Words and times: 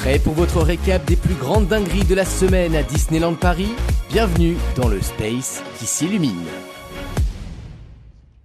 Prêt 0.00 0.18
pour 0.18 0.32
votre 0.32 0.62
récap 0.62 1.04
des 1.04 1.16
plus 1.16 1.34
grandes 1.34 1.68
dingueries 1.68 2.06
de 2.06 2.14
la 2.14 2.24
semaine 2.24 2.74
à 2.74 2.82
Disneyland 2.82 3.34
Paris? 3.34 3.68
Bienvenue 4.08 4.56
dans 4.74 4.88
le 4.88 4.98
Space 5.02 5.62
qui 5.78 5.84
s'illumine. 5.84 6.46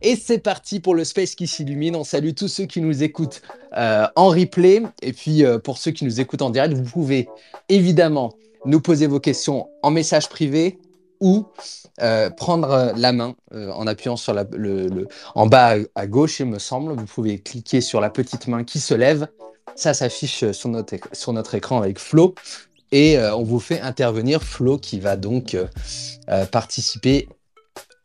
Et 0.02 0.18
c'est 0.18 0.40
parti 0.40 0.82
pour 0.82 0.96
le 0.96 1.06
Space 1.06 1.34
qui 1.34 1.48
s'illumine. 1.48 1.96
On 1.96 2.04
salue 2.04 2.32
tous 2.36 2.50
ceux 2.50 2.66
qui 2.66 2.82
nous 2.82 3.04
écoutent 3.04 3.42
euh, 3.78 4.06
en 4.18 4.28
replay. 4.28 4.84
Et 5.02 5.14
puis 5.14 5.46
euh, 5.46 5.58
pour 5.58 5.78
ceux 5.78 5.92
qui 5.92 6.04
nous 6.04 6.20
écoutent 6.20 6.42
en 6.42 6.50
direct, 6.50 6.74
vous 6.74 6.84
pouvez 6.84 7.30
évidemment 7.70 8.34
nous 8.66 8.82
poser 8.82 9.08
vos 9.08 9.22
questions 9.22 9.70
en 9.82 9.92
message 9.92 10.28
privé 10.28 10.78
ou 11.22 11.46
euh, 12.02 12.30
prendre 12.32 12.92
la 12.98 13.14
main 13.14 13.34
en 13.54 13.88
appuyant 13.88 14.18
sur 14.18 14.34
le, 14.34 15.08
en 15.36 15.48
bas 15.48 15.76
à, 15.96 16.06
gauche, 16.06 16.42
il 16.42 16.48
me 16.48 16.60
semble. 16.60 16.92
Vous 16.92 17.06
pouvez 17.06 17.40
cliquer 17.40 17.80
sur 17.80 18.02
la 18.02 18.10
petite 18.10 18.48
main 18.48 18.66
qui 18.66 18.82
se 18.82 18.94
lève. 18.94 19.30
Ça 19.76 19.94
s'affiche 19.94 20.52
sur 20.52 20.70
notre, 20.70 20.96
sur 21.14 21.34
notre 21.34 21.56
écran 21.56 21.80
avec 21.80 22.00
Flo. 22.00 22.36
Et 22.92 23.18
on 23.20 23.44
vous 23.44 23.60
fait 23.60 23.82
intervenir 23.82 24.44
Flo 24.44 24.78
qui 24.78 25.00
va 25.00 25.18
donc 25.18 25.58
participer 26.52 27.28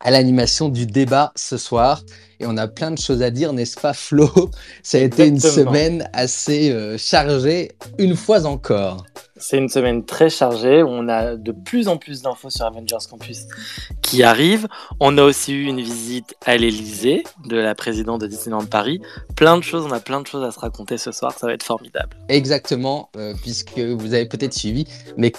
à 0.03 0.11
l'animation 0.11 0.69
du 0.69 0.85
débat 0.85 1.31
ce 1.35 1.57
soir. 1.57 2.03
Et 2.39 2.45
on 2.47 2.57
a 2.57 2.67
plein 2.67 2.91
de 2.91 2.97
choses 2.97 3.21
à 3.21 3.29
dire, 3.29 3.53
n'est-ce 3.53 3.79
pas 3.79 3.93
Flo? 3.93 4.29
Ça 4.83 4.97
a 4.97 5.01
été 5.01 5.27
une 5.27 5.39
semaine 5.39 6.09
assez 6.13 6.71
euh, 6.71 6.97
chargée, 6.97 7.71
une 7.99 8.15
fois 8.15 8.45
encore. 8.45 9.05
C'est 9.41 9.57
une 9.57 9.69
semaine 9.69 10.05
très 10.05 10.29
chargée. 10.29 10.83
On 10.83 11.09
a 11.09 11.35
de 11.35 11.51
plus 11.51 11.87
en 11.87 11.97
plus 11.97 12.21
d'infos 12.21 12.51
sur 12.51 12.65
Avengers 12.65 12.97
Campus 13.09 13.47
qui 14.03 14.21
arrivent. 14.21 14.67
On 14.99 15.17
a 15.17 15.23
aussi 15.23 15.53
eu 15.53 15.65
une 15.65 15.81
visite 15.81 16.35
à 16.45 16.55
l'Elysée 16.57 17.23
de 17.45 17.57
la 17.57 17.73
présidente 17.73 18.21
de 18.21 18.27
Disneyland 18.27 18.65
Paris. 18.65 19.01
Plein 19.35 19.57
de 19.57 19.63
choses, 19.63 19.85
on 19.85 19.91
a 19.91 19.99
plein 19.99 20.21
de 20.21 20.27
choses 20.27 20.43
à 20.43 20.51
se 20.51 20.59
raconter 20.59 20.99
ce 20.99 21.11
soir. 21.11 21.35
Ça 21.37 21.47
va 21.47 21.53
être 21.53 21.63
formidable. 21.63 22.15
Exactement, 22.29 23.09
euh, 23.17 23.33
puisque 23.41 23.79
vous 23.79 24.13
avez 24.13 24.27
peut-être 24.27 24.53
suivi, 24.53 24.85
mais 25.17 25.31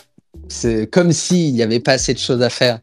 c'est 0.49 0.91
comme 0.91 1.13
s'il 1.13 1.55
n'y 1.55 1.63
avait 1.63 1.81
pas 1.81 1.93
assez 1.93 2.13
de 2.13 2.19
choses 2.19 2.43
à 2.43 2.51
faire 2.51 2.81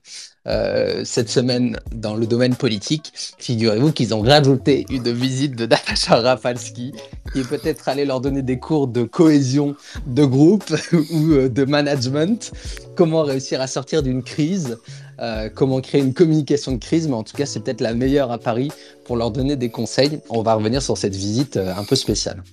euh, 0.48 1.02
cette 1.04 1.30
semaine 1.30 1.78
dans 1.94 2.16
le 2.16 2.26
domaine 2.26 2.56
politique. 2.56 3.12
Figurez-vous 3.38 3.92
qu'ils 3.92 4.14
ont 4.14 4.22
rajouté 4.22 4.86
une 4.90 5.12
visite 5.12 5.56
de 5.56 5.66
Natasha 5.66 6.16
Rafalski, 6.16 6.94
qui 7.34 7.40
est 7.40 7.48
peut-être 7.48 7.90
allé 7.90 8.06
leur 8.06 8.22
donner 8.22 8.42
des 8.42 8.58
cours 8.58 8.88
de 8.88 9.04
cohésion 9.04 9.76
de 10.08 10.24
groupe 10.24 10.74
ou 11.12 11.32
euh, 11.32 11.50
de 11.50 11.66
management. 11.66 12.52
Comment 12.96 13.24
réussir 13.24 13.60
à 13.62 13.68
sortir 13.68 14.02
d'une 14.02 14.24
crise, 14.24 14.78
euh, 15.20 15.50
comment 15.54 15.82
créer 15.82 16.02
une 16.02 16.14
communication 16.14 16.72
de 16.72 16.78
crise, 16.78 17.08
mais 17.08 17.16
en 17.16 17.24
tout 17.24 17.36
cas, 17.36 17.46
c'est 17.46 17.60
peut-être 17.60 17.82
la 17.82 17.94
meilleure 17.94 18.32
à 18.32 18.38
Paris 18.38 18.72
pour 19.06 19.18
leur 19.18 19.32
donner 19.32 19.56
des 19.56 19.70
conseils. 19.70 20.20
On 20.30 20.42
va 20.42 20.54
revenir 20.54 20.82
sur 20.82 20.98
cette 20.98 21.16
visite 21.16 21.58
un 21.58 21.84
peu 21.84 21.96
spéciale 21.96 22.44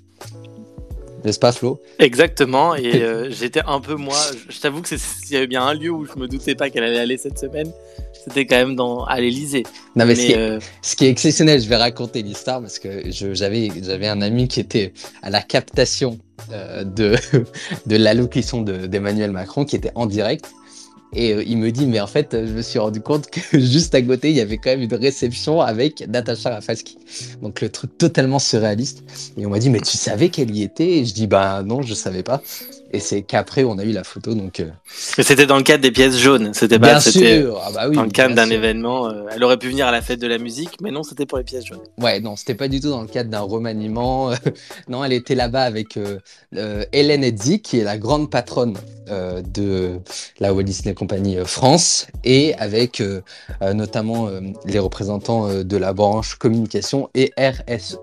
n'est-ce 1.26 1.38
pas 1.38 1.52
Flo? 1.52 1.82
Exactement, 1.98 2.74
et 2.74 2.94
euh, 3.02 3.30
j'étais 3.30 3.60
un 3.66 3.80
peu 3.80 3.96
moi, 3.96 4.18
je 4.48 4.58
t'avoue 4.60 4.80
que 4.80 4.96
s'il 4.96 5.32
y 5.32 5.36
avait 5.36 5.46
bien 5.46 5.62
un 5.62 5.74
lieu 5.74 5.90
où 5.90 6.06
je 6.06 6.18
me 6.18 6.28
doutais 6.28 6.54
pas 6.54 6.70
qu'elle 6.70 6.84
allait 6.84 7.00
aller 7.00 7.18
cette 7.18 7.38
semaine, 7.38 7.70
c'était 8.12 8.46
quand 8.46 8.56
même 8.56 8.76
dans, 8.76 9.04
à 9.04 9.20
l'Elysée. 9.20 9.64
Non 9.96 10.06
mais, 10.06 10.36
euh, 10.36 10.58
ce, 10.82 10.96
qui 10.96 11.04
est, 11.04 11.10
exceptionnel, 11.10 11.60
je 11.60 11.68
vais 11.68 11.76
raconter 11.76 12.22
l'histoire 12.22 12.60
parce 12.60 12.78
que 12.78 13.10
j'avais 13.10 13.70
j'avais 13.82 14.08
un 14.08 14.22
ami 14.22 14.48
qui 14.48 14.60
était 14.60 14.92
à 15.22 15.30
la 15.30 15.42
captation 15.42 16.18
euh, 16.52 16.84
de, 16.84 17.16
de 17.86 17.96
l'allocution 17.96 18.62
d'Emmanuel 18.62 19.32
Macron 19.32 19.64
qui 19.64 19.76
était 19.76 19.92
en 19.94 20.06
direct 20.06 20.46
et 21.14 21.32
euh, 21.32 21.42
il 21.46 21.58
me 21.58 21.70
dit, 21.70 21.86
mais 21.86 22.00
en 22.00 22.06
fait, 22.06 22.32
je 22.32 22.52
me 22.52 22.62
suis 22.62 22.78
rendu 22.78 23.00
compte 23.00 23.30
que 23.30 23.40
juste 23.58 23.94
à 23.94 24.02
côté, 24.02 24.30
il 24.30 24.36
y 24.36 24.40
avait 24.40 24.58
quand 24.58 24.70
même 24.70 24.82
une 24.82 24.94
réception 24.94 25.60
avec 25.60 26.06
Natasha 26.08 26.50
Rafaski. 26.50 26.98
Donc 27.42 27.60
le 27.60 27.68
truc 27.68 27.96
totalement 27.96 28.38
surréaliste. 28.38 29.04
Et 29.36 29.46
on 29.46 29.50
m'a 29.50 29.58
dit, 29.58 29.70
mais 29.70 29.80
tu 29.80 29.96
savais 29.96 30.28
qu'elle 30.28 30.54
y 30.54 30.62
était? 30.62 30.98
Et 30.98 31.04
je 31.04 31.14
dis, 31.14 31.26
bah 31.26 31.62
non, 31.62 31.82
je 31.82 31.94
savais 31.94 32.22
pas. 32.22 32.42
Et 32.92 33.00
c'est 33.00 33.22
qu'après, 33.22 33.64
on 33.64 33.78
a 33.78 33.84
eu 33.84 33.92
la 33.92 34.04
photo. 34.04 34.34
Donc, 34.34 34.60
euh, 34.60 34.68
Mais 35.18 35.24
c'était 35.24 35.46
dans 35.46 35.56
le 35.56 35.62
cadre 35.62 35.82
des 35.82 35.90
pièces 35.90 36.16
jaunes. 36.18 36.54
C'était 36.54 36.78
pas 36.78 36.98
bien 36.98 37.00
sûr. 37.00 37.60
Ah 37.64 37.70
bah 37.72 37.88
oui, 37.88 37.96
dans 37.96 38.04
le 38.04 38.10
cadre 38.10 38.34
d'un 38.34 38.48
événement. 38.48 39.08
Euh, 39.08 39.24
elle 39.34 39.42
aurait 39.42 39.56
pu 39.56 39.68
venir 39.68 39.86
à 39.86 39.92
la 39.92 40.02
fête 40.02 40.20
de 40.20 40.26
la 40.26 40.38
musique, 40.38 40.80
mais 40.80 40.90
non, 40.90 41.02
c'était 41.02 41.26
pour 41.26 41.38
les 41.38 41.44
pièces 41.44 41.66
jaunes. 41.66 41.80
Ouais, 41.98 42.20
non, 42.20 42.36
c'était 42.36 42.54
pas 42.54 42.68
du 42.68 42.80
tout 42.80 42.90
dans 42.90 43.02
le 43.02 43.08
cadre 43.08 43.30
d'un 43.30 43.40
remaniement. 43.40 44.30
non, 44.88 45.04
elle 45.04 45.12
était 45.12 45.34
là-bas 45.34 45.62
avec 45.62 45.98
Hélène 46.92 47.24
Edzi, 47.24 47.60
qui 47.60 47.78
est 47.78 47.84
la 47.84 47.98
grande 47.98 48.30
patronne 48.30 48.76
de 49.08 49.98
la 50.40 50.52
Walt 50.54 50.62
Disney 50.62 50.94
Company 50.94 51.36
France, 51.44 52.06
et 52.24 52.54
avec 52.54 53.02
notamment 53.60 54.28
les 54.64 54.78
représentants 54.78 55.62
de 55.64 55.76
la 55.76 55.92
branche 55.92 56.36
communication 56.36 57.10
et 57.14 57.32
RSE 57.38 57.98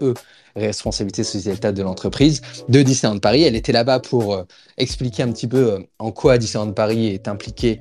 responsabilité 0.56 1.24
sociétale 1.24 1.74
de 1.74 1.81
l'entreprise 1.81 2.41
de 2.69 2.81
Disneyland 2.81 3.19
Paris. 3.19 3.44
Elle 3.44 3.56
était 3.56 3.72
là-bas 3.72 4.00
pour 4.00 4.34
euh, 4.34 4.44
expliquer 4.78 5.24
un 5.24 5.31
petit 5.31 5.47
peu 5.47 5.74
euh, 5.74 5.80
en 6.00 6.12
quoi 6.12 6.38
Disneyland 6.38 6.74
Paris 6.74 7.08
est 7.08 7.28
impliqué 7.28 7.80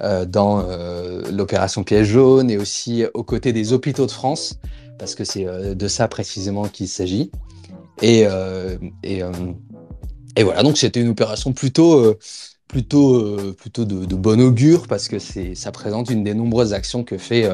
euh, 0.00 0.24
dans 0.24 0.64
l'opération 1.30 1.84
Piège 1.84 2.08
jaune 2.08 2.50
et 2.50 2.56
aussi 2.56 3.04
aux 3.14 3.24
côtés 3.24 3.52
des 3.52 3.72
hôpitaux 3.72 4.06
de 4.06 4.10
France, 4.10 4.58
parce 4.98 5.14
que 5.14 5.24
c'est 5.24 5.44
de 5.74 5.88
ça 5.88 6.08
précisément 6.08 6.68
qu'il 6.68 6.88
s'agit. 6.88 7.30
Et, 8.00 8.26
voilà, 10.40 10.62
donc 10.62 10.78
c'était 10.78 11.00
une 11.00 11.08
opération 11.08 11.52
plutôt 11.52 12.14
plutôt, 12.68 13.54
plutôt 13.54 13.84
de, 13.84 14.04
de, 14.04 14.14
bon 14.14 14.40
augure 14.40 14.86
parce 14.86 15.08
que 15.08 15.18
ça 15.18 15.72
présente 15.72 16.10
une 16.10 16.22
des 16.22 16.34
nombreuses 16.34 16.74
actions 16.74 17.02
que 17.02 17.18
fait 17.18 17.48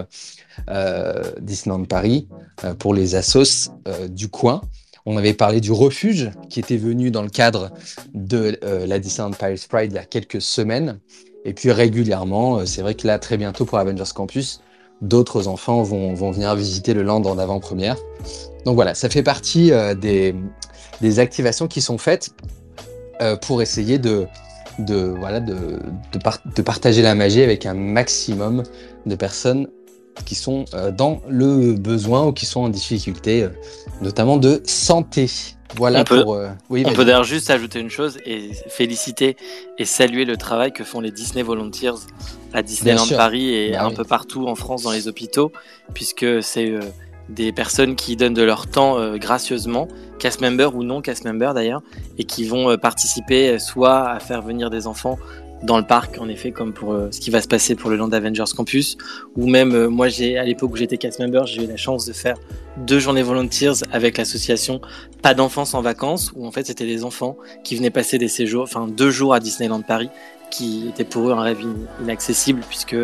Disneyland 1.41 1.85
Paris 1.85 2.29
euh, 2.65 2.75
pour 2.75 2.95
les 2.95 3.15
assos 3.15 3.71
euh, 3.89 4.09
du 4.09 4.29
coin. 4.29 4.61
On 5.07 5.17
avait 5.17 5.35
parlé 5.35 5.61
du 5.61 5.73
refuge 5.73 6.31
qui 6.49 6.61
était 6.61 6.77
venu 6.77 7.11
dans 7.11 7.23
le 7.23 7.29
cadre 7.29 7.71
de 8.15 8.59
la 8.63 8.99
Disneyland 8.99 9.33
Paris 9.33 9.63
Pride 9.69 9.93
il 9.93 9.97
y 9.97 9.99
a 9.99 10.05
quelques 10.05 10.41
semaines. 10.41 10.99
Et 11.45 11.53
puis 11.53 11.71
régulièrement, 11.71 12.65
c'est 12.65 12.81
vrai 12.81 12.95
que 12.95 13.07
là, 13.07 13.19
très 13.19 13.37
bientôt 13.37 13.67
pour 13.67 13.77
Avengers 13.79 14.13
Campus, 14.15 14.63
d'autres 15.03 15.47
enfants 15.47 15.83
vont, 15.83 16.15
venir 16.15 16.55
visiter 16.55 16.95
le 16.95 17.03
land 17.03 17.23
en 17.25 17.37
avant-première. 17.37 17.97
Donc 18.65 18.77
voilà, 18.77 18.95
ça 18.95 19.11
fait 19.11 19.23
partie 19.23 19.73
des, 20.01 20.35
activations 21.19 21.69
qui 21.69 21.83
sont 21.83 21.99
faites 21.99 22.31
pour 23.43 23.61
essayer 23.61 23.99
de, 23.99 24.27
voilà, 25.19 25.41
de, 25.41 26.63
partager 26.65 27.03
la 27.03 27.15
magie 27.15 27.43
avec 27.43 27.67
un 27.67 27.75
maximum 27.75 28.63
de 29.05 29.15
personnes 29.17 29.69
qui 30.25 30.35
sont 30.35 30.65
euh, 30.75 30.91
dans 30.91 31.21
le 31.29 31.75
besoin 31.75 32.27
ou 32.27 32.33
qui 32.33 32.47
sont 32.47 32.61
en 32.61 32.69
difficulté, 32.69 33.43
euh, 33.43 33.49
notamment 34.01 34.37
de 34.37 34.63
santé. 34.65 35.31
Voilà 35.77 36.01
on 36.01 36.05
peut, 36.05 36.23
pour. 36.23 36.35
Euh, 36.35 36.51
oui, 36.71 36.85
on 36.87 36.93
peut 36.93 37.05
d'ailleurs 37.05 37.25
juste 37.25 37.51
ajouter 37.51 37.81
une 37.81 37.91
chose 37.91 38.19
et 38.25 38.51
féliciter 38.69 39.37
et 39.79 39.85
saluer 39.85 40.25
le 40.25 40.37
travail 40.37 40.73
que 40.73 40.85
font 40.85 41.01
les 41.01 41.11
Disney 41.11 41.43
Volunteers 41.43 42.07
à 42.53 42.63
Disneyland 42.63 43.09
Paris 43.17 43.53
et 43.55 43.73
bah 43.73 43.85
un 43.85 43.91
peu 43.91 44.05
partout 44.05 44.47
en 44.47 44.55
France 44.55 44.85
dans 44.85 44.93
les 44.93 45.09
hôpitaux, 45.09 45.51
puisque 45.93 46.43
c'est 46.43 46.73
des 47.29 47.51
personnes 47.51 47.97
qui 47.97 48.15
donnent 48.15 48.35
de 48.35 48.43
leur 48.43 48.69
temps 48.69 49.17
gracieusement, 49.17 49.89
cast 50.21 50.41
member 50.41 50.77
ou 50.77 50.85
non 50.85 51.01
cast 51.01 51.25
member 51.25 51.55
d'ailleurs, 51.55 51.83
et 52.19 52.25
qui 52.25 52.45
vont 52.45 52.77
participer 52.79 53.59
soit 53.59 54.09
à 54.09 54.21
faire 54.21 54.43
venir 54.43 54.71
des 54.71 54.87
enfants 54.87 55.19
dans 55.65 55.79
le 55.79 55.85
parc, 55.85 56.19
en 56.21 56.29
effet, 56.29 56.53
comme 56.53 56.73
pour 56.73 56.93
euh, 56.93 57.09
ce 57.11 57.21
qui 57.21 57.31
va 57.31 57.41
se 57.41 57.49
passer 57.49 57.75
pour 57.75 57.91
le 57.91 57.97
Land 57.97 58.13
Avengers 58.13 58.45
Campus, 58.55 58.97
ou 59.37 59.47
même 59.47 59.75
euh, 59.75 59.89
moi, 59.89 60.09
j'ai 60.09 60.39
à 60.39 60.45
l'époque 60.45 60.73
où 60.73 60.77
j'étais 60.77 60.99
cast 60.99 61.19
member, 61.19 61.47
j'ai 61.47 61.65
eu 61.65 61.67
la 61.67 61.77
chance 61.77 62.05
de 62.05 62.13
faire 62.13 62.37
deux 62.77 62.99
journées 62.99 63.23
volunteers 63.23 63.85
avec 63.91 64.19
l'association 64.19 64.81
Pas 65.23 65.33
d'enfance 65.33 65.75
en 65.75 65.81
vacances, 65.81 66.33
où 66.37 66.47
en 66.47 66.51
fait 66.51 66.67
c'était 66.67 66.87
des 66.87 67.03
enfants 67.03 67.37
qui 67.63 67.77
venaient 67.77 67.91
passer 67.91 68.19
des 68.19 68.29
séjours, 68.29 68.65
enfin 68.65 68.87
deux 68.89 69.11
jours 69.11 69.33
à 69.33 69.41
Disneyland 69.41 69.81
Paris, 69.81 70.11
qui 70.51 70.89
était 70.89 71.05
pour 71.05 71.29
eux 71.29 71.33
un 71.33 71.41
rêve 71.41 71.61
inaccessible 72.03 72.63
puisque 72.69 72.97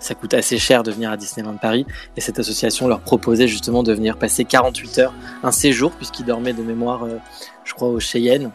ça 0.00 0.14
coûte 0.14 0.34
assez 0.34 0.58
cher 0.58 0.82
de 0.82 0.90
venir 0.90 1.10
à 1.10 1.16
Disneyland 1.16 1.56
Paris. 1.56 1.84
Et 2.16 2.20
cette 2.20 2.38
association 2.38 2.88
leur 2.88 3.00
proposait 3.00 3.48
justement 3.48 3.82
de 3.82 3.92
venir 3.92 4.16
passer 4.16 4.44
48 4.44 4.98
heures, 4.98 5.14
un 5.42 5.52
séjour, 5.52 5.92
puisqu'ils 5.92 6.24
dormaient 6.24 6.54
de 6.54 6.62
mémoire, 6.62 7.04
euh, 7.04 7.18
je 7.64 7.74
crois, 7.74 7.88
au 7.88 8.00
Cheyenne 8.00 8.50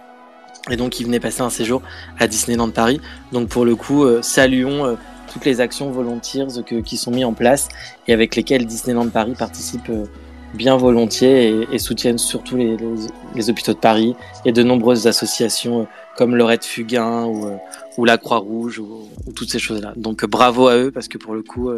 et 0.72 0.78
donc, 0.78 1.00
il 1.00 1.06
venait 1.06 1.20
passer 1.20 1.42
un 1.42 1.50
séjour 1.50 1.82
à 2.20 2.28
Disneyland 2.28 2.70
Paris. 2.70 3.02
Donc, 3.32 3.50
pour 3.50 3.66
le 3.66 3.76
coup, 3.76 4.06
euh, 4.06 4.22
saluons 4.22 4.86
euh, 4.86 4.96
toutes 5.32 5.46
les 5.46 5.60
actions 5.60 5.92
volontaires 5.92 6.48
qui 6.86 6.96
sont 6.96 7.12
mises 7.12 7.26
en 7.26 7.34
place 7.34 7.68
et 8.08 8.14
avec 8.14 8.36
lesquelles 8.36 8.66
Disneyland 8.66 9.10
Paris 9.10 9.34
participe 9.38 9.90
euh, 9.90 10.06
bien 10.54 10.78
volontiers 10.78 11.68
et, 11.72 11.80
soutiennent 11.80 12.18
surtout 12.18 12.56
les, 12.56 13.50
hôpitaux 13.50 13.74
de 13.74 13.80
Paris 13.80 14.16
et 14.46 14.52
de 14.52 14.64
nombreuses 14.64 15.08
associations 15.08 15.88
comme 16.16 16.36
Lorette 16.36 16.64
Fugain 16.64 17.26
ou, 17.26 17.50
ou 17.98 18.06
la 18.06 18.18
Croix-Rouge 18.18 18.80
ou, 18.80 19.10
toutes 19.36 19.52
ces 19.52 19.60
choses-là. 19.60 19.94
Donc 19.96 20.26
bravo 20.26 20.68
à 20.68 20.78
eux 20.78 20.92
parce 20.92 21.08
que 21.08 21.18
pour 21.18 21.34
le 21.34 21.42
coup, 21.42 21.72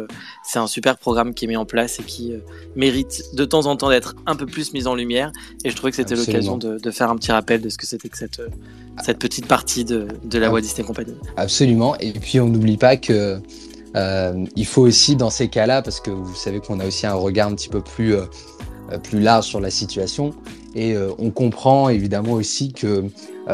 c'est 0.44 0.58
un 0.58 0.66
super 0.66 0.98
programme 0.98 1.32
qui 1.32 1.44
est 1.44 1.48
mis 1.48 1.56
en 1.56 1.64
place 1.64 2.00
et 2.00 2.02
qui 2.02 2.32
mérite 2.74 3.34
de 3.34 3.44
temps 3.44 3.66
en 3.66 3.76
temps 3.76 3.88
d'être 3.88 4.14
un 4.26 4.36
peu 4.36 4.46
plus 4.46 4.72
mis 4.72 4.86
en 4.86 4.94
lumière. 4.94 5.32
Et 5.64 5.70
je 5.70 5.76
trouvais 5.76 5.90
que 5.90 5.96
c'était 5.96 6.16
l'occasion 6.16 6.58
de, 6.58 6.78
de, 6.78 6.90
faire 6.90 7.10
un 7.10 7.16
petit 7.16 7.32
rappel 7.32 7.60
de 7.60 7.68
ce 7.68 7.78
que 7.78 7.86
c'était 7.86 8.08
que 8.08 8.18
cette, 8.18 8.42
cette 9.02 9.18
petite 9.18 9.46
partie 9.46 9.84
de, 9.84 10.08
de 10.24 10.38
la 10.38 10.50
Walt 10.50 10.60
Disney 10.60 10.86
Company. 10.86 11.14
Absolument. 11.36 11.96
Et 11.98 12.12
puis 12.12 12.40
on 12.40 12.48
n'oublie 12.48 12.76
pas 12.76 12.96
que 12.96 13.40
euh, 13.96 14.44
il 14.54 14.66
faut 14.66 14.82
aussi 14.82 15.16
dans 15.16 15.30
ces 15.30 15.48
cas-là, 15.48 15.82
parce 15.82 16.00
que 16.00 16.10
vous 16.10 16.34
savez 16.34 16.60
qu'on 16.60 16.80
a 16.80 16.86
aussi 16.86 17.06
un 17.06 17.14
regard 17.14 17.48
un 17.48 17.54
petit 17.54 17.68
peu 17.68 17.80
plus, 17.80 18.14
euh, 18.14 18.26
plus 19.02 19.20
large 19.20 19.46
sur 19.46 19.60
la 19.60 19.70
situation, 19.70 20.34
Et 20.78 20.94
on 21.18 21.30
comprend 21.30 21.88
évidemment 21.88 22.32
aussi 22.32 22.72
que 22.72 23.04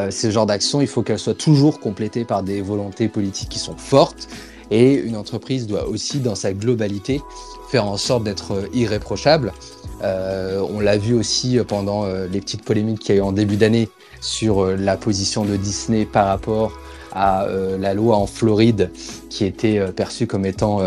ces 0.09 0.29
genres 0.29 0.45
d'actions, 0.45 0.81
il 0.81 0.87
faut 0.87 1.03
qu'elles 1.03 1.19
soient 1.19 1.33
toujours 1.33 1.79
complétées 1.79 2.25
par 2.25 2.43
des 2.43 2.61
volontés 2.61 3.07
politiques 3.07 3.47
qui 3.47 3.59
sont 3.59 3.77
fortes. 3.77 4.27
Et 4.71 4.95
une 4.95 5.15
entreprise 5.15 5.65
doit 5.65 5.87
aussi, 5.87 6.19
dans 6.19 6.35
sa 6.35 6.51
globalité, 6.51 7.21
faire 7.69 7.85
en 7.85 7.95
sorte 7.95 8.25
d'être 8.25 8.67
irréprochable. 8.73 9.53
on 10.01 10.79
l'a 10.81 10.97
vu 10.97 11.13
aussi 11.13 11.59
pendant 11.65 12.05
les 12.05 12.41
petites 12.41 12.65
polémiques 12.65 12.99
qu'il 12.99 13.15
y 13.15 13.17
a 13.17 13.21
eu 13.21 13.23
en 13.23 13.31
début 13.31 13.55
d'année 13.55 13.87
sur 14.19 14.65
la 14.65 14.97
position 14.97 15.45
de 15.45 15.55
Disney 15.55 16.05
par 16.05 16.27
rapport 16.27 16.73
à 17.13 17.47
la 17.79 17.93
loi 17.93 18.17
en 18.17 18.27
Floride 18.27 18.91
qui 19.29 19.45
était 19.45 19.79
perçue 19.93 20.27
comme 20.27 20.45
étant 20.45 20.81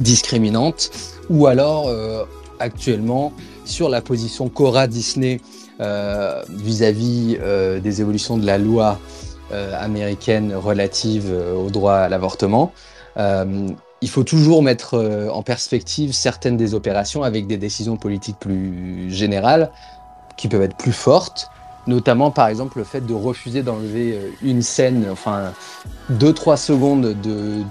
discriminante, 0.00 0.90
ou 1.28 1.46
alors 1.46 1.88
euh, 1.88 2.24
actuellement 2.58 3.32
sur 3.68 3.88
la 3.88 4.00
position 4.00 4.48
qu'aura 4.48 4.86
Disney 4.86 5.40
euh, 5.80 6.42
vis-à-vis 6.48 7.38
euh, 7.40 7.80
des 7.80 8.00
évolutions 8.00 8.36
de 8.38 8.46
la 8.46 8.58
loi 8.58 8.98
américaine 9.78 10.52
relative 10.56 11.32
au 11.56 11.70
droit 11.70 11.94
à 11.94 12.08
l'avortement. 12.08 12.72
il 13.16 14.08
faut 14.08 14.24
toujours 14.24 14.60
mettre 14.60 15.28
en 15.32 15.44
perspective 15.44 16.12
certaines 16.12 16.56
des 16.56 16.74
opérations 16.74 17.22
avec 17.22 17.46
des 17.46 17.56
décisions 17.56 17.96
politiques 17.96 18.40
plus 18.40 19.08
générales 19.08 19.70
qui 20.36 20.48
peuvent 20.48 20.62
être 20.62 20.76
plus 20.76 20.92
fortes 20.92 21.48
Notamment, 21.86 22.32
par 22.32 22.48
exemple, 22.48 22.78
le 22.78 22.84
fait 22.84 23.00
de 23.00 23.14
refuser 23.14 23.62
d'enlever 23.62 24.12
euh, 24.12 24.30
une 24.42 24.60
scène, 24.60 25.06
enfin, 25.10 25.52
deux, 26.10 26.32
trois 26.32 26.56
secondes 26.56 27.14
de, 27.22 27.64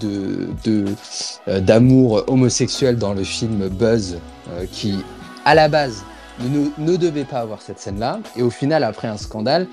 euh, 1.48 1.60
d'amour 1.60 2.24
homosexuel 2.28 2.98
dans 2.98 3.14
le 3.14 3.24
film 3.24 3.68
Buzz, 3.68 4.20
euh, 4.52 4.66
qui, 4.72 5.04
à 5.46 5.56
la 5.56 5.68
base, 5.68 6.04
ne, 6.40 6.98
devait 6.98 7.24
pas 7.24 7.40
avoir 7.40 7.62
cette 7.62 7.80
scène-là. 7.80 8.20
Et 8.36 8.42
au 8.42 8.50
final, 8.50 8.84
après 8.84 9.08
un 9.08 9.18
scandale, 9.18 9.68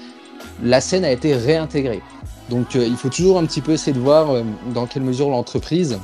la 0.63 0.81
scène 0.81 1.05
a 1.05 1.11
été 1.11 1.35
réintégrée. 1.35 2.03
Donc, 2.51 2.75
il 2.75 2.97
faut 2.97 3.09
toujours 3.09 3.39
un 3.39 3.47
petit 3.47 3.61
peu 3.61 3.73
essayer 3.73 3.93
de 3.93 4.01
voir 4.01 4.43
dans 4.75 4.87
quelle 4.87 5.03
mesure 5.03 5.31
l'entreprise, 5.31 5.99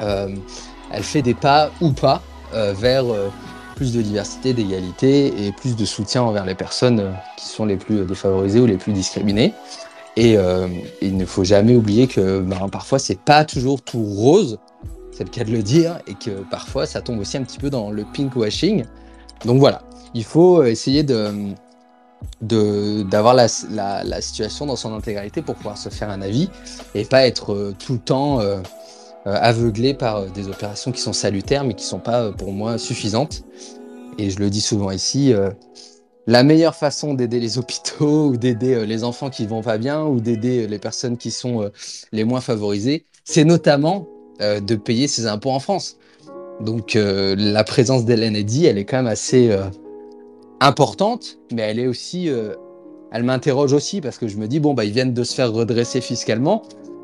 elle 0.00 1.02
fait 1.02 1.22
des 1.22 1.34
pas 1.34 1.70
ou 1.80 1.92
pas 1.92 2.22
vers 2.52 3.04
plus 3.74 3.92
de 3.92 4.02
diversité, 4.02 4.52
d'égalité 4.52 5.46
et 5.46 5.52
plus 5.52 5.76
de 5.76 5.84
soutien 5.84 6.22
envers 6.22 6.44
les 6.44 6.54
personnes 6.54 7.00
euh, 7.00 7.12
qui 7.36 7.46
sont 7.46 7.64
les 7.64 7.76
plus 7.76 8.04
défavorisées 8.04 8.60
ou 8.60 8.66
les 8.66 8.76
plus 8.76 8.92
discriminées. 8.92 9.54
Et 10.16 10.36
euh, 10.36 10.68
il 11.00 11.16
ne 11.16 11.24
faut 11.24 11.44
jamais 11.44 11.74
oublier 11.74 12.06
que 12.06 12.40
ben, 12.40 12.68
parfois 12.70 12.98
c'est 12.98 13.18
pas 13.18 13.44
toujours 13.44 13.82
tout 13.82 14.02
rose, 14.02 14.58
le 15.24 15.30
cas 15.30 15.44
de 15.44 15.50
le 15.50 15.62
dire, 15.62 16.00
et 16.06 16.14
que 16.14 16.30
parfois 16.50 16.86
ça 16.86 17.00
tombe 17.00 17.18
aussi 17.18 17.36
un 17.36 17.42
petit 17.42 17.58
peu 17.58 17.70
dans 17.70 17.90
le 17.90 18.04
pink 18.04 18.34
washing. 18.36 18.84
Donc 19.44 19.58
voilà, 19.58 19.82
il 20.14 20.24
faut 20.24 20.62
essayer 20.64 21.02
de 21.02 21.54
d'avoir 22.40 23.34
la, 23.34 23.48
la, 24.04 24.20
situation 24.20 24.66
dans 24.66 24.76
son 24.76 24.94
intégralité 24.94 25.42
pour 25.42 25.56
pouvoir 25.56 25.76
se 25.76 25.88
faire 25.88 26.08
un 26.08 26.22
avis 26.22 26.50
et 26.94 27.04
pas 27.04 27.26
être 27.26 27.52
euh, 27.52 27.74
tout 27.76 27.94
le 27.94 27.98
temps 27.98 28.40
euh, 29.24 29.36
aveuglé 29.40 29.94
par 29.94 30.16
euh, 30.16 30.28
des 30.30 30.48
opérations 30.48 30.90
qui 30.90 31.00
sont 31.00 31.12
salutaires 31.12 31.62
mais 31.62 31.74
qui 31.74 31.84
sont 31.84 32.00
pas 32.00 32.22
euh, 32.22 32.32
pour 32.32 32.50
moi 32.50 32.76
suffisantes. 32.76 33.44
Et 34.18 34.30
je 34.30 34.40
le 34.40 34.50
dis 34.50 34.60
souvent 34.60 34.90
ici, 34.90 35.32
la 36.26 36.42
meilleure 36.42 36.74
façon 36.74 37.14
d'aider 37.14 37.40
les 37.40 37.56
hôpitaux 37.56 38.26
ou 38.28 38.36
d'aider 38.36 38.84
les 38.84 39.04
enfants 39.04 39.30
qui 39.30 39.46
vont 39.46 39.62
pas 39.62 39.78
bien 39.78 40.04
ou 40.04 40.20
d'aider 40.20 40.66
les 40.66 40.78
personnes 40.78 41.16
qui 41.16 41.30
sont 41.30 41.70
les 42.12 42.24
moins 42.24 42.42
favorisées, 42.42 43.06
c'est 43.24 43.44
notamment 43.44 44.06
de 44.40 44.74
payer 44.74 45.08
ses 45.08 45.26
impôts 45.26 45.50
en 45.50 45.60
France. 45.60 45.96
Donc 46.60 46.96
la 46.96 47.64
présence 47.64 48.04
d'Hélène 48.04 48.36
Eddy, 48.36 48.66
elle 48.66 48.78
est 48.78 48.84
quand 48.84 48.98
même 48.98 49.06
assez 49.06 49.56
importante, 50.60 51.38
mais 51.52 51.62
elle 51.62 51.78
est 51.78 51.86
aussi, 51.86 52.28
elle 53.12 53.22
m'interroge 53.22 53.72
aussi 53.72 54.00
parce 54.00 54.18
que 54.18 54.28
je 54.28 54.36
me 54.36 54.48
dis 54.48 54.60
bon 54.60 54.74
bah 54.74 54.84
ils 54.84 54.92
viennent 54.92 55.14
de 55.14 55.24
se 55.24 55.34
faire 55.34 55.52
redresser 55.52 56.00
fiscalement, 56.00 56.62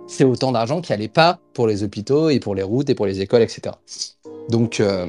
c'est 0.09 0.25
autant 0.25 0.53
d'argent 0.53 0.81
qui 0.81 0.91
n'allait 0.91 1.07
pas 1.07 1.39
pour 1.53 1.69
les 1.69 1.85
hôpitaux 1.85 2.31
et 2.31 2.41
pour 2.41 2.55
les 2.55 2.63
routes 2.63 2.91
et 2.91 2.95
pour 2.95 3.07
les 3.07 3.21
écoles, 3.21 3.43
etc. 3.43 3.77
Donc 4.49 4.81
euh, 4.81 5.07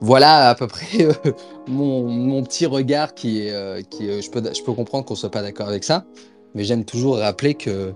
voilà 0.00 0.48
à 0.48 0.54
peu 0.54 0.66
près 0.66 1.04
euh, 1.04 1.32
mon, 1.68 2.42
petit 2.42 2.66
regard 2.66 3.14
qui 3.14 3.42
est, 3.42 3.52
euh, 3.52 3.82
qui 3.82 4.20
je, 4.20 4.30
peux, 4.30 4.42
je 4.42 4.62
peux 4.62 4.72
comprendre 4.72 5.04
qu'on 5.04 5.14
soit 5.14 5.30
pas 5.30 5.42
d'accord 5.42 5.68
avec 5.68 5.84
ça, 5.84 6.06
mais 6.54 6.64
j'aime 6.64 6.84
toujours 6.84 7.18
rappeler 7.18 7.54
que 7.54 7.92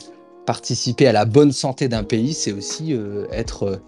participer 0.51 1.07
à 1.07 1.13
la 1.13 1.25
bonne 1.25 1.53
santé 1.53 1.89
d'un 1.89 2.03
pays, 2.03 2.35
c'est 2.35 2.53
aussi 2.53 2.97
être 3.31 3.81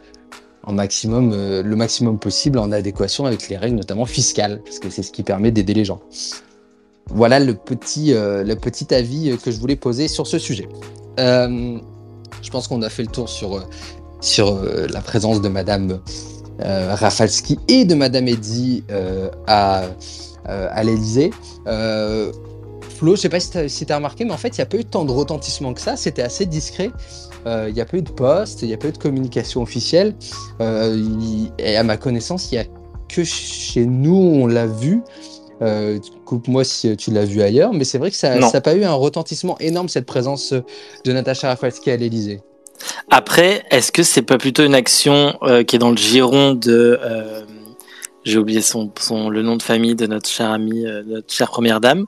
en 0.62 0.72
maximum, 0.72 1.32
le 1.32 1.76
maximum 1.76 2.18
possible 2.18 2.58
en 2.58 2.70
adéquation 2.70 3.26
avec 3.26 3.48
les 3.48 3.56
règles, 3.56 3.76
notamment 3.76 4.06
fiscales, 4.06 4.60
parce 4.64 4.78
que 4.78 4.88
c'est 4.90 5.02
ce 5.02 5.10
qui 5.10 5.24
permet 5.24 5.50
d'aider 5.50 5.74
les 5.74 5.84
gens. 5.84 6.00
Voilà 7.08 7.40
le 7.40 7.54
petit, 7.54 8.12
le 8.14 8.54
petit 8.54 8.94
avis 8.94 9.36
que 9.42 9.50
je 9.50 9.58
voulais 9.58 9.74
poser 9.74 10.06
sur 10.06 10.26
ce 10.28 10.38
sujet. 10.38 10.68
Euh, 11.18 11.78
je 12.42 12.50
pense 12.50 12.68
qu'on 12.68 12.82
a 12.82 12.88
fait 12.88 13.02
le 13.02 13.08
tour 13.08 13.28
sur, 13.28 13.56
euh, 13.56 13.60
sur 14.20 14.48
euh, 14.48 14.86
la 14.90 15.00
présence 15.00 15.40
de 15.40 15.48
Madame 15.48 16.00
Rafalski 16.60 17.58
et 17.66 17.84
de 17.84 17.94
Madame 17.94 18.28
Eddy 18.28 18.84
à, 19.48 19.82
à 20.44 20.84
l'Elysée. 20.84 21.30
Flo, 23.02 23.16
je 23.16 23.22
sais 23.22 23.28
pas 23.28 23.40
si 23.40 23.50
tu 23.50 23.92
as, 23.92 23.96
remarqué, 23.96 24.24
mais 24.24 24.30
en 24.30 24.36
fait, 24.36 24.50
il 24.50 24.60
n'y 24.60 24.62
a 24.62 24.66
pas 24.66 24.76
eu 24.76 24.84
tant 24.84 25.04
de 25.04 25.10
retentissement 25.10 25.74
que 25.74 25.80
ça. 25.80 25.96
C'était 25.96 26.22
assez 26.22 26.46
discret. 26.46 26.92
Il 27.46 27.74
n'y 27.74 27.80
a 27.80 27.84
pas 27.84 27.96
eu 27.96 28.02
de 28.02 28.10
poste, 28.10 28.62
il 28.62 28.68
n'y 28.68 28.74
a 28.74 28.76
pas 28.76 28.86
eu 28.86 28.92
de 28.92 28.98
communication 28.98 29.60
officielle. 29.60 30.14
et 30.60 31.76
à 31.76 31.82
ma 31.82 31.96
connaissance, 31.96 32.52
il 32.52 32.54
n'y 32.54 32.60
a 32.60 32.64
que 33.08 33.24
chez 33.24 33.86
nous, 33.86 34.14
on 34.14 34.46
l'a 34.46 34.66
vu. 34.66 35.02
Euh, 35.60 35.98
coupe-moi 36.24 36.64
si 36.64 36.96
tu 36.96 37.12
l'as 37.12 37.24
vu 37.24 37.40
ailleurs, 37.40 37.72
mais 37.72 37.84
c'est 37.84 37.98
vrai 37.98 38.10
que 38.10 38.16
ça 38.16 38.36
n'a 38.36 38.60
pas 38.60 38.74
eu 38.74 38.84
un 38.84 38.94
retentissement 38.94 39.56
énorme 39.58 39.88
cette 39.88 40.06
présence 40.06 40.52
de 40.52 41.12
Natacha 41.12 41.48
Rafalski 41.48 41.90
à 41.90 41.96
l'Elysée. 41.96 42.40
Après, 43.10 43.62
est-ce 43.70 43.92
que 43.92 44.02
c'est 44.02 44.22
pas 44.22 44.38
plutôt 44.38 44.64
une 44.64 44.74
action 44.74 45.36
euh, 45.42 45.62
qui 45.62 45.76
est 45.76 45.78
dans 45.78 45.90
le 45.90 45.96
giron 45.96 46.54
de 46.54 46.98
euh, 47.00 47.42
j'ai 48.24 48.38
oublié 48.38 48.60
son, 48.60 48.90
son, 48.98 49.28
le 49.28 49.42
nom 49.42 49.56
de 49.56 49.62
famille 49.62 49.94
de 49.94 50.06
notre 50.06 50.28
chère 50.28 50.50
amie, 50.50 50.84
notre 51.06 51.32
chère 51.32 51.50
première 51.50 51.80
dame, 51.80 52.06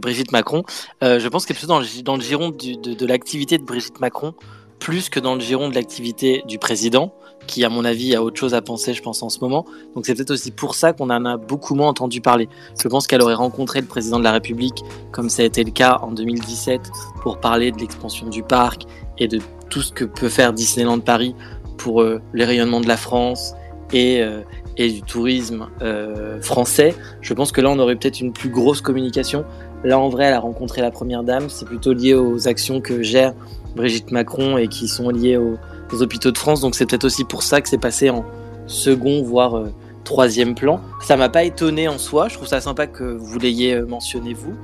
Brigitte 0.00 0.32
Macron. 0.32 0.62
je 1.02 1.28
pense 1.28 1.46
qu'elle 1.46 1.56
est 1.56 1.58
plutôt 1.58 1.72
dans 2.02 2.16
le, 2.16 2.22
giron 2.22 2.50
de, 2.50 3.06
l'activité 3.06 3.58
de 3.58 3.64
Brigitte 3.64 4.00
Macron 4.00 4.34
plus 4.80 5.10
que 5.10 5.20
dans 5.20 5.34
le 5.34 5.40
giron 5.40 5.68
de 5.68 5.74
l'activité 5.74 6.42
du 6.48 6.58
président 6.58 7.12
qui, 7.46 7.64
à 7.64 7.68
mon 7.68 7.84
avis, 7.84 8.14
a 8.14 8.22
autre 8.22 8.38
chose 8.38 8.54
à 8.54 8.62
penser, 8.62 8.94
je 8.94 9.02
pense, 9.02 9.22
en 9.22 9.28
ce 9.28 9.40
moment. 9.40 9.64
Donc 9.94 10.06
c'est 10.06 10.14
peut-être 10.14 10.30
aussi 10.30 10.50
pour 10.50 10.74
ça 10.74 10.92
qu'on 10.92 11.10
en 11.10 11.24
a 11.24 11.36
beaucoup 11.36 11.74
moins 11.74 11.88
entendu 11.88 12.20
parler. 12.20 12.48
Je 12.80 12.88
pense 12.88 13.06
qu'elle 13.06 13.22
aurait 13.22 13.34
rencontré 13.34 13.80
le 13.80 13.86
président 13.86 14.18
de 14.18 14.24
la 14.24 14.32
République, 14.32 14.82
comme 15.12 15.28
ça 15.28 15.42
a 15.42 15.44
été 15.44 15.62
le 15.64 15.70
cas 15.70 15.98
en 16.02 16.12
2017, 16.12 16.80
pour 17.22 17.38
parler 17.38 17.72
de 17.72 17.78
l'expansion 17.78 18.28
du 18.28 18.42
parc 18.42 18.82
et 19.18 19.28
de 19.28 19.40
tout 19.68 19.82
ce 19.82 19.92
que 19.92 20.04
peut 20.04 20.28
faire 20.28 20.52
Disneyland 20.52 21.00
Paris 21.00 21.34
pour 21.76 22.02
euh, 22.02 22.20
les 22.34 22.44
rayonnements 22.44 22.80
de 22.80 22.88
la 22.88 22.96
France 22.96 23.54
et, 23.92 24.22
euh, 24.22 24.42
du 24.78 25.02
tourisme 25.02 25.68
euh, 25.82 26.40
français. 26.40 26.94
Je 27.20 27.34
pense 27.34 27.52
que 27.52 27.60
là, 27.60 27.68
on 27.70 27.78
aurait 27.78 27.96
peut-être 27.96 28.20
une 28.20 28.32
plus 28.32 28.48
grosse 28.48 28.80
communication. 28.80 29.44
Là, 29.82 29.98
en 29.98 30.08
vrai, 30.08 30.24
elle 30.24 30.34
a 30.34 30.40
rencontré 30.40 30.82
la 30.82 30.90
Première 30.90 31.22
Dame. 31.22 31.48
C'est 31.48 31.64
plutôt 31.64 31.92
lié 31.92 32.14
aux 32.14 32.48
actions 32.48 32.80
que 32.80 33.02
gère 33.02 33.32
Brigitte 33.74 34.10
Macron 34.10 34.58
et 34.58 34.68
qui 34.68 34.88
sont 34.88 35.10
liées 35.10 35.36
aux, 35.36 35.56
hôpitaux 35.92 36.30
de 36.30 36.38
France. 36.38 36.60
Donc 36.60 36.74
c'est 36.74 36.86
peut-être 36.86 37.04
aussi 37.04 37.24
pour 37.24 37.42
ça 37.42 37.60
que 37.60 37.68
c'est 37.68 37.78
passé 37.78 38.10
en 38.10 38.24
second, 38.66 39.22
voire 39.22 39.56
euh, 39.56 39.72
troisième 40.04 40.54
plan. 40.54 40.80
Ça 41.02 41.16
m'a 41.16 41.28
pas 41.28 41.44
étonné 41.44 41.88
en 41.88 41.98
soi. 41.98 42.28
Je 42.28 42.34
trouve 42.34 42.46
ça 42.46 42.60
sympa 42.60 42.86
que 42.86 43.04
vous 43.04 43.38
l'ayez 43.38 43.74
euh, 43.74 43.86
mentionné 43.86 44.34
vous, 44.34 44.54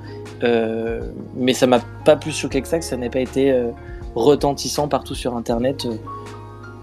euh, 0.45 1.01
mais 1.35 1.55
ça 1.55 1.67
m'a 1.67 1.81
pas 2.05 2.17
plus 2.17 2.33
choqué 2.33 2.61
que 2.61 2.69
ça 2.69 2.79
que 2.79 2.85
ça 2.85 2.97
n'ait 2.97 3.11
pas 3.11 3.21
été 3.21 3.53
retentissant 4.15 4.87
partout 4.87 5.15
sur 5.15 5.37
Internet. 5.37 5.89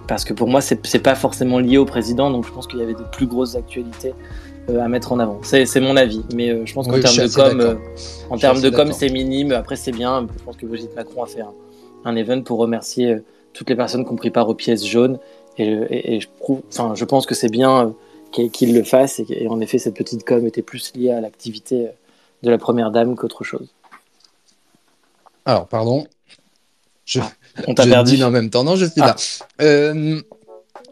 parce 0.07 0.25
que 0.25 0.33
pour 0.33 0.49
moi, 0.49 0.59
c'est 0.59 1.03
pas 1.03 1.15
forcément 1.15 1.59
lié 1.59 1.77
au 1.77 1.85
président, 1.85 2.29
donc 2.29 2.45
je 2.45 2.51
pense 2.51 2.67
qu'il 2.67 2.79
y 2.79 2.83
avait 2.83 2.93
des 2.93 3.05
plus 3.11 3.27
grosses 3.27 3.55
actualités 3.55 4.13
à 4.69 4.87
mettre 4.87 5.11
en 5.11 5.19
avant. 5.19 5.39
C'est 5.43 5.79
mon 5.81 5.97
avis, 5.97 6.21
mais 6.33 6.65
je 6.65 6.73
pense 6.73 6.87
qu'en 6.87 6.99
termes 6.99 7.17
de 7.17 7.33
com, 7.33 7.79
en 8.29 8.37
termes 8.37 8.61
de 8.61 8.69
com, 8.69 8.91
c'est 8.93 9.09
minime. 9.09 9.51
Après, 9.51 9.75
c'est 9.75 9.91
bien. 9.91 10.27
Je 10.37 10.43
pense 10.43 10.55
que 10.55 10.65
Brigitte 10.65 10.95
Macron 10.95 11.23
a 11.23 11.27
fait 11.27 11.41
un, 11.41 11.53
un 12.05 12.15
event 12.15 12.41
pour 12.41 12.59
remercier 12.59 13.13
euh, 13.13 13.23
toutes 13.53 13.69
les 13.69 13.75
personnes 13.75 14.05
qui 14.05 14.11
ont 14.11 14.15
pris 14.15 14.31
part 14.31 14.49
aux 14.49 14.55
pièces 14.55 14.85
jaunes. 14.85 15.19
Et, 15.57 16.19
je, 16.19 16.27
enfin, 16.69 16.95
je 16.95 17.05
pense 17.05 17.25
que 17.25 17.35
c'est 17.35 17.49
bien 17.49 17.93
euh, 18.35 18.49
qu'il 18.49 18.73
le 18.73 18.83
fasse. 18.83 19.21
Et, 19.29 19.47
en 19.47 19.59
effet, 19.59 19.77
cette 19.77 19.95
petite 19.95 20.25
com 20.25 20.45
était 20.47 20.61
plus 20.61 20.93
liée 20.95 21.11
à 21.11 21.21
l'activité 21.21 21.87
euh, 21.87 21.91
de 22.41 22.49
la 22.49 22.57
première 22.57 22.91
dame 22.91 23.15
qu'autre 23.15 23.43
chose. 23.43 23.67
Alors, 25.45 25.67
pardon. 25.67 26.07
Je, 27.05 27.19
ah, 27.19 27.31
on 27.67 27.75
t'a 27.75 27.85
perdu 27.85 28.23
en 28.23 28.31
même 28.31 28.49
temps. 28.49 28.63
Non, 28.63 28.75
je 28.75 28.85
suis 28.85 29.01
là. 29.01 29.15
Ah. 29.59 29.63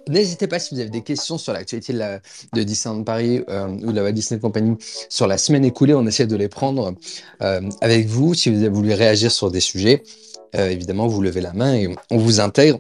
N'hésitez 0.08 0.48
pas 0.48 0.60
si 0.60 0.74
vous 0.74 0.82
avez 0.82 0.90
des 0.90 1.04
questions 1.04 1.38
sur 1.38 1.54
l'actualité 1.54 1.94
de, 1.94 2.20
de 2.54 2.64
Disneyland 2.64 3.04
Paris 3.04 3.40
ou 3.40 3.92
de 3.92 4.02
la 4.02 4.12
Disney 4.12 4.40
Company 4.40 4.76
sur 5.10 5.28
la 5.28 5.38
semaine 5.38 5.66
écoulée. 5.66 5.94
On 5.94 6.06
essaie 6.06 6.28
de 6.28 6.36
les 6.36 6.50
prendre 6.50 6.96
avec 7.40 8.08
vous 8.08 8.34
si 8.34 8.50
vous 8.50 8.74
voulu 8.74 8.94
réagir 8.94 9.32
sur 9.32 9.52
des 9.52 9.60
sujets. 9.60 10.04
Euh, 10.56 10.70
évidemment, 10.70 11.08
vous 11.08 11.22
levez 11.22 11.42
la 11.42 11.54
main 11.54 11.76
et 11.76 11.88
on 12.10 12.18
vous 12.18 12.40
intègre 12.40 12.80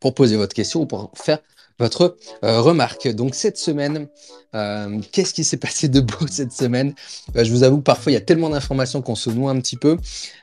pour 0.00 0.14
poser 0.14 0.36
votre 0.36 0.54
question 0.54 0.82
ou 0.82 0.86
pour 0.86 1.10
faire 1.14 1.38
votre 1.78 2.16
remarque. 2.42 3.08
Donc 3.08 3.34
cette 3.34 3.58
semaine, 3.58 4.06
qu'est-ce 4.52 5.34
qui 5.34 5.44
s'est 5.44 5.56
passé 5.56 5.88
de 5.88 6.00
beau 6.00 6.26
cette 6.30 6.52
semaine? 6.52 6.94
Je 7.34 7.50
vous 7.50 7.64
avoue 7.64 7.80
parfois 7.80 8.12
il 8.12 8.14
y 8.14 8.18
a 8.18 8.22
tellement 8.22 8.50
d'informations 8.50 9.02
qu'on 9.02 9.16
se 9.16 9.30
noie 9.30 9.50
un 9.50 9.60
petit 9.60 9.76
peu. 9.76 9.96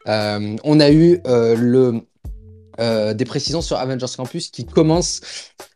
on 0.06 0.80
a 0.80 0.92
eu 0.92 1.22
le 1.26 2.02
euh, 2.80 3.14
des 3.14 3.26
précisions 3.26 3.62
sur 3.62 3.78
Avengers 3.78 4.06
Campus 4.16 4.50
qui 4.50 4.66
commencent 4.66 5.22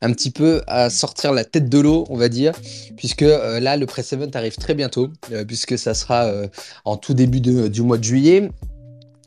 un 0.02 0.12
petit 0.12 0.32
peu 0.32 0.62
à 0.68 0.90
sortir 0.90 1.34
la 1.34 1.44
tête 1.44 1.70
de 1.70 1.80
l'eau, 1.80 2.06
on 2.10 2.18
va 2.18 2.30
dire, 2.30 2.54
puisque 2.96 3.24
euh, 3.24 3.60
là, 3.60 3.78
le 3.78 3.86
press 3.86 4.14
event 4.14 4.30
arrive 4.34 4.56
très 4.56 4.74
bientôt, 4.74 5.10
euh, 5.32 5.44
puisque 5.46 5.78
ça 5.78 5.94
sera 5.94 6.32
en 6.86 6.98
tout 6.98 7.14
début 7.14 7.42
du 7.42 7.82
mois 7.82 7.98
de 7.98 8.04
juillet. 8.04 8.50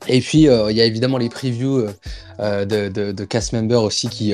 Et 0.07 0.21
puis, 0.21 0.43
il 0.43 0.75
y 0.75 0.81
a 0.81 0.85
évidemment 0.85 1.17
les 1.17 1.29
previews 1.29 1.85
de, 2.39 2.65
de, 3.11 3.25
cast 3.25 3.53
members 3.53 3.83
aussi 3.83 4.07
qui, 4.07 4.33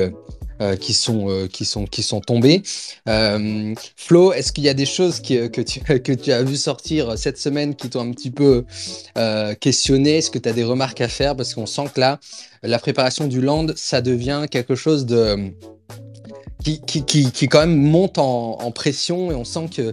euh, 0.62 0.78
qui, 0.78 0.94
sont, 0.94 1.30
euh, 1.30 1.48
qui, 1.48 1.66
sont, 1.66 1.84
qui 1.84 2.02
sont 2.02 2.22
tombés. 2.22 2.64
Euh, 3.10 3.76
Flo, 3.98 4.32
est-ce 4.32 4.54
qu'il 4.54 4.64
y 4.64 4.70
a 4.70 4.74
des 4.74 4.86
choses 4.86 5.20
que, 5.22 5.62
tu, 5.62 6.32
as 6.32 6.44
vu 6.44 6.56
sortir 6.56 7.18
cette 7.18 7.38
semaine 7.38 7.76
qui 7.76 7.90
t'ont 7.90 8.00
un 8.00 8.12
petit 8.12 8.32
peu 8.32 8.64
questionné? 9.60 10.20
Est-ce 10.20 10.32
que 10.32 10.40
tu 10.40 10.48
as 10.48 10.54
des 10.54 10.64
remarques 10.64 11.02
à 11.02 11.10
faire? 11.10 11.36
Parce 11.36 11.54
qu'on 11.54 11.66
sent 11.66 11.90
que 11.94 12.00
là, 12.00 12.22
la 12.64 12.80
préparation 12.80 13.28
du 13.28 13.42
land, 13.42 13.68
ça 13.76 14.02
devient 14.02 14.46
quelque 14.50 14.76
chose 14.76 15.06
de... 15.06 15.52
Qui, 16.64 16.80
qui, 16.82 17.04
qui, 17.04 17.32
qui 17.32 17.48
quand 17.48 17.60
même 17.60 17.76
monte 17.76 18.18
en, 18.18 18.58
en 18.60 18.72
pression 18.72 19.32
et 19.32 19.36
on 19.36 19.44
sent 19.44 19.68
que 19.76 19.92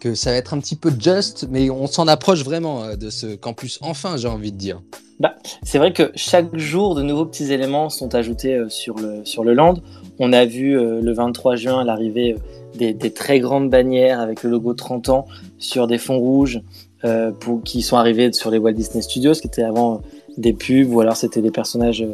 que 0.00 0.14
ça 0.14 0.32
va 0.32 0.36
être 0.36 0.52
un 0.52 0.60
petit 0.60 0.76
peu 0.76 0.92
just, 0.98 1.46
mais 1.50 1.70
on 1.70 1.86
s'en 1.86 2.06
approche 2.08 2.44
vraiment 2.44 2.94
de 2.94 3.08
ce 3.08 3.36
campus. 3.36 3.78
Enfin, 3.80 4.18
j'ai 4.18 4.28
envie 4.28 4.52
de 4.52 4.58
dire. 4.58 4.82
Bah, 5.18 5.34
c'est 5.62 5.78
vrai 5.78 5.94
que 5.94 6.12
chaque 6.14 6.54
jour, 6.58 6.94
de 6.94 7.02
nouveaux 7.02 7.24
petits 7.24 7.50
éléments 7.52 7.88
sont 7.88 8.14
ajoutés 8.14 8.64
sur, 8.68 8.96
le, 8.96 9.24
sur 9.24 9.44
le 9.44 9.54
land. 9.54 9.76
On 10.18 10.32
a 10.32 10.44
vu 10.44 10.78
euh, 10.78 11.00
le 11.00 11.12
23 11.12 11.56
juin 11.56 11.84
l'arrivée 11.84 12.36
euh, 12.80 12.92
des, 12.92 13.10
très 13.12 13.40
grandes 13.40 13.70
bannières 13.70 14.20
avec 14.20 14.42
le 14.42 14.50
logo 14.50 14.74
30 14.74 15.08
ans 15.08 15.26
sur 15.58 15.86
des 15.86 15.98
fonds 15.98 16.18
rouges 16.18 16.60
euh, 17.04 17.32
qui 17.64 17.82
sont 17.82 17.96
arrivés 17.96 18.32
sur 18.32 18.50
les 18.50 18.58
Walt 18.58 18.72
Disney 18.72 19.02
Studios, 19.02 19.34
qui 19.34 19.46
étaient 19.46 19.62
avant 19.62 20.02
des 20.36 20.52
pubs 20.52 20.92
ou 20.92 21.00
alors 21.00 21.16
c'était 21.16 21.42
des 21.42 21.50
personnages 21.50 22.04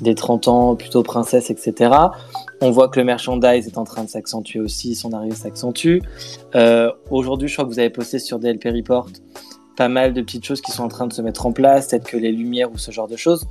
des 0.00 0.14
30 0.14 0.48
ans, 0.48 0.76
plutôt 0.76 1.02
princesses, 1.02 1.50
etc. 1.50 1.92
On 2.60 2.70
voit 2.70 2.88
que 2.88 2.98
le 2.98 3.04
merchandise 3.04 3.66
est 3.66 3.78
en 3.78 3.84
train 3.84 4.04
de 4.04 4.08
s'accentuer 4.08 4.60
aussi, 4.60 4.94
son 4.94 5.12
arrivée 5.12 5.34
s'accentue. 5.34 6.00
Aujourd'hui, 7.10 7.48
je 7.48 7.54
crois 7.54 7.64
que 7.64 7.70
vous 7.70 7.78
avez 7.78 7.90
posté 7.90 8.18
sur 8.18 8.38
DLP 8.38 8.64
Report 8.66 9.08
pas 9.80 9.88
mal 9.88 10.12
de 10.12 10.20
petites 10.20 10.44
choses 10.44 10.60
qui 10.60 10.72
sont 10.72 10.82
en 10.82 10.88
train 10.88 11.06
de 11.06 11.12
se 11.14 11.22
mettre 11.22 11.46
en 11.46 11.52
place, 11.52 11.88
peut-être 11.88 12.04
que 12.04 12.18
les 12.18 12.32
lumières 12.32 12.70
ou 12.70 12.76
ce 12.76 12.90
genre 12.90 13.08
de 13.08 13.16
choses. 13.16 13.46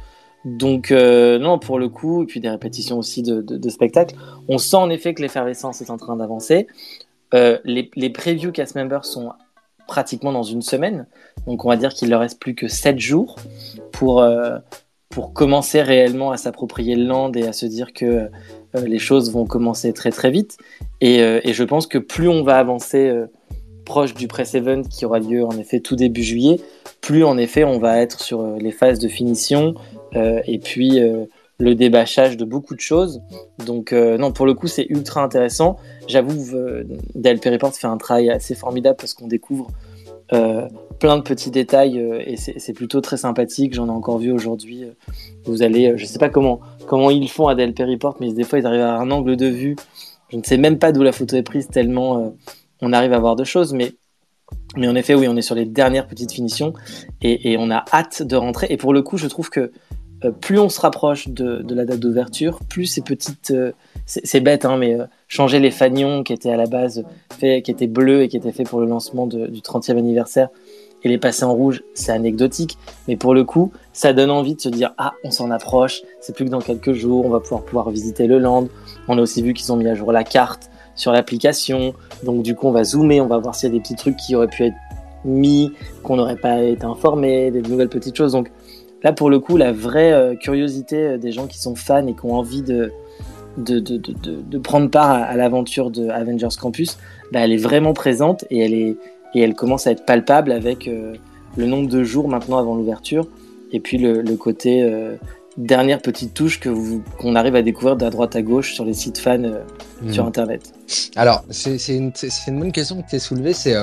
Donc 0.46 0.92
euh, 0.92 1.38
non, 1.38 1.60
pour 1.60 1.80
le 1.80 1.90
coup, 1.90 2.24
et 2.24 2.26
puis 2.26 2.40
des 2.40 2.50
répétitions 2.50 2.98
aussi 2.98 3.24
de, 3.24 3.70
spectacles, 3.70 4.16
on 4.48 4.58
sent 4.58 4.78
en 4.78 4.90
effet 4.90 5.14
que 5.14 5.22
l'effervescence 5.22 5.82
est 5.82 5.90
en 5.90 5.98
train 5.98 6.16
d'avancer. 6.16 6.68
Euh, 7.34 7.60
les, 7.66 7.92
les 7.96 8.12
cast 8.12 8.76
members 8.76 9.06
sont 9.06 9.32
pratiquement 9.88 10.32
dans 10.32 10.44
une 10.44 10.62
semaine, 10.62 11.08
donc 11.46 11.66
on 11.66 11.70
va 11.70 11.76
dire 11.76 11.94
qu'il 11.94 12.10
leur 12.10 12.22
reste 12.22 12.40
plus 12.40 12.56
que 12.56 12.68
7 12.68 13.00
jours 13.00 13.36
pour, 13.92 14.22
euh, 14.22 14.58
pour 15.10 15.34
commencer 15.34 15.82
réellement 15.82 16.32
à 16.32 16.38
s'approprier 16.38 16.96
le 16.96 17.06
land 17.06 17.32
et 17.34 17.48
à 17.48 17.54
se 17.54 17.66
dire 17.66 17.92
que 17.92 18.30
les 18.76 19.00
choses 19.00 19.32
vont 19.32 19.46
commencer 19.46 19.94
très 19.94 20.12
très 20.12 20.30
vite. 20.30 20.58
Et, 21.02 21.18
et, 21.18 21.54
je 21.54 21.64
pense 21.64 21.88
que 21.88 21.98
plus 21.98 22.30
on 22.30 22.44
va 22.44 22.60
avancer 22.60 23.12
proche 23.84 24.14
du 24.14 24.28
press 24.28 24.54
event 24.54 24.84
qui 24.84 25.06
aura 25.06 25.18
lieu 25.18 25.44
en 25.44 25.58
effet 25.58 25.80
tout 25.80 25.96
début 25.96 26.22
juillet, 26.22 26.60
plus 27.02 27.24
en 27.24 27.38
effet 27.40 27.64
on 27.64 27.80
va 27.80 28.00
être 28.00 28.22
sur 28.22 28.44
les 28.58 28.72
phases 28.72 29.00
de 29.00 29.08
finition, 29.08 29.74
et 30.14 30.60
puis 30.60 31.00
euh, 31.00 31.26
le 31.60 31.76
débâchage 31.76 32.38
de 32.38 32.46
beaucoup 32.46 32.76
de 32.76 32.80
choses. 32.80 33.22
Donc 33.66 33.94
euh, 33.94 34.18
non, 34.18 34.32
pour 34.32 34.46
le 34.46 34.54
coup, 34.54 34.68
c'est 34.68 34.86
ultra 34.90 35.24
intéressant. 35.24 35.78
J'avoue, 36.08 36.56
Del 37.16 37.40
Report 37.44 37.74
fait 37.74 37.88
un 37.88 37.98
travail 37.98 38.30
assez 38.30 38.56
formidable 38.56 38.98
parce 38.98 39.14
qu'on 39.14 39.28
découvre 39.28 39.68
plein 41.00 41.18
de 41.18 41.24
petits 41.24 41.50
détails 41.50 41.98
et 42.26 42.36
c'est 42.38 42.74
plutôt 42.74 43.02
très 43.02 43.18
sympathique. 43.18 43.74
J'en 43.74 43.88
ai 43.88 43.92
encore 43.92 44.20
vu 44.20 44.32
aujourd'hui. 44.32 44.84
Vous 45.46 45.64
allez, 45.64 45.98
je 45.98 46.06
sais 46.06 46.20
pas 46.20 46.30
comment 46.30 46.60
comment 46.86 47.10
ils 47.10 47.30
font 47.30 47.48
à 47.48 47.56
Del 47.56 47.74
Report, 47.78 48.18
mais 48.20 48.32
des 48.32 48.44
fois 48.44 48.60
ils 48.60 48.66
arrivent 48.68 48.82
à 48.82 48.96
un 48.98 49.10
angle 49.10 49.36
de 49.36 49.48
vue. 49.48 49.76
Je 50.30 50.38
ne 50.38 50.44
sais 50.44 50.58
même 50.58 50.78
pas 50.78 50.92
d'où 50.92 51.02
la 51.02 51.12
photo 51.12 51.36
est 51.36 51.44
prise 51.44 51.68
tellement 51.68 52.36
on 52.82 52.94
arrive 52.94 53.14
à 53.14 53.20
voir 53.20 53.36
de 53.36 53.44
choses, 53.44 53.74
mais 53.74 53.94
mais 54.76 54.88
en 54.88 54.96
effet, 54.96 55.14
oui, 55.14 55.28
on 55.28 55.36
est 55.36 55.42
sur 55.44 55.56
les 55.56 55.66
dernières 55.66 56.08
petites 56.08 56.32
finitions 56.32 56.74
et, 57.22 57.56
on 57.60 57.70
a 57.70 57.86
hâte 57.94 58.24
de 58.24 58.36
rentrer. 58.36 58.68
Et 58.70 58.78
pour 58.78 58.94
le 58.94 59.02
coup, 59.04 59.18
je 59.18 59.28
trouve 59.28 59.50
que 59.50 59.72
euh, 60.26 60.32
plus 60.32 60.60
on 60.60 60.70
se 60.70 60.82
rapproche 60.82 61.30
de, 61.30 61.64
la 61.74 61.86
date 61.86 62.00
d'ouverture, 62.00 62.60
plus 62.68 62.86
ces 62.86 63.02
petites, 63.02 63.52
euh, 63.52 63.72
c'est 64.06 64.42
bête, 64.42 64.66
hein, 64.66 64.78
mais 64.78 65.00
euh, 65.00 65.06
changer 65.28 65.60
les 65.60 65.72
fanions 65.72 66.24
qui 66.24 66.34
étaient 66.34 66.52
à 66.52 66.58
la 66.58 66.66
base 66.66 67.04
qui 67.40 67.48
étaient 67.48 67.88
bleus 67.88 68.24
et 68.24 68.28
qui 68.28 68.36
étaient 68.36 68.52
faits 68.52 68.68
pour 68.68 68.82
le 68.82 68.88
lancement 68.88 69.26
du 69.28 69.62
30e 69.62 69.98
anniversaire, 69.98 70.50
et 71.04 71.08
les 71.08 71.18
passer 71.18 71.46
en 71.46 71.54
rouge, 71.54 71.84
c'est 71.94 72.12
anecdotique, 72.12 72.78
mais 73.08 73.16
pour 73.16 73.34
le 73.34 73.46
coup, 73.46 73.72
ça 73.94 74.12
donne 74.12 74.30
envie 74.30 74.56
de 74.56 74.62
se 74.62 74.68
dire 74.68 74.94
ah, 74.98 75.14
on 75.24 75.32
s'en 75.32 75.52
approche, 75.52 76.02
c'est 76.20 76.36
plus 76.36 76.44
que 76.44 76.50
dans 76.50 76.60
quelques 76.60 76.92
jours, 76.92 77.26
on 77.26 77.30
va 77.30 77.40
pouvoir 77.40 77.64
pouvoir 77.64 77.90
visiter 77.90 78.28
le 78.28 78.40
land. 78.40 78.68
On 79.08 79.18
a 79.18 79.22
aussi 79.22 79.42
vu 79.42 79.54
qu'ils 79.54 79.72
ont 79.72 79.78
mis 79.78 79.88
à 79.88 79.96
jour 79.96 80.12
la 80.12 80.26
carte 80.26 80.70
sur 80.96 81.14
l'application, 81.14 81.94
donc 82.24 82.44
du 82.44 82.56
coup 82.56 82.68
on 82.68 82.72
va 82.72 82.84
zoomer, 82.84 83.22
on 83.22 83.28
va 83.28 83.38
voir 83.38 83.56
s'il 83.56 83.70
y 83.70 83.72
a 83.72 83.76
des 83.76 83.80
petits 83.80 83.96
trucs 83.96 84.18
qui 84.18 84.36
auraient 84.36 84.50
pu 84.50 84.66
être 84.66 84.76
mis, 85.24 85.72
qu'on 86.04 86.18
n'aurait 86.18 86.36
pas 86.36 86.62
été 86.62 86.84
informé, 86.84 87.52
des 87.52 87.62
nouvelles 87.62 87.90
petites 87.90 88.16
choses. 88.16 88.34
Donc 88.34 88.52
Là, 89.04 89.14
pour 89.14 89.30
le 89.30 89.40
coup, 89.40 89.58
la 89.58 89.72
vraie 89.72 90.12
euh, 90.12 90.36
curiosité 90.36 90.98
euh, 90.98 91.18
des 91.18 91.32
gens 91.32 91.48
qui 91.48 91.60
sont 91.60 91.76
fans 91.76 92.06
et 92.08 92.14
qui 92.14 92.26
ont 92.26 92.34
envie 92.34 92.62
de, 92.62 92.92
de, 93.58 93.80
de, 93.80 93.98
de, 93.98 94.58
prendre 94.58 94.90
part 94.90 95.10
à, 95.10 95.36
l'aventure 95.36 95.90
de 95.90 96.10
Avengers 96.10 96.56
Campus, 96.60 96.98
bah, 97.32 97.40
elle 97.40 97.54
est 97.54 97.58
vraiment 97.58 97.94
présente 97.94 98.46
et 98.50 98.60
elle, 98.60 98.74
est, 98.74 98.98
et 99.36 99.42
elle 99.42 99.56
commence 99.56 99.88
à 99.88 99.92
être 99.92 100.06
palpable 100.06 100.52
avec 100.52 100.88
euh, 100.88 101.14
le 101.58 101.66
nombre 101.66 101.88
de 101.88 102.04
jours 102.04 102.28
maintenant 102.28 102.58
avant 102.58 102.76
l'ouverture 102.76 103.28
et 103.72 103.80
puis 103.80 103.98
le 103.98 104.36
côté 104.36 104.84
dernière 105.60 106.02
petite 106.02 106.34
touche 106.34 106.60
que 106.60 106.70
qu'on 107.20 107.36
arrive 107.36 107.56
à 107.56 107.62
découvrir 107.62 107.98
de 107.98 108.08
droite 108.10 108.36
à 108.36 108.42
gauche 108.42 108.74
sur 108.74 108.86
les 108.86 108.94
sites 108.94 109.18
fans 109.18 109.38
hmm. 109.38 110.12
sur 110.12 110.26
Internet. 110.26 110.74
Alors, 111.16 111.44
c'est 111.50 111.76
une, 111.90 112.12
une, 112.48 112.60
bonne 112.60 112.72
question 112.72 113.02
que 113.02 113.10
tu 113.10 113.18
as 113.18 113.20
soulevée, 113.20 113.54
c'est 113.54 113.76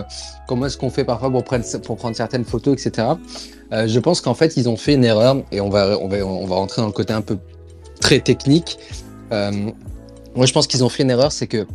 comment 0.49 0.66
est-ce 0.66 0.78
qu'on 0.78 0.90
fait 0.90 1.04
parfois 1.04 1.30
pour 1.30 1.45
prendre, 1.45 1.64
pour 1.83 1.97
prendre 1.97 2.16
certaines 2.16 2.45
photos, 2.45 2.75
etc. 2.75 3.09
Euh, 3.73 3.87
je 3.87 3.99
pense 3.99 4.21
qu'en 4.21 4.35
fait, 4.35 4.56
ils 4.56 4.68
ont 4.68 4.76
fait 4.76 4.95
une 4.95 5.04
erreur, 5.04 5.37
et 5.52 5.61
on 5.61 5.68
va, 5.68 5.99
on 6.00 6.09
va, 6.09 6.18
on 6.25 6.47
va 6.47 6.56
rentrer 6.56 6.83
dans 6.83 6.87
le 6.87 6.92
côté 6.92 7.12
un 7.12 7.21
peu 7.21 7.38
très 8.00 8.21
technique. 8.21 8.78
Euh, 9.33 9.50
moi, 10.35 10.47
je 10.47 10.52
pense 10.52 10.66
qu'ils 10.66 10.85
ont 10.85 10.88
fait 10.88 11.02
une 11.02 11.11
erreur, 11.11 11.33
c'est 11.33 11.47
que 11.47 11.66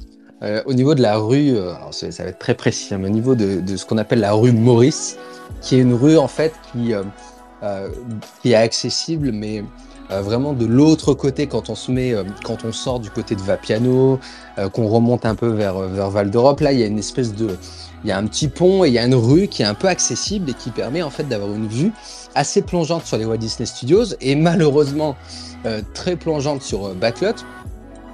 euh, 0.44 0.64
au 0.66 0.74
niveau 0.74 0.96
de 0.96 1.02
la 1.02 1.18
rue, 1.18 1.52
alors 1.52 1.94
ça, 1.94 2.08
va 2.08 2.30
être 2.30 2.40
très 2.40 2.56
précis, 2.56 2.94
hein, 2.94 2.98
mais 3.00 3.08
au 3.08 3.12
niveau 3.12 3.36
de, 3.36 3.60
de 3.60 3.78
ce 3.78 3.86
qu'on 3.86 3.98
appelle 3.98 4.20
la 4.20 4.34
rue 4.34 4.52
Maurice, 4.52 5.18
qui 5.62 5.76
est 5.76 5.80
une 5.80 5.94
rue 5.94 6.18
en 6.18 6.28
fait 6.28 6.54
qui, 6.72 6.94
qui 8.42 8.52
est 8.52 8.56
accessible, 8.56 9.32
mais 9.32 9.64
vraiment 10.22 10.54
de 10.54 10.66
l'autre 10.66 11.14
côté 11.14 11.48
quand 11.48 11.70
on 11.70 11.76
se 11.76 11.92
met, 11.92 12.14
quand 12.44 12.66
on 12.66 12.72
sort 12.72 13.00
du 13.00 13.10
côté 13.10 13.36
de 13.36 13.42
Vapiano, 13.42 14.20
qu'on 14.74 14.88
remonte 14.88 15.26
un 15.26 15.36
peu 15.36 15.48
vers, 15.48 15.80
vers 15.80 16.10
Val 16.10 16.30
d'Europe, 16.30 16.60
là 16.60 16.74
il 16.74 16.80
y 16.80 16.84
a 16.84 16.88
une 16.88 17.00
espèce 17.00 17.34
de, 17.34 17.56
il 18.04 18.10
y 18.10 18.12
a 18.12 18.18
un 18.18 18.26
petit 18.26 18.48
pont 18.48 18.84
et 18.84 18.88
il 18.88 18.94
y 18.94 19.00
a 19.00 19.06
une 19.06 19.16
rue 19.16 19.48
qui 19.48 19.62
est 19.62 19.66
un 19.66 19.74
peu 19.74 19.88
accessible 19.88 20.50
et 20.50 20.54
qui 20.54 20.72
permet 20.72 21.02
en 21.02 21.10
fait 21.10 21.24
d'avoir 21.24 21.52
une 21.52 21.68
vue 21.68 21.92
assez 22.36 22.62
plongeante 22.62 23.06
sur 23.06 23.18
les 23.18 23.26
Walt 23.26 23.38
Disney 23.38 23.66
Studios 23.66 24.16
et 24.22 24.36
malheureusement 24.36 25.16
euh, 25.66 25.82
très 25.94 26.16
plongeante 26.16 26.62
sur 26.62 26.88
euh, 26.88 26.94
Backlot, 26.94 27.36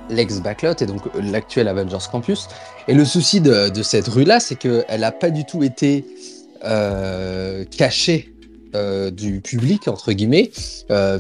l'ex-Backlot 0.09 0.75
et 0.81 0.85
donc 0.85 1.01
euh, 1.07 1.21
l'actuel 1.21 1.67
Avengers 1.67 2.05
Campus. 2.11 2.47
Et 2.87 2.93
le 2.93 3.05
souci 3.05 3.41
de, 3.41 3.71
cette 3.83 4.07
rue-là, 4.07 4.39
c'est 4.39 4.55
qu'elle 4.55 4.99
n'a 4.99 5.11
pas 5.11 5.29
du 5.29 5.45
tout 5.45 5.63
été 5.63 6.05
cachée 7.77 8.33
du 8.73 9.41
public, 9.41 9.87
entre 9.87 10.11
guillemets, 10.13 10.51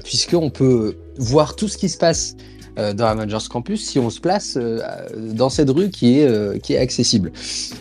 puisqu'on 0.03 0.49
peut 0.49 0.95
voir 1.17 1.55
tout 1.55 1.67
ce 1.67 1.77
qui 1.77 1.89
se 1.89 1.97
passe 1.97 2.35
euh, 2.77 2.93
dans 2.93 3.05
Avengers 3.07 3.47
Campus 3.49 3.83
si 3.83 3.97
on 3.97 4.11
se 4.11 4.19
place 4.19 4.55
euh, 4.55 4.81
dans 5.15 5.49
cette 5.49 5.71
rue 5.71 5.89
qui 5.89 6.19
est, 6.19 6.27
euh, 6.27 6.59
qui 6.59 6.73
est 6.73 6.77
accessible. 6.77 7.31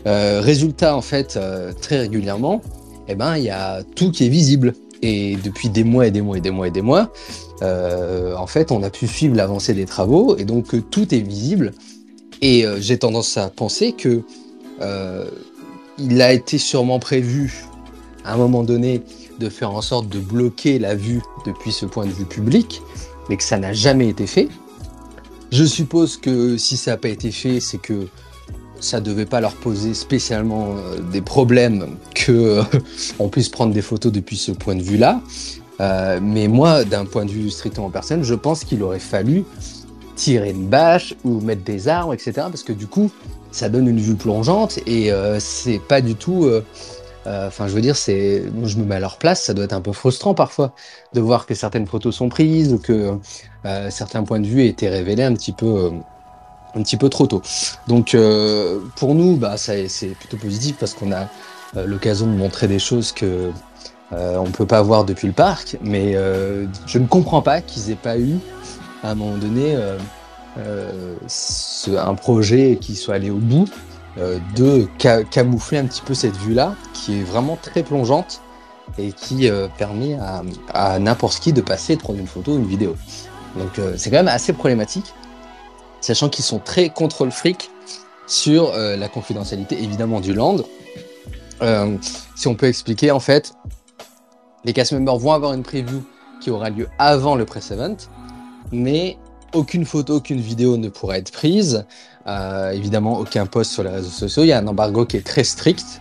résultat, 0.05 0.97
en 0.97 1.03
fait, 1.03 1.39
très 1.83 1.99
régulièrement, 1.99 2.63
eh 3.09 3.15
ben, 3.15 3.37
il 3.37 3.45
y 3.45 3.51
a 3.51 3.83
tout 3.95 4.11
qui 4.11 4.27
est 4.27 4.31
visible. 4.31 4.73
Et 5.03 5.37
depuis 5.45 5.69
des 5.69 5.85
mois 5.85 6.07
et 6.07 6.11
des 6.11 6.23
mois 6.23 6.39
et 6.39 6.41
des 6.41 6.51
mois 6.51 6.69
et 6.69 6.71
des 6.71 6.81
mois, 6.81 7.13
en 7.63 8.47
fait, 8.47 8.73
on 8.73 8.83
a 8.83 8.91
pu 8.91 9.07
suivre 9.07 9.37
l'avancée 9.37 9.75
des 9.75 9.85
travaux 9.85 10.37
et 10.39 10.45
donc 10.45 10.75
tout 10.91 11.15
est 11.15 11.21
visible. 11.21 11.73
Et 12.41 12.65
j'ai 12.79 12.99
tendance 12.99 13.37
à 13.37 13.51
penser 13.51 13.93
que 13.93 14.23
il 15.99 16.23
a 16.23 16.33
été 16.33 16.57
sûrement 16.59 16.99
prévu 16.99 17.65
à 18.25 18.35
un 18.35 18.37
moment 18.37 18.63
donné 18.63 19.03
de 19.39 19.49
faire 19.49 19.71
en 19.73 19.83
sorte 19.83 20.09
de 20.09 20.19
bloquer 20.19 20.79
la 20.79 20.95
vue 20.95 21.23
depuis 21.45 21.73
ce 21.73 21.87
point 21.87 22.07
de 22.07 22.11
vue 22.11 22.25
public, 22.25 22.83
mais 23.29 23.37
que 23.37 23.43
ça 23.43 23.59
n'a 23.59 23.73
jamais 23.73 24.09
été 24.09 24.27
fait. 24.27 24.49
Je 25.53 25.65
suppose 25.65 26.17
que 26.17 26.57
si 26.57 26.77
ça 26.77 26.93
n'a 26.93 26.97
pas 26.97 27.09
été 27.09 27.31
fait, 27.31 27.61
c'est 27.61 27.79
que 27.79 28.09
ça 28.81 29.01
devait 29.01 29.27
pas 29.27 29.41
leur 29.41 29.55
poser 29.55 29.95
spécialement 29.95 30.77
euh, 30.77 30.99
des 31.13 31.23
problèmes 31.23 31.97
que 32.15 32.33
euh, 32.33 32.63
on 33.19 33.29
puisse 33.29 33.49
prendre 33.49 33.73
des 33.73 33.83
photos 33.83 34.13
depuis 34.13 34.37
ce 34.37 34.53
point 34.53 34.75
de 34.75 34.83
vue-là. 34.83 35.21
Euh, 35.81 36.21
mais 36.23 36.49
moi, 36.49 36.85
d'un 36.85 37.05
point 37.05 37.25
de 37.25 37.31
vue 37.31 37.51
strictement 37.51 37.91
personnel, 37.91 38.25
je 38.25 38.35
pense 38.35 38.65
qu'il 38.65 38.83
aurait 38.83 38.99
fallu 38.99 39.45
tirer 40.15 40.51
une 40.51 40.67
bâche 40.67 41.15
ou 41.25 41.41
mettre 41.41 41.63
des 41.63 41.89
armes, 41.89 42.15
etc. 42.15 42.33
Parce 42.35 42.63
que 42.63 42.73
du 42.73 42.87
coup, 42.87 43.11
ça 43.51 43.69
donne 43.69 43.87
une 43.87 44.01
vue 44.01 44.15
plongeante 44.15 44.79
et 44.87 45.11
c'est 45.39 45.79
pas 45.79 46.01
du 46.01 46.15
tout. 46.15 46.49
Enfin, 47.27 47.67
je 47.67 47.75
veux 47.75 47.81
dire, 47.81 47.97
c'est, 47.97 48.45
je 48.65 48.79
me 48.79 48.85
mets 48.85 48.95
à 48.95 49.01
leur 49.01 49.19
place, 49.19 49.43
ça 49.43 49.55
doit 49.55 49.65
être 49.65 49.73
un 49.73 49.81
peu 49.81 49.93
frustrant 49.93 50.33
parfois 50.33 50.73
de 51.13 51.21
voir 51.21 51.47
que 51.47 51.55
certaines 51.55 51.87
photos 51.87 52.15
sont 52.15 52.29
prises 52.29 52.73
ou 52.73 52.79
que 52.79 53.19
certains 53.91 54.23
points 54.23 54.39
de 54.39 54.47
vue 54.47 54.65
été 54.65 54.89
révélés 54.89 55.25
un 55.25 55.35
petit 55.35 55.53
peu 55.53 55.91
un 56.77 56.83
petit 56.83 56.97
peu 56.97 57.09
trop 57.09 57.27
tôt. 57.27 57.43
Donc 57.89 58.15
euh, 58.15 58.81
pour 58.97 59.15
nous, 59.15 59.37
bah, 59.37 59.57
c'est 59.57 59.89
plutôt 60.19 60.37
positif 60.37 60.77
parce 60.79 60.95
qu'on 60.95 61.13
a 61.13 61.29
euh, 61.77 61.87
l'occasion 61.87 62.27
de 62.27 62.33
montrer 62.33 62.69
des 62.69 62.79
choses 62.79 63.13
que 63.13 63.51
euh, 64.13 64.37
on 64.37 64.45
ne 64.45 64.53
peut 64.53 64.67
pas 64.67 64.83
voir 64.83 65.05
depuis 65.05 65.27
le 65.27 65.33
parc. 65.33 65.79
Mais 65.83 66.13
je 66.13 66.99
ne 66.99 67.07
comprends 67.07 67.43
pas 67.43 67.61
qu'ils 67.61 67.91
aient 67.91 67.97
pas 67.97 68.19
eu 68.19 68.37
à 69.03 69.11
un 69.11 69.15
moment 69.15 69.37
donné 69.37 69.77
un 70.57 72.15
projet 72.15 72.79
qui 72.81 72.95
soit 72.95 73.15
allé 73.15 73.31
au 73.31 73.39
bout 73.39 73.69
de 74.17 74.87
camoufler 75.31 75.79
un 75.79 75.85
petit 75.85 76.03
peu 76.03 76.15
cette 76.15 76.37
vue-là, 76.37 76.75
qui 76.95 77.21
est 77.21 77.23
vraiment 77.23 77.59
très 77.61 77.83
plongeante 77.83 78.41
et 78.99 79.13
qui 79.13 79.51
permet 79.77 80.17
à, 80.73 80.99
n'importe 80.99 81.39
qui 81.41 81.53
de 81.53 81.61
passer 81.61 81.97
de 81.97 82.01
prendre 82.01 82.19
une 82.19 82.27
photo 82.27 82.53
ou 82.53 82.57
une 82.57 82.67
vidéo. 82.67 82.97
Donc 83.59 83.81
c'est 83.97 84.11
quand 84.11 84.17
même 84.17 84.29
assez 84.29 84.53
problématique 84.53 85.13
sachant 86.01 86.29
qu'ils 86.29 86.45
sont 86.45 86.59
très 86.59 86.89
contrôle 86.89 87.31
fric 87.31 87.71
sur 88.27 88.71
euh, 88.71 88.97
la 88.97 89.09
confidentialité 89.09 89.83
évidemment 89.83 90.21
du 90.21 90.35
land. 90.35 90.57
Euh, 91.63 91.97
si 92.37 92.49
on 92.49 92.55
peut 92.55 92.67
expliquer, 92.67 93.11
en 93.11 93.21
fait, 93.21 93.55
les 94.65 94.73
cast 94.73 94.93
members 94.93 95.17
vont 95.17 95.33
avoir 95.33 95.53
une 95.53 95.63
preview 95.63 96.05
qui 96.41 96.51
aura 96.51 96.71
lieu 96.71 96.89
avant 96.99 97.35
le 97.35 97.45
press 97.45 97.71
event, 97.71 97.97
mais 98.73 99.17
aucune 99.57 99.85
photo, 99.85 100.17
aucune 100.17 100.41
vidéo 100.41 100.77
ne 100.77 100.89
pourra 100.89 101.19
être 101.19 101.33
prise. 101.33 101.85
Euh, 102.27 102.71
évidemment, 102.71 103.19
aucun 103.19 103.47
post 103.47 103.73
sur 103.73 103.83
les 103.83 103.91
réseaux 103.91 104.11
sociaux. 104.11 104.43
Il 104.43 104.49
y 104.49 104.53
a 104.53 104.59
un 104.59 104.67
embargo 104.67 105.07
qui 105.07 105.17
est 105.17 105.27
très 105.27 105.45
strict. 105.45 106.01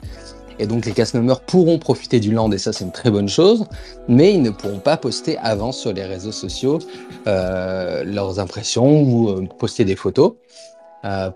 Et 0.57 0.67
donc 0.67 0.85
les 0.85 0.93
cast 0.93 1.13
members 1.13 1.41
pourront 1.41 1.79
profiter 1.79 2.21
du 2.21 2.31
land 2.31 2.49
et 2.53 2.57
ça 2.57 2.71
c'est 2.71 2.85
une 2.85 2.93
très 2.93 3.11
bonne 3.11 3.27
chose, 3.27 3.65
mais 4.07 4.33
ils 4.33 4.41
ne 4.41 4.51
pourront 4.51 4.79
pas 4.79 4.95
poster 4.95 5.37
avant 5.39 5.73
sur 5.73 5.91
les 5.91 6.05
réseaux 6.05 6.31
sociaux 6.31 6.79
euh, 7.27 8.05
leurs 8.05 8.39
impressions 8.39 9.01
ou 9.01 9.31
euh, 9.31 9.45
poster 9.59 9.83
des 9.83 9.97
photos 9.97 10.35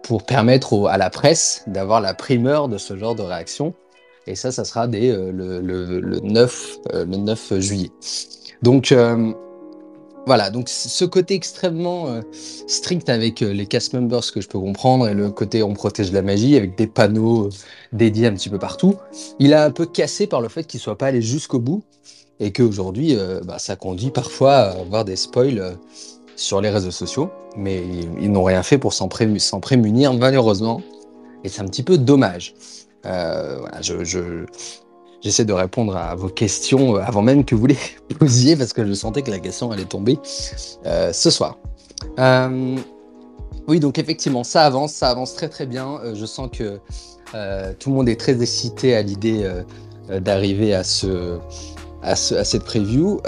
pour 0.01 0.23
permettre 0.23 0.87
à 0.87 0.97
la 0.97 1.11
presse 1.11 1.63
d'avoir 1.67 2.01
la 2.01 2.15
primeur 2.15 2.69
de 2.69 2.79
ce 2.79 2.97
genre 2.97 3.13
de 3.13 3.21
réaction. 3.21 3.75
Et 4.25 4.33
ça, 4.33 4.51
ça 4.51 4.65
sera 4.65 4.87
dès 4.87 5.11
le, 5.11 5.59
le, 5.61 6.19
9, 6.23 6.77
le 6.93 7.05
9 7.05 7.59
juillet. 7.59 7.91
Donc 8.63 8.91
voilà, 10.25 10.49
donc 10.49 10.69
ce 10.69 11.05
côté 11.05 11.33
extrêmement 11.33 12.07
euh, 12.07 12.21
strict 12.67 13.09
avec 13.09 13.41
euh, 13.41 13.51
les 13.51 13.65
cast 13.65 13.93
members, 13.93 14.31
que 14.31 14.41
je 14.41 14.47
peux 14.47 14.59
comprendre, 14.59 15.07
et 15.07 15.13
le 15.13 15.31
côté 15.31 15.63
on 15.63 15.73
protège 15.73 16.11
la 16.11 16.21
magie 16.21 16.55
avec 16.55 16.77
des 16.77 16.87
panneaux 16.87 17.47
euh, 17.47 17.49
dédiés 17.93 18.27
un 18.27 18.33
petit 18.33 18.49
peu 18.49 18.59
partout, 18.59 18.95
il 19.39 19.53
a 19.53 19.65
un 19.65 19.71
peu 19.71 19.85
cassé 19.85 20.27
par 20.27 20.41
le 20.41 20.49
fait 20.49 20.65
qu'il 20.65 20.79
soit 20.79 20.97
pas 20.97 21.07
allé 21.07 21.21
jusqu'au 21.21 21.59
bout 21.59 21.83
et 22.39 22.53
qu'aujourd'hui, 22.53 23.17
bah, 23.43 23.59
ça 23.59 23.75
conduit 23.75 24.11
parfois 24.11 24.53
à 24.53 24.69
avoir 24.79 25.03
des 25.03 25.17
spoils 25.17 25.77
sur 26.37 26.61
les 26.61 26.69
réseaux 26.69 26.91
sociaux, 26.91 27.29
mais 27.57 27.83
ils, 28.21 28.31
n'ont 28.31 28.45
rien 28.45 28.63
fait 28.63 28.77
pour 28.77 28.93
s'en 28.93 29.09
prémunir 29.09 30.13
malheureusement, 30.13 30.81
et 31.43 31.49
c'est 31.49 31.61
un 31.61 31.65
petit 31.65 31.83
peu 31.83 31.97
dommage. 31.97 32.53
voilà, 33.03 33.81
je, 33.81 34.45
J'essaie 35.21 35.43
de 35.43 35.53
répondre 35.53 35.97
à 35.97 36.15
vos 36.15 36.29
questions 36.29 36.95
euh, 36.95 37.01
avant 37.01 37.21
même 37.21 37.43
que 37.43 37.53
vous 37.53 37.65
les 37.65 37.77
posiez 38.19 38.55
parce 38.55 38.73
que 38.73 38.85
je 38.85 38.93
sentais 38.93 39.21
que 39.21 39.31
la 39.31 39.39
question 39.39 39.71
allait 39.71 39.85
tomber 39.85 40.17
euh, 40.85 41.11
ce 41.11 41.29
soir. 41.29 41.57
Euh, 42.19 42.77
oui, 43.67 43.79
donc 43.79 43.99
effectivement, 43.99 44.43
ça 44.43 44.65
avance, 44.65 44.93
ça 44.93 45.09
avance 45.09 45.35
très 45.35 45.49
très 45.49 45.65
bien. 45.65 45.99
je 46.13 46.25
sens 46.25 46.49
que 46.51 46.79
tout 47.79 47.89
le 47.89 47.95
monde 47.95 48.09
est 48.09 48.19
très 48.19 48.41
excité 48.41 48.95
à 48.95 49.03
l'idée 49.03 49.47
d'arriver 50.09 50.73
à 50.73 50.83
ce, 50.83 51.37
à, 52.01 52.15
cette 52.15 52.63
preview. 52.63 53.21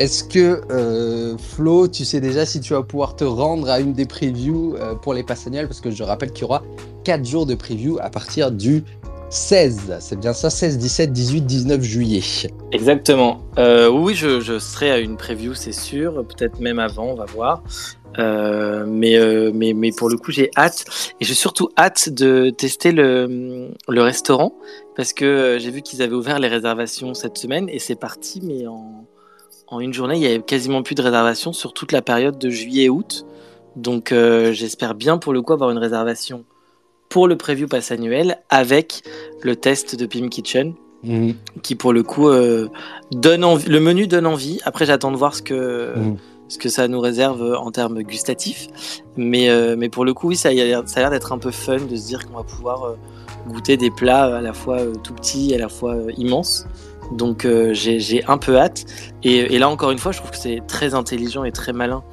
Est-ce 0.00 0.24
que 0.24 1.36
Flo, 1.38 1.86
tu 1.86 2.04
sais 2.04 2.20
déjà 2.20 2.44
si 2.46 2.58
tu 2.60 2.72
vas 2.72 2.82
pouvoir 2.82 3.14
te 3.14 3.22
rendre 3.22 3.70
à 3.70 3.78
une 3.78 3.92
des 3.92 4.06
previews 4.06 4.74
pour 5.02 5.14
les 5.14 5.22
passes 5.22 5.46
annuelles 5.46 5.68
Parce 5.68 5.80
que 5.80 5.92
je 5.92 6.02
rappelle 6.02 6.32
qu'il 6.32 6.42
y 6.42 6.44
aura 6.46 6.64
4 7.04 7.24
jours 7.24 7.46
de 7.46 7.54
preview 7.54 7.98
à 8.00 8.10
partir 8.10 8.50
du 8.50 8.82
16, 9.30 9.98
c'est 10.00 10.18
bien 10.18 10.32
ça, 10.32 10.50
16, 10.50 10.76
17, 10.76 11.12
18, 11.12 11.42
19 11.42 11.82
juillet. 11.82 12.22
Exactement. 12.72 13.42
Euh, 13.58 13.88
oui, 13.88 14.16
je, 14.16 14.58
serai 14.58 14.90
à 14.90 14.98
une 14.98 15.16
preview, 15.16 15.54
c'est 15.54 15.72
sûr, 15.72 16.24
peut-être 16.26 16.58
même 16.58 16.80
avant, 16.80 17.10
on 17.10 17.14
va 17.14 17.26
voir. 17.26 17.62
Euh, 18.18 18.84
mais, 18.88 19.16
euh, 19.16 19.52
mais, 19.54 19.72
mais 19.72 19.92
pour 19.92 20.10
le 20.10 20.16
coup, 20.16 20.32
j'ai 20.32 20.50
hâte. 20.56 20.84
Et 21.20 21.24
j'ai 21.24 21.34
surtout 21.34 21.68
hâte 21.78 22.08
de 22.08 22.50
tester 22.50 22.90
le, 22.90 23.70
le 23.88 24.02
restaurant, 24.02 24.52
parce 24.96 25.12
que 25.12 25.58
j'ai 25.60 25.70
vu 25.70 25.82
qu'ils 25.82 26.02
avaient 26.02 26.16
ouvert 26.16 26.40
les 26.40 26.48
réservations 26.48 27.14
cette 27.14 27.38
semaine, 27.38 27.68
et 27.68 27.78
c'est 27.78 27.94
parti, 27.94 28.40
mais 28.42 28.66
en, 28.66 29.06
en 29.68 29.78
une 29.78 29.94
journée, 29.94 30.16
il 30.16 30.22
y 30.22 30.26
avait 30.26 30.40
quasiment 30.40 30.82
plus 30.82 30.96
de 30.96 31.02
réservations 31.02 31.52
sur 31.52 31.72
toute 31.72 31.92
la 31.92 32.02
période 32.02 32.36
de 32.36 32.50
juillet 32.50 32.86
et 32.86 32.90
août. 32.90 33.24
Donc 33.76 34.12
j'espère 34.12 34.96
bien 34.96 35.18
pour 35.18 35.32
le 35.32 35.40
coup 35.42 35.52
avoir 35.52 35.70
une 35.70 35.78
réservation 35.78 36.44
pour 37.10 37.28
le 37.28 37.36
preview 37.36 37.66
pass 37.66 37.90
annuel 37.90 38.38
avec 38.48 39.02
le 39.42 39.56
test 39.56 39.96
de 39.96 40.06
Pim 40.06 40.28
Kitchen. 40.28 40.74
Mhm. 41.02 41.34
Qui 41.62 41.76
pour 41.76 41.94
le 41.94 42.02
coup 42.02 42.28
euh, 42.28 42.68
donne 43.10 43.42
envie, 43.42 43.68
le 43.68 43.80
menu 43.80 44.06
donne 44.06 44.26
envie. 44.26 44.60
Après 44.64 44.84
j'attends 44.84 45.10
de 45.10 45.16
voir 45.16 45.34
ce 45.34 45.40
que 45.40 45.94
mhm. 45.96 46.16
ce 46.48 46.58
que 46.58 46.68
ça 46.68 46.88
nous 46.88 47.00
réserve 47.00 47.56
en 47.58 47.70
termes 47.70 48.02
gustatifs. 48.02 48.68
Mais 49.16 49.48
euh, 49.48 49.76
mais 49.78 49.88
pour 49.88 50.04
le 50.04 50.12
coup 50.12 50.28
oui 50.28 50.36
ça 50.36 50.50
a 50.50 50.52
l'air 50.52 50.82
ça 50.86 51.00
a 51.00 51.02
l'air 51.02 51.10
d'être 51.10 51.32
un 51.32 51.38
peu 51.38 51.50
fun 51.50 51.78
de 51.78 51.96
se 51.96 52.06
dire 52.06 52.26
qu'on 52.26 52.36
va 52.36 52.42
pouvoir 52.42 52.84
euh, 52.84 52.96
goûter 53.48 53.78
des 53.78 53.90
plats 53.90 54.36
à 54.36 54.40
la 54.42 54.52
fois 54.52 54.80
tout 55.02 55.14
petits 55.14 55.52
et 55.52 55.54
à 55.54 55.58
la 55.58 55.68
fois 55.70 55.96
immenses. 56.18 56.66
Donc 57.12 57.48
j'ai 57.72 58.22
un 58.28 58.38
peu 58.38 58.58
hâte. 58.58 58.84
Et, 59.24 59.54
et, 59.54 59.58
là 59.58 59.70
encore 59.70 59.90
une 59.90 59.98
fois 59.98 60.12
je 60.12 60.18
trouve 60.18 60.30
que 60.30 60.36
c'est 60.36 60.60
très 60.68 60.94
intelligent 60.94 61.44
et 61.44 61.50
très 61.50 61.72
malin 61.72 62.04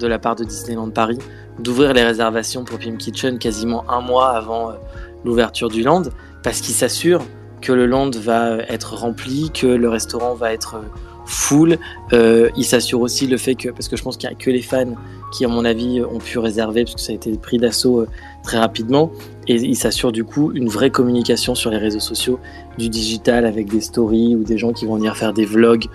de 0.00 0.06
la 0.08 0.18
part 0.18 0.34
de 0.34 0.44
Disneyland 0.44 0.90
Paris 0.90 1.18
d'ouvrir 1.62 1.92
les 1.94 2.02
réservations 2.02 2.64
pour 2.64 2.78
Pim 2.78 2.96
Kitchen 2.96 3.38
quasiment 3.38 3.84
un 3.88 4.00
mois 4.00 4.30
avant 4.30 4.70
euh, 4.70 4.74
l'ouverture 5.24 5.68
du 5.68 5.82
land, 5.82 6.02
parce 6.42 6.60
qu'il 6.60 6.74
s'assure 6.74 7.22
que 7.60 7.72
le 7.72 7.86
land 7.86 8.10
va 8.10 8.58
être 8.68 8.94
rempli, 8.94 9.50
que 9.50 9.68
le 9.68 9.88
restaurant 9.88 10.34
va 10.34 10.52
être 10.52 10.76
euh, 10.76 10.88
full. 11.24 11.78
Euh, 12.12 12.50
il 12.56 12.64
s'assure 12.64 13.00
aussi 13.00 13.28
le 13.28 13.36
fait 13.36 13.54
que, 13.54 13.68
parce 13.68 13.88
que 13.88 13.96
je 13.96 14.02
pense 14.02 14.16
qu'il 14.16 14.28
n'y 14.28 14.34
a 14.34 14.38
que 14.38 14.50
les 14.50 14.62
fans 14.62 14.94
qui, 15.32 15.44
à 15.44 15.48
mon 15.48 15.64
avis, 15.64 16.02
ont 16.02 16.18
pu 16.18 16.38
réserver, 16.38 16.82
parce 16.82 16.96
que 16.96 17.00
ça 17.00 17.12
a 17.12 17.14
été 17.14 17.30
pris 17.38 17.58
d'assaut 17.58 18.06
très 18.42 18.58
rapidement. 18.58 19.12
Et 19.46 19.54
il 19.54 19.76
s'assure 19.76 20.10
du 20.12 20.24
coup 20.24 20.52
une 20.52 20.68
vraie 20.68 20.90
communication 20.90 21.54
sur 21.54 21.70
les 21.70 21.78
réseaux 21.78 22.00
sociaux, 22.00 22.40
du 22.76 22.88
digital 22.88 23.46
avec 23.46 23.70
des 23.70 23.80
stories 23.80 24.34
ou 24.34 24.42
des 24.42 24.58
gens 24.58 24.72
qui 24.72 24.84
vont 24.84 24.96
venir 24.96 25.16
faire 25.16 25.32
des 25.32 25.44
vlogs 25.44 25.86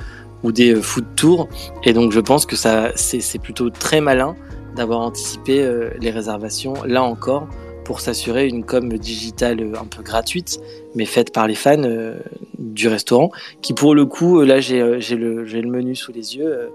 ou 0.44 0.52
des 0.52 0.76
food 0.76 1.06
tours. 1.16 1.50
Et 1.84 1.94
donc 1.94 2.14
je 2.14 2.20
pense 2.20 2.46
que 2.46 2.56
ça, 2.56 2.92
c'est 2.96 3.40
plutôt 3.40 3.70
très 3.70 4.02
malin 4.02 4.36
d'avoir 4.78 5.00
anticipé 5.00 5.62
euh, 5.62 5.90
les 6.00 6.12
réservations, 6.12 6.84
là 6.84 7.04
encore, 7.04 7.48
pour 7.84 8.00
s'assurer 8.00 8.48
une 8.48 8.64
com 8.64 8.98
digitale 8.98 9.60
euh, 9.62 9.80
un 9.80 9.86
peu 9.86 10.04
gratuite, 10.04 10.60
mais 10.96 11.06
faite 11.06 11.34
par 11.34 11.48
les 11.48 11.56
fans 11.56 11.84
euh, 11.84 12.20
du 12.58 12.88
restaurant, 12.88 13.32
qui 13.62 13.74
pour 13.74 13.96
le 13.96 14.06
coup, 14.06 14.42
là 14.42 14.60
j'ai 14.60 14.80
le, 14.80 15.44
le 15.44 15.68
menu 15.68 15.96
sous 15.96 16.12
les 16.12 16.38
yeux, 16.38 16.72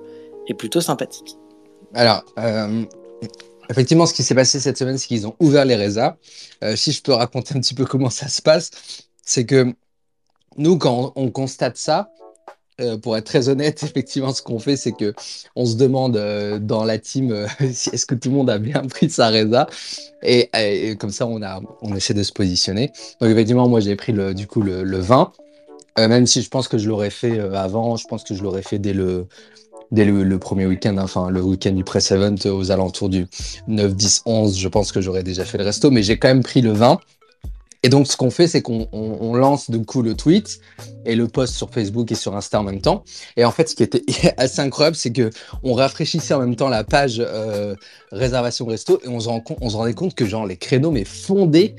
est 0.48 0.54
plutôt 0.54 0.80
sympathique. 0.80 1.36
Alors, 1.94 2.24
effectivement, 3.70 4.06
ce 4.06 4.14
qui 4.14 4.22
s'est 4.22 4.34
passé 4.34 4.58
cette 4.58 4.78
semaine, 4.78 4.98
c'est 4.98 5.06
qu'ils 5.06 5.26
ont 5.26 5.36
ouvert 5.40 5.64
les 5.64 5.76
résas. 5.76 6.16
si 6.74 6.92
je 6.92 7.02
peux 7.02 7.12
raconter 7.12 7.54
un 7.56 7.60
petit 7.60 7.74
peu 7.74 7.84
comment 7.84 8.10
ça 8.10 8.28
se 8.28 8.42
passe, 8.42 8.70
c'est 9.24 9.44
que 9.44 9.72
nous, 10.56 10.78
quand 10.78 11.12
on 11.16 11.30
constate 11.30 11.76
ça, 11.76 12.10
euh, 12.80 12.96
pour 12.96 13.16
être 13.16 13.24
très 13.24 13.48
honnête, 13.48 13.82
effectivement, 13.84 14.32
ce 14.32 14.42
qu'on 14.42 14.58
fait, 14.58 14.76
c'est 14.76 14.92
que 14.92 15.14
on 15.56 15.66
se 15.66 15.76
demande 15.76 16.16
euh, 16.16 16.58
dans 16.58 16.84
la 16.84 16.98
team 16.98 17.30
euh, 17.32 17.46
est-ce 17.60 18.06
que 18.06 18.14
tout 18.14 18.30
le 18.30 18.36
monde 18.36 18.50
a 18.50 18.58
bien 18.58 18.82
pris 18.82 19.10
sa 19.10 19.30
reza 19.30 19.66
et, 20.24 20.96
comme 20.98 21.10
ça, 21.10 21.26
on, 21.26 21.42
a, 21.42 21.60
on 21.82 21.96
essaie 21.96 22.14
de 22.14 22.22
se 22.22 22.32
positionner. 22.32 22.92
Donc, 23.20 23.30
effectivement, 23.30 23.68
moi, 23.68 23.80
j'ai 23.80 23.96
pris 23.96 24.12
le, 24.12 24.34
du 24.34 24.46
coup 24.46 24.62
le, 24.62 24.84
le 24.84 24.98
20, 24.98 25.32
même 25.98 26.26
si 26.26 26.42
je 26.42 26.48
pense 26.48 26.68
que 26.68 26.78
je 26.78 26.88
l'aurais 26.88 27.10
fait 27.10 27.40
avant, 27.40 27.96
je 27.96 28.06
pense 28.06 28.22
que 28.22 28.32
je 28.32 28.42
l'aurais 28.42 28.62
fait 28.62 28.78
dès 28.78 28.92
le, 28.92 29.26
dès 29.90 30.04
le, 30.04 30.38
premier 30.38 30.66
week-end, 30.66 30.96
hein, 30.96 31.02
enfin 31.02 31.28
le 31.28 31.42
week-end 31.42 31.72
du 31.72 31.82
press 31.82 32.12
event 32.12 32.36
aux 32.44 32.70
alentours 32.70 33.08
du 33.08 33.26
9, 33.66 33.94
10, 33.94 34.22
11, 34.26 34.58
je 34.58 34.68
pense 34.68 34.92
que 34.92 35.00
j'aurais 35.00 35.24
déjà 35.24 35.44
fait 35.44 35.58
le 35.58 35.64
resto, 35.64 35.90
mais 35.90 36.04
j'ai 36.04 36.18
quand 36.18 36.28
même 36.28 36.44
pris 36.44 36.62
le 36.62 36.70
20 36.70 37.00
et 37.84 37.88
donc, 37.88 38.06
ce 38.06 38.16
qu'on 38.16 38.30
fait, 38.30 38.46
c'est 38.46 38.62
qu'on 38.62 38.86
on, 38.92 39.34
lance 39.34 39.68
du 39.68 39.84
coup 39.84 40.02
le 40.02 40.14
tweet 40.14 40.60
et 41.04 41.16
le 41.16 41.26
post 41.26 41.56
sur 41.56 41.68
Facebook 41.70 42.12
et 42.12 42.14
sur 42.14 42.36
Insta 42.36 42.60
en 42.60 42.62
même 42.62 42.80
temps. 42.80 43.02
Et 43.36 43.44
en 43.44 43.50
fait, 43.50 43.68
ce 43.68 43.74
qui 43.74 43.82
était 43.82 44.04
assez 44.36 44.60
incroyable, 44.60 44.94
c'est 44.94 45.10
que 45.10 45.30
on 45.64 45.74
rafraîchissait 45.74 46.32
en 46.34 46.38
même 46.38 46.54
temps 46.54 46.68
la 46.68 46.84
page 46.84 47.16
euh, 47.18 47.74
réservation 48.12 48.66
resto 48.66 49.00
et 49.04 49.08
on 49.08 49.18
se, 49.18 49.28
rendait 49.76 49.94
compte 49.94 50.14
que 50.14 50.24
genre 50.24 50.46
les 50.46 50.56
créneaux 50.56 50.92
mais 50.92 51.04
fondaient 51.04 51.74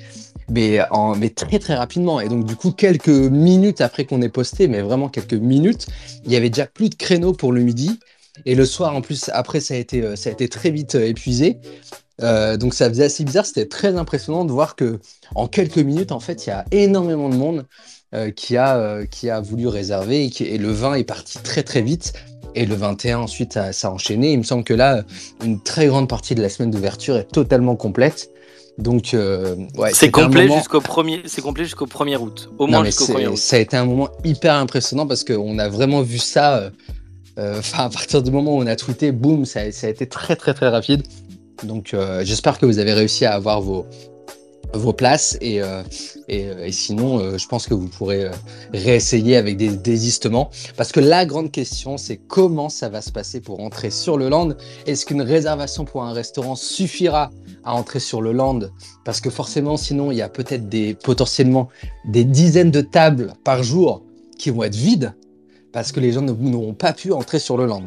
mais, 0.50 0.82
en, 0.92 1.16
mais 1.16 1.30
très 1.30 1.58
très 1.58 1.76
rapidement. 1.76 2.20
Et 2.20 2.28
donc 2.28 2.46
du 2.46 2.58
coup, 2.58 2.72
quelques 2.72 3.08
minutes 3.08 3.80
après 3.80 4.04
qu'on 4.04 4.22
ait 4.22 4.30
posté, 4.30 4.68
mais 4.68 4.82
vraiment 4.82 5.08
quelques 5.08 5.34
minutes, 5.34 5.88
il 6.26 6.34
y 6.34 6.36
avait 6.36 6.50
déjà 6.50 6.66
plus 6.66 6.89
de 6.89 6.96
créneaux 6.96 7.32
pour 7.32 7.54
le 7.54 7.62
midi. 7.62 7.98
Et 8.46 8.56
le 8.56 8.66
soir, 8.66 8.96
en 8.96 9.02
plus, 9.02 9.30
après, 9.32 9.62
ça 9.62 9.76
a 9.76 9.78
été, 9.78 10.16
ça 10.16 10.32
a 10.32 10.34
été 10.34 10.50
très 10.50 10.72
vite 10.72 10.96
épuisé. 10.96 11.60
Donc 12.19 12.73
ça 12.73 12.89
faisait 12.89 13.06
assez 13.06 13.23
bizarre, 13.23 13.45
c'était 13.45 13.67
très 13.67 13.97
impressionnant 13.97 14.45
de 14.45 14.52
voir 14.52 14.76
que 14.76 14.99
en 15.36 15.47
quelques 15.47 15.78
minutes, 15.78 16.12
en 16.12 16.19
fait, 16.19 16.45
il 16.45 16.49
y 16.49 16.54
a 16.54 16.65
énormément 16.71 17.30
de 17.30 17.36
monde 17.36 17.65
qui, 18.36 18.58
a, 18.58 19.06
qui 19.08 19.30
a 19.30 19.41
voulu 19.41 19.67
réserver 19.67 20.26
et, 20.26 20.54
et, 20.54 20.58
le 20.60 20.71
vin 20.71 20.93
est 20.93 21.04
parti 21.04 21.39
très 21.39 21.63
très 21.63 21.82
vite. 21.82 22.13
Et 22.56 22.67
le 22.67 22.76
21, 22.76 23.17
ensuite, 23.17 23.54
ça, 23.54 23.73
ça, 23.73 23.88
a 23.88 23.91
enchaîné. 23.91 24.32
Il 24.32 24.38
me 24.38 24.43
semble 24.43 24.63
que 24.63 24.76
là, 24.76 25.02
une 25.43 25.60
très 25.60 25.88
grande 25.88 26.08
partie 26.08 26.36
de 26.36 26.41
la 26.43 26.49
semaine 26.49 26.69
d'ouverture 26.69 27.17
est 27.17 27.32
totalement 27.32 27.76
complète. 27.76 28.30
Donc, 28.78 29.13
euh, 29.13 29.56
ouais, 29.78 29.91
c'est 29.93 30.10
complet 30.10 30.47
jusqu'au 30.47 30.82
premier, 30.82 31.21
c'est 31.26 31.41
complet 31.41 31.63
jusqu'au 31.63 31.86
1er 31.86 32.17
août, 32.17 32.49
au 32.58 32.65
moins 32.65 32.84
jusqu'au 32.84 33.06
1er 33.06 33.28
août. 33.28 33.38
Ça 33.38 33.58
a 33.58 33.60
été 33.60 33.78
un 33.78 33.86
moment 33.86 34.10
hyper 34.23 34.56
impressionnant 34.56 35.06
parce 35.06 35.23
qu'on 35.23 35.60
a 35.60 35.69
vraiment 35.69 36.02
vu 36.02 36.17
ça. 36.17 36.58
Euh, 36.58 36.69
euh, 37.39 37.60
enfin, 37.60 37.86
à 37.86 37.89
partir 37.89 38.23
du 38.23 38.32
moment 38.32 38.56
où 38.56 38.62
on 38.62 38.67
a 38.67 38.76
tweeté, 38.76 39.12
boum, 39.12 39.45
ça, 39.45 39.71
ça, 39.71 39.88
a 39.88 39.89
été 39.89 40.08
très 40.08 40.36
très 40.36 40.54
très 40.54 40.69
rapide. 40.69 41.04
Donc, 41.63 41.95
j'espère 42.21 42.60
que 42.60 42.65
vous 42.65 42.80
avez 42.80 42.93
réussi 42.93 43.26
à 43.26 43.34
avoir 43.34 43.62
vos, 43.62 44.93
places 44.93 45.38
et, 45.41 45.62
euh, 45.62 45.84
euh, 46.32 46.71
sinon 46.71 47.19
euh, 47.19 47.38
je 47.38 47.47
pense 47.47 47.67
que 47.67 47.73
vous 47.73 47.88
pourrez 47.88 48.30
réessayer 48.73 49.38
avec 49.38 49.58
des 49.58 49.69
désistements. 49.69 50.49
Parce 50.78 50.91
que 50.91 50.99
la 50.99 51.26
grande 51.26 51.52
question 51.52 51.97
c'est 51.97 52.17
comment 52.17 52.69
ça 52.69 52.89
va 52.89 53.02
se 53.02 53.12
passer 53.12 53.39
pour 53.39 53.60
entrer 53.60 53.91
sur 53.91 54.17
le 54.17 54.30
land. 54.30 54.49
Est-ce 54.88 55.06
qu'une 55.06 55.21
réservation 55.21 55.86
pour 55.86 56.04
un 56.04 56.13
restaurant 56.13 56.56
suffira 56.56 57.30
à 57.63 57.76
entrer 57.76 57.99
sur 57.99 58.21
le 58.21 58.32
land? 58.32 58.62
Parce 59.06 59.21
que 59.21 59.30
forcément 59.30 59.78
sinon 59.78 60.12
il 60.12 60.17
y 60.17 60.21
a 60.21 60.30
peut-être 60.30 60.69
des 60.69 60.95
potentiellement 60.95 61.69
des 62.06 62.23
dizaines 62.23 62.71
de 62.71 62.82
tables 62.82 63.34
par 63.43 63.63
jour 63.63 64.04
qui 64.38 64.49
vont 64.49 64.63
être 64.63 64.76
vides 64.76 65.13
parce 65.71 65.91
que 65.91 65.99
les 65.99 66.12
gens 66.12 66.21
n'auront 66.21 66.73
pas 66.73 66.93
pu 66.93 67.12
entrer 67.12 67.39
sur 67.39 67.58
le 67.58 67.65
land. 67.65 67.84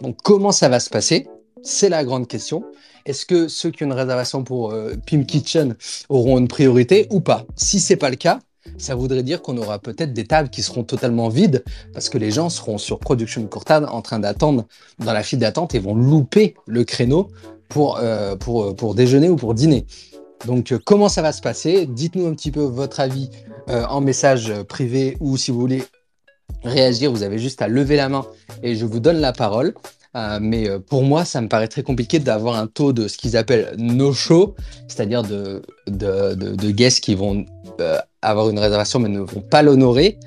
Donc 0.00 0.16
comment 0.22 0.52
ça 0.52 0.68
va 0.68 0.80
se 0.80 0.90
passer? 0.90 1.26
C'est 1.62 1.88
la 1.88 2.04
grande 2.04 2.28
question 2.28 2.64
est-ce 3.06 3.24
que 3.24 3.48
ceux 3.48 3.70
qui 3.70 3.84
ont 3.84 3.86
une 3.86 3.92
réservation 3.92 4.42
pour 4.42 4.72
euh, 4.72 4.94
Pim 5.06 5.22
Kitchen 5.22 5.76
auront 6.08 6.38
une 6.38 6.48
priorité 6.48 7.06
ou 7.10 7.20
pas? 7.20 7.46
Si 7.54 7.78
c'est 7.78 7.96
pas 7.96 8.10
le 8.10 8.16
cas, 8.16 8.40
ça 8.78 8.96
voudrait 8.96 9.22
dire 9.22 9.42
qu'on 9.42 9.56
aura 9.58 9.78
peut-être 9.78 10.12
des 10.12 10.24
tables 10.24 10.50
qui 10.50 10.60
seront 10.60 10.82
totalement 10.82 11.28
vides 11.28 11.62
parce 11.92 12.08
que 12.08 12.18
les 12.18 12.32
gens 12.32 12.50
seront 12.50 12.78
sur 12.78 12.98
Production 12.98 13.46
Courtade 13.46 13.86
en 13.88 14.02
train 14.02 14.18
d'attendre 14.18 14.66
dans 14.98 15.12
la 15.12 15.22
file 15.22 15.38
d'attente 15.38 15.74
et 15.76 15.78
vont 15.78 15.94
louper 15.94 16.56
le 16.66 16.82
créneau 16.82 17.28
pour, 17.68 17.98
euh, 17.98 18.34
euh, 18.48 18.72
pour 18.74 18.94
déjeuner 18.96 19.28
ou 19.28 19.36
pour 19.36 19.54
dîner. 19.54 19.86
Donc, 20.44 20.74
comment 20.84 21.08
ça 21.08 21.22
va 21.22 21.30
se 21.32 21.40
passer? 21.40 21.86
Dites-nous 21.86 22.26
un 22.26 22.34
petit 22.34 22.50
peu 22.50 22.60
votre 22.60 23.00
avis 23.00 23.30
en 23.68 24.00
message 24.00 24.52
privé 24.68 25.16
ou 25.18 25.36
si 25.36 25.50
vous 25.50 25.58
voulez 25.58 25.82
réagir, 26.62 27.10
vous 27.10 27.22
avez 27.22 27.38
juste 27.38 27.62
à 27.62 27.68
lever 27.68 27.96
la 27.96 28.08
main 28.08 28.24
et 28.62 28.76
je 28.76 28.84
vous 28.84 29.00
donne 29.00 29.18
la 29.18 29.32
parole. 29.32 29.74
Euh, 30.16 30.38
mais 30.40 30.68
euh, 30.68 30.78
pour 30.78 31.02
moi, 31.02 31.24
ça 31.24 31.40
me 31.42 31.48
paraît 31.48 31.68
très 31.68 31.82
compliqué 31.82 32.18
d'avoir 32.18 32.56
un 32.56 32.66
taux 32.66 32.92
de 32.94 33.06
ce 33.06 33.18
qu'ils 33.18 33.36
appellent 33.36 33.74
no-show, 33.76 34.54
c'est-à-dire 34.88 35.22
de, 35.22 35.62
de, 35.86 36.34
de, 36.34 36.70
guests 36.70 37.00
qui 37.00 37.14
vont 37.14 37.44
euh, 37.80 37.98
avoir 38.22 38.48
une 38.48 38.58
réservation 38.58 38.98
mais 38.98 39.10
ne 39.10 39.20
vont 39.20 39.42
pas 39.42 39.62
l'honorer. 39.62 40.18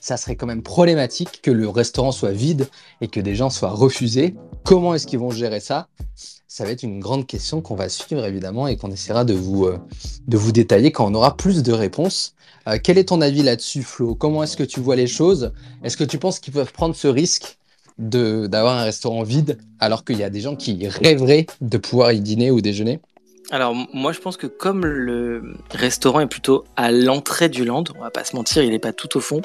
Ça 0.00 0.16
serait 0.16 0.36
quand 0.36 0.46
même 0.46 0.62
problématique 0.62 1.40
que 1.42 1.50
le 1.50 1.68
restaurant 1.68 2.10
soit 2.10 2.32
vide 2.32 2.68
et 3.02 3.08
que 3.08 3.20
des 3.20 3.34
gens 3.34 3.50
soient 3.50 3.70
refusés. 3.70 4.34
Comment 4.64 4.94
est-ce 4.94 5.06
qu'ils 5.06 5.18
vont 5.18 5.30
gérer 5.30 5.60
ça? 5.60 5.88
Ça 6.48 6.64
va 6.64 6.70
être 6.70 6.82
une 6.82 7.00
grande 7.00 7.26
question 7.26 7.60
qu'on 7.60 7.74
va 7.74 7.88
suivre 7.90 8.24
évidemment 8.24 8.66
et 8.66 8.76
qu'on 8.76 8.90
essaiera 8.90 9.24
de 9.24 9.34
vous, 9.34 9.68
de 10.26 10.36
vous 10.36 10.52
détailler 10.52 10.92
quand 10.92 11.06
on 11.06 11.14
aura 11.14 11.36
plus 11.36 11.62
de 11.62 11.72
réponses. 11.72 12.34
quel 12.82 12.96
est 12.96 13.08
ton 13.08 13.20
avis 13.20 13.42
là-dessus, 13.42 13.82
Flo? 13.82 14.14
Comment 14.14 14.42
est-ce 14.42 14.56
que 14.56 14.62
tu 14.62 14.80
vois 14.80 14.94
les 14.94 15.08
choses? 15.08 15.52
Est-ce 15.82 15.96
que 15.96 16.04
tu 16.04 16.18
penses 16.18 16.38
qu'ils 16.38 16.54
peuvent 16.54 16.72
prendre 16.72 16.94
ce 16.94 17.08
risque? 17.08 17.58
D'avoir 17.98 18.78
un 18.78 18.84
restaurant 18.84 19.22
vide 19.22 19.58
alors 19.78 20.04
qu'il 20.04 20.18
y 20.18 20.24
a 20.24 20.30
des 20.30 20.40
gens 20.40 20.56
qui 20.56 20.88
rêveraient 20.88 21.46
de 21.60 21.78
pouvoir 21.78 22.12
y 22.12 22.20
dîner 22.20 22.50
ou 22.50 22.60
déjeuner 22.60 23.00
alors 23.50 23.74
moi 23.92 24.12
je 24.12 24.20
pense 24.20 24.36
que 24.36 24.46
comme 24.46 24.86
le 24.86 25.54
restaurant 25.70 26.20
est 26.20 26.26
plutôt 26.26 26.64
à 26.76 26.90
l'entrée 26.90 27.48
du 27.48 27.64
land, 27.64 27.84
on 27.96 28.00
va 28.00 28.10
pas 28.10 28.24
se 28.24 28.34
mentir, 28.34 28.62
il 28.62 28.70
n'est 28.70 28.78
pas 28.78 28.92
tout 28.92 29.16
au 29.18 29.20
fond. 29.20 29.42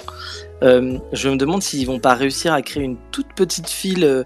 Euh, 0.64 0.98
je 1.12 1.30
me 1.30 1.36
demande 1.36 1.62
s'ils 1.62 1.86
vont 1.86 2.00
pas 2.00 2.14
réussir 2.14 2.54
à 2.54 2.62
créer 2.62 2.84
une 2.84 2.98
toute 3.12 3.34
petite 3.36 3.70
file 3.70 4.06
euh, 4.06 4.24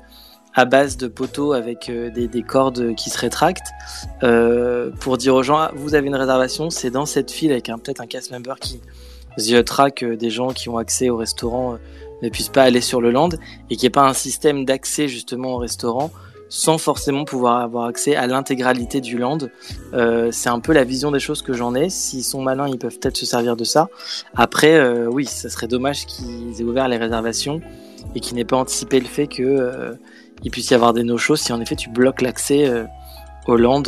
à 0.54 0.66
base 0.66 0.96
de 0.98 1.08
poteaux 1.08 1.54
avec 1.54 1.90
euh, 1.90 2.12
des, 2.12 2.44
cordes 2.44 2.94
qui 2.94 3.10
se 3.10 3.18
rétractent 3.18 3.72
pour 5.00 5.18
dire 5.18 5.34
aux 5.34 5.44
gens 5.44 5.58
ah, 5.58 5.72
vous 5.76 5.96
avez 5.96 6.08
une 6.08 6.16
réservation, 6.16 6.70
c'est 6.70 6.92
dans 6.92 7.08
cette 7.08 7.32
file 7.32 7.52
avec 7.52 7.66
peut-être 7.66 8.02
un 8.02 8.08
cast 8.08 8.32
member 8.32 8.60
qui 8.60 8.80
ziotera 9.40 9.90
que 9.90 10.14
des 10.14 10.30
gens 10.30 10.50
qui 10.50 10.70
ont 10.70 10.78
accès 10.78 11.10
au 11.10 11.18
restaurant 11.18 11.80
ne 12.24 12.30
puissent 12.30 12.50
pas 12.50 12.64
aller 12.64 12.82
sur 12.82 13.02
le 13.02 13.12
land 13.12 13.30
et 13.70 13.76
qu'il 13.76 13.84
n'y 13.84 13.88
ait 13.88 13.90
pas 13.92 14.08
un 14.08 14.14
système 14.14 14.66
d'accès 14.66 15.08
justement 15.08 15.54
au 15.54 15.58
restaurant 15.58 16.12
sans 16.54 16.78
forcément 16.78 17.26
pouvoir 17.26 17.62
avoir 17.62 17.86
accès 17.86 18.16
à 18.16 18.28
l'intégralité 18.28 19.02
du 19.02 19.18
land. 19.18 19.40
Euh, 19.94 20.30
c'est 20.32 20.50
un 20.50 20.60
peu 20.60 20.72
la 20.72 20.84
vision 20.84 21.10
des 21.10 21.20
choses 21.20 21.42
que 21.42 21.52
j'en 21.52 21.74
ai. 21.74 21.90
S'ils 21.90 22.24
sont 22.24 22.44
malins, 22.44 22.68
ils 22.68 22.78
peuvent 22.78 23.00
peut-être 23.00 23.18
se 23.18 23.26
servir 23.26 23.56
de 23.56 23.64
ça. 23.64 23.90
Après, 24.36 24.76
euh, 24.76 25.08
oui, 25.12 25.26
ça 25.26 25.50
serait 25.50 25.68
dommage 25.68 26.06
qu'ils 26.06 26.54
aient 26.60 26.64
ouvert 26.64 26.88
les 26.88 26.98
réservations 26.98 27.60
et 28.14 28.20
qu'ils 28.20 28.36
n'aient 28.36 28.46
pas 28.46 28.58
anticipé 28.58 29.00
le 29.00 29.08
fait 29.08 29.26
qu'il 29.26 29.46
euh, 29.46 29.96
puisse 30.52 30.70
y 30.70 30.76
avoir 30.76 30.94
des 30.94 31.04
no-shows 31.04 31.38
si 31.38 31.52
en 31.54 31.60
effet 31.60 31.76
tu 31.76 31.90
bloques 31.90 32.22
l'accès 32.22 32.72
au 33.48 33.56
land 33.56 33.82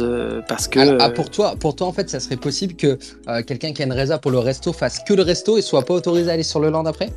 parce 0.48 0.68
que. 0.68 1.00
Ah, 1.00 1.12
pour 1.12 1.30
toi, 1.30 1.56
pour 1.60 1.76
toi 1.76 1.86
en 1.86 1.94
fait, 1.94 2.10
ça 2.10 2.20
serait 2.20 2.36
possible 2.36 2.74
que 2.74 2.98
quelqu'un 3.44 3.74
qui 3.74 3.84
a 3.84 3.86
une 3.86 3.94
réserve 3.94 4.22
pour 4.22 4.32
le 4.32 4.40
resto 4.40 4.74
fasse 4.74 5.02
que 5.08 5.14
le 5.14 5.22
resto 5.22 5.60
et 5.60 5.62
soit 5.62 5.84
pas 5.84 5.94
autorisé 5.94 6.32
à 6.32 6.34
aller 6.34 6.42
sur 6.42 6.60
le 6.60 6.72
land 6.72 6.86
après? 6.86 7.12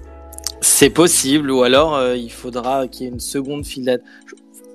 C'est 0.61 0.91
possible, 0.91 1.51
ou 1.51 1.63
alors 1.63 1.95
euh, 1.95 2.17
il 2.17 2.33
faudra 2.33 2.89
qu'il 2.89 3.07
y 3.07 3.09
ait 3.09 3.13
une 3.13 3.21
seconde 3.21 3.65
file 3.65 3.85
d'attente. 3.85 4.07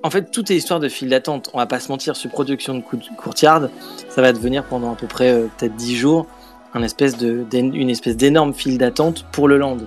En 0.02 0.10
fait, 0.10 0.30
tout 0.30 0.52
est 0.52 0.56
histoire 0.56 0.80
de 0.80 0.88
file 0.88 1.08
d'attente. 1.08 1.50
On 1.54 1.58
va 1.58 1.66
pas 1.66 1.80
se 1.80 1.88
mentir, 1.88 2.14
sur 2.14 2.30
production 2.30 2.74
de 2.74 2.82
courtiard, 3.16 3.68
ça 4.08 4.20
va 4.20 4.32
devenir 4.32 4.64
pendant 4.64 4.92
à 4.92 4.96
peu 4.96 5.06
près 5.06 5.32
euh, 5.32 5.46
peut-être 5.58 5.76
10 5.76 5.96
jours 5.96 6.26
une 6.74 6.84
espèce 6.84 8.16
d'énorme 8.16 8.52
file 8.52 8.78
d'attente 8.78 9.24
pour 9.30 9.46
le 9.46 9.58
land. 9.58 9.78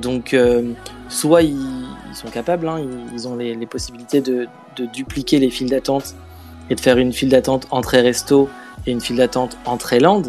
Donc, 0.00 0.34
euh, 0.34 0.72
soit 1.08 1.42
ils, 1.42 1.86
sont 2.12 2.28
capables, 2.28 2.66
hein, 2.66 2.84
ils, 3.14 3.28
ont 3.28 3.36
les, 3.36 3.54
possibilités 3.66 4.20
de, 4.20 4.48
de, 4.76 4.86
dupliquer 4.86 5.38
les 5.38 5.48
files 5.48 5.70
d'attente 5.70 6.16
et 6.70 6.74
de 6.74 6.80
faire 6.80 6.98
une 6.98 7.12
file 7.12 7.28
d'attente 7.28 7.68
entrée-resto 7.70 8.48
et 8.86 8.90
une 8.90 9.00
file 9.00 9.16
d'attente 9.16 9.56
entrée-land. 9.64 10.22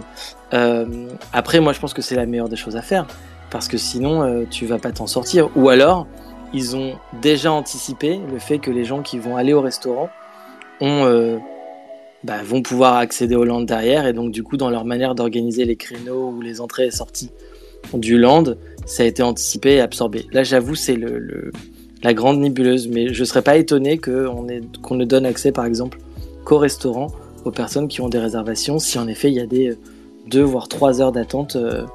après, 1.34 1.60
moi, 1.60 1.73
je 1.73 1.80
pense 1.80 1.95
que 1.95 2.04
c'est 2.04 2.15
la 2.15 2.28
meilleure 2.28 2.49
des 2.49 2.56
choses 2.56 2.75
à 2.75 2.84
faire 2.84 3.08
parce 3.56 3.70
que 3.70 3.78
sinon 3.78 4.22
euh, 4.22 4.44
tu 4.50 4.65
vas 4.65 4.80
pas 4.80 4.91
t'en 4.91 5.08
sortir. 5.08 5.50
Ou 5.56 5.70
alors 5.70 6.08
ils 6.54 6.76
ont 6.76 6.96
déjà 7.22 7.54
anticipé 7.54 8.20
le 8.30 8.38
fait 8.38 8.60
que 8.60 8.70
les 8.70 8.84
gens 8.84 9.02
qui 9.02 9.18
vont 9.18 9.38
aller 9.38 9.54
au 9.54 9.62
restaurant 9.62 10.10
euh, 10.82 11.38
bah, 12.26 12.44
vont 12.44 12.62
pouvoir 12.62 12.98
accéder 12.98 13.34
au 13.34 13.46
land 13.46 13.62
derrière 13.62 14.08
et 14.08 14.12
donc 14.12 14.34
du 14.34 14.44
coup 14.44 14.58
dans 14.58 14.70
leur 14.70 14.84
manière 14.84 15.15
d'organiser 15.15 15.63
les 15.63 15.78
créneaux 15.78 16.32
ou 16.32 16.41
les 16.41 16.60
entrées 16.60 16.88
et 16.88 16.91
sorties 16.91 17.32
du 17.94 18.18
land, 18.18 18.44
ça 18.86 19.04
a 19.04 19.06
été 19.06 19.24
anticipé 19.24 19.76
et 19.76 19.80
absorbé. 19.80 20.26
Là 20.34 20.44
j'avoue 20.44 20.76
c'est 20.76 21.00
la 22.04 22.13
grande 22.13 22.41
nébuleuse, 22.41 22.89
mais 22.89 23.13
je 23.13 23.24
serais 23.24 23.41
pas 23.41 23.56
étonné 23.56 24.00
qu'on 24.00 24.48
qu'on 24.82 24.96
ne 24.96 25.06
donne 25.06 25.26
accès 25.26 25.54
par 25.54 25.63
exemple 25.63 26.00
qu'au 26.44 26.58
restaurant 26.58 27.08
aux 27.46 27.52
personnes 27.52 27.88
qui 27.88 28.02
ont 28.02 28.10
des 28.10 28.20
réservations 28.20 28.80
si 28.80 29.00
en 29.00 29.08
effet 29.08 29.30
il 29.30 29.36
y 29.36 29.39
a 29.39 29.46
des 29.46 29.78
deux 30.28 30.44
voire 30.44 30.68
trois 30.68 31.00
heures 31.00 31.13
d'attente 31.13 31.56
euh, 31.56 31.86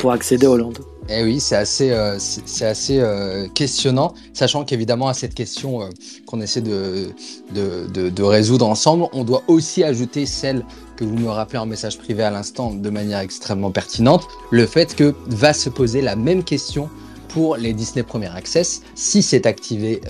pour 0.00 0.12
accéder 0.12 0.46
au 0.46 0.56
land. 0.56 0.72
Eh 1.08 1.24
oui, 1.24 1.40
c'est 1.40 1.56
assez, 1.56 1.90
euh, 1.90 2.16
c'est 2.18 2.64
assez 2.64 3.00
euh, 3.00 3.48
questionnant, 3.48 4.14
sachant 4.32 4.64
qu'évidemment 4.64 5.08
à 5.08 5.14
cette 5.14 5.34
question 5.34 5.82
euh, 5.82 5.88
qu'on 6.26 6.40
essaie 6.40 6.60
de, 6.60 7.08
de, 7.52 7.86
de, 7.92 8.08
de, 8.08 8.22
résoudre 8.22 8.66
ensemble, 8.66 9.06
on 9.12 9.24
doit 9.24 9.42
aussi 9.48 9.82
ajouter 9.82 10.26
celle 10.26 10.64
que 10.96 11.04
vous 11.04 11.16
me 11.16 11.28
rappelez 11.28 11.58
en 11.58 11.66
message 11.66 11.98
privé 11.98 12.22
à 12.22 12.30
l'instant 12.30 12.72
de 12.72 12.90
manière 12.90 13.18
extrêmement 13.18 13.72
pertinente, 13.72 14.28
le 14.50 14.66
fait 14.66 14.94
que 14.94 15.14
va 15.26 15.52
se 15.52 15.68
poser 15.68 16.02
la 16.02 16.14
même 16.14 16.44
question 16.44 16.88
pour 17.28 17.56
les 17.56 17.72
Disney 17.72 18.04
Premier 18.04 18.28
Access 18.28 18.82
si 18.94 19.22
c'est 19.22 19.46
activé 19.46 20.02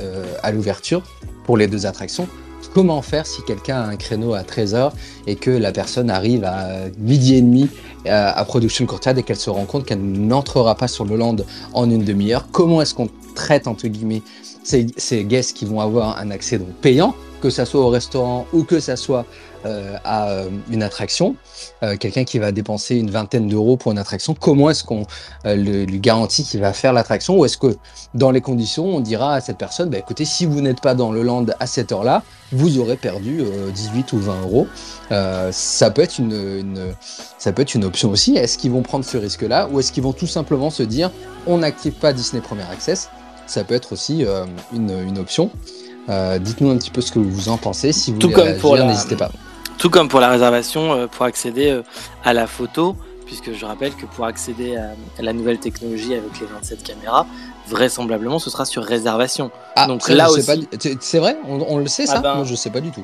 à 0.42 0.50
l'ouverture 0.50 1.02
pour 1.44 1.56
les 1.56 1.68
deux 1.68 1.86
attractions 1.86 2.26
comment 2.74 3.02
faire 3.02 3.26
si 3.26 3.42
quelqu'un 3.42 3.76
a 3.76 3.86
un 3.86 3.96
créneau 3.96 4.34
à 4.34 4.42
13h 4.42 4.92
et 5.26 5.36
que 5.36 5.50
la 5.50 5.72
personne 5.72 6.10
arrive 6.10 6.44
à 6.44 6.68
midi 6.98 7.36
et 7.36 7.42
demi 7.42 7.68
euh, 8.06 8.32
à 8.34 8.44
Production 8.44 8.86
Courtyard 8.86 9.18
et 9.18 9.22
qu'elle 9.22 9.36
se 9.36 9.50
rend 9.50 9.64
compte 9.64 9.84
qu'elle 9.84 10.02
n'entrera 10.02 10.74
pas 10.74 10.88
sur 10.88 11.04
le 11.04 11.16
land 11.16 11.36
en 11.72 11.90
une 11.90 12.04
demi-heure. 12.04 12.48
Comment 12.52 12.82
est-ce 12.82 12.94
qu'on 12.94 13.08
traite, 13.34 13.66
entre 13.66 13.88
guillemets, 13.88 14.22
ces, 14.64 14.86
ces 14.96 15.24
guests 15.24 15.56
qui 15.56 15.64
vont 15.64 15.80
avoir 15.80 16.18
un 16.18 16.30
accès 16.30 16.60
payant, 16.80 17.14
que 17.40 17.50
ça 17.50 17.64
soit 17.64 17.80
au 17.80 17.88
restaurant 17.88 18.46
ou 18.52 18.64
que 18.64 18.80
ça 18.80 18.96
soit 18.96 19.26
euh, 19.64 19.96
à 20.04 20.28
euh, 20.28 20.48
une 20.70 20.82
attraction, 20.82 21.36
euh, 21.84 21.96
quelqu'un 21.96 22.24
qui 22.24 22.40
va 22.40 22.50
dépenser 22.50 22.96
une 22.96 23.12
vingtaine 23.12 23.46
d'euros 23.46 23.76
pour 23.76 23.92
une 23.92 23.98
attraction, 23.98 24.34
comment 24.34 24.70
est-ce 24.70 24.82
qu'on 24.82 25.06
lui 25.44 26.00
garantit 26.00 26.42
qu'il 26.42 26.60
va 26.60 26.72
faire 26.72 26.92
l'attraction 26.92 27.38
Ou 27.38 27.44
est-ce 27.44 27.58
que 27.58 27.76
dans 28.12 28.32
les 28.32 28.40
conditions, 28.40 28.86
on 28.86 28.98
dira 28.98 29.34
à 29.34 29.40
cette 29.40 29.58
personne, 29.58 29.88
bah, 29.88 29.98
écoutez, 29.98 30.24
si 30.24 30.46
vous 30.46 30.60
n'êtes 30.60 30.80
pas 30.80 30.94
dans 30.96 31.12
le 31.12 31.22
land 31.22 31.46
à 31.60 31.66
cette 31.68 31.92
heure-là, 31.92 32.24
vous 32.50 32.78
aurez 32.80 32.96
perdu 32.96 33.44
18 33.72 34.12
ou 34.14 34.18
20 34.18 34.40
euros. 34.42 34.66
ça, 35.52 35.90
peut 35.90 36.02
être 36.02 36.18
une, 36.18 36.94
ça 37.38 37.52
peut 37.52 37.62
être 37.62 37.74
une 37.74 37.84
option 37.84 38.10
aussi. 38.10 38.36
Est-ce 38.36 38.58
qu'ils 38.58 38.72
vont 38.72 38.82
prendre 38.82 39.04
ce 39.04 39.16
risque-là 39.16 39.68
ou 39.70 39.78
est-ce 39.78 39.92
qu'ils 39.92 40.02
vont 40.02 40.12
tout 40.12 40.26
simplement 40.26 40.70
se 40.70 40.82
dire, 40.82 41.12
on 41.46 41.58
n'active 41.58 41.92
pas 41.92 42.12
Disney 42.12 42.42
Premier 42.42 42.64
Access? 42.64 43.10
Ça 43.46 43.62
peut 43.62 43.74
être 43.74 43.92
aussi 43.92 44.26
une, 44.74 44.90
une 44.90 45.18
option. 45.18 45.50
Dites-nous 46.08 46.70
un 46.70 46.76
petit 46.78 46.90
peu 46.90 47.00
ce 47.00 47.12
que 47.12 47.20
vous 47.20 47.48
en 47.48 47.58
pensez. 47.58 47.92
Si 47.92 48.10
vous 48.10 48.18
Tout 48.18 48.30
voulez 48.30 48.56
comme 48.58 48.72
réagir, 48.72 48.86
n'hésitez 48.86 49.16
pas. 49.16 49.30
Tout 49.82 49.90
comme 49.90 50.08
pour 50.08 50.20
la 50.20 50.30
réservation, 50.30 51.08
pour 51.08 51.26
accéder 51.26 51.82
à 52.24 52.32
la 52.32 52.46
photo, 52.46 52.94
puisque 53.26 53.52
je 53.52 53.66
rappelle 53.66 53.92
que 53.94 54.06
pour 54.06 54.26
accéder 54.26 54.76
à 54.76 54.94
la 55.22 55.32
nouvelle 55.32 55.58
technologie 55.58 56.14
avec 56.14 56.38
les 56.40 56.46
27 56.46 56.84
caméras, 56.84 57.26
vraisemblablement 57.66 58.38
ce 58.38 58.48
sera 58.48 58.64
sur 58.64 58.84
réservation. 58.84 59.50
Ah, 59.74 59.88
Donc 59.88 60.08
là 60.08 60.30
aussi, 60.30 60.68
c'est 61.00 61.18
vrai, 61.18 61.36
on, 61.48 61.78
le 61.78 61.86
sait 61.88 62.06
ça? 62.06 62.14
Ah 62.18 62.20
ben, 62.20 62.34
Moi 62.36 62.44
je 62.44 62.54
sais 62.54 62.70
pas 62.70 62.80
du 62.80 62.92
tout. 62.92 63.02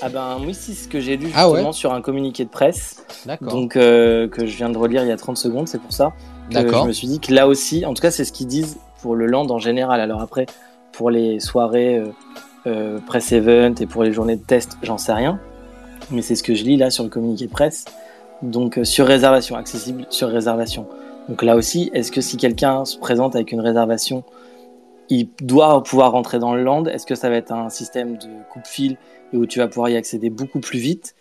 Ah 0.00 0.08
ben 0.08 0.38
oui, 0.44 0.54
c'est 0.54 0.74
ce 0.74 0.88
que 0.88 1.00
j'ai 1.00 1.16
lu 1.16 1.30
ah 1.34 1.48
justement 1.48 1.72
sur 1.72 1.92
un 1.92 2.00
communiqué 2.00 2.44
de 2.44 2.50
presse. 2.50 3.04
Donc 3.40 3.76
euh, 3.76 4.28
que 4.28 4.46
je 4.46 4.56
viens 4.56 4.70
de 4.70 4.78
relire 4.78 5.02
il 5.02 5.08
y 5.08 5.12
a 5.12 5.16
30 5.16 5.36
secondes, 5.36 5.68
c'est 5.68 5.80
pour 5.80 5.92
ça. 5.92 6.12
D'accord. 6.50 6.82
Je 6.82 6.88
me 6.88 6.92
suis 6.92 7.08
dit 7.08 7.20
que 7.20 7.32
là 7.32 7.46
aussi, 7.46 7.84
en 7.84 7.94
tout 7.94 8.02
cas 8.02 8.10
c'est 8.10 8.24
ce 8.24 8.32
qu'ils 8.32 8.46
disent 8.46 8.78
pour 9.02 9.14
le 9.14 9.26
land 9.26 9.46
en 9.50 9.58
général. 9.58 10.00
Alors 10.00 10.20
après, 10.20 10.46
pour 10.92 11.10
les 11.10 11.40
soirées 11.40 11.98
euh, 11.98 12.06
euh, 12.66 12.98
press 13.06 13.32
event 13.32 13.74
et 13.80 13.86
pour 13.86 14.02
les 14.02 14.12
journées 14.12 14.36
de 14.36 14.44
test, 14.44 14.78
j'en 14.82 14.98
sais 14.98 15.12
rien. 15.12 15.40
Mais 16.10 16.22
c'est 16.22 16.34
ce 16.34 16.42
que 16.42 16.54
je 16.54 16.64
lis 16.64 16.76
là 16.76 16.90
sur 16.90 17.04
le 17.04 17.10
communiqué 17.10 17.48
presse. 17.48 17.84
Donc 18.42 18.78
sur 18.84 19.06
réservation, 19.06 19.56
accessible 19.56 20.06
sur 20.10 20.28
réservation. 20.28 20.86
Donc 21.28 21.42
là 21.42 21.56
aussi, 21.56 21.90
est-ce 21.92 22.10
que 22.10 22.20
si 22.20 22.36
quelqu'un 22.36 22.84
se 22.84 22.96
présente 22.96 23.34
avec 23.34 23.52
une 23.52 23.60
réservation, 23.60 24.24
il 25.10 25.28
doit 25.42 25.82
pouvoir 25.82 26.12
rentrer 26.12 26.38
dans 26.38 26.54
le 26.54 26.62
land? 26.62 26.84
Est-ce 26.86 27.06
que 27.06 27.14
ça 27.14 27.28
va 27.28 27.36
être 27.36 27.52
un 27.52 27.68
système 27.68 28.16
de 28.16 28.28
coupe-fil 28.52 28.96
et 29.32 29.36
où 29.36 29.46
tu 29.46 29.58
vas 29.58 29.68
pouvoir 29.68 29.90
y 29.90 29.96
accéder 29.96 30.30
beaucoup 30.30 30.60
plus 30.60 30.78
vite? 30.78 31.14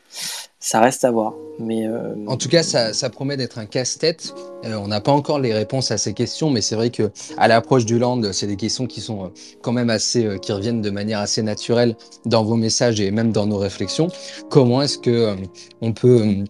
Ça 0.68 0.82
reste 0.82 1.06
à 1.06 1.12
voir. 1.12 1.34
Mais 1.60 1.88
euh, 1.88 2.14
En 2.28 2.36
tout 2.36 2.50
cas, 2.50 2.62
ça, 2.62 3.10
promet 3.10 3.38
d'être 3.38 3.58
un 3.58 3.66
casse-tête. 3.66 4.34
Euh, 4.66 4.76
on 4.76 4.88
n'a 4.90 5.00
pas 5.00 5.14
encore 5.14 5.40
les 5.40 5.54
réponses 5.54 5.92
à 5.92 5.98
ces 5.98 6.14
questions, 6.14 6.50
mais 6.50 6.60
c'est 6.60 6.76
vrai 6.76 6.90
que 6.90 7.10
à 7.38 7.48
l'approche 7.48 7.86
du 7.86 7.98
land, 8.00 8.22
c'est 8.34 8.48
des 8.48 8.58
questions 8.58 8.86
qui 8.86 9.00
sont 9.00 9.26
euh, 9.26 9.28
quand 9.62 9.72
même 9.72 9.90
assez, 9.90 10.38
qui 10.42 10.52
reviennent 10.52 10.82
de 10.82 10.90
manière 10.90 11.20
assez 11.20 11.42
naturelle 11.42 11.96
dans 12.26 12.44
vos 12.44 12.56
messages 12.56 13.00
et 13.00 13.12
même 13.12 13.32
dans 13.32 13.46
nos 13.46 13.58
réflexions. 13.58 14.10
Comment 14.50 14.82
est-ce 14.82 14.98
que 14.98 15.36
on 15.80 15.94
peut 15.94 16.44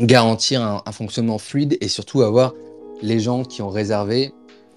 garantir 0.00 0.62
un, 0.62 0.92
fonctionnement 0.92 1.38
fluide 1.38 1.78
et 1.80 1.88
surtout 1.88 2.22
avoir 2.22 2.54
les 3.00 3.20
gens 3.20 3.44
qui 3.44 3.62
ont 3.62 3.70
réservé 3.70 4.32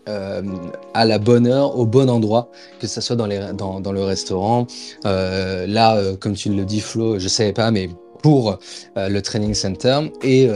à 0.08 1.06
la 1.06 1.18
bonne 1.18 1.48
heure, 1.48 1.80
au 1.80 1.88
bon 1.88 2.12
endroit, 2.12 2.52
que 2.80 2.86
ce 2.86 3.02
soit 3.02 3.16
dans, 3.16 3.26
les, 3.26 3.40
dans, 3.54 3.80
dans 3.80 3.92
le 3.92 4.04
restaurant. 4.04 4.68
Là, 5.04 6.00
comme 6.20 6.34
tu 6.34 6.50
le 6.50 6.64
dis, 6.64 6.82
Flo, 6.82 7.18
je 7.18 7.28
savais 7.28 7.54
pas, 7.54 7.72
mais 7.72 7.90
pour 8.26 8.58
le 8.96 9.20
training 9.20 9.54
center 9.54 10.00
et 10.24 10.50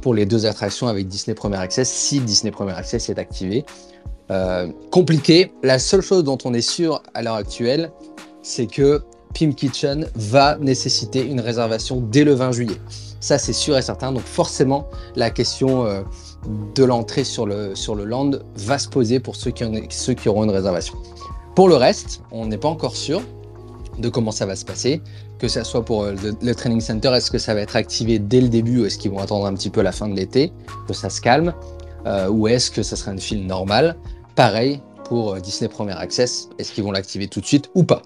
pour 0.00 0.12
les 0.12 0.26
deux 0.26 0.44
attractions 0.44 0.88
avec 0.88 1.06
Disney 1.06 1.36
Premier 1.36 1.58
Access, 1.58 1.88
si 1.88 2.18
Disney 2.18 2.50
Premier 2.50 2.72
Access 2.72 3.08
est 3.10 3.18
activé. 3.18 3.64
compliqué. 4.90 5.52
La 5.62 5.78
seule 5.78 6.00
chose 6.00 6.24
dont 6.24 6.38
on 6.44 6.52
est 6.52 6.68
sûr 6.68 7.00
à 7.14 7.22
l'heure 7.22 7.36
actuelle, 7.36 7.92
c'est 8.42 8.66
que 8.66 9.04
Pim 9.34 9.52
Kitchen 9.52 10.08
va 10.14 10.58
nécessiter 10.58 11.24
une 11.24 11.40
réservation 11.40 12.00
dès 12.00 12.24
le 12.24 12.34
20 12.34 12.52
juillet. 12.52 12.80
Ça, 13.20 13.38
c'est 13.38 13.52
sûr 13.52 13.78
et 13.78 13.82
certain. 13.82 14.12
Donc 14.12 14.24
forcément, 14.24 14.88
la 15.14 15.30
question 15.30 15.86
euh, 15.86 16.02
de 16.74 16.84
l'entrée 16.84 17.24
sur 17.24 17.46
le, 17.46 17.76
sur 17.76 17.94
le 17.94 18.04
land 18.04 18.32
va 18.56 18.78
se 18.78 18.88
poser 18.88 19.20
pour 19.20 19.36
ceux 19.36 19.52
qui, 19.52 19.64
ceux 19.90 20.14
qui 20.14 20.28
auront 20.28 20.44
une 20.44 20.50
réservation. 20.50 20.94
Pour 21.54 21.68
le 21.68 21.76
reste, 21.76 22.22
on 22.32 22.46
n'est 22.46 22.58
pas 22.58 22.68
encore 22.68 22.96
sûr 22.96 23.22
de 24.02 24.08
comment 24.08 24.32
ça 24.32 24.44
va 24.44 24.56
se 24.56 24.64
passer, 24.64 25.00
que 25.38 25.48
ce 25.48 25.64
soit 25.64 25.84
pour 25.84 26.04
euh, 26.04 26.14
le, 26.42 26.54
training 26.54 26.80
center, 26.80 27.08
est-ce 27.14 27.30
que 27.30 27.38
ça 27.38 27.54
va 27.54 27.60
être 27.60 27.76
activé 27.76 28.18
dès 28.18 28.40
le 28.40 28.48
début 28.48 28.82
ou 28.82 28.86
est-ce 28.86 28.98
qu'ils 28.98 29.10
vont 29.10 29.20
attendre 29.20 29.46
un 29.46 29.54
petit 29.54 29.70
peu 29.70 29.80
la 29.80 29.92
fin 29.92 30.08
de 30.08 30.14
l'été, 30.14 30.52
que 30.86 30.92
ça 30.92 31.08
se 31.08 31.20
calme, 31.20 31.54
euh, 32.06 32.28
ou 32.28 32.48
est-ce 32.48 32.70
que 32.70 32.82
ça 32.82 32.96
sera 32.96 33.12
une 33.12 33.20
file 33.20 33.46
normale? 33.46 33.96
Pareil 34.34 34.80
pour 35.04 35.36
Disney 35.36 35.68
Premier 35.68 35.92
Access, 35.92 36.48
est-ce 36.58 36.72
qu'ils 36.72 36.84
vont 36.84 36.92
l'activer 36.92 37.28
tout 37.28 37.40
de 37.40 37.46
suite 37.46 37.70
ou 37.74 37.84
pas? 37.84 38.02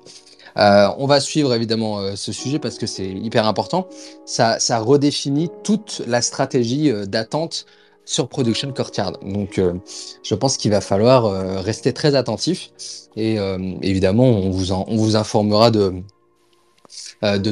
Euh, 0.59 0.89
on 0.99 1.07
va 1.07 1.21
suivre 1.21 1.53
évidemment 1.55 1.99
euh, 1.99 2.17
ce 2.17 2.33
sujet 2.33 2.59
parce 2.59 2.79
que 2.79 2.87
c'est 2.87 3.09
hyper 3.09 3.47
important. 3.47 3.89
Ça, 4.25 4.59
redéfinit 4.79 5.51
toute 5.65 6.03
la 6.07 6.23
stratégie 6.23 6.91
euh, 6.91 7.05
d'attente 7.07 7.67
sur 8.07 8.29
Production 8.29 8.73
Courtyard. 8.73 9.19
Donc, 9.19 9.61
je 10.23 10.35
pense 10.35 10.57
qu'il 10.57 10.71
va 10.71 10.81
falloir 10.81 11.63
rester 11.63 11.93
très 11.93 12.15
attentif 12.15 12.71
et 13.17 13.37
évidemment, 13.83 14.25
on 14.25 14.51
vous, 14.51 15.17
informera 15.17 15.71
de, 15.71 15.93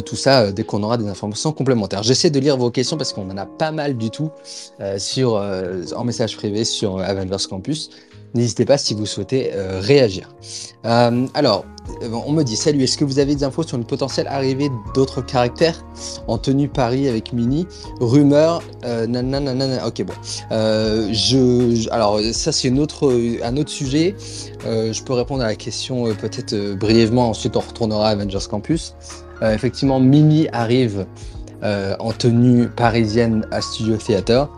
tout 0.01 0.17
ça 0.17 0.53
dès 0.53 0.65
qu'on 0.65 0.83
aura 0.83 0.97
des 0.97 1.09
informations 1.09 1.53
complémentaires. 1.53 2.03
J'essaie 2.03 2.31
de 2.31 2.39
lire 2.39 2.57
vos 2.57 2.71
questions 2.71 2.97
parce 2.97 3.13
qu'on 3.13 3.29
en 3.31 3.37
a 3.37 3.47
pas 3.47 3.73
mal 3.73 3.97
du 3.97 4.11
tout 4.11 4.31
en 4.81 6.05
message 6.05 6.37
privé 6.37 6.65
sur 6.65 7.01
Avengers 7.01 7.49
Campus. 7.51 7.91
N'hésitez 8.35 8.65
pas 8.65 8.79
si 8.79 8.95
vous 8.95 9.07
souhaitez 9.07 9.53
réagir. 9.81 10.29
alors, 10.83 11.65
euh, 12.03 12.09
on 12.27 12.33
me 12.33 12.43
dit 12.43 12.57
Salut, 12.57 12.83
est-ce 12.83 12.97
que 12.97 13.05
vous 13.05 13.19
avez 13.19 13.35
des 13.35 13.45
infos 13.45 13.63
sur 13.63 13.77
une 13.77 13.85
potentielle 13.85 14.27
arrivée 14.29 14.71
d'autres 14.95 15.21
caractères 15.21 15.85
en 16.27 16.39
tenue 16.39 16.69
Paris 16.69 17.09
avec 17.09 17.33
Mini? 17.33 17.67
Rumeur, 18.01 18.63
euh, 18.85 19.07
nanana, 19.07 19.87
ok, 19.87 20.05
bon. 20.05 20.13
Euh, 20.51 21.13
je, 21.13 21.91
alors, 21.91 22.21
ça, 22.33 22.53
c'est 22.53 22.71
un 22.71 22.77
autre 22.79 23.71
sujet. 23.71 24.15
je 24.65 25.03
peux 25.03 25.13
répondre 25.13 25.43
à 25.43 25.47
la 25.47 25.57
question 25.57 26.05
peut-être 26.15 26.75
brièvement, 26.75 27.31
ensuite 27.31 27.57
on 27.57 27.61
retournera 27.61 28.09
à 28.09 28.11
Avengers 28.13 28.47
Campus. 28.49 28.95
effectivement, 29.43 30.01
Mini 30.01 30.49
arrive 30.53 31.07
en 31.63 32.13
tenue 32.13 32.69
parisienne 32.69 33.47
à 33.51 33.61
Studio 33.61 33.97
Theater. 33.97 34.49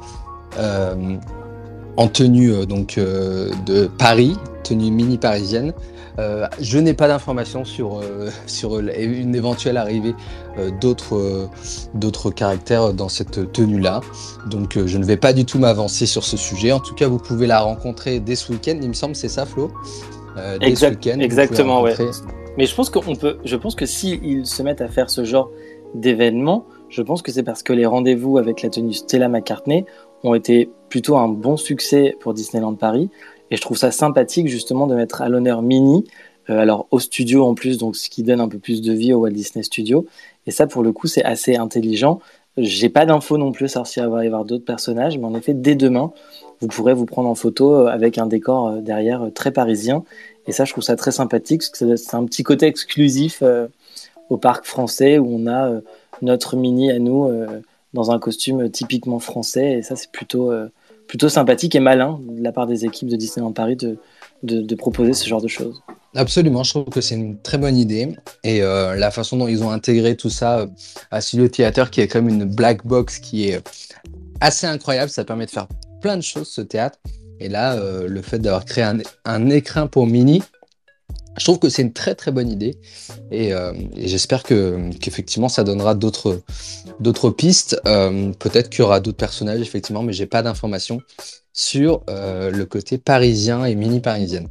En 1.96 2.09
tenue 2.09 2.66
donc 2.66 2.98
de 2.98 3.90
Paris, 3.98 4.37
tenue 4.62 4.90
mini 4.90 5.18
parisienne. 5.18 5.72
Euh, 6.18 6.46
je 6.61 6.78
n'ai 6.78 6.94
pas 6.94 7.09
d'informations 7.09 7.64
sur, 7.64 7.98
euh, 7.98 8.30
sur 8.46 8.78
une 8.78 9.35
éventuelle 9.35 9.76
arrivée 9.76 10.14
euh, 10.59 10.70
d'autres, 10.80 11.48
d'autres 11.94 12.30
caractères 12.30 12.94
dans 12.94 13.09
cette 13.09 13.52
tenue-là. 13.52 14.00
Donc 14.46 14.78
je 14.85 14.98
ne 14.98 15.04
vais 15.04 15.16
pas 15.16 15.32
du 15.32 15.44
tout 15.44 15.59
m'avancer 15.59 16.06
sur 16.06 16.24
ce 16.24 16.37
sujet. 16.37 16.72
En 16.72 16.80
tout 16.80 16.94
cas, 16.94 17.09
vous 17.09 17.18
pouvez 17.18 17.46
la 17.46 17.61
rencontrer 17.61 18.20
dès 18.20 18.37
ce 18.37 18.52
week-end. 18.52 18.78
Il 18.80 18.88
me 18.88 18.94
semble, 18.94 19.14
c'est 19.14 19.28
ça, 19.28 19.44
Flo? 19.44 19.70
Dès 20.61 20.74
ce 20.74 20.87
week-end, 20.87 21.18
Exactement, 21.18 21.82
ouais. 21.82 21.94
Mais 22.59 22.64
je 22.64 22.74
pense 22.74 22.88
qu'on 22.88 23.16
peut, 23.16 23.37
je 23.44 23.56
pense 23.56 23.74
que 23.74 23.85
s'ils 23.85 24.46
se 24.46 24.62
mettent 24.62 24.80
à 24.80 24.88
faire 24.88 25.11
ce 25.11 25.24
genre 25.24 25.50
d'événement, 25.94 26.64
je 26.88 27.02
pense 27.02 27.20
que 27.20 27.32
c'est 27.32 27.42
parce 27.42 27.62
que 27.62 27.72
les 27.72 27.85
rendez-vous 27.85 28.38
avec 28.38 28.62
la 28.62 28.70
tenue 28.70 28.94
Stella 28.94 29.28
McCartney 29.28 29.85
ont 30.24 30.35
été 30.35 30.70
plutôt 30.88 31.16
un 31.16 31.29
bon 31.29 31.57
succès 31.57 32.16
pour 32.20 32.35
Disneyland 32.35 32.74
Paris. 32.74 33.11
Et 33.50 33.57
je 33.57 33.61
trouve 33.61 33.76
ça 33.76 33.90
sympathique 33.90 34.48
justement 34.48 34.87
de 34.87 34.94
mettre 34.94 35.22
à 35.22 35.29
l'honneur 35.29 35.62
Minnie, 35.62 36.05
euh, 36.50 36.59
alors 36.59 36.87
au 36.90 36.98
studio 36.98 37.44
en 37.44 37.55
plus, 37.55 37.79
donc 37.79 37.96
ce 37.96 38.11
qui 38.11 38.22
donne 38.22 38.40
un 38.40 38.48
peu 38.48 38.59
plus 38.59 38.83
de 38.83 38.92
vie 38.92 39.12
au 39.12 39.20
Walt 39.20 39.31
Disney 39.31 39.62
Studio. 39.62 40.07
Et 40.46 40.50
ça, 40.50 40.66
pour 40.66 40.83
le 40.83 40.92
coup, 40.92 41.07
c'est 41.07 41.24
assez 41.24 41.57
intelligent. 41.57 42.20
J'ai 42.57 42.88
pas 42.88 43.05
d'infos 43.05 43.37
non 43.37 43.52
plus 43.52 43.76
va 43.76 44.24
y 44.24 44.26
avoir 44.26 44.44
d'autres 44.44 44.64
personnages, 44.64 45.18
mais 45.18 45.26
en 45.26 45.35
effet, 45.35 45.55
dès 45.55 45.74
demain, 45.74 46.12
vous 46.61 46.68
pourrez 46.68 46.94
vous 46.94 47.05
prendre 47.05 47.29
en 47.29 47.35
photo 47.35 47.74
euh, 47.74 47.87
avec 47.87 48.18
un 48.18 48.26
décor 48.26 48.68
euh, 48.68 48.81
derrière 48.81 49.29
très 49.35 49.52
parisien. 49.52 50.05
Et 50.46 50.52
ça, 50.52 50.64
je 50.64 50.72
trouve 50.72 50.85
ça 50.85 50.96
très 50.96 51.12
sympathique, 51.12 51.61
parce 51.61 51.70
que 51.70 51.96
c'est 51.96 52.16
un 52.16 52.24
petit 52.24 52.44
côté 52.44 52.66
exclusif 52.66 53.42
au 54.31 54.37
parc 54.37 54.64
français 54.64 55.18
où 55.18 55.26
on 55.29 55.48
a 55.48 55.81
notre 56.22 56.55
mini 56.55 56.92
à 56.92 57.00
nous 57.00 57.29
dans 57.94 58.11
un 58.11 58.18
costume 58.18 58.70
typiquement 58.70 59.18
français. 59.18 59.79
Et 59.79 59.83
ça, 59.83 59.96
c'est 59.96 60.11
plutôt 60.11 60.53
plutôt 61.07 61.29
sympathique 61.29 61.75
et 61.75 61.81
malin 61.81 62.18
de 62.29 62.42
la 62.42 62.53
part 62.53 62.66
des 62.66 62.85
équipes 62.85 63.09
de 63.09 63.16
Disneyland 63.16 63.53
Paris 63.53 63.77
de, 63.77 63.99
de, 64.42 64.75
proposer 64.75 65.12
ce 65.12 65.27
genre 65.29 65.40
de 65.40 65.49
choses. 65.49 65.83
Absolument, 66.14 66.62
je 66.62 66.70
trouve 66.70 66.85
que 66.87 67.01
c'est 67.01 67.14
une 67.14 67.38
très 67.40 67.59
bonne 67.59 67.77
idée. 67.77 68.09
Et 68.44 68.62
euh, 68.62 68.96
la 68.96 69.11
façon 69.11 69.37
dont 69.37 69.49
ils 69.49 69.62
ont 69.62 69.70
intégré 69.70 70.16
tout 70.16 70.31
ça 70.31 70.61
euh, 70.61 70.66
à 71.11 71.20
Studio 71.20 71.49
Theater, 71.49 71.90
qui 71.90 72.01
est 72.01 72.09
comme 72.09 72.29
une 72.29 72.44
black 72.44 72.87
box 72.87 73.18
qui 73.18 73.49
est 73.49 73.61
assez 74.40 74.66
incroyable, 74.66 75.11
ça 75.11 75.25
permet 75.25 75.46
de 75.46 75.51
faire 75.51 75.68
plein 76.01 76.16
de 76.16 76.22
choses, 76.22 76.49
ce 76.49 76.61
théâtre. 76.61 76.99
Et 77.38 77.49
là, 77.49 77.75
euh, 77.75 78.09
le 78.09 78.22
fait 78.22 78.38
d'avoir 78.38 78.64
créé 78.64 78.85
un, 78.85 78.99
un, 79.25 79.51
écrin 79.51 79.87
pour 79.87 80.07
Mini, 80.07 80.42
je 81.38 81.44
trouve 81.44 81.59
que 81.59 81.68
c'est 81.68 81.83
une 81.83 81.92
très 81.92 82.14
très 82.14 82.31
bonne 82.31 82.51
idée 82.51 82.77
et, 83.31 83.53
euh, 83.53 83.72
j'espère 83.96 84.42
que 84.42 84.90
qu'effectivement 85.01 85.49
ça 85.49 85.64
donnera 85.64 85.94
d'autres 85.94 86.40
d'autres 87.01 87.31
pistes. 87.31 87.81
Euh, 87.87 88.33
peut-être 88.38 88.70
qu'il 88.70 88.81
y 88.81 88.83
aura 88.83 89.01
d'autres 89.01 89.16
personnages 89.16 89.61
effectivement, 89.61 90.03
mais 90.03 90.12
j'ai 90.12 90.27
pas 90.27 90.42
d'informations 90.42 91.01
sur 91.53 92.03
euh, 92.11 92.51
le 92.51 92.66
côté 92.66 92.99
parisien 92.99 93.64
et 93.64 93.75
mini 93.75 94.01
parisienne. 94.01 94.49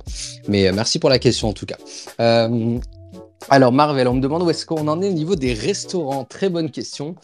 Mais 0.48 0.72
merci 0.72 1.00
pour 1.00 1.10
la 1.10 1.20
question 1.20 1.50
en 1.50 1.54
tout 1.54 1.66
cas. 1.66 1.78
alors 3.50 3.72
Marvel, 3.72 4.08
on 4.08 4.16
me 4.16 4.22
demande 4.22 4.44
où 4.44 4.50
est-ce 4.50 4.66
qu'on 4.66 4.88
en 4.88 5.02
est 5.02 5.10
au 5.10 5.14
niveau 5.14 5.36
des 5.36 5.54
restaurants. 5.54 6.24
Très 6.24 6.50
bonne 6.50 6.72
question. 6.72 7.16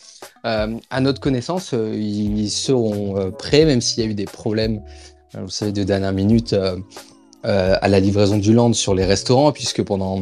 à 0.43 1.01
notre 1.01 1.19
connaissance, 1.19 1.73
ils 1.73 2.49
seront 2.49 3.31
prêts, 3.31 3.65
même 3.65 3.81
s'il 3.81 4.03
y 4.03 4.07
a 4.07 4.09
eu 4.09 4.13
des 4.13 4.25
problèmes, 4.25 4.81
vous 5.33 5.49
savez, 5.49 5.71
de 5.71 5.83
dernière 5.83 6.13
minute 6.13 6.55
euh, 7.43 7.75
à 7.81 7.87
la 7.87 7.99
livraison 7.99 8.37
du 8.37 8.53
land 8.53 8.73
sur 8.73 8.93
les 8.93 9.03
restaurants, 9.03 9.51
puisque 9.51 9.81
pendant 9.81 10.21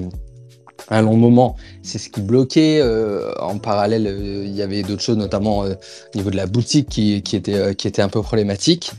un 0.89 1.01
long 1.01 1.17
moment, 1.17 1.57
c'est 1.83 1.97
ce 1.97 2.09
qui 2.09 2.21
bloquait. 2.21 2.79
Euh, 2.79 3.33
en 3.41 3.57
parallèle, 3.57 4.07
euh, 4.07 4.45
il 4.45 4.55
y 4.55 4.61
avait 4.61 4.83
d'autres 4.83 5.01
choses, 5.01 5.17
notamment 5.17 5.59
au 5.59 6.15
niveau 6.15 6.31
de 6.31 6.37
la 6.37 6.45
boutique, 6.45 6.87
qui, 6.87 7.21
qui, 7.21 7.35
était, 7.35 7.75
qui 7.75 7.89
était 7.89 8.01
un 8.01 8.07
peu 8.07 8.21
problématique. 8.21 8.93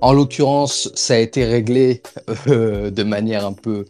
En 0.00 0.12
l'occurrence, 0.12 0.92
ça 0.94 1.14
a 1.14 1.18
été 1.18 1.44
réglé 1.44 2.02
de 2.46 3.02
manière 3.02 3.44
un 3.44 3.52
peu 3.52 3.86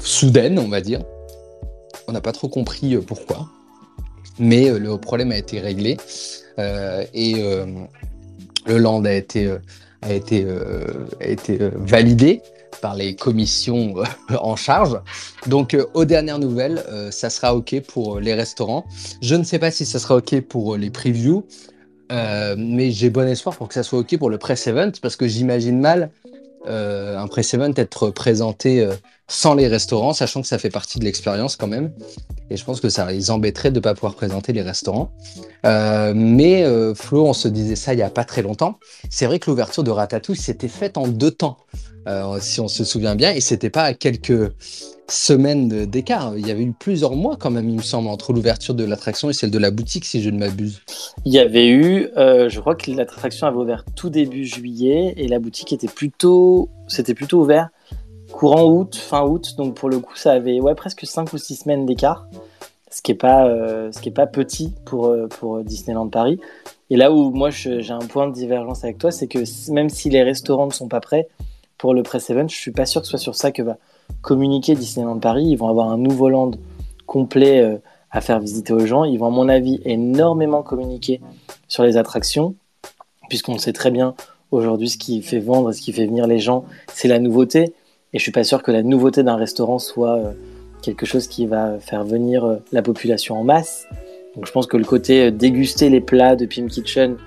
soudaine, 0.00 0.58
on 0.58 0.68
va 0.68 0.80
dire. 0.80 1.00
On 2.08 2.12
n'a 2.12 2.22
pas 2.22 2.32
trop 2.32 2.48
compris 2.48 2.96
pourquoi, 2.96 3.48
mais 4.38 4.70
le 4.70 4.96
problème 4.96 5.32
a 5.32 5.36
été 5.36 5.60
réglé 5.60 5.98
et 6.58 7.34
le 8.66 8.78
land 8.78 9.04
a 9.04 9.12
été, 9.12 9.50
a 10.06 10.14
été, 10.14 10.46
a 11.20 11.26
été 11.26 11.58
validé 11.74 12.42
par 12.80 12.94
les 12.94 13.14
commissions 13.14 13.94
euh, 13.98 14.04
en 14.40 14.56
charge. 14.56 14.98
Donc, 15.46 15.74
euh, 15.74 15.86
aux 15.94 16.04
dernières 16.04 16.38
nouvelles, 16.38 16.82
euh, 16.88 17.10
ça 17.10 17.30
sera 17.30 17.54
OK 17.54 17.80
pour 17.80 18.20
les 18.20 18.34
restaurants. 18.34 18.84
Je 19.20 19.34
ne 19.34 19.44
sais 19.44 19.58
pas 19.58 19.70
si 19.70 19.84
ça 19.84 19.98
sera 19.98 20.16
OK 20.16 20.40
pour 20.42 20.76
les 20.76 20.90
previews, 20.90 21.44
mais 22.10 22.92
j'ai 22.92 23.10
bon 23.10 23.26
espoir 23.26 23.56
pour 23.56 23.66
que 23.66 23.74
ça 23.74 23.82
soit 23.82 23.98
OK 23.98 24.16
pour 24.16 24.30
le 24.30 24.38
press 24.38 24.68
event 24.68 24.92
parce 25.02 25.16
que 25.16 25.26
j'imagine 25.26 25.80
mal 25.80 26.10
un 26.68 27.26
press 27.26 27.52
event 27.54 27.72
être 27.76 28.10
présenté 28.10 28.88
sans 29.28 29.54
les 29.54 29.68
restaurants, 29.68 30.12
sachant 30.12 30.40
que 30.40 30.46
ça 30.46 30.58
fait 30.58 30.70
partie 30.70 30.98
de 30.98 31.04
l'expérience 31.04 31.56
quand 31.56 31.66
même. 31.66 31.92
Et 32.50 32.56
je 32.56 32.64
pense 32.64 32.80
que 32.80 32.88
ça 32.88 33.10
les 33.10 33.30
embêterait 33.30 33.70
de 33.70 33.76
ne 33.76 33.80
pas 33.80 33.94
pouvoir 33.94 34.14
présenter 34.14 34.52
les 34.52 34.62
restaurants. 34.62 35.10
mais 35.64 36.64
Flo, 36.94 37.26
on 37.26 37.32
se 37.32 37.48
disait 37.48 37.76
ça 37.76 37.92
il 37.92 37.96
n'y 37.96 38.02
a 38.02 38.10
pas 38.10 38.24
très 38.24 38.42
longtemps. 38.42 38.78
C'est 39.10 39.26
vrai 39.26 39.38
que 39.40 39.50
l'ouverture 39.50 39.82
de 39.82 39.90
Ratatouille 39.90 40.36
s'était 40.36 40.68
faite 40.68 40.96
en 40.96 41.08
deux 41.08 41.32
temps. 41.32 41.58
Euh, 42.06 42.38
si 42.40 42.60
on 42.60 42.68
se 42.68 42.84
souvient 42.84 43.16
bien, 43.16 43.32
et 43.32 43.40
c'était 43.40 43.70
pas 43.70 43.82
à 43.82 43.92
quelques 43.92 44.52
semaines 45.08 45.86
d'écart. 45.86 46.34
Il 46.36 46.46
y 46.46 46.52
avait 46.52 46.62
eu 46.62 46.72
plusieurs 46.72 47.16
mois 47.16 47.36
quand 47.36 47.50
même, 47.50 47.68
il 47.68 47.76
me 47.76 47.82
semble, 47.82 48.08
entre 48.08 48.32
l'ouverture 48.32 48.74
de 48.74 48.84
l'attraction 48.84 49.28
et 49.28 49.32
celle 49.32 49.50
de 49.50 49.58
la 49.58 49.72
boutique, 49.72 50.04
si 50.04 50.22
je 50.22 50.30
ne 50.30 50.38
m'abuse. 50.38 50.82
Il 51.24 51.32
y 51.32 51.40
avait 51.40 51.68
eu, 51.68 52.08
euh, 52.16 52.48
je 52.48 52.60
crois 52.60 52.76
que 52.76 52.92
l'attraction 52.92 53.48
avait 53.48 53.56
ouvert 53.56 53.84
tout 53.96 54.08
début 54.08 54.44
juillet 54.44 55.14
et 55.16 55.26
la 55.26 55.40
boutique 55.40 55.72
était 55.72 55.88
plutôt, 55.88 56.68
c'était 56.86 57.14
plutôt 57.14 57.40
ouvert 57.40 57.70
courant 58.36 58.64
août, 58.64 58.96
fin 58.96 59.22
août. 59.24 59.54
Donc 59.56 59.74
pour 59.74 59.88
le 59.88 59.98
coup, 59.98 60.16
ça 60.16 60.32
avait 60.32 60.60
ouais 60.60 60.74
presque 60.74 61.06
5 61.06 61.32
ou 61.32 61.38
6 61.38 61.56
semaines 61.56 61.86
d'écart, 61.86 62.28
ce 62.90 63.02
qui 63.02 63.12
est 63.12 63.16
pas, 63.16 63.46
euh, 63.46 63.90
pas 64.14 64.26
petit 64.26 64.72
pour 64.84 65.14
pour 65.30 65.62
Disneyland 65.62 66.08
Paris. 66.08 66.40
Et 66.90 66.96
là 66.96 67.12
où 67.12 67.30
moi 67.30 67.50
j'ai 67.50 67.90
un 67.90 67.98
point 67.98 68.28
de 68.28 68.32
divergence 68.32 68.84
avec 68.84 68.98
toi, 68.98 69.10
c'est 69.10 69.26
que 69.26 69.38
même 69.72 69.88
si 69.88 70.10
les 70.10 70.22
restaurants 70.22 70.66
ne 70.66 70.72
sont 70.72 70.88
pas 70.88 71.00
prêts, 71.00 71.28
pour 71.78 71.94
le 71.94 72.02
press 72.02 72.30
event. 72.30 72.48
Je 72.48 72.56
suis 72.56 72.70
pas 72.70 72.86
sûr 72.86 73.00
que 73.00 73.06
ce 73.06 73.12
soit 73.12 73.18
sur 73.18 73.34
ça 73.34 73.52
que 73.52 73.62
va 73.62 73.78
communiquer 74.22 74.74
Disneyland 74.74 75.18
Paris. 75.18 75.46
Ils 75.46 75.56
vont 75.56 75.68
avoir 75.68 75.90
un 75.90 75.98
nouveau 75.98 76.28
land 76.28 76.52
complet 77.06 77.60
euh, 77.60 77.76
à 78.10 78.20
faire 78.20 78.40
visiter 78.40 78.72
aux 78.72 78.86
gens. 78.86 79.04
Ils 79.04 79.18
vont, 79.18 79.26
à 79.26 79.30
mon 79.30 79.48
avis, 79.48 79.80
énormément 79.84 80.62
communiquer 80.62 81.20
sur 81.68 81.82
les 81.82 81.96
attractions, 81.96 82.54
puisqu'on 83.28 83.58
sait 83.58 83.72
très 83.72 83.90
bien 83.90 84.14
aujourd'hui 84.50 84.88
ce 84.88 84.96
qui 84.96 85.22
fait 85.22 85.40
vendre, 85.40 85.72
ce 85.72 85.80
qui 85.80 85.92
fait 85.92 86.06
venir 86.06 86.26
les 86.26 86.38
gens, 86.38 86.64
c'est 86.92 87.08
la 87.08 87.18
nouveauté. 87.18 87.74
Et 88.16 88.18
je 88.18 88.22
suis 88.22 88.32
pas 88.32 88.44
sûr 88.44 88.62
que 88.62 88.72
la 88.72 88.82
nouveauté 88.82 89.22
d'un 89.22 89.36
restaurant 89.36 89.78
soit 89.78 90.16
euh, 90.16 90.30
quelque 90.80 91.04
chose 91.04 91.26
qui 91.26 91.44
va 91.44 91.78
faire 91.80 92.02
venir 92.02 92.46
euh, 92.46 92.56
la 92.72 92.80
population 92.80 93.38
en 93.38 93.44
masse. 93.44 93.86
Donc 94.34 94.46
je 94.46 94.52
pense 94.52 94.66
que 94.66 94.78
le 94.78 94.86
côté 94.86 95.30
déguster 95.30 95.90
les 95.90 96.00
plats 96.00 96.34
de 96.34 96.46
Pim 96.46 96.66
Kitchen, 96.66 97.18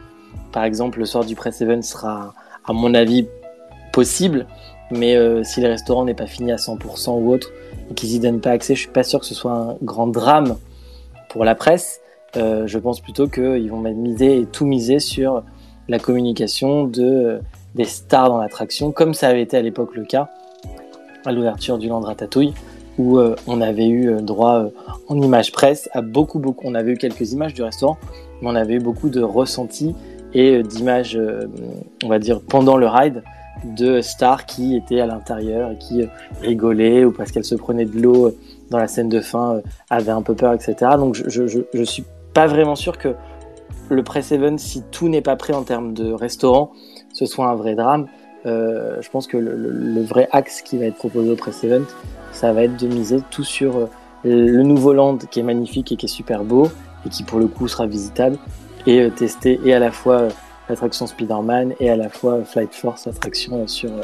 par 0.51 0.63
exemple, 0.63 0.97
le 0.97 1.05
soir 1.05 1.25
du 1.25 1.35
press 1.35 1.61
event 1.61 1.83
sera, 1.83 2.33
à 2.65 2.73
mon 2.73 2.95
avis, 2.95 3.27
possible. 3.93 4.47
Mais 4.89 5.15
euh, 5.15 5.43
si 5.43 5.61
les 5.61 5.67
restaurants 5.67 6.05
n'est 6.05 6.15
pas 6.15 6.25
fini 6.25 6.51
à 6.51 6.55
100% 6.55 7.21
ou 7.21 7.31
autre, 7.31 7.51
et 7.91 7.93
qu'ils 7.93 8.15
y 8.15 8.19
donnent 8.19 8.41
pas 8.41 8.49
accès, 8.49 8.73
je 8.73 8.79
suis 8.79 8.89
pas 8.89 9.03
sûr 9.03 9.19
que 9.19 9.27
ce 9.27 9.35
soit 9.35 9.51
un 9.51 9.77
grand 9.83 10.07
drame 10.07 10.57
pour 11.29 11.45
la 11.45 11.53
presse. 11.53 12.01
Euh, 12.35 12.65
je 12.65 12.79
pense 12.79 12.99
plutôt 12.99 13.27
qu'ils 13.27 13.69
vont 13.69 13.77
miser 13.77 14.39
et 14.39 14.45
tout 14.47 14.65
miser 14.65 14.97
sur 14.97 15.43
la 15.87 15.99
communication 15.99 16.85
de, 16.85 17.03
euh, 17.03 17.39
des 17.75 17.85
stars 17.85 18.29
dans 18.29 18.39
l'attraction, 18.39 18.91
comme 18.91 19.13
ça 19.13 19.27
avait 19.27 19.43
été 19.43 19.55
à 19.55 19.61
l'époque 19.61 19.95
le 19.95 20.03
cas 20.03 20.31
à 21.25 21.31
l'ouverture 21.31 21.77
du 21.77 21.87
Land 21.87 22.01
Ratatouille, 22.01 22.53
où 22.97 23.19
on 23.47 23.61
avait 23.61 23.87
eu 23.87 24.21
droit 24.21 24.65
en 25.07 25.21
images 25.21 25.51
presse 25.51 25.89
à 25.93 26.01
beaucoup, 26.01 26.39
beaucoup. 26.39 26.65
On 26.65 26.75
avait 26.75 26.91
eu 26.91 26.97
quelques 26.97 27.31
images 27.31 27.53
du 27.53 27.63
restaurant, 27.63 27.97
mais 28.41 28.49
on 28.49 28.55
avait 28.55 28.75
eu 28.75 28.79
beaucoup 28.79 29.09
de 29.09 29.21
ressentis 29.21 29.95
et 30.33 30.63
d'images, 30.63 31.17
on 32.03 32.09
va 32.09 32.19
dire, 32.19 32.41
pendant 32.41 32.75
le 32.75 32.87
ride 32.87 33.23
de 33.63 34.01
stars 34.01 34.45
qui 34.45 34.75
étaient 34.75 34.99
à 34.99 35.05
l'intérieur 35.05 35.71
et 35.71 35.77
qui 35.77 36.01
euh, 36.01 36.07
rigolaient 36.41 37.05
ou 37.05 37.11
parce 37.11 37.31
qu'elles 37.31 37.45
se 37.45 37.55
prenaient 37.55 37.85
de 37.85 37.99
l'eau 37.99 38.27
euh, 38.27 38.37
dans 38.69 38.77
la 38.77 38.87
scène 38.87 39.09
de 39.09 39.19
fin 39.19 39.55
euh, 39.55 39.61
avaient 39.89 40.11
un 40.11 40.21
peu 40.21 40.35
peur, 40.35 40.53
etc. 40.53 40.75
Donc 40.97 41.15
je, 41.15 41.47
je, 41.47 41.83
suis 41.83 42.03
pas 42.33 42.47
vraiment 42.47 42.75
sûr 42.75 42.97
que 42.97 43.15
le 43.89 44.03
press 44.03 44.31
event, 44.31 44.57
si 44.57 44.83
tout 44.91 45.09
n'est 45.09 45.21
pas 45.21 45.35
prêt 45.35 45.53
en 45.53 45.63
termes 45.63 45.93
de 45.93 46.11
restaurant, 46.11 46.71
ce 47.13 47.25
soit 47.25 47.47
un 47.47 47.55
vrai 47.55 47.75
drame. 47.75 48.07
Je 48.45 49.09
pense 49.09 49.27
que 49.27 49.37
le, 49.37 50.01
vrai 50.01 50.27
axe 50.31 50.61
qui 50.61 50.77
va 50.77 50.85
être 50.85 50.95
proposé 50.95 51.29
au 51.31 51.35
press 51.35 51.63
event, 51.63 51.85
ça 52.31 52.53
va 52.53 52.63
être 52.63 52.77
de 52.77 52.87
miser 52.87 53.17
tout 53.31 53.43
sur 53.43 53.89
le 54.23 54.63
nouveau 54.63 54.93
land 54.93 55.17
qui 55.29 55.39
est 55.39 55.43
magnifique 55.43 55.91
et 55.91 55.95
qui 55.95 56.05
est 56.05 56.09
super 56.09 56.43
beau 56.43 56.69
et 57.05 57.09
qui 57.09 57.23
pour 57.23 57.39
le 57.39 57.47
coup 57.47 57.67
sera 57.67 57.85
visitable 57.85 58.37
et 58.85 59.09
tester 59.11 59.59
et 59.63 59.73
à 59.73 59.79
la 59.79 59.91
fois 59.91 60.29
l'attraction 60.69 61.07
Spider-Man 61.07 61.73
et 61.79 61.89
à 61.89 61.95
la 61.95 62.09
fois 62.09 62.43
Flight 62.43 62.73
Force, 62.73 63.07
attraction 63.07 63.67
sur 63.67 63.89
euh, 63.91 64.01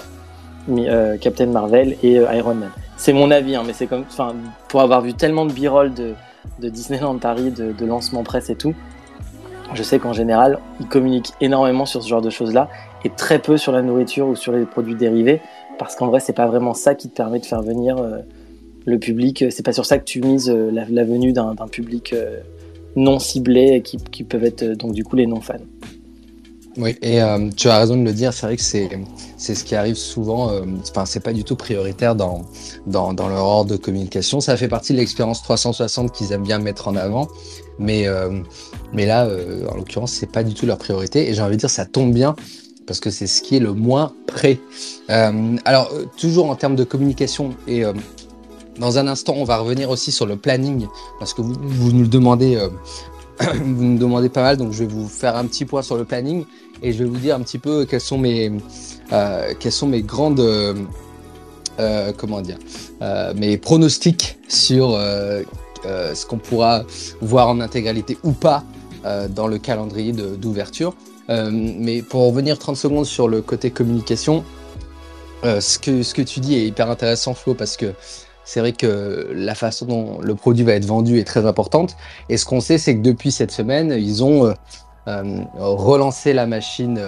euh, 0.70 1.18
Captain 1.18 1.48
Marvel 1.48 1.96
et 2.04 2.20
euh, 2.20 2.34
Iron 2.34 2.56
Man. 2.56 2.72
C'est 2.98 3.14
mon 3.14 3.32
avis, 3.32 3.56
hein, 3.56 3.64
mais 3.66 3.74
c'est 3.74 3.88
comme, 3.88 4.04
enfin, 4.08 4.34
pour 4.68 4.82
avoir 4.82 5.02
vu 5.02 5.14
tellement 5.14 5.46
de 5.46 5.54
b-roll 5.54 5.94
de, 5.94 6.14
de, 6.60 6.70
Disneyland 6.70 7.18
Paris, 7.18 7.52
de, 7.52 7.72
de 7.72 7.86
lancement 7.86 8.24
presse 8.24 8.50
et 8.50 8.56
tout, 8.56 8.74
je 9.74 9.84
sais 9.84 10.00
qu'en 10.00 10.14
général, 10.14 10.60
ils 10.80 10.88
communiquent 10.88 11.34
énormément 11.42 11.86
sur 11.86 12.02
ce 12.02 12.08
genre 12.08 12.22
de 12.22 12.30
choses-là 12.30 12.70
très 13.10 13.40
peu 13.40 13.58
sur 13.58 13.72
la 13.72 13.82
nourriture 13.82 14.28
ou 14.28 14.36
sur 14.36 14.52
les 14.52 14.66
produits 14.66 14.96
dérivés, 14.96 15.42
parce 15.78 15.96
qu'en 15.96 16.08
vrai, 16.08 16.20
c'est 16.20 16.34
pas 16.34 16.48
vraiment 16.48 16.74
ça 16.74 16.96
qui 16.96 17.10
te 17.10 17.16
permet 17.16 17.40
de 17.40 17.46
faire 17.46 17.62
venir 17.62 17.98
le 18.86 19.00
public. 19.00 19.46
C'est 19.50 19.64
pas 19.64 19.74
sur 19.74 19.86
ça 19.86 19.98
que 19.98 20.06
tu 20.06 20.22
mises 20.22 20.50
la, 20.50 21.04
venue 21.04 21.34
d'un 21.34 21.56
public 21.70 22.16
non 22.96 23.20
ciblé 23.20 23.82
qui, 23.82 23.98
qui 23.98 24.24
peuvent 24.24 24.46
être 24.46 24.64
donc 24.64 24.94
du 24.94 25.04
coup 25.04 25.16
les 25.16 25.28
non 25.28 25.42
fans. 25.42 25.56
Oui, 26.78 26.98
et 27.02 27.22
euh, 27.22 27.50
tu 27.56 27.70
as 27.70 27.80
raison 27.80 27.96
de 27.96 28.04
le 28.04 28.12
dire, 28.12 28.34
c'est 28.34 28.48
vrai 28.48 28.58
que 28.58 28.62
c'est, 28.62 28.90
ce 29.38 29.64
qui 29.64 29.76
arrive 29.76 29.96
souvent, 29.96 30.52
euh, 30.52 30.64
enfin, 30.90 31.06
c'est 31.06 31.22
pas 31.22 31.32
du 31.32 31.46
tout 31.46 31.56
prioritaire 31.56 32.16
dans, 32.16 32.42
dans, 32.86 33.14
dans, 33.14 33.30
leur 33.30 33.46
ordre 33.46 33.72
de 33.72 33.78
communication. 33.78 34.42
Ça 34.42 34.58
fait 34.58 34.68
partie 34.68 34.92
de 34.92 34.98
l'expérience 34.98 35.42
360 35.42 36.12
qu'ils 36.12 36.34
aiment 36.34 36.44
bien 36.44 36.60
mettre 36.60 36.90
en 36.90 36.98
avant, 36.98 37.30
mais, 37.80 38.08
euh, 38.08 38.42
mais 38.92 39.06
là, 39.06 39.26
en 39.70 39.76
l'occurrence, 39.76 40.12
c'est 40.12 40.30
pas 40.30 40.44
du 40.44 40.54
tout 40.54 40.66
leur 40.66 40.78
priorité. 40.78 41.30
Et 41.30 41.34
j'ai 41.34 41.42
envie 41.42 41.56
de 41.56 41.62
dire, 41.62 41.70
ça 41.70 41.86
tombe 41.86 42.14
bien 42.14 42.36
parce 42.88 43.00
que 43.00 43.10
c'est 43.10 43.28
ce 43.28 43.42
qui 43.42 43.56
est 43.56 43.60
le 43.60 43.74
moins 43.74 44.14
prêt. 44.28 44.60
alors, 45.08 45.92
toujours 46.18 46.50
en 46.50 46.56
termes 46.56 46.76
de 46.76 46.84
communication 46.84 47.56
et 47.68 47.84
dans 48.80 48.98
un 48.98 49.08
instant, 49.08 49.34
on 49.38 49.44
va 49.44 49.58
revenir 49.58 49.90
aussi 49.90 50.12
sur 50.12 50.26
le 50.26 50.36
planning 50.36 50.88
parce 51.20 51.34
que 51.34 51.42
vous, 51.42 51.92
nous 51.92 52.02
le 52.02 52.08
demandez. 52.08 52.60
vous 53.64 53.84
nous 53.84 53.98
demandez 53.98 54.30
pas 54.30 54.42
mal, 54.42 54.58
donc 54.58 54.72
je 54.72 54.80
vais 54.80 54.86
vous 54.86 55.08
faire 55.08 55.36
un 55.36 55.46
petit 55.46 55.66
point 55.66 55.82
sur 55.82 55.98
le 55.98 56.06
planning 56.06 56.46
et 56.82 56.94
je 56.94 57.00
vais 57.00 57.10
vous 57.10 57.18
dire 57.18 57.36
un 57.36 57.42
petit 57.42 57.58
peu 57.58 57.86
quelles 57.86 58.02
sont 58.02 58.18
mes, 58.18 58.52
euh, 59.12 59.54
quelles 59.60 59.72
sont 59.72 59.88
mes 59.88 60.02
grandes, 60.02 60.40
euh, 60.40 60.74
euh, 61.80 62.12
comment 62.16 62.42
dire, 62.42 62.58
mes 63.36 63.58
pronostics 63.58 64.38
sur 64.48 64.92
ce 65.84 66.26
qu'on 66.26 66.38
pourra 66.38 66.84
voir 67.22 67.50
en 67.50 67.60
intégralité 67.60 68.18
ou 68.24 68.32
pas 68.32 68.64
dans 69.30 69.48
le 69.48 69.58
calendrier 69.60 70.12
d'ouverture. 70.12 70.96
Mais 71.30 72.02
pour 72.02 72.28
revenir 72.28 72.60
30 72.60 72.78
secondes 72.78 73.06
sur 73.06 73.28
le 73.28 73.42
côté 73.42 73.72
communication, 73.72 74.44
ce, 75.44 75.80
que, 75.80 76.04
ce 76.04 76.14
que 76.14 76.22
tu 76.22 76.40
dis 76.40 76.56
est 76.56 76.66
hyper 76.66 76.90
intéressant 76.90 77.34
Flo 77.34 77.54
parce 77.54 77.78
que 77.78 77.94
c'est 78.44 78.60
vrai 78.60 78.74
que 78.74 79.32
la 79.34 79.56
façon 79.56 79.86
dont 79.86 80.20
le 80.22 80.36
produit 80.36 80.64
va 80.64 80.74
être 80.74 80.86
vendu 80.86 81.20
est 81.20 81.24
très 81.24 81.46
importante. 81.46 81.96
Et 82.30 82.38
ce 82.38 82.46
qu'on 82.46 82.62
sait, 82.62 82.78
c'est 82.78 82.96
que 82.96 83.02
depuis 83.02 83.32
cette 83.32 83.52
semaine, 83.52 83.92
ils 83.98 84.24
ont 84.24 84.54
euh, 85.08 85.44
relancer 85.60 86.34
la 86.34 86.48
machine 86.48 87.00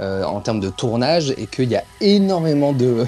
euh, 0.00 0.22
en 0.22 0.40
termes 0.40 0.60
de 0.60 0.68
tournage 0.68 1.34
et 1.36 1.48
qu'il 1.48 1.68
y 1.70 1.74
a 1.74 1.82
énormément 2.00 2.72
de 2.72 3.04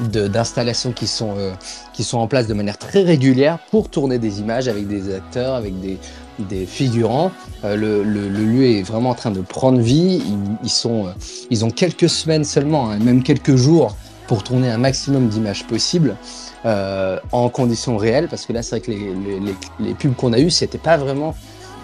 d'installations 0.00 0.92
qui 0.92 1.06
sont 1.06 1.34
euh, 1.36 1.52
qui 1.92 2.02
sont 2.02 2.16
en 2.16 2.26
place 2.26 2.46
de 2.46 2.54
manière 2.54 2.78
très 2.78 3.02
régulière 3.02 3.58
pour 3.70 3.90
tourner 3.90 4.18
des 4.18 4.40
images 4.40 4.66
avec 4.66 4.88
des 4.88 5.14
acteurs, 5.14 5.54
avec 5.54 5.78
des 5.78 5.98
des 6.38 6.66
figurants. 6.66 7.30
le, 7.64 8.02
le, 8.02 8.28
lieu 8.28 8.64
est 8.66 8.82
vraiment 8.82 9.10
en 9.10 9.14
train 9.14 9.30
de 9.30 9.40
prendre 9.40 9.80
vie. 9.80 10.22
Ils, 10.62 10.70
sont, 10.70 11.06
ils 11.50 11.64
ont 11.64 11.70
quelques 11.70 12.08
semaines 12.08 12.44
seulement, 12.44 12.90
hein, 12.90 12.98
même 12.98 13.22
quelques 13.22 13.56
jours, 13.56 13.96
pour 14.26 14.42
tourner 14.42 14.70
un 14.70 14.78
maximum 14.78 15.28
d'images 15.28 15.64
possibles 15.64 16.16
en 16.64 17.48
conditions 17.48 17.96
réelles. 17.96 18.28
Parce 18.28 18.44
que 18.44 18.52
là, 18.52 18.62
c'est 18.62 18.76
vrai 18.76 18.80
que 18.80 18.90
les, 18.90 18.98
les, 18.98 19.54
les 19.80 19.94
pubs 19.94 20.14
qu'on 20.14 20.32
a 20.32 20.38
eues, 20.38 20.50
c'était 20.50 20.78
pas 20.78 20.96
vraiment 20.96 21.34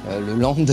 le 0.09 0.35
land 0.35 0.57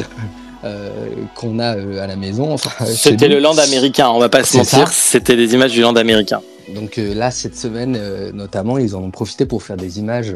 euh, 0.66 0.90
qu'on 1.36 1.58
a 1.60 1.78
euh, 1.78 2.04
à 2.04 2.08
la 2.08 2.18
maison. 2.18 2.58
c'était 2.86 3.30
le 3.30 3.40
land 3.40 3.58
américain, 3.58 4.10
on 4.10 4.20
va 4.20 4.28
pas 4.28 4.44
se 4.44 4.58
mentir, 4.58 4.92
c'était 4.92 5.38
des 5.38 5.54
images 5.54 5.72
du 5.72 5.82
land 5.82 5.96
américain. 5.96 6.42
Donc 6.74 6.98
euh, 6.98 7.14
là, 7.14 7.32
cette 7.32 7.56
semaine, 7.56 7.98
notamment, 8.32 8.78
ils 8.78 8.96
en 8.96 9.04
ont 9.04 9.12
profité 9.12 9.46
pour 9.46 9.64
faire 9.64 9.78
des 9.78 10.00
images 10.00 10.36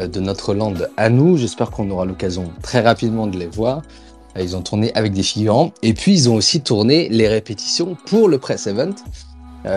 de 0.00 0.20
notre 0.20 0.54
land 0.54 0.74
à 0.96 1.08
nous. 1.08 1.36
J'espère 1.36 1.70
qu'on 1.70 1.90
aura 1.90 2.04
l'occasion 2.04 2.50
très 2.62 2.80
rapidement 2.80 3.26
de 3.26 3.38
les 3.38 3.46
voir. 3.46 3.82
Ils 4.38 4.56
ont 4.56 4.62
tourné 4.62 4.92
avec 4.94 5.12
des 5.12 5.22
figurants. 5.22 5.72
Et 5.82 5.94
puis, 5.94 6.12
ils 6.12 6.30
ont 6.30 6.34
aussi 6.34 6.60
tourné 6.60 7.08
les 7.08 7.26
répétitions 7.26 7.96
pour 8.06 8.28
le 8.28 8.38
press 8.38 8.68
event, 8.68 8.94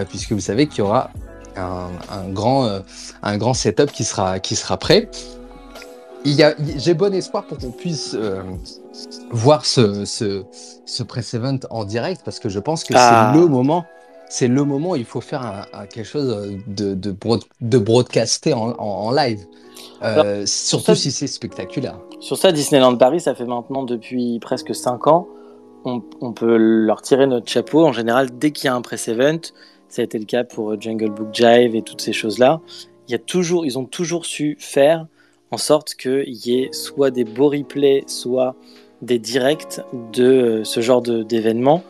puisque 0.10 0.34
vous 0.34 0.39
savez 0.39 0.68
qu'il 0.68 0.80
y 0.80 0.82
aura 0.82 1.10
un, 1.56 2.30
grand, 2.30 2.82
un 3.24 3.38
grand 3.38 3.56
setup 3.56 3.91
qui 3.91 4.04
sera, 4.04 4.39
qui 4.39 4.56
sera 4.56 4.78
prêt. 4.78 5.10
J'ai 6.26 6.93
bon 6.93 7.14
espoir 7.16 7.45
pour 7.45 7.58
qu'on 7.58 7.72
puisse 7.72 8.16
voir 9.32 9.66
ce, 9.66 10.06
ce, 10.06 10.43
ce 10.86 11.04
press 11.04 11.34
event 11.34 11.60
en 11.70 11.86
direct 11.86 12.22
parce 12.24 12.39
que 12.39 12.49
je 12.49 12.60
pense 12.60 12.84
que 12.84 12.93
c'est 12.93 12.99
ah. 12.99 13.32
le 13.34 13.47
moment 13.47 13.86
c'est 14.32 14.48
le 14.48 14.64
moment 14.64 14.92
où 14.92 14.96
il 14.96 15.04
faut 15.04 15.20
faire 15.20 15.68
quelque 15.94 16.06
chose 16.06 16.58
de, 16.66 16.96
de, 16.96 17.14
de 17.62 17.78
broadcaster 17.78 18.54
en, 18.54 19.12
live. 19.12 19.46
Euh, 20.04 20.46
surtout 20.46 20.96
si 20.96 21.12
c'est 21.12 21.28
spectaculaire. 21.28 22.00
Sur 22.22 22.38
ça, 22.38 22.54
Disneyland 22.54 22.96
Paris, 22.96 23.20
ça 23.20 23.36
fait 23.36 23.44
maintenant 23.44 23.84
depuis 23.84 24.40
presque 24.40 24.74
5 24.74 25.08
ans. 25.08 25.28
On, 25.84 26.32
peut 26.32 26.56
leur 26.56 27.02
tirer 27.02 27.28
notre 27.28 27.52
chapeau. 27.52 27.86
En 27.86 27.92
général, 27.92 28.30
dès 28.32 28.52
qu'il 28.52 28.66
y 28.66 28.68
a 28.70 28.76
un 28.76 28.82
press 28.82 29.10
event, 29.10 29.42
ça 29.90 30.02
a 30.02 30.06
été 30.06 30.18
le 30.18 30.26
cas 30.26 30.46
pour 30.46 30.80
Jungle 30.80 31.10
Book 31.10 31.34
Jive 31.34 31.76
et 31.76 31.82
toutes 31.82 32.02
ces 32.02 32.14
choses-là. 32.14 32.62
Il 33.10 33.12
y 33.12 33.16
a 33.16 33.20
toujours, 33.20 33.66
ils 33.66 33.78
ont 33.78 33.86
toujours 33.86 34.26
su 34.26 34.56
faire 34.60 35.08
en 35.52 35.58
sorte 35.58 35.96
qu'il 35.96 36.24
y 36.30 36.62
ait 36.62 36.70
soit 36.72 37.12
des 37.12 37.26
beaux 37.26 37.50
replays, 37.50 38.06
soit 38.08 38.56
des 39.02 39.20
directs 39.20 39.82
de 40.14 40.62
ce 40.64 40.80
genre 40.80 41.02
d'événements. 41.02 41.84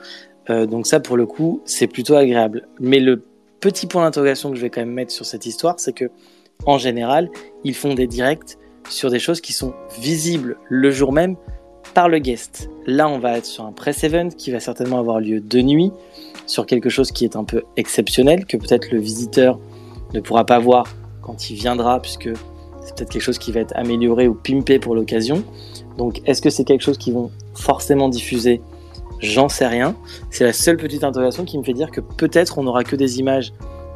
Euh, 0.50 0.66
donc 0.66 0.88
ça, 0.88 1.00
pour 1.00 1.18
le 1.18 1.26
coup, 1.26 1.62
c'est 1.66 1.88
plutôt 1.88 2.16
agréable. 2.16 2.68
Mais 2.80 3.00
le 3.00 3.24
petit 3.60 3.88
point 3.88 4.04
d'interrogation 4.04 4.50
que 4.50 4.56
je 4.56 4.62
vais 4.62 4.70
quand 4.70 4.82
même 4.82 4.92
mettre 4.92 5.12
sur 5.12 5.26
cette 5.26 5.46
histoire, 5.46 5.80
c'est 5.80 5.94
que 5.94 6.10
en 6.66 6.78
général, 6.78 7.30
ils 7.64 7.76
font 7.76 7.94
des 7.94 8.08
directs 8.08 8.58
sur 8.90 9.10
des 9.10 9.20
choses 9.20 9.42
qui 9.42 9.54
sont 9.54 9.74
visibles 10.00 10.58
le 10.70 10.92
jour 10.92 11.12
même 11.12 11.36
par 11.94 12.10
le 12.10 12.20
guest. 12.20 12.70
Là, 12.86 13.08
on 13.08 13.20
va 13.20 13.38
être 13.38 13.46
sur 13.46 13.66
un 13.66 13.72
press 13.72 14.04
event 14.04 14.30
qui 14.30 14.52
va 14.52 14.60
certainement 14.60 15.00
avoir 15.00 15.20
lieu 15.20 15.40
de 15.40 15.62
nuit, 15.62 15.92
sur 16.46 16.66
quelque 16.66 16.90
chose 16.90 17.12
qui 17.12 17.26
est 17.26 17.36
un 17.36 17.44
peu 17.44 17.64
exceptionnel, 17.78 18.46
que 18.46 18.58
peut-être 18.58 18.92
le 18.92 19.00
visiteur 19.00 19.60
ne 20.14 20.20
pourra 20.20 20.46
pas 20.46 20.60
voir 20.60 20.88
quand 21.22 21.50
il 21.50 21.56
viendra, 21.56 22.02
puisque 22.02 22.30
c'est 22.84 22.96
peut-être 22.96 23.10
quelque 23.10 23.22
chose 23.22 23.38
qui 23.38 23.52
va 23.52 23.60
être 23.60 23.74
amélioré 23.76 24.28
ou 24.28 24.34
pimpé 24.34 24.80
pour 24.80 24.96
l'occasion. 24.96 25.44
Donc, 25.98 26.22
est-ce 26.26 26.42
que 26.42 26.50
c'est 26.50 26.64
quelque 26.64 26.82
chose 26.82 26.98
qu'ils 26.98 27.14
vont 27.14 27.32
forcément 27.54 28.10
diffuser 28.10 28.62
J'en 29.22 29.50
sais 29.50 29.68
rien. 29.68 29.96
C'est 30.30 30.44
la 30.44 30.54
seule 30.54 30.78
petite 30.78 31.04
interrogation 31.04 31.46
qui 31.46 31.58
me 31.58 31.64
fait 31.64 31.74
dire 31.74 31.92
que 31.92 32.02
peut-être 32.02 32.58
on 32.58 32.64
n'aura 32.64 32.84
que 32.84 32.96
des 32.96 33.20
images 33.20 33.54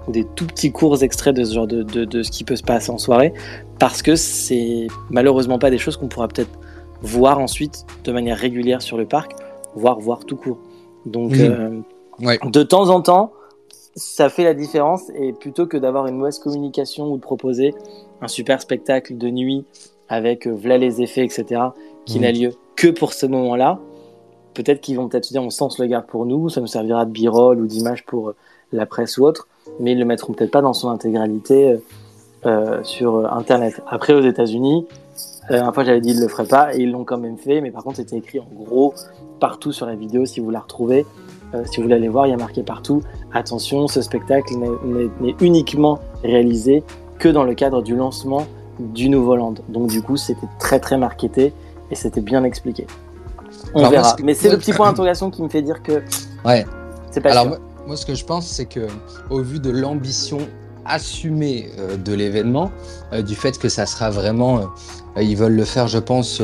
ou 0.08 0.12
des 0.12 0.24
tout 0.24 0.46
petits 0.46 0.72
courts 0.72 1.02
extraits 1.02 1.36
de 1.36 1.44
ce 1.44 1.56
genre 1.56 1.68
de, 1.68 1.82
de, 1.82 2.24
ce 2.24 2.30
qui 2.30 2.44
peut 2.44 2.56
se 2.56 2.64
passer 2.64 2.92
en 2.92 3.00
soirée, 3.00 3.34
parce 3.80 4.04
que 4.04 4.16
c'est 4.16 4.88
malheureusement 5.10 5.58
pas 5.58 5.72
des 5.72 5.80
choses 5.80 5.98
qu'on 5.98 6.08
pourra 6.08 6.28
peut-être 6.28 6.52
voir 7.02 7.40
ensuite 7.40 7.86
de 8.04 8.12
manière 8.12 8.38
régulière 8.38 8.84
sur 8.84 8.98
le 8.98 9.06
parc, 9.06 9.32
voire 9.76 10.00
voir 10.00 10.26
tout 10.26 10.36
court. 10.36 10.60
Donc 11.08 11.34
euh, 11.34 11.80
de 12.20 12.64
temps 12.64 12.90
en 12.90 13.02
temps, 13.02 13.34
ça 13.96 14.30
fait 14.30 14.44
la 14.44 14.54
différence 14.54 15.10
et 15.16 15.34
plutôt 15.34 15.66
que 15.66 15.78
d'avoir 15.78 16.06
une 16.08 16.18
mauvaise 16.18 16.40
communication 16.40 17.12
ou 17.12 17.18
de 17.18 17.22
proposer 17.22 17.74
un 18.22 18.28
super 18.28 18.62
spectacle 18.62 19.18
de 19.18 19.30
nuit 19.30 19.66
avec 20.08 20.48
euh, 20.48 20.52
voilà 20.52 20.78
les 20.78 21.02
effets, 21.02 21.24
etc., 21.24 21.62
qui 22.06 22.20
n'a 22.20 22.32
lieu 22.32 22.52
que 22.76 22.88
pour 22.88 23.14
ce 23.14 23.26
moment-là, 23.26 23.80
peut-être 24.56 24.82
qu'ils 24.82 24.98
vont 24.98 25.08
peut-être 25.08 25.26
se 25.26 25.34
dire 25.34 25.44
on 25.44 25.52
sens 25.52 25.78
le 25.78 25.86
garde 25.86 26.08
pour 26.08 26.26
nous, 26.26 26.50
ça 26.50 26.62
nous 26.62 26.68
servira 26.68 27.06
de 27.06 27.12
b-roll 27.12 27.60
ou 27.60 27.68
d'image 27.68 28.06
pour 28.06 28.30
euh, 28.30 28.36
la 28.72 28.88
presse 28.88 29.20
ou 29.20 29.26
autre, 29.26 29.48
mais 29.80 29.92
ils 29.92 30.00
le 30.00 30.06
mettront 30.06 30.34
peut-être 30.34 30.52
pas 30.52 30.62
dans 30.62 30.74
son 30.74 30.90
intégralité 30.90 31.74
euh, 31.74 31.78
euh, 32.48 32.84
sur 32.84 33.32
Internet. 33.32 33.82
Après, 33.88 34.14
aux 34.14 34.22
États-Unis, 34.22 34.86
la 35.50 35.72
fois 35.72 35.84
j'avais 35.84 36.02
dit 36.02 36.10
ils 36.10 36.20
le 36.20 36.28
feraient 36.28 36.48
pas 36.48 36.76
et 36.76 36.80
ils 36.80 36.92
l'ont 36.92 37.04
quand 37.04 37.20
même 37.20 37.38
fait, 37.38 37.62
mais 37.62 37.70
par 37.70 37.84
contre 37.84 37.98
c'était 37.98 38.18
écrit 38.18 38.40
en 38.40 38.48
gros 38.52 38.96
partout 39.40 39.72
sur 39.72 39.86
la 39.86 39.94
vidéo 39.94 40.26
si 40.26 40.40
vous 40.40 40.50
la 40.50 40.60
retrouvez. 40.60 41.06
si 41.66 41.78
vous 41.78 41.84
voulez 41.84 41.94
aller 41.96 42.08
voir, 42.08 42.26
il 42.26 42.32
y 42.32 42.34
a 42.34 42.38
marqué 42.38 42.64
partout 42.64 43.04
attention, 43.32 43.88
ce 43.88 44.02
spectacle 44.02 44.56
n'est 45.22 45.36
uniquement 45.42 46.00
réalisé 46.24 46.84
que 47.20 47.30
dans 47.30 47.44
le 47.44 47.54
cadre 47.54 47.84
du 47.84 47.96
lancement 47.96 48.48
du 48.80 49.08
nouveau 49.08 49.36
land. 49.36 49.56
Donc 49.70 49.90
du 49.90 50.02
coup, 50.02 50.18
c'était 50.18 50.48
très 50.60 50.80
très 50.80 50.98
marketé 50.98 51.54
et 51.92 51.96
c'était 51.96 52.22
bien 52.22 52.44
expliqué. 52.44 52.88
On 53.76 53.90
verra. 53.90 54.16
Mais 54.24 54.34
c'est 54.34 54.50
le 54.50 54.58
petit 54.58 54.74
point 54.74 54.88
d'interrogation 54.90 55.30
qui 55.30 55.44
me 55.44 55.50
fait 55.50 55.62
dire 55.62 55.84
que. 55.84 56.02
Ouais. 56.44 56.66
C'est 57.12 57.22
pas 57.22 57.32
Alors, 57.32 57.58
Moi, 57.86 57.96
ce 57.96 58.06
que 58.06 58.16
je 58.16 58.26
pense, 58.26 58.48
c'est 58.48 58.66
que 58.66 58.88
au 59.30 59.42
vu 59.42 59.60
de 59.60 59.70
l'ambition 59.70 60.40
assumée 60.86 61.72
euh, 61.78 61.98
de 61.98 62.14
l'événement, 62.14 62.72
euh, 63.12 63.22
du 63.22 63.36
fait 63.36 63.58
que 63.58 63.70
ça 63.70 63.86
sera 63.86 64.10
vraiment. 64.10 64.60
Euh, 65.18 65.22
ils 65.22 65.36
veulent 65.36 65.56
le 65.56 65.66
faire, 65.66 65.88
je 65.88 65.98
pense, 65.98 66.42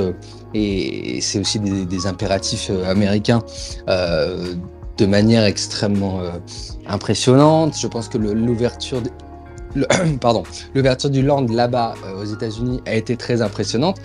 et, 0.54 1.20
c'est 1.22 1.40
aussi 1.40 1.60
des, 1.60 2.08
impératifs 2.08 2.72
américains 2.88 3.42
de 3.86 5.06
manière 5.06 5.44
extrêmement 5.44 6.22
impressionnante. 6.88 7.78
Je 7.78 7.88
pense 7.88 8.08
que 8.08 8.18
l'ouverture 8.18 9.02
pardon, 10.22 10.44
l'ouverture 10.76 11.10
du 11.10 11.22
land 11.22 11.46
là-bas 11.50 11.96
euh, 12.06 12.22
aux 12.22 12.26
États-Unis 12.26 12.82
a 12.86 12.96
été 12.96 13.16
très 13.16 13.42
impressionnante. 13.42 13.98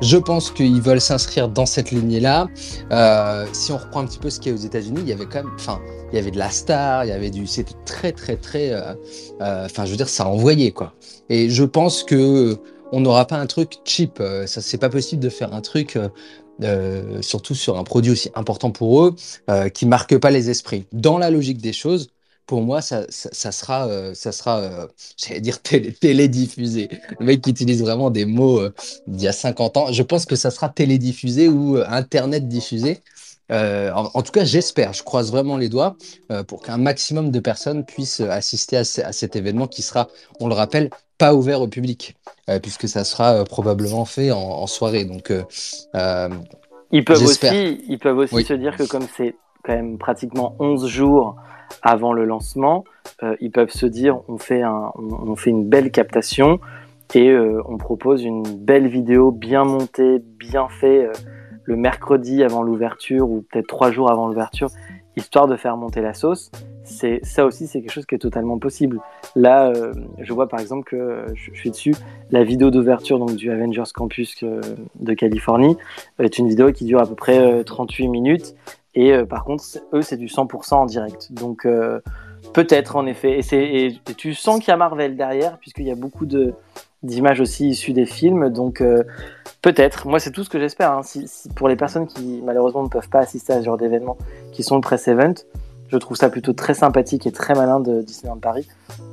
Je 0.00 0.16
pense 0.16 0.50
qu'ils 0.50 0.80
veulent 0.80 1.00
s'inscrire 1.00 1.48
dans 1.48 1.66
cette 1.66 1.90
lignée-là. 1.90 2.48
Euh, 2.90 3.46
si 3.52 3.72
on 3.72 3.78
reprend 3.78 4.00
un 4.00 4.06
petit 4.06 4.18
peu 4.18 4.30
ce 4.30 4.40
qu'il 4.40 4.52
y 4.52 4.54
a 4.54 4.58
aux 4.58 4.64
États-Unis, 4.64 5.00
il 5.02 5.08
y 5.08 5.12
avait 5.12 5.26
quand 5.26 5.44
même, 5.44 5.52
enfin, 5.54 5.80
il 6.12 6.16
y 6.16 6.18
avait 6.18 6.30
de 6.30 6.38
la 6.38 6.50
star, 6.50 7.04
il 7.04 7.08
y 7.08 7.12
avait 7.12 7.30
du, 7.30 7.46
c'était 7.46 7.74
très 7.84 8.12
très 8.12 8.36
très, 8.36 8.72
euh, 8.72 8.94
enfin, 9.40 9.84
je 9.84 9.90
veux 9.90 9.96
dire, 9.96 10.08
ça 10.08 10.26
envoyait 10.26 10.72
quoi. 10.72 10.94
Et 11.28 11.50
je 11.50 11.64
pense 11.64 12.02
que 12.02 12.56
on 12.90 13.00
n'aura 13.00 13.26
pas 13.26 13.36
un 13.36 13.46
truc 13.46 13.78
cheap. 13.84 14.22
ça, 14.46 14.60
c'est 14.60 14.78
pas 14.78 14.90
possible 14.90 15.22
de 15.22 15.30
faire 15.30 15.54
un 15.54 15.62
truc. 15.62 15.98
surtout 17.22 17.54
sur 17.54 17.78
un 17.78 17.84
produit 17.84 18.12
aussi 18.12 18.30
important 18.34 18.70
pour 18.70 19.04
eux, 19.04 19.14
qui 19.72 19.86
marque 19.86 20.18
pas 20.18 20.30
les 20.30 20.50
esprits. 20.50 20.84
Dans 20.92 21.16
la 21.16 21.30
logique 21.30 21.62
des 21.62 21.72
choses, 21.72 22.08
pour 22.46 22.62
moi, 22.62 22.80
ça, 22.80 23.04
ça, 23.08 23.52
sera, 23.52 23.86
euh, 23.86 24.14
ça 24.14 24.32
sera 24.32 24.58
euh, 24.60 24.86
j'allais 25.16 25.40
dire 25.40 25.60
télédiffusé. 25.62 26.88
Le 27.18 27.26
mec 27.26 27.42
qui 27.42 27.50
utilise 27.50 27.82
vraiment 27.82 28.10
des 28.10 28.24
mots 28.24 28.60
euh, 28.60 28.74
d'il 29.06 29.24
y 29.24 29.28
a 29.28 29.32
50 29.32 29.76
ans. 29.76 29.92
Je 29.92 30.02
pense 30.02 30.26
que 30.26 30.36
ça 30.36 30.50
sera 30.50 30.68
télédiffusé 30.68 31.48
ou 31.48 31.76
Internet 31.86 32.48
diffusé. 32.48 33.00
En, 33.50 34.22
tout 34.22 34.32
cas, 34.32 34.44
j'espère, 34.44 34.94
je 34.94 35.02
croise 35.02 35.30
vraiment 35.30 35.58
les 35.58 35.68
doigts 35.68 35.96
pour 36.46 36.62
qu'un 36.62 36.78
maximum 36.78 37.30
de 37.30 37.38
personnes 37.38 37.84
puissent 37.84 38.20
assister 38.20 38.78
à, 38.78 38.84
cet 38.84 39.36
événement 39.36 39.66
qui 39.66 39.82
sera, 39.82 40.08
on 40.40 40.48
le 40.48 40.54
rappelle, 40.54 40.88
pas 41.18 41.34
ouvert 41.34 41.60
au 41.60 41.68
public, 41.68 42.16
puisque 42.62 42.88
ça 42.88 43.04
sera 43.04 43.44
probablement 43.44 44.06
fait 44.06 44.30
en, 44.30 44.66
soirée. 44.66 45.04
Donc, 45.04 45.30
ils 46.92 47.04
peuvent 47.04 47.22
aussi, 47.22 47.84
ils 47.88 47.98
peuvent 47.98 48.16
aussi 48.16 48.42
se 48.42 48.54
dire 48.54 48.74
que 48.74 48.84
comme 48.84 49.06
c'est 49.18 49.34
quand 49.64 49.74
même 49.74 49.98
pratiquement 49.98 50.56
11 50.58 50.86
jours 50.86 51.36
avant 51.82 52.12
le 52.12 52.24
lancement, 52.24 52.84
euh, 53.22 53.36
ils 53.40 53.50
peuvent 53.50 53.70
se 53.70 53.86
dire 53.86 54.20
on 54.28 54.38
fait, 54.38 54.62
une 55.46 55.68
belle 55.68 55.90
captation 55.90 56.60
et 57.14 57.30
euh, 57.30 57.62
on 57.68 57.76
propose 57.76 58.24
une 58.24 58.42
belle 58.42 58.88
vidéo 58.88 59.30
bien 59.30 59.64
montée, 59.64 60.18
bien 60.38 60.68
fait 60.68 61.06
euh, 61.06 61.12
le 61.64 61.76
mercredi 61.76 62.42
avant 62.42 62.62
l'ouverture 62.62 63.30
ou 63.30 63.44
peut-être 63.50 63.66
trois 63.66 63.90
jours 63.90 64.10
avant 64.10 64.26
l'ouverture, 64.26 64.68
histoire 65.16 65.46
de 65.46 65.56
faire 65.56 65.76
monter 65.76 66.00
la 66.00 66.14
sauce. 66.14 66.50
C'est 66.84 67.20
ça 67.22 67.46
aussi, 67.46 67.68
c'est 67.68 67.80
quelque 67.80 67.92
chose 67.92 68.06
qui 68.06 68.16
est 68.16 68.18
totalement 68.18 68.58
possible. 68.58 68.98
Là, 69.36 69.72
je 70.18 70.32
vois 70.32 70.48
par 70.48 70.58
exemple 70.58 70.82
que 70.82 71.26
je, 71.34 71.52
suis 71.54 71.70
dessus, 71.70 71.94
la 72.32 72.42
vidéo 72.42 72.72
d'ouverture 72.72 73.24
du 73.24 73.52
Avengers 73.52 73.84
Campus 73.94 74.42
de 74.42 75.14
Californie 75.14 75.76
est 76.18 76.38
une 76.38 76.48
vidéo 76.48 76.72
qui 76.72 76.84
dure 76.84 77.00
à 77.00 77.06
peu 77.06 77.14
près 77.14 77.62
38 77.62 78.08
minutes 78.08 78.56
et 78.94 79.12
euh, 79.12 79.24
par 79.24 79.44
contre, 79.44 79.64
eux, 79.92 80.02
c'est 80.02 80.16
du 80.16 80.26
100% 80.26 80.74
en 80.74 80.86
direct. 80.86 81.32
Donc 81.32 81.64
euh, 81.64 82.00
peut-être 82.52 82.96
en 82.96 83.06
effet. 83.06 83.40
Et, 83.40 83.86
et 83.86 84.14
tu 84.16 84.34
sens 84.34 84.58
qu'il 84.60 84.68
y 84.68 84.72
a 84.72 84.76
Marvel 84.76 85.16
derrière, 85.16 85.58
puisqu'il 85.58 85.86
y 85.86 85.90
a 85.90 85.94
beaucoup 85.94 86.26
d'images 87.02 87.40
aussi 87.40 87.68
issues 87.68 87.92
des 87.92 88.06
films. 88.06 88.50
Donc 88.50 88.80
euh, 88.80 89.02
peut-être. 89.62 90.06
Moi, 90.06 90.18
c'est 90.18 90.30
tout 90.30 90.44
ce 90.44 90.50
que 90.50 90.58
j'espère. 90.58 90.92
Hein. 90.92 91.02
Si, 91.02 91.26
pour 91.56 91.68
les 91.68 91.76
personnes 91.76 92.06
qui 92.06 92.42
malheureusement 92.44 92.82
ne 92.82 92.88
peuvent 92.88 93.08
pas 93.08 93.20
assister 93.20 93.52
à 93.52 93.60
ce 93.60 93.64
genre 93.64 93.78
d'événements, 93.78 94.18
qui 94.52 94.62
sont 94.62 94.74
le 94.74 94.82
press 94.82 95.08
event, 95.08 95.34
je 95.88 95.96
trouve 95.96 96.16
ça 96.16 96.28
plutôt 96.28 96.52
très 96.52 96.74
sympathique 96.74 97.26
et 97.26 97.32
très 97.32 97.54
malin 97.54 97.80
de 97.80 98.02
Disneyland 98.02 98.38
Paris 98.38 98.66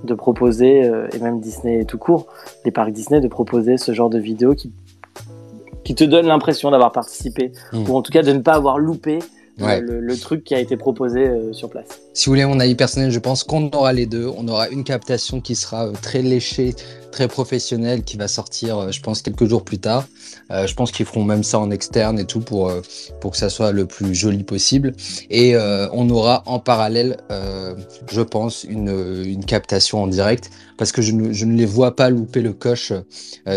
de 0.05 0.13
proposer, 0.13 0.89
et 1.11 1.19
même 1.19 1.41
Disney 1.41 1.83
tout 1.83 1.97
court, 1.97 2.27
les 2.63 2.71
parcs 2.71 2.91
Disney, 2.91 3.19
de 3.19 3.27
proposer 3.27 3.77
ce 3.77 3.93
genre 3.93 4.09
de 4.09 4.17
vidéos 4.17 4.55
qui, 4.55 4.71
qui 5.83 5.93
te 5.93 6.05
donne 6.05 6.25
l'impression 6.25 6.71
d'avoir 6.71 6.93
participé, 6.93 7.51
mmh. 7.73 7.89
ou 7.89 7.97
en 7.97 8.01
tout 8.01 8.13
cas 8.13 8.21
de 8.21 8.31
ne 8.31 8.39
pas 8.39 8.53
avoir 8.53 8.79
loupé 8.79 9.19
le, 9.59 10.17
truc 10.17 10.43
qui 10.43 10.55
a 10.55 10.59
été 10.59 10.77
proposé 10.77 11.27
euh, 11.27 11.53
sur 11.53 11.69
place. 11.69 12.01
Si 12.13 12.25
vous 12.25 12.31
voulez 12.31 12.45
mon 12.45 12.59
avis 12.59 12.75
personnel, 12.75 13.11
je 13.11 13.19
pense 13.19 13.43
qu'on 13.43 13.69
aura 13.71 13.93
les 13.93 14.05
deux. 14.05 14.31
On 14.37 14.47
aura 14.47 14.69
une 14.69 14.83
captation 14.83 15.41
qui 15.41 15.55
sera 15.55 15.87
euh, 15.87 15.93
très 16.01 16.21
léchée, 16.21 16.75
très 17.11 17.27
professionnel 17.27 18.03
qui 18.03 18.17
va 18.17 18.27
sortir, 18.27 18.91
je 18.91 19.01
pense, 19.01 19.21
quelques 19.21 19.45
jours 19.45 19.63
plus 19.63 19.79
tard. 19.79 20.05
je 20.49 20.73
pense 20.73 20.91
qu'ils 20.91 21.05
feront 21.05 21.23
même 21.23 21.43
ça 21.43 21.59
en 21.59 21.71
externe 21.71 22.19
et 22.19 22.25
tout 22.25 22.39
pour, 22.39 22.71
pour 23.19 23.31
que 23.31 23.37
ça 23.37 23.49
soit 23.49 23.71
le 23.71 23.85
plus 23.85 24.13
joli 24.15 24.43
possible. 24.43 24.93
Et 25.29 25.55
on 25.57 26.09
aura 26.09 26.43
en 26.45 26.59
parallèle, 26.59 27.17
je 28.11 28.21
pense, 28.21 28.63
une, 28.63 29.23
une 29.25 29.45
captation 29.45 30.03
en 30.03 30.07
direct 30.07 30.49
parce 30.77 30.91
que 30.91 31.01
je 31.01 31.11
ne, 31.11 31.33
je 31.33 31.45
ne 31.45 31.55
les 31.55 31.65
vois 31.65 31.95
pas 31.95 32.09
louper 32.09 32.41
le 32.41 32.53
coche 32.53 32.93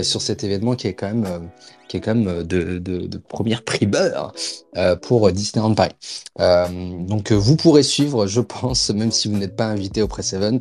sur 0.02 0.22
cet 0.22 0.44
événement 0.44 0.74
qui 0.74 0.88
est 0.88 0.94
quand 0.94 1.08
même 1.08 1.50
qui 1.92 1.98
est 1.98 2.00
quand 2.00 2.14
même 2.14 2.28
euh, 2.28 2.42
de, 2.42 2.78
de, 2.78 3.18
première 3.18 3.62
primeur 3.64 4.32
euh, 4.78 4.96
pour 4.96 5.30
Disneyland 5.30 5.74
Paris. 5.74 5.92
Euh, 6.40 6.66
donc 7.00 7.32
vous 7.32 7.56
pourrez 7.56 7.82
suivre, 7.82 8.26
je 8.26 8.40
pense, 8.40 8.88
même 8.90 9.12
si 9.12 9.28
vous 9.28 9.36
n'êtes 9.36 9.56
pas 9.56 9.66
invité 9.66 10.00
au 10.00 10.08
press 10.08 10.32
event, 10.32 10.58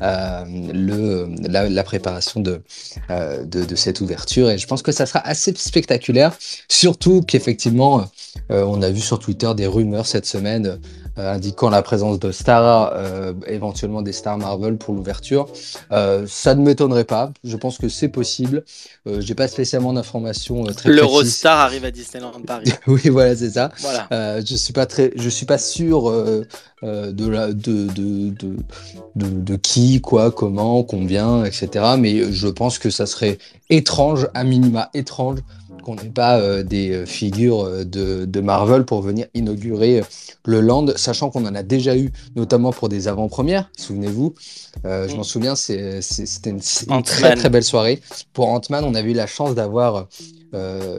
le, 0.00 1.28
la, 1.46 1.84
préparation 1.84 2.29
de, 2.36 2.62
de, 3.08 3.74
cette 3.74 4.00
ouverture. 4.00 4.50
Et 4.50 4.58
je 4.58 4.66
pense 4.66 4.82
que 4.82 4.92
ça 4.92 5.06
sera 5.06 5.20
assez 5.20 5.52
spectaculaire, 5.56 6.36
surtout 6.68 7.22
qu'effectivement, 7.22 8.04
on 8.48 8.82
a 8.82 8.90
vu 8.90 9.00
sur 9.00 9.18
Twitter 9.18 9.50
des 9.56 9.66
rumeurs 9.66 10.06
cette 10.06 10.26
semaine 10.26 10.66
euh, 10.66 10.76
indiquant 11.16 11.70
la 11.70 11.82
présence 11.82 12.18
de 12.18 12.32
stars, 12.32 12.92
euh, 12.94 13.32
éventuellement 13.46 14.02
des 14.02 14.12
stars 14.12 14.38
Marvel 14.38 14.76
pour 14.76 14.94
l'ouverture. 14.94 15.48
Euh, 15.92 16.26
ça 16.28 16.54
ne 16.54 16.62
m'étonnerait 16.62 17.04
pas. 17.04 17.32
Je 17.44 17.56
pense 17.56 17.78
que 17.78 17.88
c'est 17.88 18.08
possible. 18.08 18.64
J'ai 19.06 19.34
pas 19.34 19.48
spécialement 19.48 19.92
d'informations 19.92 20.64
très 20.64 20.90
L'Eurostar 20.90 21.58
arrive 21.58 21.84
à 21.84 21.90
Disneyland 21.90 22.32
Paris. 22.46 22.72
oui, 22.86 23.08
voilà, 23.08 23.34
c'est 23.34 23.50
ça. 23.50 23.70
Voilà. 23.80 24.40
je 24.40 24.54
suis 24.54 24.72
pas 24.72 24.86
très, 24.86 25.12
je 25.16 25.28
suis 25.28 25.46
pas 25.46 25.58
sûr 25.58 26.10
de, 26.82 27.28
la, 27.28 27.48
de, 27.52 27.86
de, 27.88 28.30
de, 28.30 28.56
de, 29.16 29.56
qui, 29.56 30.00
quoi, 30.00 30.30
comment, 30.30 30.82
combien, 30.82 31.44
etc. 31.44 31.94
Mais 31.98 32.32
je 32.32 32.48
pense 32.48 32.78
que 32.78 32.90
ça 32.90 33.06
serait 33.06 33.38
étrange, 33.68 34.28
à 34.34 34.44
minima 34.44 34.90
étrange, 34.94 35.38
qu'on 35.80 35.94
n'ait 35.94 36.10
pas 36.10 36.38
euh, 36.38 36.62
des 36.62 36.90
euh, 36.90 37.06
figures 37.06 37.64
euh, 37.64 37.84
de, 37.84 38.40
Marvel 38.40 38.84
pour 38.84 39.02
venir 39.02 39.26
inaugurer 39.34 40.02
le 40.46 40.60
land, 40.60 40.86
sachant 40.96 41.30
qu'on 41.30 41.44
en 41.46 41.54
a 41.54 41.62
déjà 41.62 41.96
eu, 41.96 42.10
notamment 42.36 42.72
pour 42.72 42.88
des 42.88 43.06
avant-premières, 43.06 43.70
souvenez-vous. 43.76 44.34
Je 44.84 45.14
m'en 45.14 45.20
mm. 45.20 45.24
souviens, 45.24 45.54
c'était 45.54 46.50
une, 46.50 47.02
très 47.02 47.34
très 47.34 47.50
belle 47.50 47.64
soirée. 47.64 48.00
Pour 48.32 48.48
Ant-Man, 48.48 48.84
on 48.84 48.94
avait 48.94 49.10
eu 49.10 49.14
la 49.14 49.26
chance 49.26 49.54
d'avoir 49.54 50.08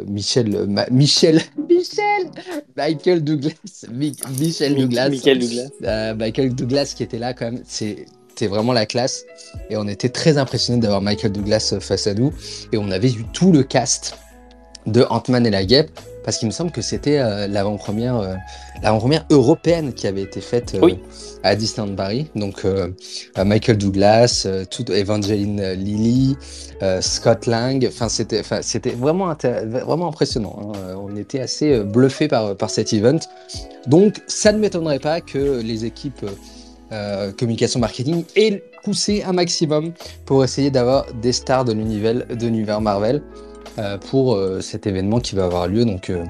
Michel, 0.08 0.68
Michel, 0.92 1.42
Michel, 1.70 2.30
Michael 2.78 3.24
Douglas, 3.24 3.86
Michel 3.92 4.76
Douglas, 4.76 5.10
Michael 5.10 5.40
Douglas. 5.40 6.14
Michael 6.14 6.56
Douglas 6.56 6.94
qui 6.96 7.04
était 7.04 7.20
là 7.20 7.34
quand 7.34 7.52
même. 7.52 7.64
C'est 7.66 8.06
c'était 8.30 8.48
vraiment 8.48 8.72
la 8.74 8.86
classe 8.86 9.26
et 9.70 9.76
on 9.76 9.88
était 9.88 10.10
très 10.10 10.38
impressionnés 10.38 10.80
d'avoir 10.80 11.02
Michael 11.02 11.34
Douglas 11.34 11.76
face 11.82 12.08
à 12.08 12.14
nous 12.14 12.34
et 12.72 12.78
on 12.78 12.90
avait 12.90 13.12
eu 13.12 13.26
tout 13.34 13.52
le 13.52 13.62
cast 13.62 14.18
de 14.86 15.06
Ant-Man 15.10 15.46
et 15.46 15.50
la 15.50 15.66
guêpe, 15.66 15.92
parce 16.24 16.38
qu'il 16.38 16.48
me 16.48 16.54
semble 16.54 16.72
que 16.72 16.82
c'était 16.82 17.20
euh, 17.20 17.48
l'avant-première, 17.48 18.18
euh, 18.18 18.36
l'avant-première 18.84 19.26
européenne 19.30 19.94
qui 19.94 20.08
avait 20.08 20.22
été 20.22 20.42
faite 20.42 20.76
euh, 20.76 20.96
à 21.44 21.56
Disneyland 21.56 21.96
Paris. 21.96 22.30
Donc 22.36 22.66
Michael 23.38 23.78
Douglas, 23.78 24.48
tout, 24.70 24.92
Evangeline 24.92 25.74
Lilly, 25.74 26.36
Scott 27.02 27.46
Lang. 27.48 27.86
Enfin, 27.88 28.10
c'était, 28.10 28.42
c'était 28.62 28.92
vraiment, 28.92 29.36
vraiment 29.66 30.08
impressionnant. 30.08 30.74
Hein. 30.76 30.96
On 30.98 31.16
était 31.16 31.40
assez 31.40 31.80
bluffé 31.80 32.28
par, 32.28 32.56
par 32.56 32.70
cet 32.70 32.94
event. 32.94 33.20
Donc, 33.88 34.22
ça 34.28 34.52
ne 34.52 34.60
m'étonnerait 34.60 35.00
pas 35.00 35.22
que 35.22 35.62
les 35.62 35.86
équipes 35.86 36.26
communication 37.38 37.80
marketing 37.80 38.26
aient 38.36 38.62
poussé 38.84 39.24
un 39.24 39.32
maximum 39.32 39.94
pour 40.26 40.44
essayer 40.44 40.70
d'avoir 40.70 41.06
des 41.22 41.32
stars 41.32 41.64
de 41.64 41.72
l'univers, 41.72 42.26
de 42.28 42.46
l'univers 42.46 42.82
Marvel. 42.82 43.22
Euh, 43.80 43.98
pour 43.98 44.36
euh, 44.36 44.60
cet 44.60 44.86
événement 44.86 45.22
qui 45.22 45.34
va 45.34 45.46
avoir 45.46 45.66
lieu 45.66 45.86
donc 45.86 46.10
euh, 46.10 46.26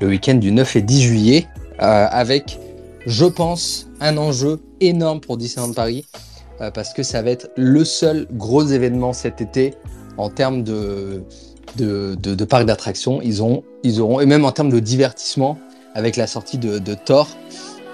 le 0.00 0.06
week-end 0.06 0.36
du 0.36 0.50
9 0.50 0.76
et 0.76 0.82
10 0.82 1.02
juillet, 1.02 1.46
avec, 1.78 2.58
je 3.04 3.26
pense, 3.26 3.86
un 4.00 4.16
enjeu 4.16 4.62
énorme 4.80 5.20
pour 5.20 5.36
Disneyland 5.36 5.74
Paris, 5.74 6.06
parce 6.72 6.94
que 6.94 7.02
ça 7.02 7.20
va 7.20 7.30
être 7.30 7.50
le 7.56 7.84
seul 7.84 8.26
gros 8.32 8.64
événement 8.64 9.12
cet 9.12 9.42
été 9.42 9.74
en 10.16 10.30
termes 10.30 10.62
de, 10.62 11.22
de, 11.76 12.14
de, 12.14 12.44
parc 12.46 12.64
d'attractions. 12.64 13.20
Ils, 13.20 13.42
ont, 13.42 13.62
ils 13.82 14.00
auront, 14.00 14.20
et 14.20 14.26
même 14.26 14.46
en 14.46 14.52
termes 14.52 14.70
de 14.70 14.78
divertissement, 14.78 15.58
avec 15.94 16.16
la 16.16 16.26
sortie 16.26 16.56
de, 16.56 16.78
de 16.78 16.94
Thor, 16.94 17.28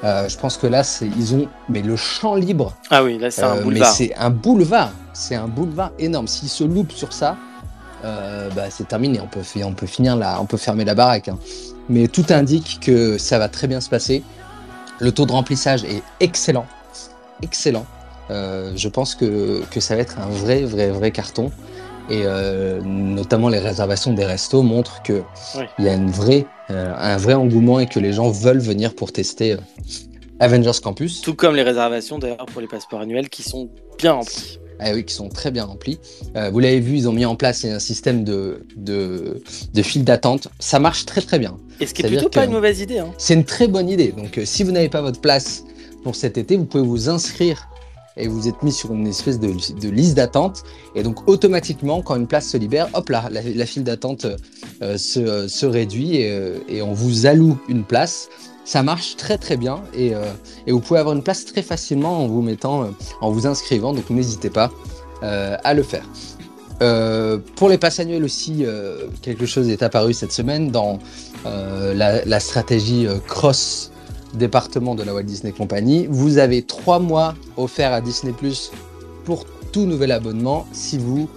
je 0.04 0.36
pense 0.36 0.56
que 0.56 0.68
là, 0.68 0.82
ils 1.16 1.34
ont 1.34 1.48
mais 1.68 1.82
le 1.82 1.96
champ 1.96 2.36
libre. 2.36 2.76
Ah 2.90 3.02
oui, 3.02 3.18
là, 3.18 3.32
c'est 3.32 3.42
un 3.42 3.62
boulevard. 3.62 3.94
Mais 3.98 4.06
c'est 4.06 4.14
un 4.14 4.30
boulevard. 4.30 4.92
C'est 5.12 5.34
un 5.34 5.48
boulevard 5.48 5.90
énorme. 5.98 6.28
S'ils 6.28 6.48
se 6.48 6.62
loupent 6.62 6.92
sur 6.92 7.12
ça, 7.12 7.36
euh, 8.04 8.50
bah, 8.50 8.70
c'est 8.70 8.88
terminé. 8.88 9.20
On 9.20 9.26
peut, 9.26 9.42
on 9.64 9.72
peut 9.72 9.86
finir 9.86 10.16
là, 10.16 10.38
on 10.40 10.46
peut 10.46 10.56
fermer 10.56 10.84
la 10.84 10.94
baraque. 10.94 11.28
Hein. 11.28 11.38
Mais 11.88 12.08
tout 12.08 12.26
indique 12.30 12.80
que 12.80 13.18
ça 13.18 13.38
va 13.38 13.48
très 13.48 13.66
bien 13.66 13.80
se 13.80 13.88
passer. 13.88 14.22
Le 15.00 15.12
taux 15.12 15.26
de 15.26 15.32
remplissage 15.32 15.84
est 15.84 16.02
excellent, 16.20 16.66
excellent. 17.42 17.86
Euh, 18.30 18.72
je 18.76 18.88
pense 18.88 19.14
que, 19.14 19.62
que, 19.70 19.80
ça 19.80 19.96
va 19.96 20.02
être 20.02 20.18
un 20.20 20.28
vrai, 20.28 20.62
vrai, 20.62 20.90
vrai 20.90 21.10
carton. 21.10 21.50
Et 22.08 22.22
euh, 22.24 22.80
notamment 22.82 23.48
les 23.48 23.58
réservations 23.58 24.12
des 24.12 24.24
restos 24.24 24.62
montrent 24.62 25.02
qu'il 25.02 25.22
il 25.78 25.84
y 25.84 25.88
a 25.88 25.94
une 25.94 26.10
vraie, 26.10 26.46
un 26.68 27.16
vrai 27.16 27.34
engouement 27.34 27.78
et 27.80 27.86
que 27.86 28.00
les 28.00 28.12
gens 28.12 28.30
veulent 28.30 28.58
venir 28.58 28.94
pour 28.94 29.12
tester 29.12 29.56
Avengers 30.40 30.80
Campus. 30.82 31.20
Tout 31.20 31.34
comme 31.34 31.54
les 31.54 31.62
réservations 31.62 32.18
d'ailleurs 32.18 32.46
pour 32.46 32.60
les 32.60 32.66
passeports 32.66 33.00
annuels 33.00 33.28
qui 33.28 33.42
sont 33.42 33.70
bien 33.98 34.12
remplis. 34.12 34.58
Ah 34.78 34.92
oui, 34.94 35.04
qui 35.04 35.14
sont 35.14 35.28
très 35.28 35.50
bien 35.50 35.64
remplis. 35.64 35.98
Euh, 36.36 36.50
vous 36.50 36.58
l'avez 36.58 36.80
vu, 36.80 36.96
ils 36.96 37.08
ont 37.08 37.12
mis 37.12 37.24
en 37.24 37.36
place 37.36 37.64
un 37.64 37.78
système 37.78 38.24
de, 38.24 38.64
de, 38.76 39.42
de 39.72 39.82
file 39.82 40.04
d'attente. 40.04 40.48
Ça 40.58 40.78
marche 40.78 41.06
très 41.06 41.20
très 41.20 41.38
bien. 41.38 41.56
Et 41.80 41.86
ce 41.86 41.94
qui 41.94 42.02
est 42.02 42.08
plutôt 42.08 42.28
pas 42.28 42.44
une 42.44 42.52
mauvaise 42.52 42.80
idée. 42.80 42.98
Hein. 42.98 43.12
C'est 43.18 43.34
une 43.34 43.44
très 43.44 43.68
bonne 43.68 43.88
idée. 43.88 44.12
Donc 44.12 44.38
euh, 44.38 44.44
si 44.44 44.64
vous 44.64 44.72
n'avez 44.72 44.88
pas 44.88 45.02
votre 45.02 45.20
place 45.20 45.64
pour 46.02 46.16
cet 46.16 46.38
été, 46.38 46.56
vous 46.56 46.64
pouvez 46.64 46.84
vous 46.84 47.08
inscrire 47.08 47.68
et 48.16 48.28
vous 48.28 48.46
êtes 48.46 48.62
mis 48.62 48.72
sur 48.72 48.92
une 48.92 49.06
espèce 49.06 49.40
de, 49.40 49.48
de 49.48 49.88
liste 49.88 50.14
d'attente. 50.14 50.64
Et 50.94 51.02
donc 51.02 51.28
automatiquement, 51.28 52.02
quand 52.02 52.16
une 52.16 52.26
place 52.26 52.48
se 52.48 52.56
libère, 52.56 52.88
hop 52.92 53.08
là, 53.08 53.28
la, 53.30 53.66
file 53.66 53.84
d'attente 53.84 54.26
euh, 54.82 54.98
se, 54.98 55.48
se, 55.48 55.64
réduit 55.64 56.16
et, 56.16 56.52
et 56.68 56.82
on 56.82 56.92
vous 56.92 57.26
alloue 57.26 57.58
une 57.68 57.84
place. 57.84 58.28
Ça 58.64 58.82
marche 58.82 59.16
très 59.16 59.38
très 59.38 59.56
bien 59.56 59.82
et, 59.92 60.14
euh, 60.14 60.32
et, 60.66 60.72
vous 60.72 60.80
pouvez 60.80 61.00
avoir 61.00 61.16
une 61.16 61.22
place 61.22 61.44
très 61.44 61.62
facilement 61.62 62.22
en 62.22 62.28
vous 62.28 62.42
mettant, 62.42 62.84
euh, 62.84 62.86
en 63.20 63.30
vous 63.30 63.46
inscrivant, 63.46 63.92
donc 63.92 64.08
n'hésitez 64.08 64.50
pas 64.50 64.70
euh, 65.22 65.56
à 65.64 65.74
le 65.74 65.82
faire. 65.82 66.04
pour 67.56 67.68
les 67.68 67.78
passes 67.78 68.00
annuelles 68.00 68.24
aussi, 68.24 68.64
quelque 69.20 69.46
chose 69.46 69.68
est 69.68 69.84
apparu 69.84 70.12
cette 70.12 70.32
semaine 70.32 70.72
dans 70.72 70.98
la, 71.44 72.24
la, 72.24 72.40
stratégie 72.40 73.06
cross 73.28 73.92
département 74.34 74.96
de 74.96 75.04
la 75.04 75.14
Walt 75.14 75.22
Disney 75.22 75.52
Company. 75.52 76.08
Vous 76.10 76.38
avez 76.38 76.62
trois 76.62 76.98
mois 76.98 77.34
offerts 77.56 77.92
à 77.92 78.00
Disney 78.00 78.32
Plus 78.32 78.72
pour 79.24 79.46
tout 79.70 79.86
nouvel 79.86 80.10
abonnement 80.10 80.66
si 80.72 80.98
vous 80.98 81.28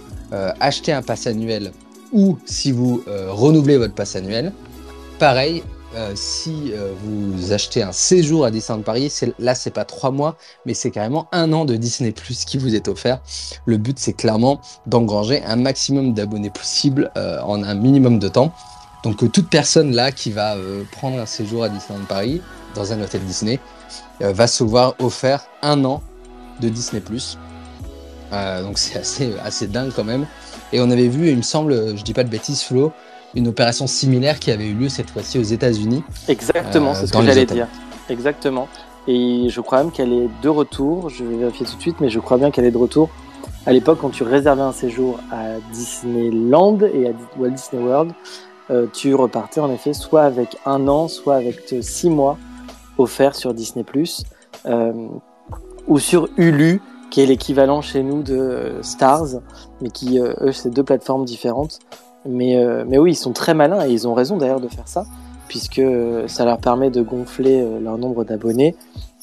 achetez 0.58 0.92
un 0.92 1.02
pass 1.02 1.28
annuel 1.28 1.70
ou 2.12 2.38
si 2.44 2.72
vous 2.72 3.04
renouvelez 3.28 3.76
votre 3.76 3.94
pass 3.94 4.16
annuel. 4.16 4.52
Pareil, 5.20 5.62
euh, 5.96 6.12
si 6.14 6.72
euh, 6.74 6.92
vous 7.02 7.54
achetez 7.54 7.82
un 7.82 7.92
séjour 7.92 8.44
à 8.44 8.50
Disneyland 8.50 8.82
Paris, 8.82 9.10
là 9.38 9.54
c'est 9.54 9.70
pas 9.70 9.86
trois 9.86 10.10
mois, 10.10 10.36
mais 10.66 10.74
c'est 10.74 10.90
carrément 10.90 11.26
un 11.32 11.54
an 11.54 11.64
de 11.64 11.74
Disney 11.74 12.12
Plus 12.12 12.44
qui 12.44 12.58
vous 12.58 12.74
est 12.74 12.88
offert. 12.88 13.20
Le 13.64 13.78
but 13.78 13.98
c'est 13.98 14.12
clairement 14.12 14.60
d'engranger 14.84 15.42
un 15.44 15.56
maximum 15.56 16.12
d'abonnés 16.12 16.50
possible 16.50 17.10
euh, 17.16 17.40
en 17.40 17.62
un 17.62 17.74
minimum 17.74 18.18
de 18.18 18.28
temps. 18.28 18.52
Donc 19.04 19.32
toute 19.32 19.48
personne 19.48 19.94
là 19.94 20.12
qui 20.12 20.32
va 20.32 20.56
prendre 20.92 21.18
un 21.18 21.26
séjour 21.26 21.64
à 21.64 21.70
Disneyland 21.70 22.04
Paris 22.06 22.42
dans 22.74 22.92
un 22.92 23.00
hôtel 23.00 23.22
Disney 23.22 23.60
va 24.20 24.46
se 24.46 24.64
voir 24.64 24.96
offert 24.98 25.46
un 25.62 25.84
an 25.84 26.02
de 26.60 26.68
Disney 26.68 27.00
Plus. 27.00 27.38
donc 28.32 28.78
c'est 28.78 28.98
assez, 28.98 29.32
assez 29.42 29.66
dingue 29.66 29.92
quand 29.94 30.04
même. 30.04 30.26
Et 30.72 30.80
on 30.80 30.90
avait 30.90 31.08
vu, 31.08 31.30
il 31.30 31.36
me 31.36 31.42
semble, 31.42 31.96
je 31.96 32.02
dis 32.02 32.14
pas 32.14 32.24
de 32.24 32.28
bêtises, 32.28 32.62
Flo, 32.62 32.92
une 33.34 33.48
opération 33.48 33.86
similaire 33.86 34.38
qui 34.38 34.50
avait 34.50 34.66
eu 34.66 34.74
lieu 34.74 34.88
cette 34.88 35.10
fois-ci 35.10 35.38
aux 35.38 35.42
États-Unis. 35.42 36.02
Exactement, 36.28 36.94
c'est 36.94 37.06
ce 37.06 37.12
que 37.12 37.22
j'allais 37.22 37.46
dire. 37.46 37.68
Exactement. 38.08 38.68
Et 39.08 39.48
je 39.48 39.60
crois 39.60 39.78
même 39.78 39.92
qu'elle 39.92 40.12
est 40.12 40.28
de 40.42 40.48
retour. 40.48 41.10
Je 41.10 41.24
vais 41.24 41.36
vérifier 41.36 41.66
tout 41.66 41.76
de 41.76 41.80
suite, 41.80 42.00
mais 42.00 42.10
je 42.10 42.18
crois 42.18 42.38
bien 42.38 42.50
qu'elle 42.50 42.64
est 42.64 42.70
de 42.70 42.78
retour. 42.78 43.08
À 43.66 43.72
l'époque, 43.72 43.98
quand 44.00 44.10
tu 44.10 44.22
réservais 44.22 44.62
un 44.62 44.72
séjour 44.72 45.18
à 45.30 45.58
Disneyland 45.72 46.78
et 46.80 47.08
à 47.08 47.12
Walt 47.38 47.50
Disney 47.50 47.82
World, 47.82 48.12
euh, 48.70 48.86
tu 48.92 49.14
repartais 49.14 49.60
en 49.60 49.70
effet 49.72 49.92
soit 49.92 50.22
avec 50.22 50.56
un 50.66 50.88
an, 50.88 51.08
soit 51.08 51.36
avec 51.36 51.74
six 51.82 52.10
mois 52.10 52.36
offerts 52.98 53.36
sur 53.36 53.54
Disney 53.54 53.84
euh, 54.66 54.92
ou 55.86 55.98
sur 55.98 56.28
Hulu, 56.36 56.80
qui 57.10 57.20
est 57.20 57.26
l'équivalent 57.26 57.82
chez 57.82 58.02
nous 58.02 58.22
de 58.22 58.78
Stars, 58.82 59.40
mais 59.80 59.90
qui, 59.90 60.18
euh, 60.18 60.34
eux, 60.40 60.52
c'est 60.52 60.70
deux 60.70 60.82
plateformes 60.82 61.24
différentes. 61.24 61.78
Mais, 62.28 62.56
euh, 62.56 62.84
mais 62.86 62.98
oui, 62.98 63.12
ils 63.12 63.16
sont 63.16 63.32
très 63.32 63.54
malins 63.54 63.86
et 63.86 63.90
ils 63.90 64.06
ont 64.08 64.14
raison 64.14 64.36
d'ailleurs 64.36 64.60
de 64.60 64.68
faire 64.68 64.88
ça, 64.88 65.06
puisque 65.48 65.82
ça 66.26 66.44
leur 66.44 66.58
permet 66.58 66.90
de 66.90 67.02
gonfler 67.02 67.60
euh, 67.60 67.80
leur 67.80 67.98
nombre 67.98 68.24
d'abonnés 68.24 68.74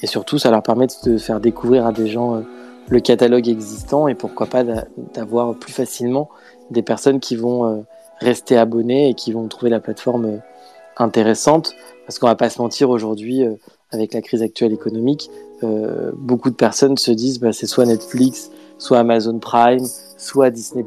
et 0.01 0.07
surtout 0.07 0.37
ça 0.37 0.51
leur 0.51 0.63
permet 0.63 0.87
de 1.05 1.17
faire 1.17 1.39
découvrir 1.39 1.85
à 1.85 1.91
des 1.91 2.07
gens 2.07 2.35
euh, 2.35 2.41
le 2.89 2.99
catalogue 2.99 3.47
existant 3.47 4.07
et 4.07 4.15
pourquoi 4.15 4.47
pas 4.47 4.63
d'avoir 5.13 5.55
plus 5.55 5.71
facilement 5.71 6.29
des 6.69 6.81
personnes 6.81 7.19
qui 7.21 7.37
vont 7.37 7.85
rester 8.19 8.57
abonnées 8.57 9.09
et 9.09 9.13
qui 9.13 9.31
vont 9.31 9.47
trouver 9.47 9.69
la 9.69 9.79
plateforme 9.79 10.41
intéressante. 10.97 11.75
Parce 12.05 12.19
qu'on 12.19 12.27
va 12.27 12.35
pas 12.35 12.49
se 12.49 12.61
mentir 12.61 12.89
aujourd'hui, 12.89 13.45
avec 13.91 14.13
la 14.13 14.21
crise 14.21 14.41
actuelle 14.41 14.73
économique, 14.73 15.29
beaucoup 16.13 16.49
de 16.49 16.55
personnes 16.55 16.97
se 16.97 17.11
disent 17.11 17.39
bah, 17.39 17.53
c'est 17.53 17.67
soit 17.67 17.85
Netflix, 17.85 18.51
soit 18.77 18.99
Amazon 18.99 19.39
Prime, 19.39 19.85
soit 20.17 20.49
Disney+. 20.49 20.83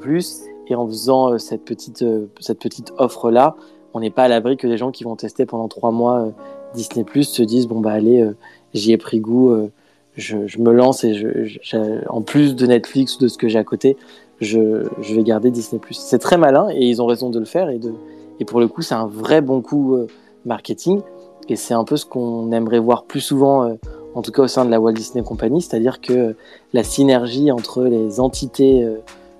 Et 0.68 0.74
en 0.74 0.86
faisant 0.86 1.38
cette 1.38 1.64
petite, 1.64 2.04
cette 2.40 2.58
petite 2.58 2.92
offre-là, 2.98 3.56
on 3.94 4.00
n'est 4.00 4.10
pas 4.10 4.24
à 4.24 4.28
l'abri 4.28 4.56
que 4.56 4.66
des 4.66 4.76
gens 4.76 4.90
qui 4.90 5.04
vont 5.04 5.16
tester 5.16 5.46
pendant 5.46 5.68
trois 5.68 5.90
mois 5.90 6.32
Disney 6.76 7.04
Plus 7.04 7.24
se 7.24 7.42
disent 7.42 7.66
bon 7.66 7.80
bah 7.80 7.92
allez, 7.92 8.20
euh, 8.20 8.36
j'y 8.74 8.92
ai 8.92 8.98
pris 8.98 9.20
goût, 9.20 9.50
euh, 9.50 9.70
je, 10.14 10.36
me 10.58 10.72
lance 10.72 11.02
et 11.04 11.14
je, 11.14 12.08
en 12.08 12.22
plus 12.22 12.54
de 12.54 12.66
Netflix 12.66 13.16
ou 13.16 13.22
de 13.22 13.28
ce 13.28 13.38
que 13.38 13.48
j'ai 13.48 13.58
à 13.58 13.64
côté, 13.64 13.96
je, 14.40 14.84
vais 15.00 15.22
garder 15.22 15.50
Disney. 15.50 15.80
C'est 15.90 16.18
très 16.18 16.36
malin 16.38 16.68
et 16.70 16.86
ils 16.86 17.02
ont 17.02 17.06
raison 17.06 17.30
de 17.30 17.38
le 17.38 17.44
faire 17.44 17.70
et 17.70 17.78
de 17.78 17.92
et 18.38 18.44
pour 18.44 18.60
le 18.60 18.68
coup 18.68 18.82
c'est 18.82 18.94
un 18.94 19.06
vrai 19.06 19.40
bon 19.40 19.62
coup 19.62 19.94
euh, 19.94 20.08
marketing 20.44 21.00
et 21.48 21.56
c'est 21.56 21.72
un 21.72 21.84
peu 21.84 21.96
ce 21.96 22.04
qu'on 22.04 22.52
aimerait 22.52 22.78
voir 22.78 23.04
plus 23.04 23.20
souvent 23.20 23.76
en 24.14 24.22
tout 24.22 24.32
cas 24.32 24.42
au 24.42 24.48
sein 24.48 24.64
de 24.64 24.70
la 24.70 24.80
Walt 24.80 24.94
Disney 24.94 25.22
Company, 25.24 25.62
c'est-à-dire 25.62 26.00
que 26.00 26.34
la 26.72 26.82
synergie 26.82 27.52
entre 27.52 27.84
les 27.84 28.18
entités 28.18 28.84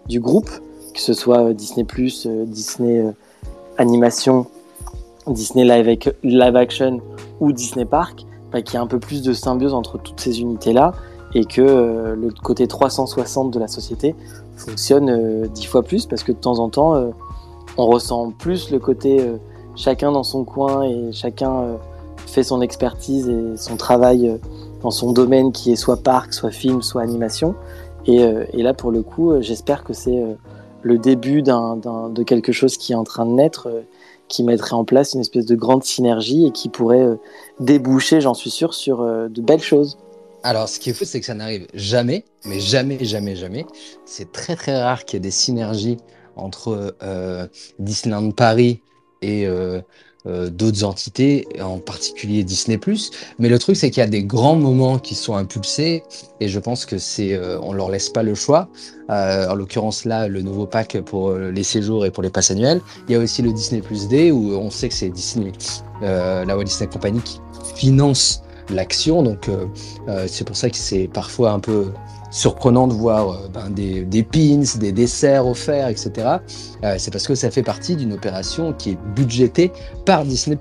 du 0.07 0.21
groupe, 0.21 0.49
que 0.97 1.03
ce 1.03 1.13
soit 1.13 1.53
Disney 1.53 1.85
Plus, 1.85 2.27
Disney 2.27 3.05
Animation, 3.77 4.47
Disney 5.27 5.65
Live, 5.65 5.99
Live 6.23 6.57
Action 6.57 7.01
ou 7.41 7.53
Disney 7.53 7.85
Park, 7.85 8.25
bah, 8.51 8.63
qu'il 8.63 8.75
y 8.75 8.77
a 8.79 8.81
un 8.81 8.87
peu 8.87 8.99
plus 8.99 9.21
de 9.21 9.35
symbiose 9.35 9.75
entre 9.75 9.99
toutes 9.99 10.19
ces 10.19 10.41
unités-là 10.41 10.95
et 11.35 11.45
que 11.45 11.61
euh, 11.61 12.17
le 12.17 12.31
côté 12.31 12.67
360 12.67 13.51
de 13.51 13.59
la 13.59 13.69
société 13.69 14.15
fonctionne 14.57 15.11
euh, 15.11 15.47
dix 15.49 15.67
fois 15.67 15.83
plus 15.83 16.07
parce 16.07 16.23
que 16.23 16.33
de 16.33 16.39
temps 16.39 16.59
en 16.61 16.71
temps, 16.71 16.95
euh, 16.95 17.11
on 17.77 17.85
ressent 17.85 18.31
plus 18.31 18.71
le 18.71 18.79
côté 18.79 19.21
chacun 19.75 20.13
dans 20.13 20.23
son 20.23 20.45
coin 20.45 20.85
et 20.85 21.13
chacun 21.13 21.77
fait 22.27 22.43
son 22.43 22.63
expertise 22.63 23.29
et 23.29 23.59
son 23.59 23.77
travail 23.77 24.41
dans 24.83 24.91
son 24.91 25.13
domaine 25.13 25.53
qui 25.53 25.73
est 25.73 25.77
soit 25.77 25.99
parc, 25.99 26.33
soit 26.33 26.51
film, 26.51 26.81
soit 26.81 27.03
animation. 27.03 27.55
Et 28.07 28.63
là, 28.63 28.73
pour 28.73 28.93
le 28.93 29.03
coup, 29.03 29.35
j'espère 29.43 29.85
que 29.85 29.93
c'est 29.93 30.25
le 30.87 30.99
début 30.99 31.43
de 31.43 32.23
quelque 32.23 32.53
chose 32.53 32.77
qui 32.77 32.93
est 32.93 32.97
en 32.97 33.05
train 33.05 33.27
de 33.27 33.33
naître 33.33 33.69
qui 34.29 34.43
mettrait 34.43 34.75
en 34.75 34.85
place 34.85 35.15
une 35.15 35.21
espèce 35.21 35.47
de 35.47 35.55
grande 35.55 35.85
synergie 35.85 36.47
et 36.47 36.51
qui 36.51 36.69
pourrait 36.69 37.03
euh, 37.03 37.17
déboucher, 37.61 38.21
j'en 38.21 38.35
suis 38.35 38.51
sûr, 38.51 38.75
sur 38.75 39.01
euh, 39.01 39.29
de 39.29 39.41
belles 39.41 39.63
choses. 39.63 39.99
Alors, 40.43 40.69
ce 40.69 40.79
qui 40.79 40.91
est 40.91 40.93
fou, 40.93 41.05
c'est 41.05 41.21
que 41.21 41.27
ça 41.27 41.35
n'arrive 41.35 41.67
jamais, 41.75 42.25
mais 42.45 42.61
jamais, 42.61 43.05
jamais, 43.05 43.37
jamais. 43.37 43.67
C'est 44.05 44.33
très, 44.33 44.57
très 44.57 44.81
rare 44.81 45.05
qu'il 45.05 45.17
y 45.17 45.19
ait 45.19 45.21
des 45.21 45.31
synergies 45.31 45.99
entre 46.37 46.95
euh, 47.03 47.47
Disneyland 47.79 48.31
Paris 48.31 48.81
et 49.23 49.49
euh, 50.27 50.51
d'autres 50.51 50.83
entités, 50.85 51.47
en 51.61 51.79
particulier 51.79 52.43
Disney+. 52.43 52.81
Mais 53.39 53.49
le 53.49 53.59
truc, 53.59 53.77
c'est 53.77 53.91
qu'il 53.91 54.01
y 54.01 54.05
a 54.05 54.09
des 54.09 54.25
grands 54.25 54.57
moments 54.57 54.99
qui 54.99 55.15
sont 55.15 55.37
impulsés, 55.37 56.03
et 56.41 56.49
je 56.49 56.59
pense 56.59 56.85
que 56.85 56.99
c'est, 56.99 57.33
euh, 57.33 57.61
on 57.63 57.73
leur 57.73 57.91
laisse 57.91 58.09
pas 58.09 58.23
le 58.23 58.35
choix. 58.35 58.69
Euh, 59.11 59.49
en 59.49 59.55
l'occurrence 59.55 60.05
là, 60.05 60.27
le 60.27 60.43
nouveau 60.43 60.67
pack 60.67 61.01
pour 61.03 61.33
les 61.33 61.63
séjours 61.63 62.05
et 62.07 62.11
pour 62.11 62.25
les 62.25 62.31
passes 62.31 62.51
annuelles. 62.51 62.81
Il 63.09 63.13
y 63.13 63.15
a 63.15 63.21
aussi 63.21 63.41
le 63.41 63.53
Disney 63.53 63.81
Plus 63.81 64.09
D 64.09 64.33
où 64.33 64.55
on 64.57 64.71
sait 64.71 64.89
que 64.89 64.95
c'est 64.95 65.11
Disney, 65.11 65.53
la 66.03 66.57
Walt 66.57 66.65
Disney 66.65 66.91
Company 66.91 67.21
qui 67.21 67.39
finance 67.77 68.43
l'action. 68.69 69.23
Donc 69.23 69.49
c'est 70.27 70.45
pour 70.45 70.57
ça 70.57 70.71
que 70.71 70.77
c'est 70.77 71.09
parfois 71.13 71.53
un 71.53 71.61
peu 71.61 71.93
surprenant 72.31 72.87
de 72.87 72.93
voir 72.93 73.31
euh, 73.31 73.49
ben, 73.53 73.71
des, 73.71 74.23
pins, 74.23 74.63
des 74.79 74.93
desserts 74.93 75.47
offerts, 75.47 75.89
etc. 75.89 76.11
Euh, 76.85 76.97
c'est 76.99 77.11
parce 77.11 77.27
que 77.27 77.35
ça 77.35 77.51
fait 77.51 77.63
partie 77.63 77.97
d'une 77.97 78.13
opération 78.13 78.73
qui 78.73 78.91
est 78.91 78.99
budgétée 79.15 79.73
par 80.05 80.25
Disney+. 80.25 80.59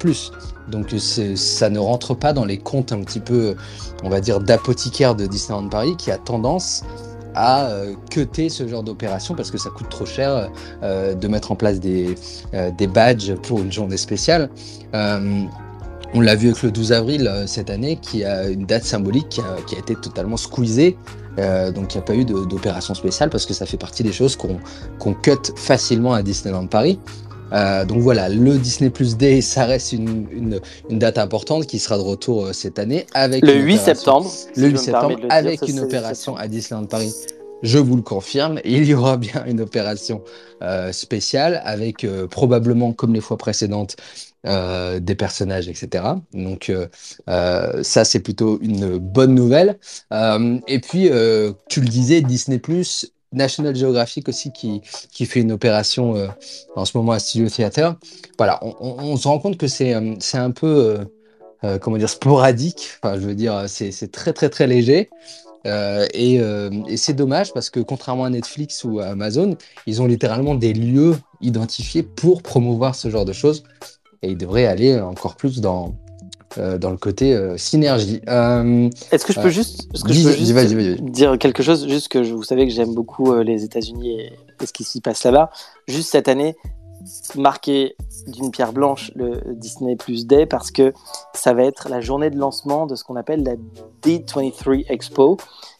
Donc 0.70 0.93
ça 0.97 1.70
ne 1.70 1.80
rentre 1.80 2.16
pas 2.16 2.34
dans 2.34 2.45
les 2.45 2.57
comptes 2.57 2.91
un 2.91 3.01
petit 3.01 3.20
peu, 3.20 3.55
on 4.03 4.09
va 4.09 4.20
dire, 4.20 4.39
d'apothicaire 4.39 5.16
de 5.16 5.28
Disneyland 5.28 5.70
Paris 5.70 5.95
qui 5.97 6.11
a 6.11 6.18
tendance 6.18 6.84
à 7.36 7.66
euh, 7.66 7.93
cuter 8.09 8.49
ce 8.49 8.68
genre 8.68 8.82
d'opération 8.82 9.36
parce 9.36 9.51
que 9.51 9.57
ça 9.57 9.70
coûte 9.70 9.89
trop 9.89 10.05
cher 10.05 10.49
de 10.82 11.28
mettre 11.28 11.51
en 11.51 11.55
place 11.55 11.80
des 11.80 12.16
badges 12.88 13.36
pour 13.36 13.59
une 13.59 13.72
journée 13.72 13.97
spéciale. 13.97 14.49
On 16.16 16.22
l'a 16.22 16.36
vu 16.36 16.47
avec 16.47 16.63
le 16.63 16.72
12 16.72 16.93
avril 16.93 17.43
cette 17.45 17.70
année, 17.70 17.97
qui 18.01 18.24
a 18.24 18.47
une 18.47 18.66
date 18.66 18.86
symbolique 18.86 19.30
qui 19.30 19.41
a, 19.41 19.57
qui 19.68 19.76
a 19.76 19.80
été 19.80 19.95
totalement 19.95 20.38
squeezée 20.38 20.97
euh, 21.39 21.72
donc 21.72 21.93
il 21.93 21.97
n'y 21.97 22.03
a 22.03 22.05
pas 22.05 22.16
eu 22.16 22.26
d'opération 22.26 22.93
spéciale 22.93 23.30
parce 23.30 23.45
que 23.45 23.53
ça 23.53 23.66
fait 23.66 23.78
partie 23.78 24.03
des 24.03 24.11
choses 24.11 24.36
qu'on 24.36 25.13
cut 25.13 25.32
facilement 25.55 26.13
à 26.13 26.24
Disneyland 26.24 26.68
Paris. 26.68 26.99
Euh, 27.53 27.86
donc 27.86 27.99
voilà, 27.99 28.28
le 28.28 28.57
Disney 28.57 28.89
Plus 28.89 29.18
Day, 29.18 29.41
ça 29.41 29.66
reste 29.66 29.93
une, 29.93 30.28
une, 30.32 30.59
une, 30.89 30.99
date 30.99 31.20
importante 31.20 31.68
qui 31.68 31.78
sera 31.78 31.97
de 31.97 32.01
retour 32.01 32.45
euh, 32.45 32.53
cette 32.53 32.80
année 32.80 33.05
avec 33.13 33.45
le 33.45 33.53
8 33.53 33.78
septembre. 33.78 34.32
Le 34.55 34.70
8 34.70 34.78
septembre 34.78 35.18
avec 35.30 35.61
une 35.68 35.80
opération 35.80 36.36
à 36.36 36.47
Disneyland 36.47 36.88
Paris. 36.88 37.13
Je 37.61 37.80
vous 37.80 37.95
le 37.95 38.01
confirme, 38.01 38.59
il 38.66 38.86
y 38.86 38.93
aura 38.93 39.18
bien 39.18 39.43
une 39.47 39.61
opération 39.61 40.22
euh, 40.61 40.91
spéciale 40.91 41.61
avec 41.63 42.03
euh, 42.03 42.28
probablement, 42.28 42.93
comme 42.93 43.13
les 43.13 43.22
fois 43.22 43.38
précédentes, 43.38 43.95
euh, 44.47 44.99
des 44.99 45.15
personnages, 45.15 45.67
etc. 45.67 46.03
Donc 46.31 46.69
euh, 46.69 46.85
euh, 47.29 47.81
ça, 47.81 48.05
c'est 48.05 48.19
plutôt 48.19 48.59
une 48.61 48.99
bonne 48.99 49.33
nouvelle. 49.33 49.79
et 50.11 50.79
puis, 50.79 51.09
tu 51.67 51.81
le 51.81 51.87
disais, 51.87 52.21
Disney⁇ 52.21 52.57
National 53.33 53.75
Geographic 53.75 54.29
aussi 54.29 54.51
qui, 54.51 54.81
qui 55.11 55.25
fait 55.25 55.41
une 55.41 55.51
opération 55.51 56.29
en 56.75 56.85
ce 56.85 56.95
moment 56.95 57.13
à 57.13 57.19
Studio 57.19 57.49
Theater. 57.49 57.95
Voilà, 58.37 58.59
on, 58.61 59.17
se 59.17 59.27
rend 59.27 59.39
compte 59.39 59.57
que 59.57 59.67
c'est 59.67 59.93
un 59.93 60.51
peu, 60.51 60.99
comment 61.81 61.97
dire, 61.97 62.09
sporadique. 62.09 62.91
Enfin, 63.01 63.15
je 63.15 63.25
veux 63.25 63.35
dire, 63.35 63.65
c'est 63.67 64.11
très 64.11 64.31
très 64.31 64.49
très 64.49 64.67
léger. 64.67 65.09
Et, 65.65 66.39
c'est 66.97 67.15
dommage 67.15 67.51
parce 67.51 67.71
que 67.71 67.79
contrairement 67.79 68.25
à 68.25 68.29
Netflix 68.29 68.83
ou 68.83 68.99
Amazon, 68.99 69.57
ils 69.87 70.03
ont 70.03 70.05
littéralement 70.05 70.53
des 70.53 70.73
lieux 70.73 71.15
identifiés 71.41 72.03
pour 72.03 72.43
promouvoir 72.43 72.93
ce 72.93 73.09
genre 73.09 73.25
de 73.25 73.33
choses 73.33 73.63
et 74.22 74.32
il 74.32 74.38
devrait 74.38 74.66
aller 74.66 74.99
encore 74.99 75.36
plus 75.36 75.61
dans, 75.61 75.93
euh, 76.57 76.78
dans 76.78 76.91
le 76.91 76.97
côté 76.97 77.34
euh, 77.34 77.57
synergie. 77.57 78.22
Euh, 78.30 78.89
Est-ce 79.11 79.26
que 79.26 79.34
je 79.34 79.41
peux 79.41 79.49
juste, 79.49 79.91
que 79.91 80.13
je 80.13 80.24
peux 80.24 80.32
juste 80.32 81.01
dire 81.03 81.38
quelque 81.38 81.61
chose 81.61 81.88
Juste 81.88 82.07
que 82.07 82.20
vous 82.20 82.43
savez 82.43 82.66
que 82.66 82.74
j'aime 82.74 82.93
beaucoup 82.93 83.34
les 83.41 83.63
États-Unis 83.63 84.22
et, 84.22 84.34
ce 84.66 84.72
qui 84.72 84.84
s'y 84.84 85.01
passe 85.01 85.24
là-bas. 85.24 85.49
Juste 85.88 86.11
cette 86.11 86.30
année, 86.30 86.55
marqué 87.36 87.95
d'une 88.28 88.51
pierre 88.51 88.72
blanche 88.72 89.11
le 89.16 89.41
Disney 89.53 89.97
Plus 89.97 90.28
Day 90.28 90.45
parce 90.45 90.72
que 90.72 90.93
ça 91.34 91.53
va 91.53 91.63
être 91.63 91.89
la 91.89 91.99
journée 91.99 92.30
de 92.30 92.38
lancement 92.38 92.86
de 92.86 92.95
ce 92.95 93.03
qu'on 93.03 93.18
appelle 93.18 93.43
la 93.43 93.55
D23 94.03 94.86
Expo, 94.88 95.38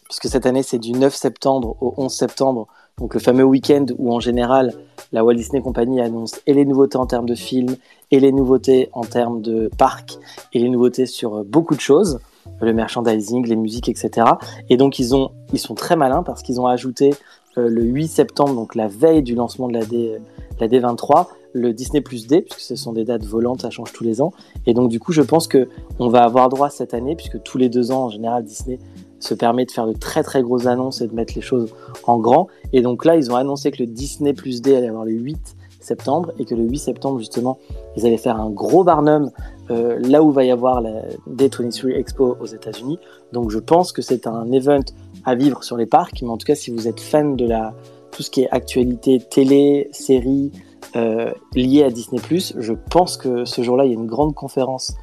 puisque 0.10 0.28
cette 0.28 0.46
année 0.46 0.64
c'est 0.64 0.80
du 0.80 0.92
9 0.92 1.16
septembre 1.16 1.78
au 1.80 1.94
11 1.98 2.14
septembre 2.14 2.68
donc 2.98 3.14
le 3.14 3.20
fameux 3.20 3.44
week-end 3.44 3.86
où 3.98 4.14
en 4.14 4.20
général 4.20 4.74
la 5.16 5.24
Walt 5.24 5.36
Disney 5.36 5.62
Company 5.62 6.02
annonce 6.02 6.42
et 6.46 6.54
les 6.54 6.66
nouveautés 6.66 6.98
en 6.98 7.06
termes 7.06 7.26
de 7.26 7.36
films, 7.36 7.78
et 8.12 8.20
les 8.20 8.34
nouveautés 8.34 8.90
en 8.92 9.06
termes 9.06 9.42
de 9.42 9.72
parcs, 9.78 10.20
et 10.52 10.60
les 10.60 10.70
nouveautés 10.70 11.06
sur 11.06 11.36
euh, 11.36 11.44
beaucoup 11.44 11.74
de 11.74 11.80
choses, 11.80 12.20
le 12.60 12.74
merchandising, 12.74 13.48
les 13.48 13.56
musiques, 13.56 13.88
etc. 13.88 14.28
Et 14.70 14.76
donc 14.76 15.00
ils, 15.00 15.16
ont, 15.16 15.32
sont 15.56 15.74
très 15.74 15.96
malins 15.96 16.22
parce 16.22 16.44
qu'ils 16.44 16.60
ont 16.60 16.68
ajouté 16.68 17.14
euh, 17.58 17.70
le 17.70 17.84
8 17.84 18.10
septembre, 18.10 18.56
donc 18.56 18.76
la 18.76 18.88
veille 18.88 19.24
du 19.24 19.36
lancement 19.36 19.70
de 19.70 19.74
la, 19.74 19.86
D, 19.86 20.18
la 20.60 20.68
D23, 20.68 21.28
le 21.54 21.72
Disney 21.72 22.02
Plus 22.02 22.28
D, 22.28 22.42
puisque 22.42 22.60
ce 22.60 22.76
sont 22.76 22.92
des 22.92 23.06
dates 23.06 23.24
volantes, 23.24 23.62
ça 23.62 23.70
change 23.70 23.94
tous 23.94 24.04
les 24.04 24.22
ans. 24.22 24.34
Et 24.66 24.74
donc 24.74 24.90
du 24.90 25.00
coup, 25.00 25.14
je 25.14 25.22
pense 25.22 25.48
que 25.48 25.70
on 25.98 26.10
va 26.10 26.24
avoir 26.24 26.50
droit 26.50 26.70
cette 26.70 26.94
année, 26.94 27.16
puisque 27.16 27.42
tous 27.42 27.58
les 27.58 27.70
deux 27.70 27.94
ans, 27.94 28.04
en 28.04 28.10
général, 28.10 28.44
Disney 28.44 28.80
se 29.26 29.34
permet 29.34 29.66
de 29.66 29.72
faire 29.72 29.88
de 29.88 29.94
très 29.94 30.24
très 30.24 30.42
grosses 30.42 30.68
annonces 30.68 31.02
et 31.02 31.08
de 31.08 31.14
mettre 31.14 31.34
les 31.36 31.42
choses 31.42 31.74
en 32.04 32.18
grand. 32.18 32.48
Et 32.74 32.82
donc 32.82 33.06
là, 33.06 33.16
ils 33.16 33.32
ont 33.32 33.36
annoncé 33.36 33.72
que 33.72 33.82
le 33.82 33.88
Disney 33.88 34.34
Plus 34.34 34.62
D 34.62 34.76
allait 34.76 34.88
avoir 34.88 35.06
le 35.06 35.12
8 35.12 35.56
septembre 35.80 36.32
et 36.40 36.46
que 36.46 36.56
le 36.56 36.64
8 36.64 36.78
septembre, 36.78 37.20
justement, 37.20 37.58
ils 37.96 38.06
allaient 38.06 38.18
faire 38.18 38.40
un 38.40 38.50
gros 38.50 38.84
Barnum 38.84 39.32
euh, 39.70 40.00
là 40.00 40.24
où 40.24 40.32
va 40.32 40.44
y 40.44 40.52
avoir 40.52 40.82
la 40.82 41.04
D23 41.30 41.96
Expo 41.96 42.38
aux 42.40 42.46
États-Unis. 42.46 43.00
Donc 43.34 43.52
je 43.52 43.60
pense 43.60 43.92
que 43.92 44.02
c'est 44.02 44.28
un 44.28 44.52
event 44.52 44.84
à 45.26 45.36
vivre 45.36 45.64
sur 45.64 45.78
les 45.78 45.86
parcs, 45.86 46.22
mais 46.22 46.30
en 46.30 46.38
tout 46.38 46.46
cas, 46.46 46.56
si 46.56 46.72
vous 46.72 46.88
êtes 46.88 47.00
fan 47.00 47.36
de 47.36 47.48
la, 47.48 47.74
tout 48.12 48.24
ce 48.24 48.30
qui 48.30 48.42
est 48.44 48.50
actualité 48.50 49.20
télé, 49.20 49.90
série, 49.92 50.52
euh, 50.96 51.32
à 51.32 51.90
Disney+, 51.90 52.22
je 52.30 52.74
pense 52.90 53.18
que 53.18 53.46
ce 53.46 53.62
jour-là, 53.62 53.86
il 53.86 53.92
y 53.92 53.96
a 53.96 53.98
une 53.98 54.08
grande 54.08 54.34
conférence 54.34 54.96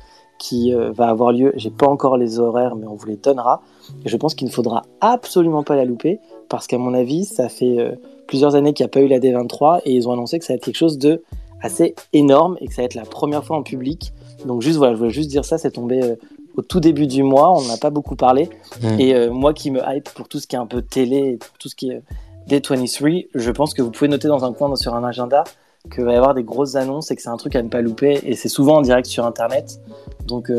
qui 0.43 0.75
euh, 0.75 0.91
va 0.91 1.09
avoir 1.09 1.31
lieu. 1.31 1.53
J'ai 1.55 1.71
pas 1.71 1.87
encore 1.87 2.17
les 2.17 2.41
horaires, 2.41 2.75
mais 2.75 2.89
on 2.89 2.97
vous 2.97 3.07
les 3.07 3.17
donnera. 3.17 3.63
Et 4.05 4.09
je 4.09 4.17
pense 4.17 4.35
qu'il 4.35 4.49
ne 4.49 4.53
faudra 4.53 4.83
absolument 5.01 5.63
pas 5.63 5.77
la 5.77 5.85
louper 5.85 6.19
parce 6.49 6.67
qu'à 6.67 6.79
mon 6.79 6.95
avis, 6.95 7.25
ça 7.25 7.49
fait 7.49 7.79
euh, 7.79 7.93
plusieurs 8.27 8.57
années 8.57 8.73
qu'il 8.73 8.83
n'y 8.83 8.89
a 8.89 8.91
pas 8.91 9.01
eu 9.01 9.07
la 9.07 9.21
D23 9.21 9.83
et 9.85 9.93
ils 9.93 10.09
ont 10.09 10.13
annoncé 10.13 10.41
que 10.41 10.45
ça 10.45 10.53
va 10.53 10.57
être 10.57 10.65
quelque 10.65 10.77
chose 10.77 10.99
de 10.99 11.23
assez 11.61 11.95
énorme 12.13 12.57
et 12.61 12.67
que 12.67 12.75
ça 12.75 12.83
va 12.83 12.87
être 12.87 12.97
la 12.97 13.05
première 13.05 13.45
fois 13.45 13.57
en 13.57 13.63
public. 13.63 14.13
Donc 14.45 14.63
juste 14.63 14.79
voilà, 14.79 14.95
je 14.95 14.99
voulais 14.99 15.11
juste 15.11 15.31
dire 15.31 15.45
ça, 15.45 15.59
c'est 15.59 15.71
tombé 15.71 16.03
euh, 16.03 16.17
au 16.57 16.63
tout 16.63 16.81
début 16.81 17.07
du 17.07 17.23
mois. 17.23 17.57
On 17.57 17.63
n'a 17.69 17.77
pas 17.77 17.91
beaucoup 17.91 18.17
parlé. 18.17 18.51
Hmm. 18.83 18.99
Et 18.99 19.29
moi 19.29 19.55
qui 19.55 19.71
me 19.71 19.81
hype 19.87 20.09
pour 20.11 20.27
tout 20.27 20.41
ce 20.41 20.49
qui 20.49 20.57
est 20.57 20.59
un 20.59 20.67
peu 20.67 20.83
télé, 20.83 21.37
pour 21.37 21.57
tout 21.59 21.69
ce 21.69 21.77
qui 21.77 21.91
est 21.91 22.03
D23, 22.49 23.29
je 23.33 23.51
pense 23.53 23.75
que 23.75 23.83
vous 23.83 23.93
pouvez 23.93 24.09
noter 24.09 24.27
dans 24.27 24.45
un 24.45 24.53
coin 24.53 24.75
sur 24.75 24.97
un 24.97 25.05
agenda 25.05 25.45
qu'il 25.91 26.05
va 26.05 26.13
y 26.13 26.17
avoir 26.17 26.35
des 26.35 26.45
grosses 26.45 26.77
annonces 26.77 27.11
et 27.11 27.17
que 27.17 27.23
c'est 27.23 27.29
un 27.29 27.37
truc 27.37 27.57
à 27.57 27.63
ne 27.63 27.69
pas 27.69 27.81
louper. 27.81 28.21
Et 28.25 28.35
c'est 28.35 28.49
souvent 28.49 28.77
en 28.77 28.83
direct 28.83 29.07
sur 29.07 29.27
Internet. 29.27 29.81
Donc 30.27 30.51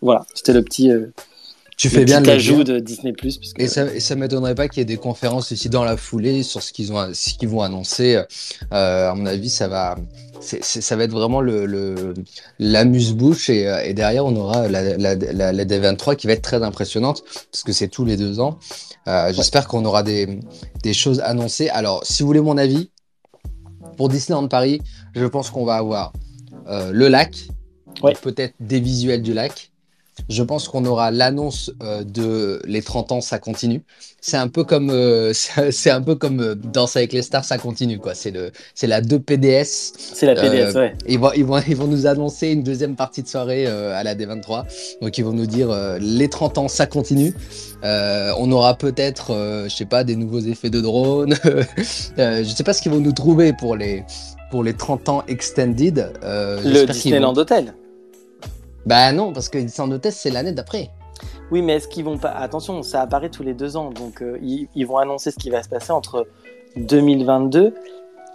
voilà, 0.00 0.24
c'était 0.34 0.52
le 0.52 0.62
petit 0.62 0.90
tu 1.80 1.88
fais 1.88 2.04
bien 2.04 2.20
l'ajout 2.20 2.62
de 2.62 2.78
Disney 2.78 3.14
Plus. 3.14 3.40
Et 3.56 3.66
ça, 3.66 3.86
ne 3.86 4.14
m'étonnerait 4.20 4.54
pas 4.54 4.68
qu'il 4.68 4.80
y 4.80 4.82
ait 4.82 4.84
des 4.84 4.98
conférences 4.98 5.50
ici 5.50 5.70
dans 5.70 5.82
la 5.82 5.96
foulée 5.96 6.42
sur 6.42 6.62
ce 6.62 6.74
qu'ils 6.74 6.92
ont, 6.92 7.08
ce 7.14 7.32
qu'ils 7.32 7.48
vont 7.48 7.62
annoncer. 7.62 8.22
Euh, 8.74 9.10
à 9.10 9.14
mon 9.14 9.24
avis, 9.24 9.48
ça 9.48 9.66
va, 9.66 9.96
ça 10.40 10.96
va 10.96 11.04
être 11.04 11.12
vraiment 11.12 11.40
le, 11.40 12.12
l'amuse-bouche 12.58 13.48
et, 13.48 13.66
euh, 13.66 13.82
et, 13.82 13.94
derrière 13.94 14.26
on 14.26 14.36
aura 14.36 14.68
la, 14.68 14.94
la, 14.98 15.14
la, 15.14 15.64
D23 15.64 16.16
qui 16.16 16.26
va 16.26 16.34
être 16.34 16.42
très 16.42 16.62
impressionnante 16.62 17.24
parce 17.50 17.64
que 17.64 17.72
c'est 17.72 17.88
tous 17.88 18.04
les 18.04 18.18
deux 18.18 18.40
ans. 18.40 18.58
Euh, 19.08 19.32
j'espère 19.32 19.66
qu'on 19.66 19.86
aura 19.86 20.02
des, 20.02 20.38
des 20.82 20.92
choses 20.92 21.20
annoncées. 21.20 21.70
Alors, 21.70 22.04
si 22.04 22.22
vous 22.22 22.26
voulez 22.26 22.42
mon 22.42 22.58
avis, 22.58 22.90
pour 23.96 24.10
Disneyland 24.10 24.48
Paris, 24.48 24.82
je 25.14 25.24
pense 25.24 25.48
qu'on 25.48 25.64
va 25.64 25.76
avoir 25.76 26.12
le 26.68 27.08
lac, 27.08 27.34
peut-être 28.22 28.54
des 28.60 28.80
visuels 28.80 29.22
du 29.22 29.32
lac. 29.32 29.70
Je 30.28 30.42
pense 30.42 30.68
qu'on 30.68 30.84
aura 30.84 31.10
l'annonce 31.10 31.72
euh, 31.82 32.04
de 32.04 32.60
les 32.66 32.82
30 32.82 33.12
ans, 33.12 33.20
ça 33.20 33.38
continue. 33.38 33.82
C'est 34.20 34.36
un 34.36 34.48
peu 34.48 34.64
comme, 34.64 34.90
euh, 34.90 35.32
c'est 35.70 35.90
un 35.90 36.02
peu 36.02 36.14
comme 36.14 36.40
euh, 36.40 36.54
Danse 36.54 36.96
avec 36.96 37.12
les 37.12 37.22
stars, 37.22 37.44
ça 37.44 37.58
continue 37.58 37.98
quoi. 37.98 38.14
C'est 38.14 38.30
le, 38.30 38.52
c'est 38.74 38.86
la 38.86 39.00
2 39.00 39.18
PDS. 39.18 39.64
C'est 39.64 40.26
la 40.26 40.34
PDS, 40.34 40.76
ouais. 40.76 40.94
Ils 41.08 41.18
vont, 41.18 41.32
ils 41.34 41.44
vont, 41.44 41.60
ils 41.66 41.76
vont 41.76 41.86
nous 41.86 42.06
annoncer 42.06 42.48
une 42.48 42.62
deuxième 42.62 42.96
partie 42.96 43.22
de 43.22 43.28
soirée 43.28 43.66
à 43.66 44.02
la 44.02 44.14
D23. 44.14 44.64
Donc 45.00 45.16
ils 45.18 45.24
vont 45.24 45.32
nous 45.32 45.46
dire 45.46 45.70
les 46.00 46.28
30 46.28 46.58
ans, 46.58 46.68
ça 46.68 46.86
continue. 46.86 47.34
on 47.82 48.52
aura 48.52 48.74
peut-être, 48.76 49.64
je 49.68 49.74
sais 49.74 49.84
pas, 49.84 50.04
des 50.04 50.16
nouveaux 50.16 50.40
effets 50.40 50.70
de 50.70 50.80
drone. 50.80 51.34
je 52.16 52.52
sais 52.54 52.64
pas 52.64 52.72
ce 52.72 52.82
qu'ils 52.82 52.92
vont 52.92 53.00
nous 53.00 53.12
trouver 53.12 53.52
pour 53.52 53.76
les, 53.76 54.04
pour 54.50 54.62
les 54.62 54.74
30 54.74 55.08
ans 55.08 55.24
extended. 55.28 56.12
le 56.22 56.86
Disneyland 56.86 57.36
Hotel. 57.36 57.74
Bah 58.86 59.12
non, 59.12 59.32
parce 59.32 59.48
que 59.48 59.58
Disneyland 59.58 59.92
Hotel, 59.92 60.12
c'est 60.12 60.30
l'année 60.30 60.52
d'après. 60.52 60.90
Oui, 61.50 61.62
mais 61.62 61.74
est-ce 61.74 61.88
qu'ils 61.88 62.04
vont 62.04 62.18
pas. 62.18 62.30
Attention, 62.30 62.82
ça 62.82 63.02
apparaît 63.02 63.28
tous 63.28 63.42
les 63.42 63.54
deux 63.54 63.76
ans. 63.76 63.90
Donc, 63.90 64.22
euh, 64.22 64.38
ils, 64.42 64.84
vont 64.84 64.98
annoncer 64.98 65.30
ce 65.30 65.36
qui 65.36 65.50
va 65.50 65.62
se 65.62 65.68
passer 65.68 65.92
entre 65.92 66.26
2022 66.76 67.74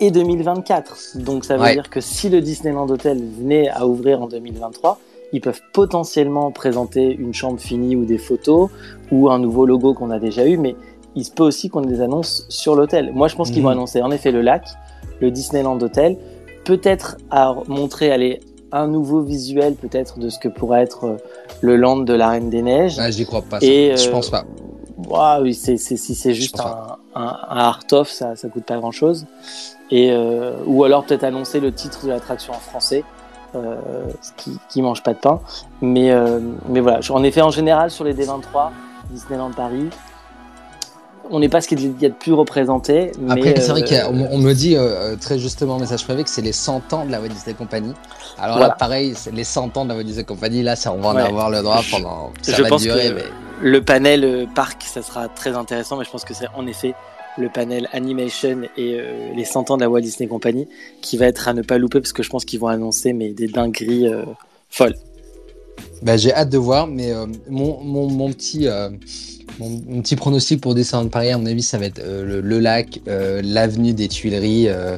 et 0.01 0.11
2024. 0.11 1.17
Donc, 1.19 1.45
ça 1.45 1.57
veut 1.57 1.71
dire 1.71 1.89
que 1.89 2.01
si 2.01 2.29
le 2.29 2.41
Disneyland 2.41 2.89
Hotel 2.89 3.17
venait 3.17 3.69
à 3.69 3.87
ouvrir 3.87 4.21
en 4.21 4.27
2023, 4.27 4.99
ils 5.33 5.41
peuvent 5.41 5.61
potentiellement 5.73 6.51
présenter 6.51 7.13
une 7.13 7.33
chambre 7.33 7.59
finie 7.59 7.95
ou 7.95 8.05
des 8.05 8.17
photos 8.17 8.69
ou 9.11 9.29
un 9.29 9.39
nouveau 9.39 9.65
logo 9.65 9.93
qu'on 9.93 10.11
a 10.11 10.19
déjà 10.19 10.45
eu. 10.45 10.57
Mais 10.57 10.75
il 11.15 11.23
se 11.23 11.31
peut 11.31 11.43
aussi 11.43 11.69
qu'on 11.69 11.83
ait 11.83 11.87
des 11.87 12.01
annonces 12.01 12.45
sur 12.49 12.75
l'hôtel. 12.75 13.11
Moi, 13.13 13.29
je 13.29 13.35
pense 13.35 13.49
qu'ils 13.49 13.63
vont 13.63 13.69
mhm. 13.69 13.77
annoncer 13.77 14.01
en 14.01 14.11
effet 14.11 14.31
le 14.31 14.41
lac, 14.41 14.67
le 15.21 15.31
Disneyland 15.31 15.79
Hotel, 15.81 16.17
peut-être 16.65 17.17
à 17.31 17.55
montrer, 17.67 18.11
aller 18.11 18.41
un 18.75 18.87
nouveau 18.87 19.21
visuel 19.21 19.75
peut-être 19.75 20.19
de 20.19 20.29
ce 20.29 20.37
que 20.37 20.47
pourrait 20.47 20.81
être 20.81 21.05
euh, 21.05 21.17
le 21.61 21.77
land 21.77 21.97
de 21.97 22.13
la 22.13 22.29
Reine 22.29 22.49
des 22.49 22.61
Neiges. 22.61 22.97
Ah, 22.99 23.09
j'y 23.09 23.25
crois 23.25 23.41
pas. 23.41 23.59
Et, 23.61 23.95
je 23.95 24.09
pense 24.09 24.29
pas. 24.29 24.43
Euh, 25.11 25.41
oui, 25.41 25.53
c'est, 25.53 25.77
si 25.77 25.97
c'est 25.97 26.33
juste 26.33 26.59
un, 26.59 26.97
un, 27.15 27.57
art-off, 27.57 28.09
ça, 28.09 28.35
ça 28.35 28.49
coûte 28.49 28.65
pas 28.65 28.77
grand-chose. 28.77 29.25
Et 29.91 30.11
euh, 30.11 30.57
ou 30.65 30.83
alors 30.83 31.05
peut-être 31.05 31.23
annoncer 31.23 31.59
le 31.59 31.71
titre 31.71 32.05
de 32.05 32.09
l'attraction 32.09 32.53
en 32.53 32.59
français, 32.59 33.03
euh, 33.55 33.75
qui, 34.35 34.57
qui 34.69 34.81
mange 34.81 35.03
pas 35.03 35.13
de 35.13 35.19
pain. 35.19 35.39
Mais 35.81 36.13
mais 36.67 36.79
voilà, 36.79 36.99
en 37.09 37.23
effet, 37.23 37.41
en 37.41 37.51
général 37.51 37.91
sur 37.91 38.03
les 38.03 38.13
D23, 38.13 38.71
Disneyland 39.11 39.51
Paris, 39.51 39.89
on 41.29 41.39
n'est 41.39 41.49
pas 41.49 41.61
ce 41.61 41.67
qu'il 41.67 42.01
y 42.01 42.05
a 42.05 42.09
de 42.09 42.13
plus 42.13 42.33
représenté. 42.33 43.11
Après, 43.29 43.59
c'est 43.59 43.71
vrai 43.71 43.83
qu'on 43.83 44.27
on 44.31 44.37
me 44.37 44.53
dit 44.53 44.75
euh, 44.75 45.15
très 45.15 45.39
justement, 45.39 45.79
message 45.79 46.03
privé, 46.03 46.23
que 46.23 46.29
c'est 46.29 46.41
les 46.41 46.51
100 46.51 46.93
ans 46.93 47.05
de 47.05 47.11
la 47.11 47.19
Walt 47.19 47.29
Disney 47.29 47.55
Company. 47.55 47.93
Alors 48.37 48.59
là, 48.59 48.69
pareil, 48.69 49.13
c'est 49.15 49.33
les 49.33 49.43
100 49.43 49.77
ans 49.77 49.85
de 49.85 49.89
la 49.89 49.95
Walt 49.95 50.03
Disney 50.03 50.23
Company. 50.23 50.63
Là, 50.63 50.75
ça, 50.75 50.93
on 50.93 50.99
va 50.99 51.09
en 51.09 51.15
avoir 51.15 51.49
le 51.49 51.61
droit 51.61 51.81
pendant. 51.89 52.31
Ça 52.41 52.53
je 52.53 52.63
va 52.63 52.69
pense 52.69 52.81
durer, 52.81 53.09
que 53.09 53.21
le 53.61 53.81
panel 53.81 54.23
euh, 54.23 54.45
parc, 54.53 54.83
ça 54.83 55.01
sera 55.01 55.27
très 55.27 55.55
intéressant, 55.55 55.97
mais 55.97 56.05
je 56.05 56.11
pense 56.11 56.25
que 56.25 56.33
c'est 56.33 56.47
en 56.55 56.67
effet 56.67 56.93
le 57.37 57.49
panel 57.49 57.89
animation 57.91 58.61
et 58.77 58.97
euh, 58.99 59.33
les 59.35 59.45
100 59.45 59.71
ans 59.71 59.77
de 59.77 59.81
la 59.81 59.89
Walt 59.89 60.01
Disney 60.01 60.27
Company 60.27 60.67
qui 61.01 61.17
va 61.17 61.25
être 61.25 61.47
à 61.47 61.53
ne 61.53 61.61
pas 61.61 61.77
louper 61.77 61.99
parce 61.99 62.13
que 62.13 62.23
je 62.23 62.29
pense 62.29 62.45
qu'ils 62.45 62.59
vont 62.59 62.67
annoncer 62.67 63.11
mais 63.11 63.33
des 63.33 63.47
dingueries 63.47 64.07
folles. 64.69 64.95
Bah, 66.05 66.17
j'ai 66.17 66.33
hâte 66.33 66.49
de 66.49 66.57
voir, 66.57 66.87
mais 66.87 67.11
mon, 67.49 67.81
mon, 67.81 68.07
mon, 68.07 68.31
petit 68.31 68.69
mon, 69.59 70.01
petit 70.01 70.15
pronostic 70.15 70.61
pour 70.61 70.75
descendre 70.75 71.09
Paris, 71.09 71.31
à 71.31 71.37
mon 71.37 71.45
avis, 71.45 71.61
ça 71.61 71.77
va 71.77 71.85
être 71.85 71.99
euh, 71.99 72.41
le, 72.41 72.59
lac, 72.59 73.01
euh, 73.07 73.41
l'avenue 73.43 73.93
des 73.93 74.07
Tuileries, 74.07 74.67
euh, 74.67 74.97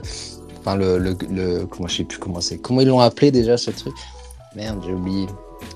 enfin 0.59 0.75
le, 0.75 0.97
le, 0.97 1.65
comment 1.65 1.87
je 1.87 1.97
sais 1.97 2.03
plus 2.03 2.17
comment 2.17 2.41
c'est, 2.41 2.57
comment 2.57 2.81
ils 2.81 2.87
l'ont 2.87 2.99
appelé 2.99 3.31
déjà 3.31 3.57
ce 3.57 3.71
truc. 3.71 3.93
Merde, 4.55 4.81
j'ai 4.85 4.93
oublié. 4.93 5.27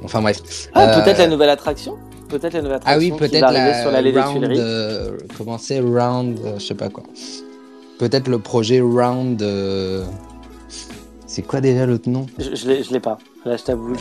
Enfin 0.04 0.22
bref. 0.22 0.70
Ah, 0.74 1.02
peut-être 1.02 1.20
la 1.20 1.28
nouvelle 1.28 1.50
attraction. 1.50 1.98
Peut-être 2.30 2.54
la 2.54 2.62
nouvelle 2.62 2.78
attraction. 2.78 2.96
Ah 2.96 2.98
oui, 2.98 3.18
peut-être 3.18 3.52
la 3.52 3.82
sur 3.82 3.92
l'allée 3.92 4.12
des 4.12 4.22
Tuileries. 4.22 5.18
comment 5.38 5.58
c'est, 5.58 5.80
round, 5.80 6.40
je 6.58 6.66
sais 6.66 6.76
pas 6.76 6.90
quoi. 6.90 7.04
Peut-être 8.00 8.28
le 8.28 8.40
projet 8.40 8.82
round. 8.82 9.44
C'est 11.28 11.44
quoi 11.44 11.62
déjà 11.62 11.86
l'autre 11.86 12.10
nom? 12.10 12.26
Je, 12.38 12.56
je 12.56 12.92
l'ai 12.92 13.00
pas. 13.00 13.18
Là, 13.44 13.58
je 13.58 13.64
t'avoue, 13.64 13.96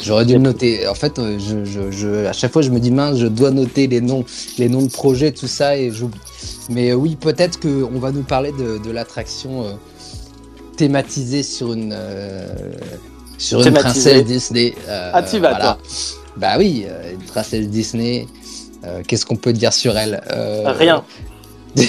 j'aurais 0.00 0.24
dû 0.24 0.34
le 0.34 0.38
noter. 0.38 0.86
En 0.86 0.94
fait, 0.94 1.18
euh, 1.18 1.36
je, 1.40 1.90
je, 1.90 2.26
à 2.26 2.32
chaque 2.32 2.52
fois, 2.52 2.62
je 2.62 2.70
me 2.70 2.78
dis 2.78 2.92
mince, 2.92 3.18
je 3.18 3.26
dois 3.26 3.50
noter 3.50 3.88
les 3.88 4.00
noms, 4.00 4.24
les 4.56 4.68
noms 4.68 4.82
de 4.82 4.90
projets, 4.90 5.32
tout 5.32 5.48
ça, 5.48 5.76
et 5.76 5.90
j'oublie. 5.90 6.20
Mais 6.68 6.90
euh, 6.90 6.94
oui, 6.94 7.16
peut-être 7.16 7.58
qu'on 7.58 7.98
va 7.98 8.12
nous 8.12 8.22
parler 8.22 8.52
de, 8.52 8.90
l'attraction 8.92 9.64
euh, 9.64 9.72
thématisée 10.76 11.42
sur 11.42 11.72
une 11.72 11.96
sur 13.36 13.66
une 13.66 13.74
princesse 13.74 14.24
Disney. 14.24 14.74
ah, 14.88 15.24
tu 15.24 15.40
vas 15.40 15.56
toi 15.56 15.78
Bah 16.36 16.54
oui, 16.56 16.86
une 17.12 17.26
princesse 17.26 17.66
Disney. 17.66 18.28
Qu'est-ce 19.08 19.26
qu'on 19.26 19.36
peut 19.36 19.52
dire 19.52 19.72
sur 19.72 19.98
elle 19.98 20.22
Rien. 20.64 21.02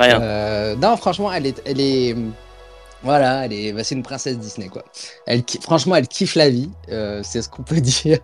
Rien. 0.00 0.74
non, 0.82 0.96
franchement, 0.96 1.32
elle 1.32 1.46
est, 1.46 1.62
elle 1.64 1.80
est 1.80 2.16
voilà, 3.06 3.44
elle 3.44 3.52
est, 3.52 3.72
bah, 3.72 3.84
c'est 3.84 3.94
une 3.94 4.02
princesse 4.02 4.36
Disney 4.36 4.66
quoi. 4.68 4.84
Elle, 5.26 5.44
franchement, 5.62 5.94
elle 5.94 6.08
kiffe 6.08 6.34
la 6.34 6.50
vie, 6.50 6.68
euh, 6.90 7.22
c'est 7.22 7.40
ce 7.40 7.48
qu'on 7.48 7.62
peut 7.62 7.80
dire. 7.80 8.18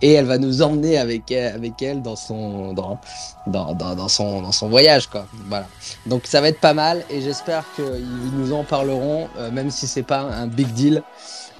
Et 0.00 0.12
elle 0.12 0.26
va 0.26 0.38
nous 0.38 0.62
emmener 0.62 0.96
avec 0.96 1.30
elle, 1.32 1.54
avec 1.54 1.82
elle 1.82 2.02
dans 2.02 2.14
son 2.14 2.72
dans, 2.72 3.00
dans, 3.48 3.74
dans, 3.74 4.08
son 4.08 4.42
dans 4.42 4.52
son 4.52 4.68
voyage 4.68 5.08
quoi. 5.08 5.26
Voilà. 5.48 5.66
Donc 6.06 6.26
ça 6.26 6.40
va 6.40 6.48
être 6.48 6.60
pas 6.60 6.72
mal 6.72 7.04
et 7.10 7.20
j'espère 7.20 7.64
qu'ils 7.74 8.32
nous 8.36 8.52
en 8.52 8.62
parleront, 8.62 9.28
euh, 9.38 9.50
même 9.50 9.70
si 9.70 9.88
c'est 9.88 10.04
pas 10.04 10.20
un 10.20 10.46
big 10.46 10.68
deal. 10.72 11.02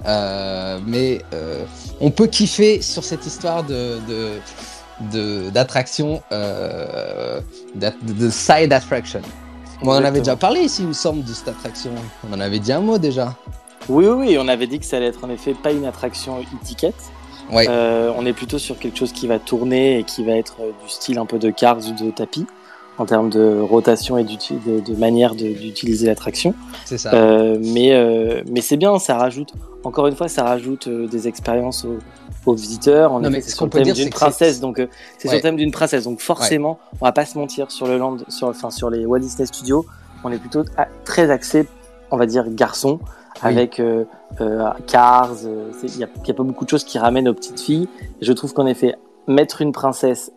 Euh, 0.05 0.79
mais 0.85 1.21
on 1.99 2.11
peut 2.11 2.27
kiffer 2.27 2.81
sur 2.81 3.03
cette 3.03 3.25
histoire 3.25 3.63
de, 3.63 3.99
de 5.11 5.49
d'attraction, 5.49 6.21
de, 6.31 8.13
de, 8.13 8.29
side 8.29 8.71
attraction 8.71 9.21
on 9.83 9.91
en 9.91 10.03
avait 10.03 10.19
déjà 10.19 10.35
parlé 10.35 10.61
ici, 10.61 10.81
il 10.81 10.87
me 10.87 10.93
semble, 10.93 11.23
de 11.23 11.33
cette 11.33 11.47
attraction. 11.47 11.91
On 12.29 12.33
en 12.33 12.39
avait 12.39 12.59
dit 12.59 12.71
un 12.71 12.81
mot 12.81 12.97
déjà. 12.97 13.35
Oui, 13.89 14.05
oui, 14.05 14.27
oui, 14.27 14.37
on 14.39 14.47
avait 14.47 14.67
dit 14.67 14.79
que 14.79 14.85
ça 14.85 14.97
allait 14.97 15.07
être 15.07 15.23
en 15.23 15.29
effet 15.29 15.53
pas 15.53 15.71
une 15.71 15.85
attraction 15.85 16.39
e-ticket. 16.39 16.93
Ouais. 17.51 17.67
Euh, 17.69 18.11
on 18.17 18.25
est 18.25 18.33
plutôt 18.33 18.57
sur 18.57 18.79
quelque 18.79 18.97
chose 18.97 19.11
qui 19.11 19.27
va 19.27 19.39
tourner 19.39 19.99
et 19.99 20.03
qui 20.03 20.23
va 20.23 20.33
être 20.33 20.57
euh, 20.61 20.71
du 20.83 20.89
style 20.89 21.19
un 21.19 21.25
peu 21.25 21.39
de 21.39 21.49
cars 21.49 21.77
ou 21.77 22.03
de 22.03 22.09
tapis 22.11 22.47
en 22.97 23.05
termes 23.05 23.29
de 23.29 23.59
rotation 23.59 24.17
et 24.17 24.23
de, 24.23 24.79
de 24.79 24.95
manière 24.95 25.35
d'utiliser 25.35 26.05
l'attraction. 26.07 26.53
C'est 26.85 26.99
ça. 26.99 27.13
Euh, 27.13 27.57
mais 27.59 28.43
mais 28.51 28.61
c'est 28.61 28.77
bien, 28.77 28.99
ça 28.99 29.17
rajoute, 29.17 29.51
encore 29.83 30.05
une 30.05 30.15
fois, 30.15 30.27
ça 30.27 30.43
rajoute 30.43 30.87
des 30.87 31.27
expériences 31.27 31.85
aux, 31.85 31.97
aux 32.45 32.55
visiteurs. 32.55 33.11
On 33.11 33.23
est 33.23 33.41
sur 33.41 33.65
le 33.65 33.71
thème 33.71 33.91
d'une 33.91 34.09
princesse, 34.09 34.59
donc 34.59 34.79
euh, 34.79 34.87
c'est 35.17 35.27
sur 35.27 35.37
le 35.37 35.41
thème 35.41 35.55
d'une 35.55 35.71
princesse. 35.71 36.03
Donc 36.03 36.19
forcément, 36.19 36.79
on 36.99 37.05
va 37.05 37.11
pas 37.11 37.25
se 37.25 37.37
mentir 37.37 37.71
sur 37.71 37.87
le 37.87 37.97
land, 37.97 38.17
sur 38.27 38.47
enfin 38.47 38.71
sur 38.71 38.89
les 38.89 39.05
Walt 39.05 39.19
Disney 39.19 39.45
Studios, 39.45 39.85
on 40.23 40.31
est 40.31 40.37
plutôt 40.37 40.63
très 41.05 41.29
axé, 41.29 41.67
on 42.11 42.17
va 42.17 42.25
dire 42.25 42.45
garçon, 42.49 42.99
avec 43.41 43.79
euh, 43.79 44.05
euh, 44.41 44.69
Cars. 44.87 45.31
Il 45.83 45.97
y, 45.97 46.03
a, 46.03 46.07
pas 46.07 46.43
beaucoup 46.43 46.65
de 46.65 46.69
choses 46.69 46.83
qui 46.83 46.97
ramènent 46.97 47.27
aux 47.27 47.33
petites 47.33 47.59
filles. 47.59 47.89
je 48.21 48.33
trouve 48.33 48.53
qu'en 48.53 48.65
effet, 48.65 48.95
mettre 49.27 49.61
une 49.61 49.71
princesse, 49.71 50.31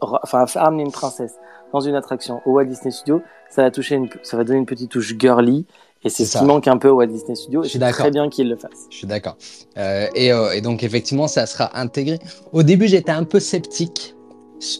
enfin 0.00 0.46
amener 0.56 0.82
une 0.82 0.92
princesse 0.92 1.34
dans 1.72 1.80
une 1.80 1.94
attraction 1.94 2.40
au 2.46 2.52
Walt 2.52 2.64
Disney 2.64 2.90
Studios, 2.90 3.22
ça 3.50 3.62
va 3.62 3.70
toucher, 3.70 3.96
une, 3.96 4.08
ça 4.22 4.36
va 4.36 4.44
donner 4.44 4.58
une 4.58 4.66
petite 4.66 4.90
touche 4.90 5.14
girly 5.18 5.66
et 6.04 6.10
c'est 6.10 6.24
ce 6.24 6.38
qui 6.38 6.44
manque 6.44 6.68
un 6.68 6.78
peu 6.78 6.88
au 6.88 6.96
Walt 6.96 7.08
Disney 7.08 7.34
Studios. 7.34 7.64
Je 7.64 7.68
suis 7.68 7.78
très 7.78 8.10
bien 8.10 8.28
qu'il 8.28 8.48
le 8.48 8.56
fasse. 8.56 8.86
Je 8.90 8.96
suis 8.96 9.06
d'accord. 9.06 9.36
Euh, 9.76 10.06
et, 10.14 10.32
euh, 10.32 10.52
et, 10.52 10.60
donc, 10.60 10.84
effectivement, 10.84 11.26
ça 11.26 11.46
sera 11.46 11.76
intégré. 11.78 12.18
Au 12.52 12.62
début, 12.62 12.86
j'étais 12.86 13.10
un 13.10 13.24
peu 13.24 13.40
sceptique 13.40 14.14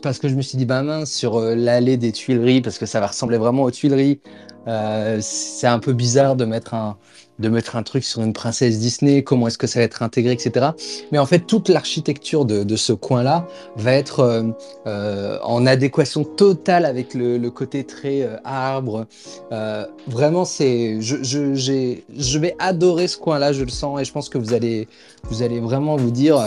parce 0.02 0.18
que 0.18 0.28
je 0.28 0.34
me 0.34 0.42
suis 0.42 0.58
dit, 0.58 0.64
bah 0.64 0.82
mince, 0.82 1.10
sur 1.10 1.36
euh, 1.36 1.54
l'allée 1.54 1.96
des 1.96 2.12
Tuileries, 2.12 2.60
parce 2.60 2.78
que 2.78 2.86
ça 2.86 3.00
va 3.00 3.08
ressembler 3.08 3.38
vraiment 3.38 3.64
aux 3.64 3.70
Tuileries. 3.70 4.20
c'est 5.20 5.66
un 5.66 5.78
peu 5.78 5.92
bizarre 5.92 6.36
de 6.36 6.44
mettre 6.44 6.74
un, 6.74 6.98
de 7.38 7.48
mettre 7.48 7.76
un 7.76 7.82
truc 7.82 8.04
sur 8.04 8.22
une 8.22 8.32
princesse 8.32 8.78
Disney, 8.78 9.22
comment 9.22 9.46
est-ce 9.46 9.58
que 9.58 9.66
ça 9.66 9.78
va 9.78 9.84
être 9.84 10.02
intégré, 10.02 10.32
etc. 10.32 10.70
Mais 11.12 11.18
en 11.18 11.26
fait, 11.26 11.40
toute 11.40 11.68
l'architecture 11.68 12.44
de, 12.44 12.76
ce 12.76 12.92
coin-là 12.92 13.46
va 13.76 13.92
être 13.92 14.20
euh, 14.20 14.42
euh, 14.86 15.38
en 15.42 15.66
adéquation 15.66 16.24
totale 16.24 16.84
avec 16.84 17.14
le, 17.14 17.48
côté 17.50 17.84
très 17.84 18.22
euh, 18.22 18.36
arbre. 18.44 19.06
vraiment, 20.06 20.44
c'est, 20.44 21.00
je, 21.00 22.38
vais 22.38 22.56
adorer 22.58 23.08
ce 23.08 23.16
coin-là, 23.16 23.52
je 23.52 23.62
le 23.62 23.70
sens, 23.70 24.00
et 24.00 24.04
je 24.04 24.12
pense 24.12 24.28
que 24.28 24.38
vous 24.38 24.52
allez, 24.52 24.88
vous 25.24 25.42
allez 25.42 25.60
vraiment 25.60 25.96
vous 25.96 26.10
dire, 26.10 26.40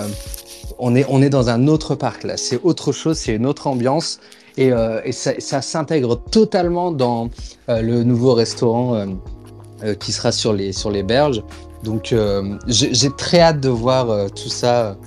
on, 0.80 0.96
est, 0.96 1.30
dans 1.30 1.50
un 1.50 1.68
autre 1.68 1.96
parc 1.96 2.24
là, 2.24 2.38
c'est 2.38 2.60
autre 2.64 2.92
chose, 2.92 3.18
c'est 3.18 3.36
une 3.36 3.46
autre 3.46 3.68
ambiance. 3.68 4.20
Et, 4.58 4.72
ça, 5.12 5.62
s'intègre 5.62 6.16
totalement 6.18 6.92
dans 6.92 7.30
le 7.68 8.04
nouveau 8.04 8.34
restaurant 8.34 9.06
qui 10.00 10.12
sera 10.12 10.32
sur 10.32 10.54
les, 10.54 10.74
sur 10.74 10.92
les 10.92 11.04
berges. 11.04 11.44
Donc 11.84 12.14
euh, 12.14 12.58
j'ai 12.68 13.10
très 13.12 13.40
hâte 13.40 13.60
de 13.60 13.70
voir 13.70 14.10
euh, 14.10 14.28
tout 14.30 14.50
ça 14.50 14.98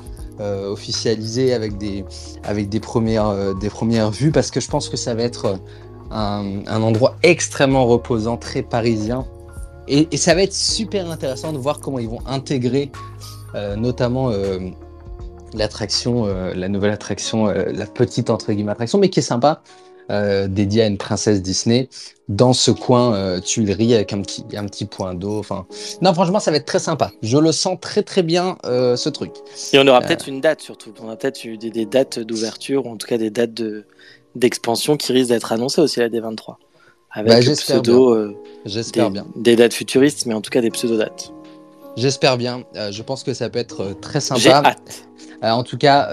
officialisé 0.69 1.55
avec 1.55 1.79
des, 1.79 2.05
avec 2.43 2.69
des, 2.69 2.81
premières, 2.81 3.55
des 3.55 3.71
premières 3.71 4.11
vues 4.11 4.33
parce 4.33 4.51
que 4.51 4.59
je 4.59 4.69
pense 4.69 4.89
que 4.89 4.97
ça 4.97 5.15
va 5.15 5.23
être 5.23 5.61
un, 6.11 6.65
endroit 6.67 7.15
extrêmement 7.23 7.87
reposant, 7.87 8.37
très 8.37 8.63
parisien. 8.63 9.27
Et, 9.87 10.09
et, 10.11 10.17
ça 10.17 10.35
va 10.35 10.43
être 10.43 10.53
super 10.53 11.09
intéressant 11.09 11.53
de 11.53 11.59
voir 11.59 11.79
comment 11.79 12.01
ils 12.01 12.09
vont 12.09 12.23
intégrer 12.27 12.91
notamment 13.77 14.33
l'attraction, 15.55 16.27
la 16.27 16.69
nouvelle 16.69 16.91
attraction, 16.91 17.47
la 17.47 17.87
petite 17.87 18.29
entre 18.29 18.53
guillemets 18.53 18.73
attraction, 18.73 18.99
mais 18.99 19.11
qui 19.11 19.21
est 19.21 19.23
sympa, 19.23 19.63
euh, 20.11 20.49
dédié 20.49 20.83
à 20.83 20.87
une 20.87 20.99
princesse 20.99 21.41
Disney 21.41 21.89
dans 22.29 22.53
ce 22.53 22.71
coin 22.71 23.15
euh, 23.15 23.41
Tuileries 23.41 23.95
avec 23.95 24.13
un 24.13 24.21
petit, 24.21 24.45
un 24.55 24.67
petit 24.67 24.85
point 24.85 25.15
d'eau. 25.15 25.39
Enfin, 25.39 25.67
non, 26.03 26.13
franchement, 26.13 26.41
ça 26.41 26.51
va 26.51 26.59
être 26.59 26.67
très 26.67 26.79
sympa. 26.79 27.13
Je 27.23 27.39
le 27.39 27.53
sens 27.53 27.79
très 27.81 28.03
très 28.03 28.23
bien 28.23 28.59
euh, 28.67 28.97
ce 28.97 29.09
truc. 29.09 29.33
Et 29.73 29.79
on 29.79 29.87
aura 29.87 30.01
peut-être 30.03 30.29
une 30.29 30.41
date 30.41 30.61
surtout. 30.61 30.93
On 31.03 31.09
a 31.09 31.17
peut-être 31.17 31.47
des, 31.47 31.71
des, 31.71 31.87
dates 31.87 32.19
d'ouverture 32.19 32.87
ou 32.87 32.91
en 32.91 32.97
tout 32.97 33.07
cas 33.07 33.19
des 33.19 33.31
dates 33.31 33.55
de 33.55 33.85
d'expansion 34.35 34.97
qui 34.97 35.13
risquent 35.13 35.31
d'être 35.31 35.53
annoncées 35.53 35.81
aussi 35.81 36.03
à 36.03 36.09
D23 36.09 36.57
avec 37.11 37.33
bah, 37.33 37.53
pseudo. 37.55 38.35
J'espère 38.67 39.11
bien. 39.11 39.27
Des 39.37 39.57
dates 39.57 39.75
futuristes, 39.75 40.27
mais 40.27 40.35
en 40.35 40.41
tout 40.41 40.51
cas 40.51 40.61
des 40.61 40.71
pseudo 40.71 40.97
dates. 40.99 41.33
J'espère 41.97 42.37
bien. 42.37 42.65
je 42.75 43.03
pense 43.03 43.23
que 43.23 43.33
ça 43.33 43.49
peut 43.49 43.61
être 43.61 43.95
très 44.01 44.21
sympa. 44.21 44.41
J'ai 44.41 44.51
hâte. 44.51 45.07
en 45.43 45.63
tout 45.63 45.79
cas, 45.79 46.11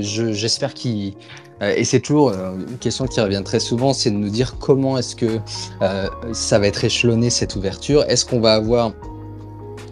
j'espère 0.00 0.72
qu'il 0.74 1.12
euh, 1.12 1.20
et 1.60 1.84
c'est 1.84 2.00
toujours 2.00 2.30
euh, 2.30 2.52
une 2.68 2.78
question 2.78 3.06
qui 3.06 3.20
revient 3.20 3.42
très 3.44 3.60
souvent, 3.60 3.92
c'est 3.92 4.10
de 4.10 4.16
nous 4.16 4.28
dire 4.28 4.56
comment 4.58 4.98
est-ce 4.98 5.16
que 5.16 5.38
euh, 5.82 6.06
ça 6.32 6.58
va 6.58 6.66
être 6.66 6.84
échelonné 6.84 7.30
cette 7.30 7.56
ouverture. 7.56 8.04
Est-ce 8.08 8.24
qu'on 8.24 8.40
va 8.40 8.54
avoir 8.54 8.92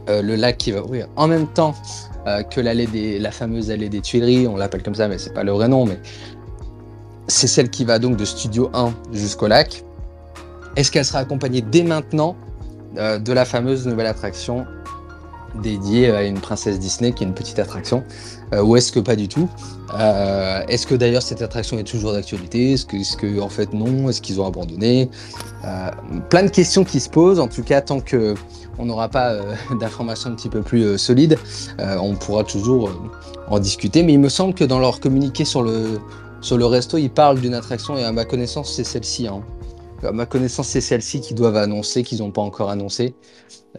le 0.09 0.37
lac 0.37 0.59
qui 0.59 0.71
va 0.71 0.85
ouvrir 0.85 1.09
en 1.17 1.27
même 1.27 1.49
temps 1.49 1.75
que 2.51 2.61
l'allée 2.61 2.87
des, 2.87 3.19
la 3.19 3.33
fameuse 3.33 3.73
allée 3.73 3.89
des 3.89 4.01
Tuileries, 4.01 4.47
on 4.47 4.57
l'appelle 4.57 4.85
comme 4.85 4.95
ça, 4.95 5.09
mais 5.09 5.19
c'est 5.19 5.35
pas 5.35 5.43
le 5.43 5.51
vrai 5.51 5.67
nom, 5.67 5.85
mais 5.85 5.99
c'est 7.27 7.49
celle 7.49 7.71
qui 7.71 7.85
va 7.85 7.99
donc 7.99 8.17
de 8.17 8.25
Studio 8.25 8.71
1 8.73 8.95
jusqu'au 9.13 9.49
lac. 9.49 9.85
Est-ce 10.77 10.93
qu'elle 10.93 11.05
sera 11.05 11.19
accompagnée 11.21 11.61
dès 11.61 11.83
maintenant 11.83 12.37
de 12.95 13.33
la 13.33 13.45
fameuse 13.45 13.85
nouvelle 13.89 14.07
attraction 14.07 14.65
dédiée 15.63 16.11
à 16.11 16.23
une 16.25 16.39
princesse 16.39 16.79
Disney, 16.79 17.13
qui 17.13 17.25
est 17.25 17.27
une 17.27 17.35
petite 17.35 17.59
attraction 17.59 18.03
euh, 18.53 18.63
ou 18.63 18.77
est-ce 18.77 18.93
que 18.93 19.01
pas 19.01 19.17
du 19.17 19.29
tout? 19.29 19.49
Euh, 19.99 20.63
Est-ce 20.69 20.87
que 20.87 20.95
d'ailleurs 20.95 21.23
cette 21.23 21.43
attraction 21.43 21.79
est 21.79 21.85
toujours 21.85 22.13
d'actualité? 22.13 22.73
Est-ce 22.73 22.87
que, 22.87 22.97
est 22.97 23.17
que, 23.17 23.41
en 23.41 23.49
fait 23.49 23.73
non? 23.73 24.09
Est-ce 24.09 24.21
qu'ils 24.21 24.41
ont 24.41 24.47
abandonné? 24.47 25.11
Euh, 25.65 25.91
Plein 26.31 26.45
de 26.45 26.51
questions 26.51 26.85
qui 26.85 27.01
se 27.01 27.09
posent. 27.09 27.41
En 27.41 27.49
tout 27.49 27.63
cas, 27.63 27.81
tant 27.81 28.01
que 28.01 28.35
on 28.79 28.85
n'aura 28.85 29.09
pas 29.09 29.37
d'informations 29.81 30.31
un 30.31 30.35
petit 30.35 30.49
peu 30.49 30.63
plus 30.63 30.99
solides, 30.99 31.39
on 31.79 32.15
pourra 32.15 32.45
toujours 32.45 32.91
en 33.49 33.59
discuter. 33.59 34.03
Mais 34.03 34.13
il 34.13 34.21
me 34.21 34.29
semble 34.29 34.55
que 34.55 34.65
dans 34.65 34.79
leur 34.79 35.01
communiqué 35.01 35.45
sur 35.45 35.63
le 35.63 35.99
sur 36.43 36.59
le 36.59 36.67
resto, 36.67 36.99
ils 36.99 37.11
parlent 37.11 37.41
d'une 37.41 37.55
attraction 37.55 37.97
et 37.97 38.05
à 38.05 38.13
ma 38.13 38.25
connaissance, 38.25 38.73
c'est 38.75 38.85
celle-ci. 38.85 39.27
Hein. 39.27 39.41
Ma 40.03 40.27
connaissance, 40.27 40.69
c'est 40.69 40.81
celle-ci 40.81 41.21
qu'ils 41.21 41.37
doivent 41.37 41.57
annoncer, 41.57 42.03
qu'ils 42.03 42.19
n'ont 42.19 42.31
pas 42.31 42.43
encore 42.43 42.71
annoncé. 42.71 43.15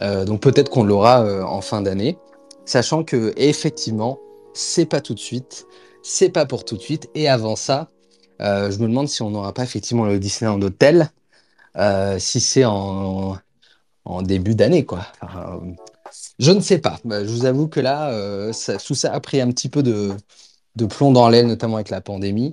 donc 0.00 0.40
peut-être 0.40 0.70
qu'on 0.70 0.84
l'aura 0.84 1.24
en 1.44 1.60
fin 1.60 1.82
d'année, 1.82 2.18
sachant 2.64 3.04
que 3.04 3.32
effectivement, 3.36 4.18
c'est 4.54 4.86
pas 4.86 5.00
tout 5.00 5.14
de 5.14 5.20
suite, 5.20 5.66
c'est 6.02 6.30
pas 6.30 6.46
pour 6.46 6.64
tout 6.64 6.76
de 6.76 6.82
suite. 6.82 7.08
Et 7.14 7.28
avant 7.28 7.56
ça, 7.56 7.90
euh, 8.40 8.70
je 8.70 8.78
me 8.78 8.88
demande 8.88 9.08
si 9.08 9.22
on 9.22 9.30
n'aura 9.30 9.52
pas 9.52 9.62
effectivement 9.62 10.04
le 10.04 10.18
Disneyland 10.18 10.60
Hotel, 10.62 11.10
euh, 11.76 12.18
si 12.18 12.40
c'est 12.40 12.64
en, 12.64 13.38
début 14.22 14.54
d'année, 14.54 14.84
quoi. 14.86 15.06
je 16.38 16.50
ne 16.50 16.60
sais 16.60 16.78
pas. 16.78 16.98
Bah, 17.04 17.24
je 17.24 17.30
vous 17.30 17.44
avoue 17.44 17.68
que 17.68 17.80
là, 17.80 18.10
euh, 18.10 18.52
tout 18.84 18.94
ça 18.94 19.12
a 19.12 19.20
pris 19.20 19.40
un 19.40 19.50
petit 19.50 19.68
peu 19.68 19.82
de, 19.82 20.16
plomb 20.88 21.12
dans 21.12 21.28
l'aile, 21.28 21.46
notamment 21.46 21.76
avec 21.76 21.90
la 21.90 22.00
pandémie. 22.00 22.52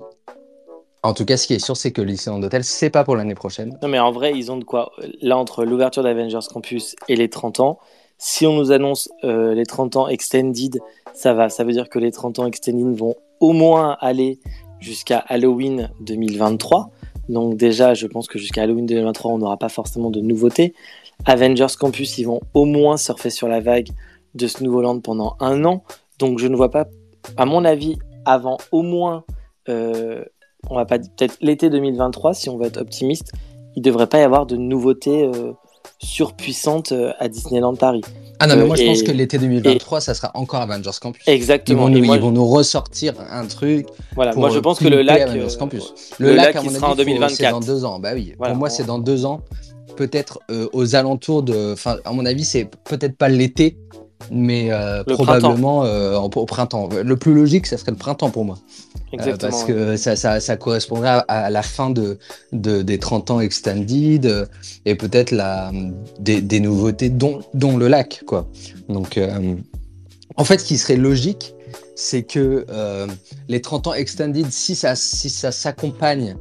En 1.06 1.14
tout 1.14 1.24
cas, 1.24 1.36
ce 1.36 1.46
qui 1.46 1.54
est 1.54 1.64
sûr, 1.64 1.76
c'est 1.76 1.92
que 1.92 2.02
le 2.02 2.10
Disneyland 2.10 2.42
Hotel, 2.42 2.64
c'est 2.64 2.90
pas 2.90 3.04
pour 3.04 3.16
l'année 3.16 3.34
prochaine. 3.34 3.78
Non, 3.82 3.88
mais 3.88 3.98
en 3.98 4.10
vrai, 4.10 4.32
ils 4.34 4.50
ont 4.50 4.56
de 4.56 4.64
quoi. 4.64 4.92
Là, 5.22 5.38
entre 5.38 5.64
l'ouverture 5.64 6.02
d'Avengers 6.02 6.46
Campus 6.52 6.96
et 7.08 7.16
les 7.16 7.30
30 7.30 7.60
ans, 7.60 7.78
si 8.18 8.46
on 8.46 8.54
nous 8.54 8.72
annonce 8.72 9.08
les 9.22 9.66
30 9.66 9.96
ans 9.96 10.08
extended 10.08 10.80
ça 11.16 11.32
va. 11.32 11.48
Ça 11.48 11.64
veut 11.64 11.72
dire 11.72 11.88
que 11.88 11.98
les 11.98 12.12
30 12.12 12.38
ans 12.38 12.46
Extending 12.46 12.94
vont 12.94 13.16
au 13.40 13.52
moins 13.52 13.96
aller 14.00 14.38
jusqu'à 14.78 15.18
Halloween 15.18 15.90
2023. 16.00 16.90
Donc 17.28 17.56
déjà, 17.56 17.94
je 17.94 18.06
pense 18.06 18.28
que 18.28 18.38
jusqu'à 18.38 18.62
Halloween 18.62 18.86
2023, 18.86 19.32
on 19.32 19.38
n'aura 19.38 19.56
pas 19.56 19.70
forcément 19.70 20.10
de 20.10 20.20
nouveautés. 20.20 20.74
Avengers 21.24 21.74
Campus, 21.78 22.18
ils 22.18 22.24
vont 22.24 22.40
au 22.54 22.66
moins 22.66 22.98
surfer 22.98 23.30
sur 23.30 23.48
la 23.48 23.60
vague 23.60 23.88
de 24.34 24.46
ce 24.46 24.62
nouveau 24.62 24.82
land 24.82 25.00
pendant 25.00 25.36
un 25.40 25.64
an. 25.64 25.82
Donc 26.18 26.38
je 26.38 26.46
ne 26.46 26.54
vois 26.54 26.70
pas, 26.70 26.86
à 27.36 27.46
mon 27.46 27.64
avis, 27.64 27.98
avant 28.26 28.58
au 28.70 28.82
moins, 28.82 29.24
euh, 29.68 30.22
on 30.70 30.76
va 30.76 30.84
pas 30.84 30.98
peut-être 30.98 31.36
l'été 31.40 31.70
2023, 31.70 32.34
si 32.34 32.48
on 32.48 32.58
veut 32.58 32.66
être 32.66 32.80
optimiste, 32.80 33.32
il 33.74 33.80
ne 33.80 33.84
devrait 33.84 34.06
pas 34.06 34.18
y 34.18 34.22
avoir 34.22 34.46
de 34.46 34.56
nouveautés 34.56 35.24
euh, 35.24 35.52
surpuissantes 35.98 36.92
euh, 36.92 37.12
à 37.18 37.28
Disneyland 37.28 37.74
Paris. 37.74 38.02
Ah 38.38 38.46
non, 38.46 38.56
mais 38.56 38.66
moi 38.66 38.76
je 38.76 38.84
pense 38.84 39.02
que 39.02 39.12
l'été 39.12 39.38
2023, 39.38 40.00
ça 40.00 40.14
sera 40.14 40.30
encore 40.34 40.60
Avengers 40.60 40.90
Campus. 41.00 41.22
Exactement. 41.26 41.88
Ils 41.88 42.20
vont, 42.20 42.30
nous, 42.30 42.46
ressortir 42.46 43.14
un 43.30 43.46
truc. 43.46 43.86
Voilà, 44.14 44.34
moi 44.34 44.50
je 44.50 44.58
pense 44.58 44.78
que 44.78 44.88
le 44.88 45.02
lac. 45.02 45.22
Euh, 45.22 45.48
Campus. 45.58 45.94
Le, 46.18 46.34
lac, 46.34 46.54
à 46.56 46.62
mon 46.62 46.70
sera 46.70 46.90
en 46.90 46.94
2024. 46.94 47.36
C'est 47.36 47.50
dans 47.50 47.60
deux 47.60 47.84
ans. 47.84 47.98
Bah 47.98 48.10
oui. 48.14 48.34
Pour 48.38 48.54
moi, 48.54 48.68
c'est 48.68 48.84
dans 48.84 48.98
deux 48.98 49.24
ans. 49.24 49.40
Peut-être 49.96 50.40
euh, 50.50 50.68
aux 50.72 50.94
alentours 50.94 51.42
de. 51.42 51.72
Enfin, 51.72 51.96
à 52.04 52.12
mon 52.12 52.26
avis, 52.26 52.44
c'est 52.44 52.68
peut-être 52.84 53.16
pas 53.16 53.30
l'été, 53.30 53.78
mais 54.30 54.70
euh, 54.70 55.02
probablement 55.04 55.82
au 56.20 56.46
printemps. 56.46 56.88
Le 57.02 57.16
plus 57.16 57.32
logique, 57.32 57.66
ça 57.66 57.78
serait 57.78 57.92
le 57.92 57.96
printemps 57.96 58.30
pour 58.30 58.44
moi. 58.44 58.58
Euh, 59.14 59.36
parce 59.36 59.64
que 59.64 59.96
ça, 59.96 60.16
ça, 60.16 60.40
ça, 60.40 60.56
correspondrait 60.56 61.22
à, 61.28 61.48
la 61.48 61.62
fin 61.62 61.90
de, 61.90 62.18
de, 62.52 62.82
des 62.82 62.98
30 62.98 63.30
ans 63.30 63.40
extended 63.40 64.26
euh, 64.26 64.46
et 64.84 64.96
peut-être 64.96 65.30
la, 65.30 65.70
des, 66.18 66.40
des, 66.40 66.60
nouveautés, 66.60 67.08
dont, 67.08 67.40
dont 67.54 67.76
le 67.76 67.88
lac. 67.88 68.22
Quoi. 68.26 68.48
Donc, 68.88 69.16
euh, 69.16 69.54
en 70.36 70.44
fait, 70.44 70.58
ce 70.58 70.64
qui 70.64 70.76
serait 70.76 70.96
logique, 70.96 71.54
c'est 71.94 72.24
que 72.24 72.66
les 73.48 73.60
30 73.60 73.86
ans 73.86 73.94
extended, 73.94 74.46
si 74.50 74.74
ça, 74.74 74.96
si 74.96 75.30
ça 75.30 75.52
s'accompagne 75.52 76.36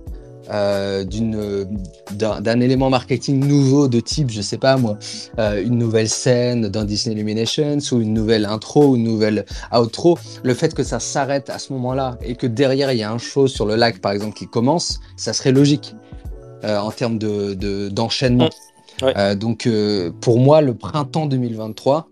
d'un 0.47 2.59
élément 2.59 2.89
marketing 2.89 3.45
nouveau 3.45 3.87
de 3.87 3.99
type, 3.99 4.29
je 4.29 4.41
sais 4.41 4.57
pas 4.57 4.77
moi, 4.77 4.97
euh, 5.39 5.63
une 5.63 5.77
nouvelle 5.77 6.09
scène 6.09 6.69
dans 6.69 6.83
Disney 6.83 7.15
Illuminations 7.15 7.77
ou 7.91 8.01
une 8.01 8.13
nouvelle 8.13 8.45
intro 8.45 8.89
ou 8.89 8.95
une 8.95 9.03
nouvelle 9.03 9.45
outro, 9.73 10.17
le 10.43 10.53
fait 10.53 10.73
que 10.73 10.83
ça 10.83 10.99
s'arrête 10.99 11.49
à 11.49 11.59
ce 11.59 11.73
moment-là 11.73 12.17
et 12.21 12.35
que 12.35 12.47
derrière 12.47 12.91
il 12.91 12.99
y 12.99 13.03
a 13.03 13.11
un 13.11 13.17
show 13.17 13.47
sur 13.47 13.65
le 13.65 13.75
lac 13.75 13.99
par 13.99 14.11
exemple 14.11 14.35
qui 14.35 14.47
commence, 14.47 14.99
ça 15.17 15.33
serait 15.33 15.51
logique 15.51 15.95
euh, 16.63 16.77
en 16.77 16.91
termes 16.91 17.17
de 17.17 17.89
d'enchaînement. 17.89 18.49
Euh, 19.03 19.35
donc 19.35 19.69
pour 20.21 20.39
moi, 20.39 20.61
le 20.61 20.73
printemps 20.73 21.25
2023 21.25 22.07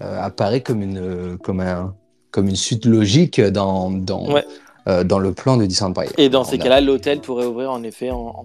apparaît 0.00 0.60
comme 0.60 0.82
une 0.82 1.38
comme 1.42 1.60
un 1.60 1.94
comme 2.30 2.48
une 2.48 2.56
suite 2.56 2.84
logique 2.84 3.40
dans 3.40 3.90
dans 3.90 4.28
euh, 4.88 5.04
dans 5.04 5.18
le 5.18 5.32
plan 5.32 5.56
de 5.56 5.66
Disneyland 5.66 5.92
Paris. 5.92 6.08
Et 6.16 6.28
dans 6.30 6.44
ces 6.44 6.56
cas-là, 6.58 6.80
l'hôtel 6.80 7.20
pourrait 7.20 7.44
ouvrir 7.44 7.70
en 7.70 7.82
effet 7.82 8.10
en, 8.10 8.44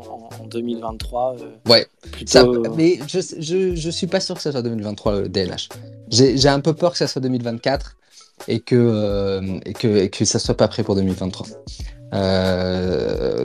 2023. 0.50 1.38
Euh, 1.40 1.70
ouais, 1.70 1.88
euh, 2.36 2.64
mais 2.76 3.00
je, 3.08 3.20
je, 3.40 3.76
je, 3.76 3.90
suis 3.90 4.08
pas 4.08 4.20
sûr 4.20 4.36
que 4.36 4.42
ça 4.42 4.52
soit 4.52 4.62
2023 4.62 5.22
le 5.22 5.30
DLH. 5.30 5.70
J'ai 6.10 6.50
un 6.50 6.60
peu 6.60 6.74
peur 6.74 6.92
que 6.92 6.98
ça 6.98 7.08
soit 7.08 7.22
2024 7.22 7.96
et 8.50 8.60
que, 8.60 9.60
et 9.66 9.74
que, 9.74 9.88
et 9.88 10.10
que 10.10 10.26
ça 10.26 10.38
soit 10.38 10.58
pas 10.58 10.68
prêt 10.68 10.84
pour 10.84 10.96
2023. 10.96 11.48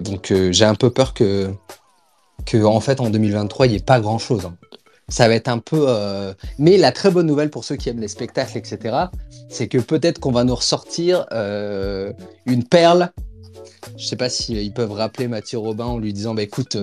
donc 0.01 0.33
j'ai 0.51 0.65
un 0.65 0.75
peu 0.75 0.91
peur 0.91 1.15
que, 1.15 1.51
que 2.47 2.65
en 2.65 2.81
fait 2.81 3.01
en 3.01 3.11
2023 3.11 3.67
il 3.67 3.71
n'y 3.71 3.77
ait 3.77 3.81
pas 3.81 4.01
grand 4.01 4.19
chose. 4.19 4.47
Hein 4.47 4.57
ça 5.09 5.29
va 5.29 5.35
être 5.35 5.49
un 5.49 5.59
peu. 5.59 5.87
Euh, 5.89 6.35
mais 6.59 6.77
la 6.77 6.93
très 6.93 7.11
bonne 7.11 7.27
nouvelle 7.27 7.51
pour 7.51 7.65
ceux 7.65 7.77
qui 7.77 7.89
aiment 7.89 8.01
les 8.01 8.09
spectacles, 8.09 8.59
etc., 8.59 8.97
c'est 9.49 9.69
que 9.69 9.79
peut-être 9.79 10.21
qu'on 10.21 10.33
va 10.33 10.45
nous 10.45 10.55
ressortir 10.55 11.27
euh, 11.33 12.13
une 12.47 12.65
perle 12.65 13.11
je 13.97 14.07
sais 14.07 14.17
pas 14.17 14.29
si 14.29 14.53
ils 14.55 14.73
peuvent 14.73 14.93
rappeler 14.93 15.29
Mathieu 15.29 15.59
Robin 15.59 15.85
en 15.85 15.99
lui 15.99 16.13
disant 16.13 16.35
bah 16.35 16.43
écoute, 16.43 16.77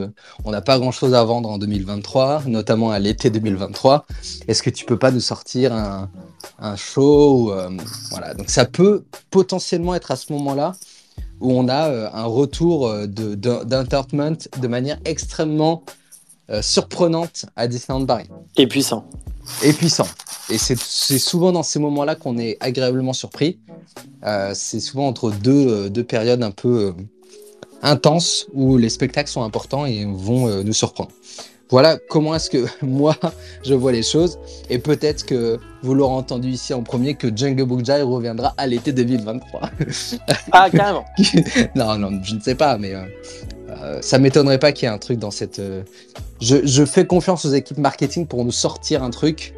on 0.43 0.51
n'a 0.51 0.61
pas 0.61 0.80
grand 0.80 0.91
chose 0.91 1.13
à 1.13 1.23
vendre 1.23 1.49
en 1.49 1.57
2023, 1.57 2.43
notamment 2.47 2.91
à 2.91 2.99
l'été 2.99 3.30
2023. 3.30 4.05
Est-ce 4.47 4.63
que 4.63 4.69
tu 4.69 4.86
peux 4.86 4.97
pas 4.97 5.11
nous 5.11 5.19
sortir 5.19 5.73
un, 5.73 6.09
un 6.59 6.76
show 6.76 7.53
Voilà, 8.11 8.34
donc 8.34 8.49
ça 8.49 8.65
peut 8.65 9.03
potentiellement 9.30 9.93
être 9.95 10.11
à 10.11 10.15
ce 10.15 10.34
moment-là 10.34 10.73
où 11.41 11.51
on 11.51 11.67
a 11.67 12.11
un 12.13 12.26
retour 12.26 12.91
d'entertainment 13.07 14.38
de 14.59 14.67
manière 14.67 14.97
extrêmement 15.05 15.84
surprenante 16.62 17.46
à 17.56 17.68
Disneyland 17.68 18.06
Paris. 18.06 18.30
Et 18.58 18.68
puissant 18.68 19.06
et 19.64 19.74
puissant. 19.74 20.08
Et 20.50 20.58
c'est 20.58 20.76
souvent 21.20 21.52
dans 21.52 21.64
ces 21.64 21.80
moments-là 21.80 22.16
qu'on 22.16 22.38
est 22.38 22.58
agréablement 22.60 23.14
surpris. 23.14 23.60
Euh, 24.26 24.52
c'est 24.54 24.80
souvent 24.80 25.08
entre 25.08 25.32
deux, 25.32 25.68
euh, 25.68 25.89
deux, 25.89 26.04
périodes 26.04 26.43
un 26.43 26.52
peu 26.52 26.88
euh, 26.88 26.91
intenses 27.82 28.48
où 28.54 28.78
les 28.78 28.89
spectacles 28.89 29.30
sont 29.30 29.43
importants 29.43 29.86
et 29.86 30.06
vont 30.06 30.64
nous 30.64 30.74
surprendre. 30.74 31.12
Voilà 31.72 31.98
comment 32.10 32.36
est-ce 32.36 32.50
que 32.50 32.66
moi 32.86 33.16
je 33.64 33.74
vois 33.74 33.91
les 33.91 34.04
choses. 34.04 34.38
Et 34.70 34.80
peut-être 34.80 35.26
que 35.26 35.60
vous 35.82 35.93
l'aurez 35.93 36.14
entendu 36.14 36.50
ici 36.50 36.74
en 36.74 36.84
premier 36.84 37.16
que 37.16 37.36
Jungle 37.36 37.64
Book 37.64 37.84
Jai 37.84 38.02
reviendra 38.02 38.54
à 38.58 38.68
l'été 38.68 38.91
2023. 38.91 39.72
Ah, 40.52 40.70
carrément. 40.70 41.06
non, 41.76 41.98
non, 41.98 42.20
je 42.24 42.36
ne 42.36 42.39
sais 42.39 42.56
pas, 42.56 42.78
mais 42.78 42.93
euh, 42.93 43.04
ça 44.01 44.19
m'étonnerait 44.19 44.59
pas 44.59 44.71
qu'il 44.71 44.88
y 44.88 44.91
ait 44.91 44.93
un 44.93 44.97
truc 44.97 45.19
dans 45.19 45.32
cette. 45.32 45.59
Euh, 45.59 45.84
je, 46.41 46.86
fais 46.86 47.05
confiance 47.05 47.45
aux 47.45 47.51
équipes 47.51 47.78
marketing 47.78 48.28
pour 48.28 48.43
nous 48.45 48.51
sortir 48.51 49.03
un 49.03 49.09
truc 49.09 49.53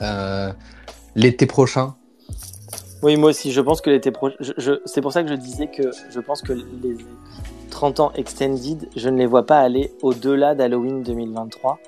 euh, 0.00 0.52
l'été 1.14 1.46
prochain. 1.46 1.94
Oui, 3.02 3.16
moi 3.16 3.30
aussi, 3.30 3.52
je 3.52 3.60
pense 3.60 3.80
que 3.80 3.90
l'été 3.90 4.10
prochain. 4.10 4.36
C'est 4.84 5.00
pour 5.00 5.12
ça 5.12 5.22
que 5.22 5.28
je 5.28 5.34
disais 5.34 5.68
que 5.68 5.90
je 6.10 6.20
pense 6.20 6.42
que 6.42 6.52
les 6.52 6.96
30 7.70 8.00
ans 8.00 8.12
extended, 8.14 8.88
je 8.96 9.08
ne 9.08 9.18
les 9.18 9.26
vois 9.26 9.46
pas 9.46 9.60
aller 9.60 9.92
au-delà 10.02 10.54
d'Halloween 10.54 11.02
2023, 11.02 11.78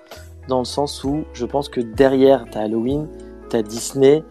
dans 0.48 0.58
le 0.58 0.64
sens 0.64 1.04
où 1.04 1.24
je 1.32 1.46
pense 1.46 1.68
que 1.68 1.80
derrière, 1.80 2.44
tu 2.50 2.58
as 2.58 2.62
Halloween, 2.62 3.08
tu 3.50 3.56
as 3.56 3.62
Disney, 3.62 4.22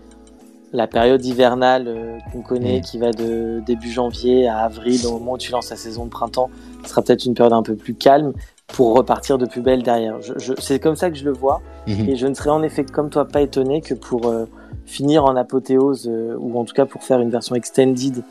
la 0.76 0.88
période 0.88 1.24
hivernale 1.26 1.86
euh, 1.88 2.18
qu'on 2.32 2.42
connaît, 2.42 2.80
mm. 2.80 2.82
qui 2.82 2.98
va 2.98 3.12
de 3.12 3.62
début 3.66 3.90
janvier 3.90 4.48
à 4.48 4.60
avril, 4.60 5.06
au 5.08 5.14
moment 5.14 5.34
où 5.34 5.38
tu 5.38 5.52
lances 5.52 5.70
la 5.70 5.76
saison 5.76 6.06
de 6.06 6.10
printemps, 6.10 6.50
sera 6.86 7.02
peut-être 7.02 7.26
une 7.26 7.34
période 7.34 7.54
un 7.54 7.64
peu 7.64 7.76
plus 7.76 7.96
calme 7.96 8.34
pour 8.68 8.96
repartir 8.96 9.38
de 9.38 9.46
plus 9.46 9.62
belle 9.62 9.84
derrière. 9.84 10.22
Je, 10.22 10.54
c'est 10.60 10.80
comme 10.80 10.96
ça 10.96 11.10
que 11.10 11.18
je 11.18 11.26
le 11.26 11.32
vois, 11.32 11.62
mm-hmm. 11.88 12.10
et 12.10 12.16
je 12.16 12.28
ne 12.28 12.34
serais 12.34 12.50
en 12.50 12.64
effet 12.64 12.84
comme 12.84 13.10
toi 13.10 13.26
pas 13.26 13.42
étonné 13.42 13.82
que 13.82 13.94
pour 13.94 14.28
euh, 14.28 14.46
finir 14.86 15.26
en 15.26 15.36
apothéose, 15.36 16.08
euh, 16.08 16.36
ou 16.40 16.60
en 16.60 16.66
tout 16.66 16.74
cas 16.74 16.86
pour 16.86 17.04
faire 17.04 17.20
une 17.20 17.30
version 17.30 17.56
extended 17.56 18.24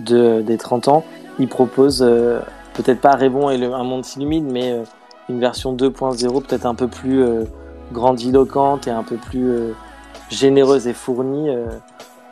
de, 0.00 0.42
des 0.42 0.56
30 0.56 0.88
ans, 0.88 1.04
il 1.38 1.48
propose 1.48 1.98
peut-être 2.74 3.00
pas 3.00 3.12
Rêvons 3.12 3.50
et 3.50 3.58
le, 3.58 3.72
un 3.72 3.84
monde 3.84 4.04
s'illumine, 4.04 4.50
mais 4.50 4.74
une 5.28 5.40
version 5.40 5.74
2.0 5.74 6.42
peut-être 6.42 6.66
un 6.66 6.74
peu 6.74 6.88
plus 6.88 7.24
grandiloquente 7.92 8.86
et 8.86 8.90
un 8.90 9.02
peu 9.02 9.16
plus 9.16 9.72
généreuse 10.30 10.86
et 10.86 10.94
fournie 10.94 11.50
euh, 11.50 11.66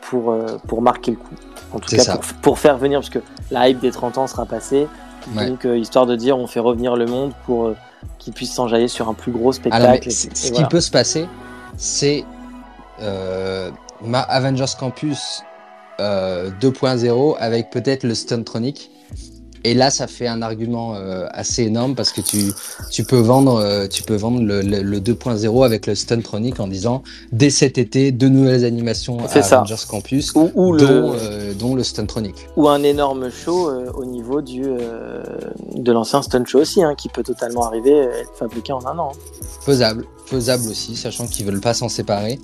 pour, 0.01 0.31
euh, 0.31 0.57
pour 0.67 0.81
marquer 0.81 1.11
le 1.11 1.17
coup. 1.17 1.35
En 1.73 1.79
tout 1.79 1.95
cas, 1.95 2.17
pour, 2.17 2.33
pour, 2.41 2.59
faire 2.59 2.77
venir, 2.77 2.99
parce 2.99 3.09
que 3.09 3.19
la 3.51 3.69
hype 3.69 3.79
des 3.79 3.91
30 3.91 4.17
ans 4.17 4.27
sera 4.27 4.45
passée. 4.45 4.87
Donc, 5.35 5.65
euh, 5.65 5.77
histoire 5.77 6.07
de 6.07 6.15
dire, 6.15 6.37
on 6.39 6.47
fait 6.47 6.59
revenir 6.59 6.95
le 6.95 7.05
monde 7.05 7.33
pour 7.45 7.73
qu'il 8.17 8.33
puisse 8.33 8.53
s'enjailler 8.53 8.87
sur 8.87 9.09
un 9.09 9.13
plus 9.13 9.31
gros 9.31 9.51
spectacle. 9.51 10.09
ce 10.11 10.51
qui 10.51 10.63
peut 10.65 10.81
se 10.81 10.89
passer, 10.89 11.27
c'est 11.77 12.25
ma 12.99 14.19
Avengers 14.21 14.73
Campus 14.79 15.43
2.0 15.99 17.35
avec 17.37 17.69
peut-être 17.69 18.03
le 18.03 18.15
Stuntronic 18.15 18.89
et 19.63 19.73
là, 19.73 19.89
ça 19.89 20.07
fait 20.07 20.27
un 20.27 20.41
argument 20.41 20.95
euh, 20.95 21.27
assez 21.31 21.63
énorme 21.63 21.95
parce 21.95 22.11
que 22.11 22.21
tu, 22.21 22.51
tu 22.91 23.03
peux 23.03 23.19
vendre, 23.19 23.57
euh, 23.57 23.87
tu 23.87 24.03
peux 24.03 24.15
vendre 24.15 24.41
le, 24.41 24.61
le, 24.61 24.99
2.0 24.99 25.65
avec 25.65 25.85
le 25.85 25.95
Stuntronic 25.95 26.59
en 26.59 26.67
disant 26.67 27.03
dès 27.31 27.49
cet 27.49 27.77
été, 27.77 28.11
deux 28.11 28.29
nouvelles 28.29 28.63
animations 28.63 29.19
à 29.19 29.37
Avengers 29.37 29.75
Campus, 29.87 30.31
ou, 30.35 30.49
dont, 30.55 30.71
le... 30.71 30.85
Euh, 30.85 31.53
dont, 31.53 31.75
le 31.75 31.83
Stuntronic. 31.83 32.35
Ou 32.55 32.69
un 32.69 32.83
énorme 32.83 33.29
show 33.29 33.69
au 33.95 34.05
niveau 34.05 34.41
du, 34.41 34.63
de 34.63 35.91
l'ancien 35.91 36.21
Stunt 36.21 36.45
Show 36.45 36.59
aussi, 36.59 36.83
hein, 36.83 36.95
qui 36.95 37.09
peut 37.09 37.23
totalement 37.23 37.65
arriver 37.65 37.91
et 37.91 38.21
être 38.21 38.35
fabriqué 38.35 38.71
en 38.71 38.85
un 38.85 38.97
an. 38.97 39.11
Hein. 39.13 39.45
Faisable, 39.61 40.05
faisable 40.25 40.69
aussi, 40.69 40.95
sachant 40.95 41.27
qu'ils 41.27 41.45
veulent 41.45 41.61
pas 41.61 41.73
s'en 41.73 41.89
séparer. 41.89 42.39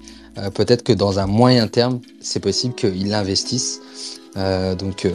Peut-être 0.53 0.83
que 0.83 0.91
dans 0.91 1.19
un 1.19 1.27
moyen 1.27 1.67
terme, 1.67 2.01
c'est 2.19 2.41
possible 2.41 2.75
qu'ils 2.75 3.09
l'investissent. 3.09 3.79
donc 4.77 5.07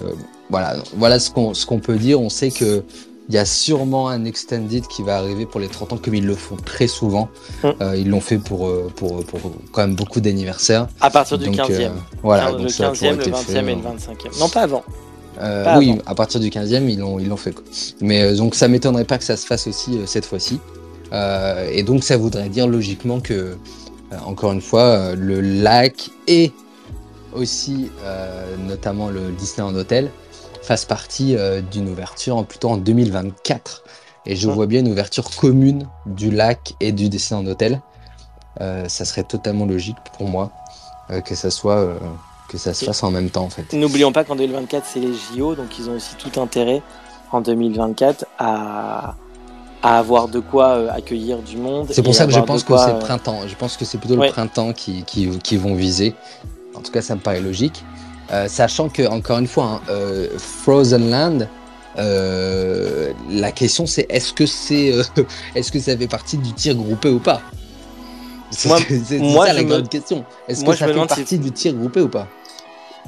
voilà, 0.51 0.77
voilà 0.97 1.19
ce 1.19 1.31
qu'on 1.31 1.55
ce 1.55 1.67
qu'on 1.67 1.79
peut 1.79 1.97
dire. 1.97 2.21
On 2.21 2.29
sait 2.29 2.51
que 2.51 2.85
il 3.31 3.35
y 3.35 3.39
a 3.39 3.45
sûrement 3.45 4.09
un 4.09 4.25
extended 4.25 4.89
qui 4.89 5.05
va 5.05 5.17
arriver 5.17 5.47
pour 5.47 5.61
les 5.61 5.69
30 5.69 5.93
ans, 5.93 5.99
comme 6.03 6.17
ils 6.17 6.27
le 6.27 6.35
font 6.35 6.57
très 6.57 6.89
souvent. 6.89 7.29
Mm. 7.63 7.69
Euh, 7.81 7.97
ils 7.97 8.11
l'ont 8.11 8.21
fait 8.21 8.39
pour, 8.39 8.67
euh, 8.67 8.91
pour, 8.97 9.25
pour, 9.25 9.41
quand 9.71 9.83
même 9.83 9.95
beaucoup 9.95 10.21
d'anniversaires. 10.21 10.89
À 11.01 11.11
partir 11.11 11.39
du 11.39 11.49
15e. 11.49 11.71
Euh, 11.71 11.89
voilà, 12.25 12.51
le 12.51 12.67
15e, 12.67 13.17
le 13.19 13.23
20e 13.23 13.69
et 13.69 13.75
le 13.77 13.83
25e. 13.83 14.41
Non, 14.41 14.49
pas 14.49 14.63
avant. 14.63 14.83
oui, 15.79 15.97
à 16.07 16.17
partir 16.17 16.41
du 16.41 16.51
15e, 16.51 16.89
ils 16.89 16.99
l'ont, 16.99 17.21
ils 17.21 17.29
l'ont 17.29 17.37
fait. 17.37 17.55
Mais 18.01 18.35
donc 18.35 18.57
ça 18.57 18.67
m'étonnerait 18.67 19.05
pas 19.05 19.17
que 19.17 19.25
ça 19.25 19.37
se 19.37 19.47
fasse 19.47 19.69
aussi 19.69 20.01
cette 20.07 20.27
fois-ci. 20.27 20.59
et 21.13 21.85
donc 21.85 22.03
ça 22.03 22.17
voudrait 22.17 22.49
dire 22.49 22.67
logiquement 22.67 23.21
que, 23.21 23.57
encore 24.27 24.51
une 24.53 24.61
fois, 24.61 25.15
le 25.15 25.41
lac 25.41 26.11
et 26.27 26.51
aussi 27.33 27.91
notamment 28.67 29.09
le 29.09 29.31
Disneyland 29.39 29.77
Hotel 29.77 30.11
fasse 30.71 30.85
partie 30.85 31.35
euh, 31.37 31.63
d'une 31.63 31.89
ouverture 31.89 32.45
plutôt 32.45 32.69
en 32.69 32.77
2024. 32.77 33.83
Et 34.25 34.37
je 34.37 34.49
vois 34.49 34.67
bien 34.67 34.79
une 34.79 34.93
ouverture 34.93 35.29
commune 35.29 35.89
du 36.07 36.31
lac 36.31 36.75
et 36.79 36.93
du 36.93 37.09
dessin 37.09 37.43
d'hôtel. 37.43 37.81
Euh, 38.61 38.85
ça 38.87 39.05
serait 39.05 39.25
totalement 39.25 39.67
logique 39.67 39.97
pour 40.17 40.29
moi 40.29 40.53
euh, 41.11 41.21
que 41.23 41.35
ça 41.35 41.51
soit 41.51 41.89
que 42.49 42.57
ça 42.57 42.73
se 42.73 42.85
fasse 42.85 43.03
en 43.03 43.11
même 43.11 43.31
temps 43.31 43.43
en 43.43 43.51
fait. 43.51 43.73
N'oublions 43.73 44.13
pas 44.13 44.23
qu'en 44.23 44.37
2024 44.37 44.87
c'est 44.87 45.01
les 45.01 45.13
JO, 45.13 45.57
donc 45.57 45.77
ils 45.77 45.91
ont 45.91 45.95
aussi 45.95 46.15
tout 46.15 46.41
intérêt 46.41 46.83
en 47.33 47.41
2024 47.41 48.27
à, 48.39 49.17
à 49.83 49.99
avoir 49.99 50.29
de 50.29 50.39
quoi 50.39 50.93
accueillir 50.93 51.39
du 51.39 51.57
monde. 51.57 51.89
C'est 51.91 52.03
pour 52.03 52.15
ça 52.15 52.27
que 52.27 52.33
je 52.33 52.39
pense 52.39 52.63
que 52.63 52.77
c'est 52.77 52.99
printemps. 53.01 53.41
Je 53.49 53.57
pense 53.57 53.77
que 53.77 53.85
c'est 53.85 53.99
plutôt 53.99 54.15
le 54.15 54.29
printemps 54.29 54.73
qui, 54.73 55.03
qui, 55.03 55.37
qui, 55.41 55.57
vont 55.57 55.75
viser. 55.75 56.15
En 56.77 56.81
tout 56.81 56.93
cas, 56.93 57.03
ça 57.03 57.17
me 57.17 57.21
paraît 57.21 57.41
logique. 57.41 57.85
Euh, 58.33 58.49
sachant 58.49 58.89
que, 58.89 59.07
encore 59.09 59.39
une 59.39 59.47
fois, 59.47 59.65
hein, 59.65 59.81
euh, 59.89 60.29
Frozen 60.39 61.11
Land, 61.11 61.39
euh, 61.99 63.13
la 63.29 63.51
question 63.51 63.85
c'est 63.87 64.07
est-ce 64.09 64.33
que 64.33 64.47
c'est 64.47 64.93
est-ce 65.57 65.73
que 65.73 65.81
ça 65.81 65.97
fait 65.97 66.07
partie 66.07 66.39
du 66.39 66.53
tir 66.53 66.77
groupé 66.77 67.09
ou 67.09 67.19
pas? 67.19 67.43
C'est 68.51 68.69
ça 69.09 69.53
la 69.53 69.65
grande 69.65 69.89
question. 69.89 70.25
Est-ce 70.47 70.65
que 70.65 70.75
ça 70.75 70.87
fait 70.87 70.95
partie 70.95 71.39
du 71.39 71.51
tir 71.51 71.75
groupé 71.75 72.01
ou 72.01 72.09
pas? 72.09 72.29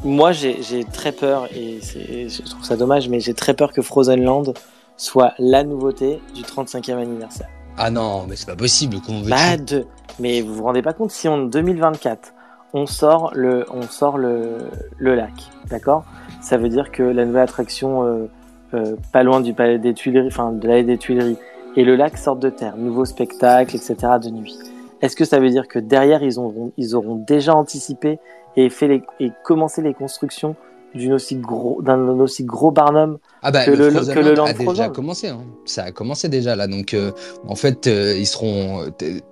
Moi 0.02 0.32
j'ai 0.32 0.84
très 0.92 1.12
peur 1.12 1.48
et 1.54 1.78
je 1.82 2.42
trouve 2.42 2.64
ça 2.64 2.76
dommage, 2.76 3.08
mais 3.08 3.20
j'ai 3.20 3.34
très 3.34 3.54
peur 3.54 3.72
que 3.72 3.82
Frozen 3.82 4.22
Land 4.22 4.54
soit 4.96 5.34
la 5.38 5.62
nouveauté 5.62 6.20
du 6.34 6.42
35e 6.42 6.96
anniversaire. 6.96 7.48
Ah 7.76 7.90
non, 7.90 8.26
mais 8.28 8.36
c'est 8.36 8.46
pas 8.46 8.56
possible. 8.56 8.98
Bah, 9.26 9.56
de... 9.56 9.86
Mais 10.18 10.42
vous 10.42 10.54
vous 10.54 10.62
rendez 10.62 10.82
pas 10.82 10.92
compte 10.92 11.10
si 11.10 11.26
en 11.28 11.38
2024 11.38 12.34
on 12.74 12.86
sort 12.86 13.32
le, 13.34 13.64
on 13.70 13.82
sort 13.82 14.18
le, 14.18 14.58
le 14.98 15.14
lac, 15.14 15.32
d'accord? 15.68 16.04
Ça 16.40 16.56
veut 16.56 16.68
dire 16.68 16.90
que 16.90 17.02
la 17.02 17.24
nouvelle 17.24 17.42
attraction, 17.42 18.04
euh, 18.04 18.26
euh, 18.74 18.96
pas 19.12 19.22
loin 19.22 19.40
du 19.40 19.52
palais 19.54 19.78
des 19.78 19.94
Tuileries, 19.94 20.28
enfin 20.28 20.52
de 20.52 20.66
l'allée 20.66 20.84
des 20.84 20.98
Tuileries, 20.98 21.38
et 21.76 21.84
le 21.84 21.96
lac 21.96 22.16
sort 22.18 22.36
de 22.36 22.50
terre, 22.50 22.76
nouveau 22.76 23.04
spectacle, 23.04 23.76
etc. 23.76 23.96
de 24.22 24.30
nuit. 24.30 24.58
Est-ce 25.00 25.16
que 25.16 25.24
ça 25.24 25.40
veut 25.40 25.50
dire 25.50 25.68
que 25.68 25.78
derrière 25.78 26.22
ils 26.22 26.38
auront, 26.38 26.72
ils 26.76 26.94
auront 26.94 27.16
déjà 27.16 27.54
anticipé 27.54 28.18
et 28.56 28.68
fait 28.70 28.88
les, 28.88 29.02
et 29.20 29.32
commencé 29.42 29.82
les 29.82 29.94
constructions 29.94 30.54
d'une 30.94 31.12
aussi 31.14 31.36
gros 31.36 31.80
d'un 31.82 31.98
aussi 32.20 32.44
gros 32.44 32.70
Barnum 32.70 33.18
ah 33.42 33.50
bah, 33.50 33.64
que 33.64 33.70
le, 33.70 33.90
que 33.90 34.18
le 34.18 34.40
a 34.40 34.52
déjà 34.52 34.88
commencé 34.88 35.28
hein. 35.28 35.40
ça 35.64 35.84
a 35.84 35.92
commencé 35.92 36.28
déjà 36.28 36.56
là. 36.56 36.66
Donc 36.66 36.94
euh, 36.94 37.12
en 37.46 37.54
fait 37.54 37.86
euh, 37.86 38.14
ils 38.16 38.26
seront 38.26 38.86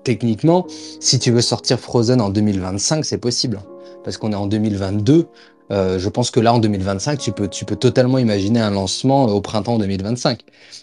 techniquement 0.05 0.67
si 1.01 1.19
tu 1.19 1.31
veux 1.31 1.41
sortir 1.43 1.79
Frozen 1.79 2.21
en 2.21 2.31
2025 2.31 3.05
c'est 3.05 3.19
possible 3.19 3.61
parce 4.05 4.17
qu'on 4.17 4.33
est 4.33 4.37
en 4.37 4.47
2022 4.47 5.29
euh, 5.71 5.99
je 5.99 6.09
pense 6.09 6.31
que 6.31 6.41
là, 6.41 6.53
en 6.53 6.59
2025, 6.59 7.19
tu 7.19 7.33
peux, 7.33 7.49
tu 7.49 7.65
peux 7.65 7.77
totalement 7.77 8.19
imaginer 8.19 8.61
un 8.61 8.71
lancement 8.71 9.27
au 9.27 9.41
printemps 9.41 9.79
2025. 9.79 10.41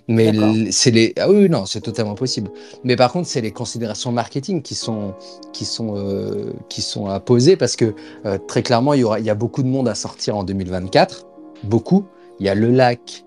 Mais 0.07 0.31
c'est 0.71 0.91
les, 0.91 1.13
ah 1.19 1.29
oui, 1.29 1.49
non, 1.49 1.65
c'est 1.65 1.81
totalement 1.81 2.15
possible. 2.15 2.49
Mais 2.83 2.95
par 2.95 3.11
contre, 3.11 3.27
c'est 3.27 3.41
les 3.41 3.51
considérations 3.51 4.11
marketing 4.11 4.61
qui 4.61 4.75
sont, 4.75 5.13
qui 5.51 5.65
sont, 5.65 5.95
euh, 5.97 6.53
qui 6.69 6.81
sont 6.81 7.07
à 7.07 7.19
poser 7.19 7.57
parce 7.57 7.75
que 7.75 7.93
euh, 8.25 8.37
très 8.47 8.63
clairement, 8.63 8.93
il 8.93 9.01
y 9.01 9.03
aura, 9.03 9.19
il 9.19 9.25
y 9.25 9.29
a 9.29 9.35
beaucoup 9.35 9.61
de 9.61 9.67
monde 9.67 9.89
à 9.89 9.95
sortir 9.95 10.37
en 10.37 10.43
2024. 10.43 11.25
Beaucoup. 11.63 12.05
Il 12.39 12.45
y 12.45 12.49
a 12.49 12.55
le 12.55 12.69
lac, 12.69 13.25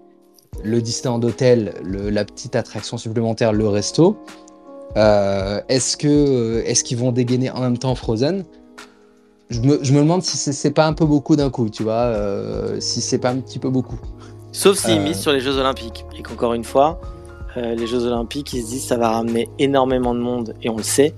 le 0.65 0.81
Disneyland 0.81 1.23
Hotel, 1.23 1.75
le, 1.85 2.09
la 2.09 2.25
petite 2.25 2.57
attraction 2.57 2.97
supplémentaire, 2.97 3.53
le 3.53 3.69
resto. 3.69 4.17
est-ce 4.97 5.97
que, 5.99 6.63
est-ce 6.65 6.85
qu'ils 6.85 6.97
vont 6.97 7.13
dégainer 7.13 7.51
en 7.51 7.61
même 7.61 7.77
temps 7.77 7.95
Frozen? 7.95 8.45
Je 9.51 9.61
me, 9.61 9.79
je 9.83 9.93
me 9.93 9.99
demande 9.99 10.23
si 10.23 10.37
c'est 10.37 10.71
pas 10.71 10.87
un 10.87 10.93
peu 10.93 11.05
beaucoup 11.05 11.37
d'un 11.37 11.51
coup, 11.51 11.69
tu 11.69 11.83
vois, 11.83 11.93
euh, 11.93 12.77
si 12.81 13.01
c'est 13.01 13.19
pas 13.19 13.31
un 13.31 13.37
petit 13.37 13.59
peu 13.59 13.69
beaucoup. 13.69 13.99
Sauf 14.53 14.79
s'ils 14.79 15.01
misent 15.01 15.21
sur 15.21 15.33
les 15.33 15.41
Jeux 15.41 15.59
Olympiques. 15.59 16.05
Et 16.19 16.23
qu'encore 16.23 16.55
une 16.55 16.65
fois, 16.65 17.01
les 17.57 17.87
Jeux 17.87 18.05
Olympiques, 18.07 18.53
ils 18.53 18.63
se 18.63 18.69
disent 18.69 18.85
ça 18.85 18.97
va 18.97 19.11
ramener 19.11 19.49
énormément 19.59 20.15
de 20.15 20.21
monde, 20.21 20.55
et 20.63 20.71
on 20.71 20.77
le 20.77 20.83
sait. 20.83 21.15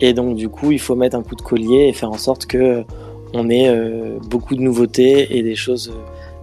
Et 0.00 0.12
donc, 0.12 0.36
du 0.36 0.48
coup, 0.48 0.72
il 0.72 0.80
faut 0.80 0.94
mettre 0.94 1.16
un 1.16 1.22
coup 1.22 1.36
de 1.36 1.42
collier 1.42 1.88
et 1.88 1.92
faire 1.92 2.10
en 2.10 2.18
sorte 2.18 2.46
que 2.46 2.84
on 3.34 3.50
ait 3.50 3.72
beaucoup 4.28 4.54
de 4.54 4.60
nouveautés 4.60 5.36
et 5.36 5.42
des 5.42 5.56
choses 5.56 5.92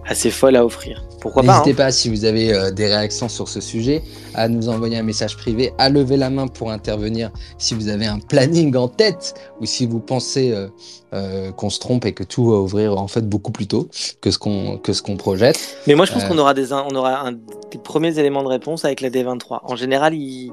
assez 0.06 0.30
folles 0.30 0.56
à 0.56 0.64
offrir. 0.64 1.02
Pourquoi 1.24 1.42
pas 1.42 1.52
N'hésitez 1.52 1.70
hein. 1.70 1.86
pas, 1.86 1.90
si 1.90 2.10
vous 2.10 2.26
avez 2.26 2.52
euh, 2.52 2.70
des 2.70 2.86
réactions 2.86 3.30
sur 3.30 3.48
ce 3.48 3.62
sujet, 3.62 4.02
à 4.34 4.46
nous 4.46 4.68
envoyer 4.68 4.98
un 4.98 5.02
message 5.02 5.38
privé, 5.38 5.72
à 5.78 5.88
lever 5.88 6.18
la 6.18 6.28
main 6.28 6.48
pour 6.48 6.70
intervenir 6.70 7.30
si 7.56 7.72
vous 7.72 7.88
avez 7.88 8.04
un 8.04 8.18
planning 8.18 8.76
en 8.76 8.88
tête 8.88 9.32
ou 9.58 9.64
si 9.64 9.86
vous 9.86 10.00
pensez 10.00 10.52
euh, 10.52 10.68
euh, 11.14 11.50
qu'on 11.50 11.70
se 11.70 11.80
trompe 11.80 12.04
et 12.04 12.12
que 12.12 12.24
tout 12.24 12.50
va 12.50 12.58
ouvrir 12.58 12.98
en 12.98 13.08
fait 13.08 13.26
beaucoup 13.26 13.52
plus 13.52 13.66
tôt 13.66 13.88
que 14.20 14.30
ce 14.30 14.38
qu'on 14.38 14.76
que 14.76 14.92
ce 14.92 15.00
qu'on 15.00 15.16
projette. 15.16 15.58
Mais 15.86 15.94
moi, 15.94 16.04
je 16.04 16.12
pense 16.12 16.24
qu'on 16.24 16.36
aura 16.36 16.52
des 16.52 16.74
on 16.74 16.94
aura 16.94 17.26
un, 17.26 17.32
des 17.32 17.78
premiers 17.82 18.18
éléments 18.18 18.42
de 18.42 18.48
réponse 18.48 18.84
avec 18.84 19.00
la 19.00 19.08
D23. 19.08 19.60
En 19.62 19.76
général, 19.76 20.12
il, 20.12 20.52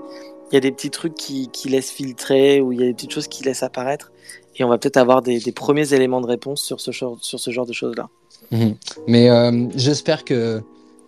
y 0.54 0.56
a 0.56 0.62
des 0.62 0.72
petits 0.72 0.90
trucs 0.90 1.16
qui, 1.16 1.50
qui 1.50 1.68
laissent 1.68 1.92
filtrer 1.92 2.62
ou 2.62 2.72
il 2.72 2.80
y 2.80 2.84
a 2.84 2.86
des 2.86 2.94
petites 2.94 3.12
choses 3.12 3.28
qui 3.28 3.44
laissent 3.44 3.64
apparaître 3.64 4.14
et 4.56 4.64
on 4.64 4.70
va 4.70 4.78
peut-être 4.78 4.96
avoir 4.96 5.22
des, 5.22 5.42
des, 5.42 5.52
premiers 5.52 5.94
éléments 5.94 6.22
de 6.22 6.28
réponse 6.28 6.62
sur 6.62 6.80
ce 6.80 6.92
genre, 6.92 7.18
sur 7.20 7.42
ce 7.42 7.52
genre 7.52 7.66
de 7.66 7.74
choses 7.74 7.98
là. 7.98 8.08
Mhm. 8.52 8.76
Mais 9.08 9.30
euh, 9.30 9.68
j'espère 9.76 10.24
que 10.24 10.62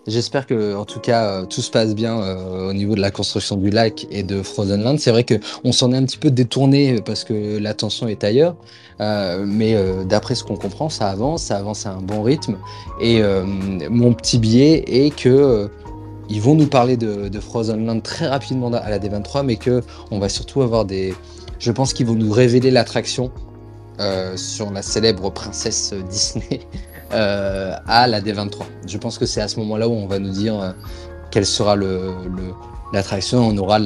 J'espère 0.06 0.48
que, 0.48 0.76
en 0.76 0.84
tout 0.84 1.00
cas, 1.00 1.28
euh, 1.28 1.46
tout 1.46 1.62
se 1.62 1.72
passe 1.72 1.96
bien 1.96 2.20
euh, 2.20 2.72
au 2.72 2.74
niveau 2.74 2.94
de 2.94 3.00
la 3.00 3.10
construction 3.10 3.56
du 3.56 3.70
lac 3.70 4.06
et 4.12 4.22
de 4.22 4.44
Frozen 4.44 4.84
Land. 4.84 4.98
C'est 4.98 5.12
vrai 5.12 5.24
que 5.24 5.36
on 5.64 5.72
s'en 5.72 5.94
est 5.94 5.96
un 5.96 6.04
petit 6.04 6.18
peu 6.18 6.30
détourné 6.30 7.00
parce 7.06 7.24
que 7.24 7.58
l'attention 7.58 8.10
est 8.10 8.26
ailleurs, 8.26 8.58
mais 9.00 9.78
d'après 10.04 10.36
ce 10.36 10.44
qu'on 10.44 10.58
comprend, 10.58 10.90
ça 10.90 11.10
avance, 11.10 11.44
ça 11.44 11.56
avance 11.56 11.86
à 11.86 11.94
un 11.94 12.02
bon 12.02 12.22
rythme. 12.22 12.58
Et 13.00 13.22
mon 13.90 14.14
petit 14.14 14.40
billet 14.40 14.84
est 14.88 15.16
que 15.16 15.70
ils 16.28 16.42
vont 16.42 16.56
nous 16.56 16.68
parler 16.68 16.98
de, 16.98 17.30
de, 17.30 17.40
Frozen 17.40 17.86
Land 17.86 18.02
très 18.02 18.28
rapidement 18.28 18.74
à 18.74 18.90
la 18.90 19.00
D23, 19.00 19.46
mais 19.46 19.56
que 19.56 19.84
on 20.12 20.20
va 20.20 20.28
surtout 20.28 20.64
avoir 20.64 20.84
des. 20.84 21.14
Je 21.60 21.72
pense 21.72 21.94
qu'ils 21.94 22.08
vont 22.08 22.16
nous 22.16 22.32
révéler 22.34 22.72
l'attraction 22.72 23.32
sur 24.36 24.70
la 24.70 24.82
célèbre 24.82 25.32
princesse 25.32 25.94
Disney. 26.10 26.60
Euh, 27.14 27.76
à 27.88 28.08
la 28.08 28.22
D23. 28.22 28.64
Je 28.88 28.98
pense 28.98 29.20
que 29.20 29.26
c'est 29.26 29.42
à 29.42 29.48
ce 29.48 29.60
moment-là 29.60 29.88
où 29.88 29.92
on 29.92 30.08
va 30.08 30.18
nous 30.18 30.32
dire 30.32 30.60
euh, 30.60 30.72
quelle 31.30 31.46
sera 31.46 31.76
l'attraction. 32.92 33.50
Le, 33.50 33.54
on 33.54 33.58
aura 33.58 33.78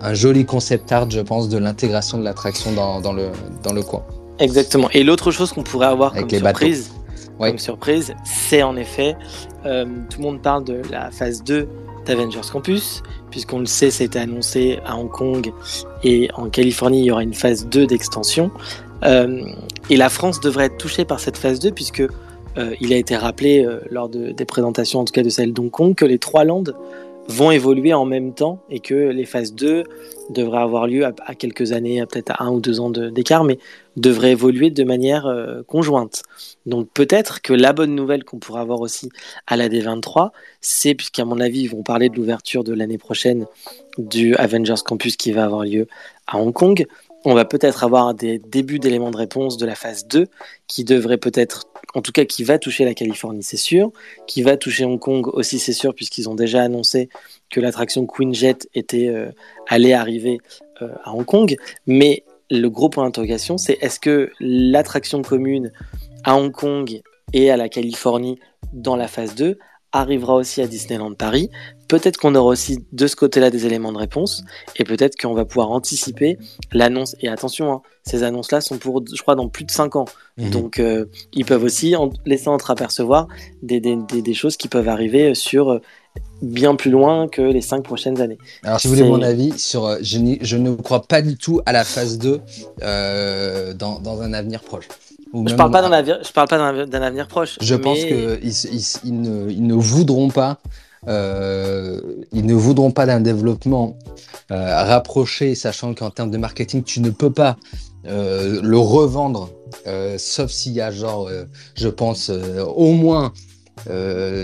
un 0.00 0.14
joli 0.14 0.44
concept 0.44 0.92
art, 0.92 1.10
je 1.10 1.20
pense, 1.20 1.48
de 1.48 1.58
l'intégration 1.58 2.18
de 2.18 2.22
l'attraction 2.24 2.72
dans, 2.72 3.12
le, 3.12 3.30
dans 3.64 3.72
le 3.72 3.82
coin. 3.82 4.04
Exactement. 4.38 4.88
Et 4.92 5.02
l'autre 5.02 5.32
chose 5.32 5.52
qu'on 5.52 5.64
pourrait 5.64 5.88
avoir 5.88 6.14
comme 6.14 6.30
surprise, 6.30 6.92
comme 7.38 7.58
surprise, 7.58 8.14
c'est 8.24 8.62
en 8.62 8.76
effet, 8.76 9.16
euh, 9.64 9.84
tout 10.08 10.18
le 10.18 10.24
monde 10.24 10.42
parle 10.42 10.62
de 10.62 10.82
la 10.90 11.10
phase 11.10 11.42
2 11.42 11.66
d'Avengers 12.06 12.48
Campus, 12.52 13.02
puisqu'on 13.32 13.58
le 13.58 13.66
sait, 13.66 13.90
ça 13.90 14.02
a 14.02 14.04
été 14.04 14.20
annoncé 14.20 14.78
à 14.86 14.96
Hong 14.96 15.10
Kong 15.10 15.52
et 16.04 16.28
en 16.34 16.48
Californie, 16.50 17.00
il 17.00 17.04
y 17.06 17.10
aura 17.10 17.24
une 17.24 17.34
phase 17.34 17.66
2 17.66 17.86
d'extension. 17.86 18.52
et 19.02 19.96
la 19.96 20.08
France 20.08 20.38
devrait 20.38 20.66
être 20.66 20.78
touchée 20.78 21.04
par 21.04 21.18
cette 21.18 21.36
phase 21.36 21.58
2, 21.58 21.72
puisque 21.72 22.04
euh, 22.58 22.74
il 22.80 22.92
a 22.92 22.96
été 22.96 23.16
rappelé 23.16 23.64
euh, 23.64 23.80
lors 23.90 24.08
des 24.08 24.44
présentations, 24.44 25.00
en 25.00 25.04
tout 25.04 25.12
cas 25.12 25.22
de 25.22 25.28
celle 25.28 25.52
d'Hong 25.52 25.70
Kong, 25.70 25.94
que 25.94 26.04
les 26.04 26.18
trois 26.18 26.44
landes 26.44 26.74
vont 27.28 27.50
évoluer 27.50 27.92
en 27.92 28.04
même 28.04 28.34
temps 28.34 28.60
et 28.70 28.80
que 28.80 28.94
les 28.94 29.24
phases 29.24 29.52
2 29.54 29.84
devraient 30.30 30.60
avoir 30.60 30.86
lieu 30.86 31.04
à, 31.04 31.34
quelques 31.34 31.72
années, 31.72 32.04
peut-être 32.06 32.30
à 32.30 32.44
un 32.44 32.50
ou 32.50 32.60
deux 32.60 32.80
ans 32.80 32.90
d'écart, 32.90 33.44
mais 33.44 33.58
devraient 33.96 34.32
évoluer 34.32 34.70
de 34.70 34.84
manière 34.84 35.26
euh, 35.26 35.62
conjointe. 35.66 36.22
Donc 36.66 36.88
peut-être 36.92 37.42
que 37.42 37.52
la 37.52 37.72
bonne 37.72 37.94
nouvelle 37.94 38.24
qu'on 38.24 38.38
pourra 38.38 38.60
avoir 38.60 38.80
aussi 38.80 39.08
à 39.46 39.56
la 39.56 39.68
D23, 39.68 40.30
c'est, 40.60 40.94
puisqu'à 40.94 41.24
mon 41.24 41.40
avis, 41.40 41.62
ils 41.62 41.70
vont 41.70 41.82
parler 41.82 42.08
de 42.08 42.16
l'ouverture 42.16 42.64
de 42.64 42.72
l'année 42.72 42.98
prochaine 42.98 43.46
du 43.98 44.34
Avengers 44.36 44.82
Campus 44.84 45.16
qui 45.16 45.32
va 45.32 45.44
avoir 45.44 45.64
lieu 45.64 45.86
à 46.26 46.38
Hong 46.38 46.52
Kong, 46.52 46.86
on 47.26 47.34
va 47.34 47.44
peut-être 47.44 47.82
avoir 47.82 48.14
des 48.14 48.38
débuts 48.38 48.78
d'éléments 48.78 49.10
de 49.10 49.16
réponse 49.16 49.56
de 49.56 49.66
la 49.66 49.74
phase 49.74 50.06
2 50.06 50.28
qui 50.68 50.84
devrait 50.84 51.18
peut-être, 51.18 51.64
en 51.92 52.00
tout 52.00 52.12
cas 52.12 52.24
qui 52.24 52.44
va 52.44 52.60
toucher 52.60 52.84
la 52.84 52.94
Californie, 52.94 53.42
c'est 53.42 53.56
sûr, 53.56 53.90
qui 54.28 54.42
va 54.42 54.56
toucher 54.56 54.84
Hong 54.84 55.00
Kong 55.00 55.26
aussi, 55.32 55.58
c'est 55.58 55.72
sûr, 55.72 55.92
puisqu'ils 55.92 56.28
ont 56.28 56.36
déjà 56.36 56.62
annoncé 56.62 57.08
que 57.50 57.58
l'attraction 57.58 58.06
Queen 58.06 58.32
Jet 58.32 58.68
était 58.74 59.08
euh, 59.08 59.32
allée 59.66 59.92
arriver 59.92 60.38
euh, 60.82 60.88
à 61.02 61.14
Hong 61.14 61.24
Kong. 61.24 61.56
Mais 61.88 62.22
le 62.48 62.68
gros 62.68 62.90
point 62.90 63.02
d'interrogation, 63.02 63.58
c'est 63.58 63.76
est-ce 63.80 63.98
que 63.98 64.30
l'attraction 64.38 65.22
commune 65.22 65.72
à 66.22 66.36
Hong 66.36 66.52
Kong 66.52 67.02
et 67.32 67.50
à 67.50 67.56
la 67.56 67.68
Californie 67.68 68.38
dans 68.72 68.94
la 68.94 69.08
phase 69.08 69.34
2 69.34 69.58
arrivera 70.00 70.34
aussi 70.34 70.62
à 70.62 70.66
Disneyland 70.66 71.14
Paris. 71.14 71.50
Peut-être 71.88 72.16
qu'on 72.16 72.34
aura 72.34 72.50
aussi 72.50 72.84
de 72.92 73.06
ce 73.06 73.14
côté-là 73.14 73.50
des 73.50 73.64
éléments 73.64 73.92
de 73.92 73.98
réponse 73.98 74.42
et 74.76 74.84
peut-être 74.84 75.16
qu'on 75.20 75.34
va 75.34 75.44
pouvoir 75.44 75.70
anticiper 75.70 76.38
l'annonce. 76.72 77.14
Et 77.20 77.28
attention, 77.28 77.72
hein, 77.72 77.82
ces 78.02 78.24
annonces-là 78.24 78.60
sont 78.60 78.78
pour, 78.78 79.04
je 79.06 79.20
crois, 79.22 79.36
dans 79.36 79.48
plus 79.48 79.64
de 79.64 79.70
5 79.70 79.94
ans. 79.96 80.06
Mhm. 80.36 80.50
Donc, 80.50 80.78
euh, 80.80 81.06
ils 81.32 81.44
peuvent 81.44 81.62
aussi 81.62 81.94
laisser 82.24 82.48
entreapercevoir 82.48 83.28
des, 83.62 83.80
des, 83.80 83.96
des, 83.96 84.34
choses 84.34 84.56
qui 84.56 84.68
peuvent 84.68 84.88
arriver 84.88 85.34
sur 85.34 85.70
euh, 85.70 85.80
bien 86.42 86.74
plus 86.74 86.90
loin 86.90 87.28
que 87.28 87.42
les 87.42 87.60
5 87.60 87.84
prochaines 87.84 88.20
années. 88.20 88.38
Alors, 88.64 88.80
si 88.80 88.88
vous 88.88 88.94
voulez 88.94 89.08
mon 89.08 89.22
avis, 89.22 89.56
sur, 89.56 89.86
euh, 89.86 89.98
je, 90.02 90.18
je, 90.40 90.56
ne 90.56 90.74
crois 90.74 91.02
pas 91.02 91.22
du 91.22 91.36
tout 91.36 91.60
à 91.66 91.72
la 91.72 91.84
phase 91.84 92.18
2 92.18 92.40
dans, 93.74 94.00
dans 94.00 94.22
un 94.22 94.32
avenir 94.32 94.60
proche. 94.60 94.88
Je 95.34 95.54
parle 95.54 95.70
pas 95.70 95.84
avenir, 95.84 96.18
je 96.24 96.32
parle 96.32 96.48
pas 96.48 96.86
d'un 96.86 97.02
avenir 97.02 97.28
proche. 97.28 97.58
Je 97.60 97.74
pense 97.74 97.98
qu'ils 97.98 98.40
ils, 99.04 99.20
ne, 99.20 99.50
ils 99.50 99.66
ne 99.66 99.74
voudront 99.74 100.30
pas, 100.30 100.58
euh, 101.08 102.00
ils 102.32 102.46
ne 102.46 102.54
voudront 102.54 102.90
pas 102.90 103.06
d'un 103.06 103.20
développement 103.20 103.96
euh, 104.50 104.84
rapproché, 104.84 105.54
sachant 105.54 105.94
qu'en 105.94 106.10
termes 106.10 106.30
de 106.30 106.38
marketing, 106.38 106.82
tu 106.82 107.00
ne 107.00 107.10
peux 107.10 107.32
pas 107.32 107.56
euh, 108.06 108.60
le 108.62 108.78
revendre, 108.78 109.50
sauf 110.16 110.50
s'il 110.50 110.72
y 110.72 110.80
a 110.80 110.90
genre, 110.90 111.28
je 111.74 111.88
pense, 111.88 112.30
au 112.30 112.92
moins 112.92 113.32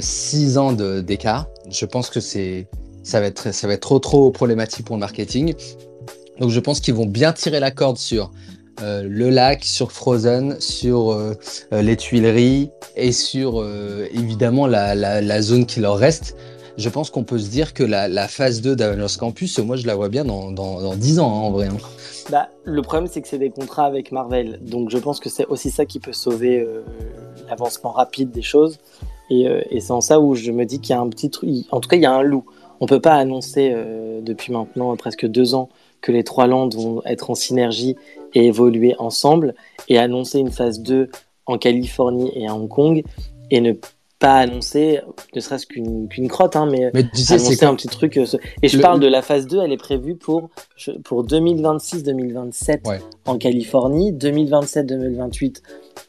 6 0.01 0.59
ans 0.59 0.73
d'écart. 0.73 1.47
Je 1.71 1.87
pense 1.87 2.11
que 2.11 2.21
c'est, 2.21 2.69
ça 3.03 3.21
va 3.21 3.27
être, 3.27 3.55
ça 3.55 3.67
va 3.67 3.75
être 3.75 3.81
trop 3.81 3.99
trop 3.99 4.31
problématique 4.31 4.85
pour 4.85 4.97
le 4.97 5.01
marketing. 5.01 5.55
Donc 6.41 6.51
je 6.51 6.61
pense 6.61 6.81
qu'ils 6.81 6.95
vont 6.95 7.07
bien 7.07 7.33
tirer 7.33 7.61
la 7.61 7.71
corde 7.71 7.99
sur 7.99 8.33
euh, 8.81 9.03
le 9.07 9.31
lac, 9.31 9.65
sur 9.65 9.93
Frozen, 9.93 10.57
sur 10.61 11.13
euh, 11.13 11.35
euh, 11.73 11.83
les 11.83 11.97
Tuileries 11.97 12.71
et 12.97 13.13
sur 13.13 13.65
évidemment 14.13 14.67
la, 14.67 15.43
zone 15.43 15.67
qui 15.67 15.81
leur 15.81 15.97
reste. 15.97 16.37
Je 16.79 16.89
pense 16.89 17.11
qu'on 17.11 17.25
peut 17.25 17.39
se 17.39 17.51
dire 17.51 17.75
que 17.75 17.83
la, 17.83 18.29
phase 18.29 18.63
2 18.63 18.77
d'Avengers 18.77 19.19
Campus, 19.19 19.59
moi 19.59 19.77
je 19.77 19.87
la 19.87 19.95
vois 19.95 20.09
bien 20.09 20.25
dans, 20.25 20.51
dans, 20.51 20.95
10 20.95 21.19
ans 21.19 21.29
hein, 21.29 21.41
en 21.41 21.51
vrai. 21.51 21.67
Hein. 21.67 21.77
Bah, 22.31 22.49
le 22.65 22.83
problème 22.83 23.09
c'est 23.09 23.21
que 23.21 23.29
c'est 23.29 23.39
des 23.39 23.51
contrats 23.51 23.85
avec 23.85 24.13
Marvel, 24.13 24.61
donc 24.63 24.91
je 24.91 24.99
pense 24.99 25.21
que 25.21 25.29
c'est 25.29 25.47
aussi 25.47 25.71
ça 25.71 25.85
qui 25.85 26.01
peut 26.01 26.13
sauver 26.13 26.67
l'avancement 27.49 27.91
rapide 27.91 28.31
des 28.31 28.43
choses. 28.43 28.79
Et, 29.31 29.47
et 29.71 29.81
c'est 29.81 29.93
en 29.93 30.01
ça 30.01 30.21
où 30.21 30.35
je 30.35 30.51
me 30.51 30.65
dis 30.65 30.81
qu'il 30.81 30.95
y 30.95 30.99
a 30.99 31.01
un 31.01 31.09
petit 31.09 31.31
truc, 31.31 31.51
en 31.71 31.81
tout 31.81 31.89
cas 31.89 31.97
il 31.97 32.03
y 32.03 32.07
a 32.07 32.13
un 32.13 32.23
loup. 32.23 32.45
On 32.81 32.87
peut 32.87 33.01
pas 33.01 33.15
annoncer 33.15 33.75
depuis 34.23 34.53
maintenant 34.53 34.97
presque 34.97 35.27
deux 35.27 35.55
ans 35.55 35.69
que 36.01 36.13
les 36.13 36.25
trois 36.25 36.47
landes 36.47 36.75
vont 36.75 37.03
être 37.05 37.31
en 37.31 37.35
synergie 37.35 37.97
et 38.35 38.47
évoluer 38.47 38.95
ensemble 38.99 39.55
et 39.89 39.99
annoncer 39.99 40.39
une 40.39 40.51
phase 40.51 40.81
2 40.81 41.11
en 41.47 41.59
Californie 41.59 42.31
et 42.35 42.47
à 42.47 42.55
Hong 42.55 42.69
Kong 42.69 43.03
et 43.51 43.61
ne 43.61 43.75
pas 44.23 44.37
annoncer, 44.37 45.01
ne 45.35 45.41
serait-ce 45.41 45.67
qu'une 45.67 46.09
qu'une 46.09 46.29
crotte, 46.29 46.55
hein, 46.55 46.69
mais, 46.71 46.93
mais 46.95 47.03
tu 47.13 47.23
sais, 47.23 47.35
annoncer 47.35 47.65
un 47.65 47.75
petit 47.75 47.89
truc. 47.89 48.17
Euh, 48.17 48.25
et 48.63 48.69
je 48.69 48.79
parle 48.79 49.01
de 49.01 49.09
la 49.09 49.21
phase 49.21 49.49
2, 49.49 49.61
elle 49.65 49.73
est 49.73 49.77
prévue 49.77 50.15
pour, 50.15 50.49
pour 51.03 51.27
2026-2027 51.27 53.01
en 53.27 53.37
Californie, 53.37 54.13
2027-2028 54.13 55.63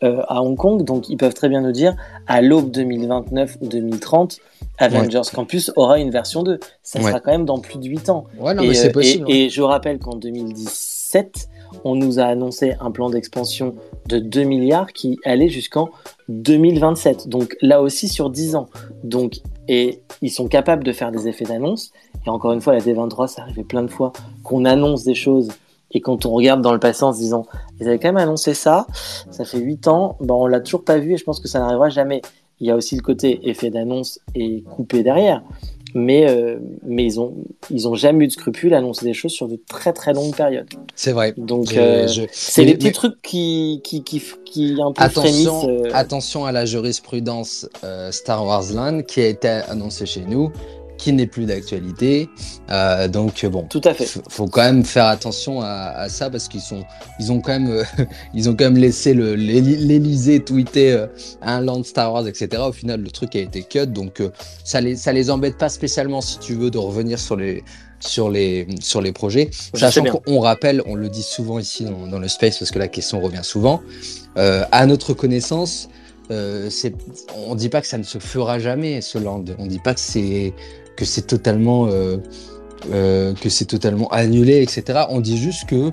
euh, 0.04 0.22
à 0.28 0.44
Hong 0.44 0.56
Kong. 0.56 0.84
Donc 0.84 1.10
ils 1.10 1.18
peuvent 1.18 1.34
très 1.34 1.50
bien 1.50 1.62
nous 1.62 1.72
dire 1.72 1.96
à 2.28 2.44
l'aube 2.44 2.70
2029 2.70 3.58
ou 3.62 3.68
2030, 3.68 4.38
Avengers 4.78 5.22
Campus 5.34 5.72
aura 5.76 5.98
une 5.98 6.12
version 6.12 6.44
2. 6.44 6.60
Ça 6.84 7.02
sera 7.02 7.20
quand 7.20 7.32
même 7.32 7.46
dans 7.46 7.58
plus 7.58 7.80
de 7.80 7.88
8 7.88 8.10
ans. 8.10 8.26
Ouais, 8.40 8.54
non, 8.54 8.62
et, 8.62 8.68
mais 8.68 8.74
c'est 8.76 8.90
euh, 8.90 8.94
possible, 8.94 9.26
et, 9.28 9.46
et, 9.46 9.50
je 9.50 9.64
rappelle 9.64 9.98
qu'en 9.98 10.16
2017, 10.18 11.50
on 11.84 11.96
nous 11.96 12.20
a 12.20 12.24
annoncé 12.24 12.76
un 12.80 12.92
plan 12.92 13.10
d'expansion 13.10 13.76
de 14.08 14.20
2 14.20 14.44
milliards 14.44 14.92
qui 14.94 15.20
allait 15.26 15.50
jusqu'en 15.50 15.90
2027. 16.30 17.28
Donc 17.28 17.56
là 17.62 17.82
aussi 17.82 18.08
sur 18.08 18.30
10 18.30 18.56
ans. 18.56 18.70
Donc, 19.04 19.40
et 19.68 20.02
ils 20.22 20.32
sont 20.32 20.48
capables 20.48 20.84
de 20.84 20.92
faire 20.92 21.12
des 21.12 21.28
effets 21.28 21.46
d'annonce. 21.46 21.92
Et 22.26 22.30
encore 22.30 22.54
une 22.54 22.62
fois, 22.62 22.74
la 22.74 22.80
D23, 22.80 23.28
ça 23.28 23.44
arrivait 23.44 23.64
plein 23.64 23.84
de 23.84 23.90
fois 23.90 24.14
qu'on 24.44 24.66
annonce 24.66 25.04
des 25.04 25.16
choses. 25.16 25.50
Et 25.92 26.02
quand 26.02 26.26
on 26.26 26.32
regarde 26.32 26.62
dans 26.62 26.74
le 26.74 26.80
passé 26.80 27.04
en 27.04 27.14
se 27.14 27.20
disant, 27.20 27.46
ils 27.80 27.88
avaient 27.88 28.00
quand 28.00 28.10
même 28.10 28.18
annoncé 28.18 28.54
ça, 28.54 28.88
ça 29.30 29.46
fait 29.46 29.60
8 29.60 29.88
ans, 29.88 30.18
ben 30.22 30.34
on 30.34 30.48
l'a 30.48 30.60
toujours 30.60 30.84
pas 30.84 30.98
vu 30.98 31.14
et 31.14 31.18
je 31.18 31.24
pense 31.24 31.40
que 31.40 31.48
ça 31.48 31.60
n'arrivera 31.60 31.90
jamais. 31.90 32.22
Il 32.60 32.68
y 32.68 32.72
a 32.72 32.76
aussi 32.76 32.96
le 32.96 33.02
côté 33.02 33.48
effet 33.50 33.70
d'annonce 33.70 34.20
et 34.36 34.64
coupé 34.64 35.04
derrière. 35.04 35.44
Mais, 35.94 36.30
euh, 36.30 36.58
mais 36.84 37.06
ils 37.06 37.20
ont, 37.20 37.34
ils 37.70 37.88
ont 37.88 37.96
jamais 37.96 38.26
eu 38.26 38.28
de 38.28 38.34
scrupules 38.34 38.74
à 38.74 38.78
annoncer 38.78 39.06
des 39.06 39.14
choses 39.14 39.32
sur 39.32 39.48
de 39.48 39.60
très 39.68 39.94
très 39.94 40.14
longues 40.14 40.36
périodes. 40.36 40.68
C'est 40.96 41.12
vrai. 41.12 41.34
Donc, 41.38 41.76
euh, 41.76 42.08
c'est 42.32 42.66
des 42.66 42.76
petits 42.76 42.92
trucs 42.92 43.22
qui, 43.22 43.82
qui, 43.84 44.04
qui, 44.04 44.22
qui 44.46 44.78
un 44.82 44.92
peu 44.92 45.02
attention, 45.02 45.84
attention 45.94 46.46
à 46.46 46.52
la 46.52 46.66
jurisprudence 46.66 47.68
Star 48.12 48.46
Wars 48.46 48.72
Land 48.74 49.04
qui 49.04 49.22
a 49.22 49.28
été 49.28 49.48
annoncée 49.48 50.06
chez 50.06 50.22
nous 50.28 50.52
qui 50.98 51.14
n'est 51.14 51.28
plus 51.28 51.46
d'actualité. 51.46 52.30
Euh, 52.70 53.08
donc 53.08 53.46
bon, 53.46 53.64
tout 53.64 53.82
à 53.84 53.94
fait. 53.94 54.06
Faut 54.30 54.48
quand 54.48 54.62
même 54.62 54.84
faire 54.84 55.06
attention 55.06 55.62
à, 55.62 56.08
ça 56.10 56.30
parce 56.30 56.48
qu'ils 56.48 56.62
sont, 56.62 56.84
ils 57.20 57.32
ont 57.32 57.42
quand 57.42 57.60
même, 57.60 57.70
euh, 57.70 57.84
ils 58.34 58.50
ont 58.50 58.54
quand 58.54 58.66
même 58.66 58.78
laissé 58.78 59.14
l'Elysée 59.14 60.40
tweeter 60.40 60.94
euh, 60.94 61.08
un 61.42 61.62
land 61.62 61.84
Star 61.84 62.14
Wars, 62.14 62.28
etc. 62.28 62.62
Au 62.68 62.72
final, 62.72 63.02
le 63.02 63.12
truc 63.12 63.36
a 63.36 63.40
été 63.40 63.64
cut, 63.64 63.88
donc 63.88 64.22
ça 64.64 64.82
les, 64.82 64.96
ça 64.96 65.14
les 65.14 65.30
embête 65.30 65.58
pas 65.58 65.70
spécialement 65.70 66.22
si 66.22 66.40
tu 66.40 66.56
veux 66.56 66.72
de 66.72 66.78
revenir 66.78 67.20
sur 67.20 67.36
les, 67.36 67.64
sur 68.00 68.30
les, 68.30 68.68
sur 68.82 69.02
les 69.02 69.12
projets. 69.12 69.50
Sachant 69.74 70.04
qu'on 70.04 70.40
rappelle, 70.40 70.82
on 70.86 70.96
le 70.96 71.10
dit 71.10 71.24
souvent 71.24 71.60
ici 71.60 71.86
dans, 71.86 72.08
dans, 72.08 72.20
le 72.20 72.28
space 72.28 72.60
parce 72.60 72.72
que 72.72 72.80
la 72.80 72.88
question 72.88 73.22
revient 73.22 73.44
souvent. 73.44 73.82
à 74.36 74.86
notre 74.86 75.14
connaissance. 75.14 75.90
Euh, 76.32 76.70
on 77.36 77.56
dit 77.56 77.70
pas 77.70 77.82
que 77.82 77.88
ça 77.88 77.98
ne 77.98 78.04
se 78.04 78.18
fera 78.18 78.60
jamais 78.60 79.02
ce 79.02 79.18
land. 79.18 79.44
On 79.60 79.68
dit 79.68 79.80
pas 79.80 79.94
que 79.94 80.00
c'est 80.00 80.54
que 80.96 81.06
c'est 81.06 81.28
totalement, 81.28 81.88
euh, 81.88 82.18
euh, 82.92 83.34
que 83.34 83.50
c'est 83.50 83.66
totalement 83.66 84.08
annulé, 84.10 84.62
etc. 84.62 85.06
On 85.10 85.20
dit 85.20 85.38
juste 85.38 85.68
que 85.68 85.92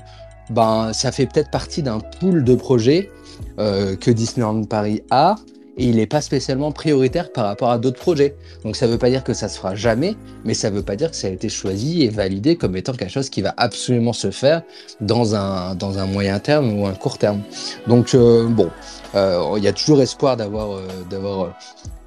ben, 0.50 0.92
ça 0.92 1.12
fait 1.12 1.26
peut-être 1.26 1.50
partie 1.50 1.82
d'un 1.82 2.00
pool 2.00 2.44
de 2.44 2.54
projets 2.54 3.10
euh, 3.58 3.96
que 3.96 4.10
Disneyland 4.10 4.64
Paris 4.64 5.02
a 5.10 5.36
et 5.80 5.84
il 5.84 5.96
n'est 5.96 6.06
pas 6.06 6.20
spécialement 6.20 6.72
prioritaire 6.72 7.32
par 7.32 7.46
rapport 7.46 7.70
à 7.70 7.78
d'autres 7.78 7.98
projets. 7.98 8.36
Donc 8.64 8.76
ça 8.76 8.86
ne 8.86 8.92
veut 8.92 8.98
pas 8.98 9.08
dire 9.08 9.24
que 9.24 9.32
ça 9.32 9.48
se 9.48 9.56
fera 9.56 9.74
jamais, 9.74 10.14
mais 10.44 10.52
ça 10.52 10.68
ne 10.68 10.76
veut 10.76 10.82
pas 10.82 10.94
dire 10.94 11.10
que 11.10 11.16
ça 11.16 11.28
a 11.28 11.30
été 11.30 11.48
choisi 11.48 12.02
et 12.02 12.10
validé 12.10 12.56
comme 12.56 12.76
étant 12.76 12.92
quelque 12.92 13.10
chose 13.10 13.30
qui 13.30 13.40
va 13.40 13.54
absolument 13.56 14.12
se 14.12 14.30
faire 14.30 14.60
dans 15.00 15.34
un, 15.34 16.06
moyen 16.06 16.38
terme 16.38 16.78
ou 16.78 16.86
un 16.86 16.92
court 16.92 17.16
terme. 17.16 17.40
Donc 17.86 18.14
bon, 18.14 18.70
il 19.14 19.64
y 19.64 19.68
a 19.68 19.72
toujours 19.72 20.02
espoir 20.02 20.36
d'avoir 20.36 20.82
d'avoir 21.08 21.54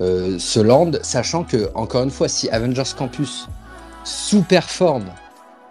euh, 0.02 0.38
ce 0.38 0.60
land, 0.60 0.92
sachant 1.02 1.44
que, 1.44 1.70
encore 1.74 2.04
une 2.04 2.12
fois, 2.12 2.28
si 2.28 2.50
Avengers 2.50 2.94
Campus 2.96 3.48
sous-performe 4.04 5.06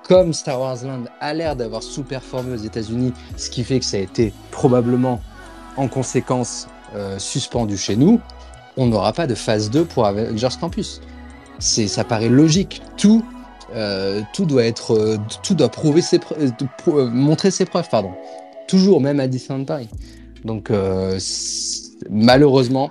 comme 0.09 0.33
Star 0.33 0.61
Wars 0.61 0.79
Land 0.85 1.05
a 1.21 1.35
l'air 1.35 1.55
d'avoir 1.55 1.85
sous-performé 1.85 2.55
aux 2.55 2.65
États-Unis, 2.65 3.13
ce 3.37 3.49
qui 3.49 3.63
fait 3.63 3.79
que 3.79 3.85
ça 3.85 3.99
a 3.99 4.01
été 4.01 4.33
probablement 4.51 5.21
en 5.77 5.87
conséquence 5.87 6.67
euh, 6.95 7.19
suspendu 7.19 7.77
chez 7.77 7.97
nous, 7.97 8.21
on 8.77 8.87
n'aura 8.87 9.13
pas 9.13 9.27
de 9.27 9.35
phase 9.35 9.71
2 9.71 9.85
pour 9.85 10.07
Avengers 10.07 10.57
Campus. 10.61 11.01
C'est, 11.59 11.89
ça 11.89 12.05
paraît 12.05 12.29
logique. 12.29 12.83
Tout, 12.97 13.25
euh, 13.75 14.23
tout 14.33 14.47
doit 14.47 14.65
être, 14.65 15.19
tout 15.43 15.55
doit 15.55 15.69
prouver 15.69 16.03
ses 16.03 16.21
montrer 16.87 17.51
ses 17.51 17.65
preuves, 17.65 17.89
pardon. 17.91 18.13
Toujours, 18.67 19.01
même 19.01 19.21
à 19.21 19.27
Disneyland 19.27 19.65
Paris. 19.65 19.89
Donc, 20.45 20.73
malheureusement, 22.11 22.91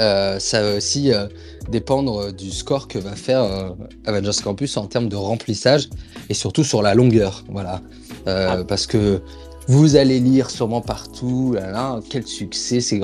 euh, 0.00 0.38
ça 0.38 0.62
va 0.62 0.76
aussi 0.76 1.12
euh, 1.12 1.26
dépendre 1.68 2.32
du 2.32 2.50
score 2.52 2.86
que 2.86 2.98
va 2.98 3.16
faire 3.16 3.42
euh, 3.42 3.70
Avengers 4.06 4.42
Campus 4.42 4.76
en 4.76 4.86
termes 4.86 5.08
de 5.08 5.16
remplissage 5.16 5.88
et 6.28 6.34
surtout 6.34 6.64
sur 6.64 6.82
la 6.82 6.94
longueur. 6.94 7.44
Voilà. 7.48 7.80
Ah. 8.26 8.58
Parce 8.66 8.86
que 8.86 9.22
vous 9.68 9.96
allez 9.96 10.18
lire 10.18 10.50
sûrement 10.50 10.80
partout, 10.80 11.54
là, 11.54 12.00
quel 12.08 12.26
succès, 12.26 12.80
c'est 12.80 13.00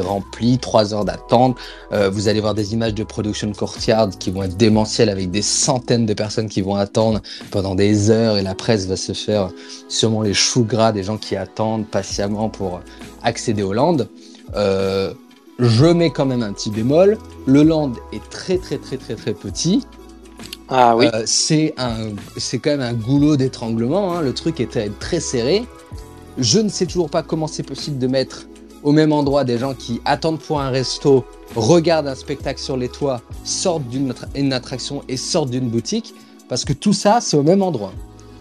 rempli, 0.00 0.58
trois 0.58 0.94
heures 0.94 1.04
d'attente. 1.04 1.56
vous 1.92 2.28
allez 2.28 2.40
voir 2.40 2.54
des 2.54 2.72
images 2.72 2.94
de 2.94 3.04
production 3.04 3.52
courtyard 3.52 4.08
qui 4.18 4.30
vont 4.30 4.42
être 4.42 4.56
démentielles 4.56 5.10
avec 5.10 5.30
des 5.30 5.42
centaines 5.42 6.06
de 6.06 6.14
personnes 6.14 6.48
qui 6.48 6.62
vont 6.62 6.76
attendre 6.76 7.20
pendant 7.50 7.74
des 7.74 8.10
heures 8.10 8.38
et 8.38 8.42
la 8.42 8.54
presse 8.54 8.86
va 8.86 8.96
se 8.96 9.12
faire 9.12 9.50
sûrement 9.88 10.22
les 10.22 10.34
choux 10.34 10.64
gras 10.64 10.92
des 10.92 11.02
gens 11.02 11.18
qui 11.18 11.36
attendent 11.36 11.86
patiemment 11.86 12.48
pour 12.48 12.80
accéder 13.22 13.62
au 13.62 13.72
land. 13.72 13.98
Euh, 14.54 15.12
je 15.58 15.86
mets 15.86 16.10
quand 16.10 16.26
même 16.26 16.42
un 16.42 16.52
petit 16.52 16.70
bémol. 16.70 17.18
Le 17.46 17.62
land 17.62 17.92
est 18.12 18.28
très 18.30 18.58
très 18.58 18.78
très 18.78 18.96
très 18.96 19.14
très 19.14 19.32
petit. 19.32 19.84
Ah 20.68 20.96
oui. 20.96 21.06
Euh, 21.12 21.22
c'est 21.26 21.74
un, 21.78 22.10
c'est 22.36 22.58
quand 22.58 22.70
même 22.70 22.80
un 22.80 22.92
goulot 22.92 23.36
d'étranglement. 23.36 24.14
Hein. 24.14 24.22
Le 24.22 24.32
truc 24.32 24.60
est 24.60 24.78
très, 24.98 25.20
serré. 25.20 25.64
Je 26.38 26.60
ne 26.60 26.68
sais 26.68 26.86
toujours 26.86 27.08
pas 27.08 27.22
comment 27.22 27.46
c'est 27.46 27.62
possible 27.62 27.98
de 27.98 28.06
mettre 28.06 28.46
au 28.82 28.92
même 28.92 29.12
endroit 29.12 29.44
des 29.44 29.58
gens 29.58 29.74
qui 29.74 30.00
attendent 30.04 30.38
pour 30.38 30.60
un 30.60 30.68
resto, 30.68 31.24
regardent 31.54 32.08
un 32.08 32.14
spectacle 32.14 32.60
sur 32.60 32.76
les 32.76 32.88
toits, 32.88 33.22
sortent 33.42 33.88
d'une 33.88 34.52
attraction 34.52 35.02
et 35.08 35.16
sortent 35.16 35.50
d'une 35.50 35.70
boutique, 35.70 36.14
parce 36.48 36.64
que 36.64 36.72
tout 36.74 36.92
ça 36.92 37.20
c'est 37.20 37.36
au 37.36 37.42
même 37.42 37.62
endroit 37.62 37.92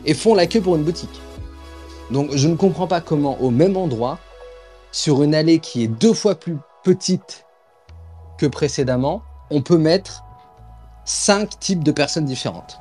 et 0.06 0.14
font 0.14 0.36
la 0.36 0.46
queue 0.46 0.62
pour 0.62 0.76
une 0.76 0.84
boutique. 0.84 1.22
Donc 2.12 2.36
je 2.36 2.48
ne 2.48 2.56
comprends 2.56 2.86
pas 2.86 3.02
comment 3.02 3.42
au 3.42 3.50
même 3.50 3.78
endroit, 3.78 4.20
sur 4.92 5.24
une 5.24 5.34
allée 5.34 5.60
qui 5.60 5.84
est 5.84 5.88
deux 5.88 6.14
fois 6.14 6.36
plus 6.36 6.58
petite 6.84 7.46
que 8.38 8.46
précédemment, 8.46 9.22
on 9.50 9.62
peut 9.62 9.78
mettre 9.78 10.24
cinq 11.06 11.60
types 11.60 11.84
de 11.84 11.92
personnes 11.92 12.26
différentes 12.26 12.80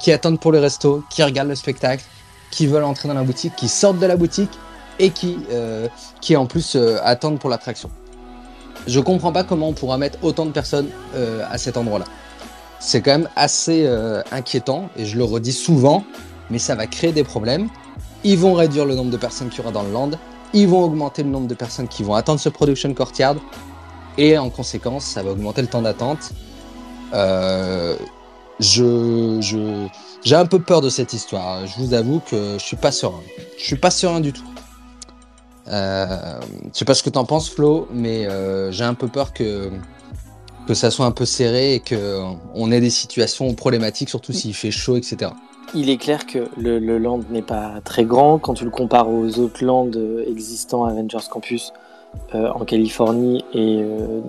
qui 0.00 0.12
attendent 0.12 0.40
pour 0.40 0.52
le 0.52 0.58
resto, 0.58 1.04
qui 1.10 1.22
regardent 1.22 1.50
le 1.50 1.54
spectacle, 1.54 2.04
qui 2.50 2.66
veulent 2.66 2.84
entrer 2.84 3.08
dans 3.08 3.14
la 3.14 3.22
boutique, 3.22 3.54
qui 3.56 3.68
sortent 3.68 3.98
de 3.98 4.06
la 4.06 4.16
boutique 4.16 4.50
et 4.98 5.10
qui, 5.10 5.38
euh, 5.52 5.88
en 6.36 6.46
plus 6.46 6.76
euh, 6.76 6.98
attendent 7.02 7.38
pour 7.38 7.50
l'attraction. 7.50 7.90
Je 8.86 9.00
comprends 9.00 9.32
pas 9.32 9.44
comment 9.44 9.68
on 9.68 9.72
pourra 9.72 9.98
mettre 9.98 10.18
autant 10.22 10.46
de 10.46 10.50
personnes 10.50 10.88
euh, 11.14 11.44
à 11.50 11.58
cet 11.58 11.76
endroit-là. 11.76 12.06
C'est 12.78 13.02
quand 13.02 13.10
même 13.10 13.28
assez 13.36 13.86
inquiétant 14.32 14.88
et 14.96 15.04
je 15.04 15.18
le 15.18 15.24
redis 15.24 15.52
souvent, 15.52 16.02
mais 16.48 16.58
ça 16.58 16.74
va 16.74 16.86
créer 16.86 17.12
des 17.12 17.24
problèmes. 17.24 17.68
Ils 18.24 18.38
vont 18.38 18.54
réduire 18.54 18.86
le 18.86 18.94
nombre 18.94 19.10
de 19.10 19.18
personnes 19.18 19.50
qu'il 19.50 19.58
y 19.58 19.62
aura 19.62 19.70
dans 19.70 19.82
le 19.82 19.92
land 19.92 20.12
ils 20.52 20.68
vont 20.68 20.82
augmenter 20.82 21.22
le 21.22 21.28
nombre 21.28 21.46
de 21.46 21.54
personnes 21.54 21.88
qui 21.88 22.02
vont 22.02 22.14
attendre 22.14 22.40
ce 22.40 22.48
production 22.48 22.92
courtyard 22.94 23.36
et 24.18 24.36
en 24.36 24.50
conséquence, 24.50 25.04
ça 25.04 25.22
va 25.22 25.30
augmenter 25.30 25.62
le 25.62 25.68
temps 25.68 25.82
d'attente. 25.82 26.32
Euh, 28.60 29.40
je, 29.40 29.40
je, 29.40 29.88
j'ai 30.22 30.36
un 30.36 30.46
peu 30.46 30.60
peur 30.60 30.80
de 30.80 30.88
cette 30.88 31.12
histoire. 31.12 31.66
Je 31.66 31.80
vous 31.80 31.94
avoue 31.94 32.20
que 32.20 32.54
je 32.58 32.64
suis 32.64 32.76
pas 32.76 32.92
serein. 32.92 33.22
Je 33.58 33.64
suis 33.64 33.76
pas 33.76 33.90
serein 33.90 34.20
du 34.20 34.32
tout. 34.32 34.44
Euh, 35.68 36.40
je 36.72 36.78
sais 36.78 36.84
pas 36.84 36.94
ce 36.94 37.02
que 37.02 37.10
tu 37.10 37.18
en 37.18 37.24
penses, 37.24 37.50
Flo, 37.50 37.88
mais 37.92 38.26
euh, 38.26 38.72
j'ai 38.72 38.84
un 38.84 38.94
peu 38.94 39.08
peur 39.08 39.32
que 39.32 39.70
que 40.66 40.74
ça 40.74 40.90
soit 40.90 41.06
un 41.06 41.10
peu 41.10 41.24
serré 41.24 41.74
et 41.74 41.80
que 41.80 42.20
on 42.54 42.70
ait 42.70 42.80
des 42.80 42.90
situations 42.90 43.52
problématiques, 43.54 44.08
surtout 44.08 44.32
s'il 44.32 44.54
fait 44.54 44.70
chaud, 44.70 44.96
etc 44.96 45.30
il 45.74 45.90
est 45.90 45.96
clair 45.96 46.26
que 46.26 46.48
le, 46.56 46.98
land 46.98 47.20
n'est 47.30 47.42
pas 47.42 47.80
très 47.84 48.04
grand 48.04 48.38
quand 48.38 48.54
tu 48.54 48.64
le 48.64 48.70
compares 48.70 49.08
aux 49.08 49.38
autres 49.38 49.64
lands 49.64 49.88
existants 50.26 50.84
à 50.84 50.90
Avengers 50.90 51.28
Campus 51.30 51.72
euh, 52.34 52.50
en 52.54 52.64
Californie 52.64 53.44
et 53.54 53.82
euh, 53.82 54.20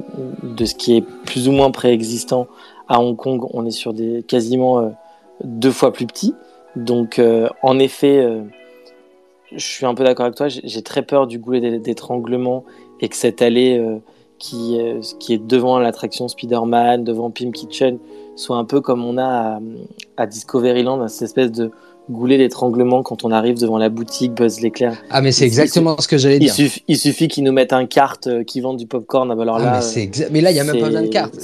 de 0.43 0.65
ce 0.65 0.75
qui 0.75 0.97
est 0.97 1.01
plus 1.01 1.47
ou 1.47 1.51
moins 1.51 1.71
préexistant 1.71 2.47
à 2.87 2.99
Hong 2.99 3.15
Kong, 3.15 3.45
on 3.53 3.65
est 3.65 3.71
sur 3.71 3.93
des 3.93 4.23
quasiment 4.23 4.79
euh, 4.79 4.89
deux 5.43 5.71
fois 5.71 5.91
plus 5.93 6.05
petits. 6.05 6.33
Donc 6.75 7.21
en 7.63 7.79
effet, 7.79 8.25
je 9.51 9.59
suis 9.61 9.85
un 9.85 9.93
peu 9.93 10.05
d'accord 10.05 10.25
avec 10.25 10.37
toi, 10.37 10.47
j'ai 10.47 10.81
très 10.81 11.01
peur 11.01 11.27
du 11.27 11.37
goulet 11.37 11.79
d'étranglement 11.79 12.63
et 13.01 13.09
que 13.09 13.15
cette 13.17 13.41
allée 13.41 13.99
qui, 14.39 14.79
qui 15.19 15.33
est 15.33 15.45
devant 15.45 15.79
l'attraction 15.79 16.29
Spider-Man, 16.29 17.03
devant 17.03 17.29
Pim 17.29 17.51
Kitchen, 17.51 17.99
soit 18.37 18.55
un 18.55 18.63
peu 18.63 18.79
comme 18.79 19.03
on 19.03 19.17
a 19.17 19.59
à, 20.15 20.27
Discoveryland, 20.27 21.05
cette 21.09 21.23
espèce 21.23 21.51
de 21.51 21.71
goulet 22.11 22.37
d'étranglement 22.37 23.03
quand 23.03 23.23
on 23.23 23.31
arrive 23.31 23.59
devant 23.59 23.77
la 23.77 23.89
boutique 23.89 24.33
Buzz 24.33 24.59
l'éclair. 24.59 25.01
Ah 25.09 25.21
mais 25.21 25.31
c'est 25.31 25.45
exactement 25.45 25.95
ce 25.99 26.07
que 26.07 26.17
j'allais 26.17 26.39
dire. 26.39 26.53
Il, 26.87 26.97
suffit, 26.97 27.27
qu'ils 27.27 27.43
nous 27.43 27.51
mettent 27.51 27.73
un 27.73 27.85
carte 27.85 28.27
euh, 28.27 28.43
qui 28.43 28.61
vend 28.61 28.73
du 28.73 28.85
popcorn. 28.85 29.31
Alors 29.31 29.57
ah, 29.57 29.79
là, 29.79 29.79
mais, 30.31 30.41
là 30.41 30.51
il 30.51 30.57
y 30.57 30.59
a 30.59 30.63
même 30.63 30.79
pas 30.79 30.87
besoin 30.87 31.01
de 31.03 31.07
carte. 31.07 31.35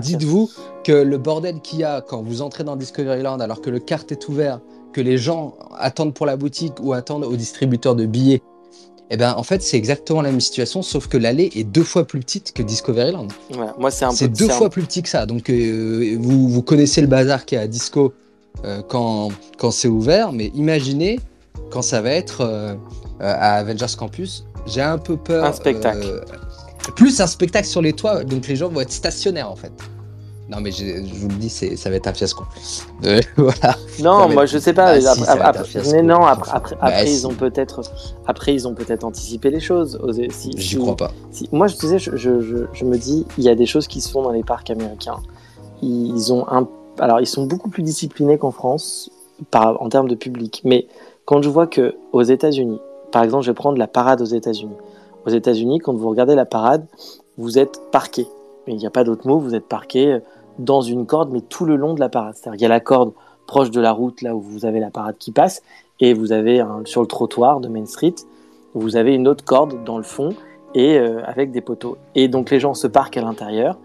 Dites-vous 0.00 0.50
que 0.84 0.92
le 0.92 1.18
bordel 1.18 1.60
qu'il 1.60 1.80
y 1.80 1.84
a 1.84 2.00
quand 2.00 2.22
vous 2.22 2.42
entrez 2.42 2.64
dans 2.64 2.76
Discoveryland 2.76 3.40
alors 3.40 3.60
que 3.60 3.70
le 3.70 3.80
carte 3.80 4.12
est 4.12 4.28
ouvert, 4.28 4.60
que 4.92 5.00
les 5.00 5.18
gens 5.18 5.54
attendent 5.78 6.14
pour 6.14 6.26
la 6.26 6.36
boutique 6.36 6.74
ou 6.82 6.92
attendent 6.92 7.24
au 7.24 7.36
distributeur 7.36 7.94
de 7.94 8.06
billets 8.06 8.42
eh 9.10 9.16
ben, 9.16 9.34
en 9.36 9.42
fait, 9.42 9.62
c'est 9.62 9.76
exactement 9.76 10.22
la 10.22 10.30
même 10.30 10.40
situation, 10.40 10.82
sauf 10.82 11.08
que 11.08 11.18
l'allée 11.18 11.50
est 11.54 11.64
deux 11.64 11.84
fois 11.84 12.06
plus 12.06 12.20
petite 12.20 12.52
que 12.52 12.62
Discoveryland. 12.62 13.28
moi, 13.78 13.90
c'est 13.90 14.10
C'est 14.12 14.28
deux 14.28 14.48
fois 14.48 14.70
plus 14.70 14.82
petit 14.82 15.02
que 15.02 15.08
ça. 15.08 15.26
Donc, 15.26 15.50
euh, 15.50 16.16
vous, 16.18 16.48
vous, 16.48 16.62
connaissez 16.62 17.02
le 17.02 17.06
bazar 17.06 17.44
qui 17.44 17.54
est 17.54 17.58
à 17.58 17.66
Disco 17.66 18.14
euh, 18.64 18.82
quand, 18.88 19.28
quand 19.58 19.70
c'est 19.70 19.88
ouvert, 19.88 20.32
mais 20.32 20.46
imaginez 20.54 21.20
quand 21.70 21.82
ça 21.82 22.00
va 22.00 22.10
être 22.10 22.40
euh, 22.40 22.74
à 23.20 23.56
Avengers 23.56 23.96
Campus. 23.98 24.44
J'ai 24.66 24.80
un 24.80 24.98
peu 24.98 25.16
peur. 25.16 25.44
Un 25.44 25.52
spectacle. 25.52 26.24
plus 26.96 27.20
un 27.20 27.26
spectacle 27.26 27.66
sur 27.66 27.82
les 27.82 27.92
toits, 27.92 28.24
donc 28.24 28.46
les 28.46 28.56
gens 28.56 28.68
vont 28.68 28.80
être 28.80 28.92
stationnaires 28.92 29.50
en 29.50 29.56
fait. 29.56 29.72
Non, 30.48 30.58
mais 30.60 30.70
je, 30.72 30.84
vous 31.00 31.28
le 31.28 31.34
dis, 31.36 31.48
ça 31.48 31.90
va 31.90 31.96
être 31.96 32.06
un 32.06 32.14
fiasco. 32.14 32.44
Euh, 33.04 33.20
voilà. 33.36 33.76
Non, 34.00 34.28
moi 34.30 34.46
je 34.46 34.56
sais 34.56 34.72
pas. 34.72 34.98
Bah, 34.98 35.12
après, 35.40 36.02
non, 36.02 36.24
après, 36.24 36.50
après, 36.52 36.76
bah, 36.80 37.04
ils 37.04 37.26
ont 37.26 37.34
peut-être, 37.34 37.82
après 38.26 38.54
ils 38.54 38.66
ont 38.66 38.72
peut-être 38.72 39.04
anticipé 39.04 39.50
les 39.50 39.60
choses. 39.60 40.00
Si, 40.30 40.52
J'y 40.56 40.78
crois 40.78 40.96
pas. 40.96 41.12
moi, 41.52 41.66
je 41.66 41.76
disais, 41.76 41.98
je, 41.98 42.16
je, 42.16 42.66
je, 42.72 42.84
me 42.84 42.96
dis, 42.96 43.26
il 43.36 43.44
y 43.44 43.50
a 43.50 43.54
des 43.54 43.66
choses 43.66 43.88
qui 43.88 44.00
se 44.00 44.10
font 44.10 44.22
dans 44.22 44.30
les 44.30 44.42
parcs 44.42 44.70
américains. 44.70 45.18
ils 45.82 46.32
ont 46.32 46.46
un, 46.48 46.66
alors 46.98 47.20
ils 47.20 47.26
sont 47.26 47.46
beaucoup 47.46 47.68
plus 47.68 47.82
disciplinés 47.82 48.38
qu'en 48.38 48.50
France 48.50 49.10
en 49.52 49.88
termes 49.88 50.08
de 50.08 50.14
public. 50.14 50.62
Mais 50.64 50.86
quand 51.24 51.42
je 51.42 51.48
vois 51.48 51.66
que 51.66 51.96
aux 52.12 52.22
États-Unis, 52.22 52.80
par 53.12 53.22
exemple, 53.22 53.44
je 53.44 53.50
vais 53.50 53.54
prendre 53.54 53.78
la 53.78 53.86
parade 53.86 54.20
aux 54.20 54.26
États-Unis. 54.26 54.76
Aux 55.26 55.30
États-Unis, 55.30 55.78
quand 55.78 55.94
vous 55.94 56.08
regardez 56.08 56.34
la 56.34 56.44
parade, 56.44 56.86
vous 57.38 57.58
êtes 57.58 57.80
parqué. 57.90 58.26
Il 58.66 58.76
n'y 58.76 58.86
a 58.86 58.90
pas 58.90 59.04
d'autre 59.04 59.26
mot, 59.26 59.38
vous 59.38 59.54
êtes 59.54 59.68
parqué 59.68 60.18
dans 60.58 60.80
une 60.80 61.06
corde, 61.06 61.30
mais 61.32 61.40
tout 61.40 61.64
le 61.64 61.76
long 61.76 61.94
de 61.94 62.00
la 62.00 62.08
parade. 62.08 62.34
C'est-à-dire 62.34 62.58
qu'il 62.58 62.62
y 62.62 62.66
a 62.66 62.68
la 62.68 62.80
corde 62.80 63.12
proche 63.46 63.70
de 63.70 63.80
la 63.80 63.92
route, 63.92 64.22
là 64.22 64.34
où 64.34 64.40
vous 64.40 64.64
avez 64.64 64.80
la 64.80 64.90
parade 64.90 65.16
qui 65.18 65.32
passe, 65.32 65.62
et 66.00 66.14
vous 66.14 66.32
avez 66.32 66.64
sur 66.84 67.00
le 67.00 67.06
trottoir 67.06 67.60
de 67.60 67.68
Main 67.68 67.86
Street, 67.86 68.14
vous 68.74 68.96
avez 68.96 69.14
une 69.14 69.28
autre 69.28 69.44
corde 69.44 69.84
dans 69.84 69.96
le 69.96 70.02
fond 70.02 70.30
et 70.74 70.98
euh, 70.98 71.22
avec 71.24 71.52
des 71.52 71.60
poteaux. 71.60 71.96
Et 72.14 72.28
donc 72.28 72.50
les 72.50 72.58
gens 72.58 72.74
se 72.74 72.86
parquent 72.86 73.16
à 73.16 73.22
l'intérieur 73.22 73.78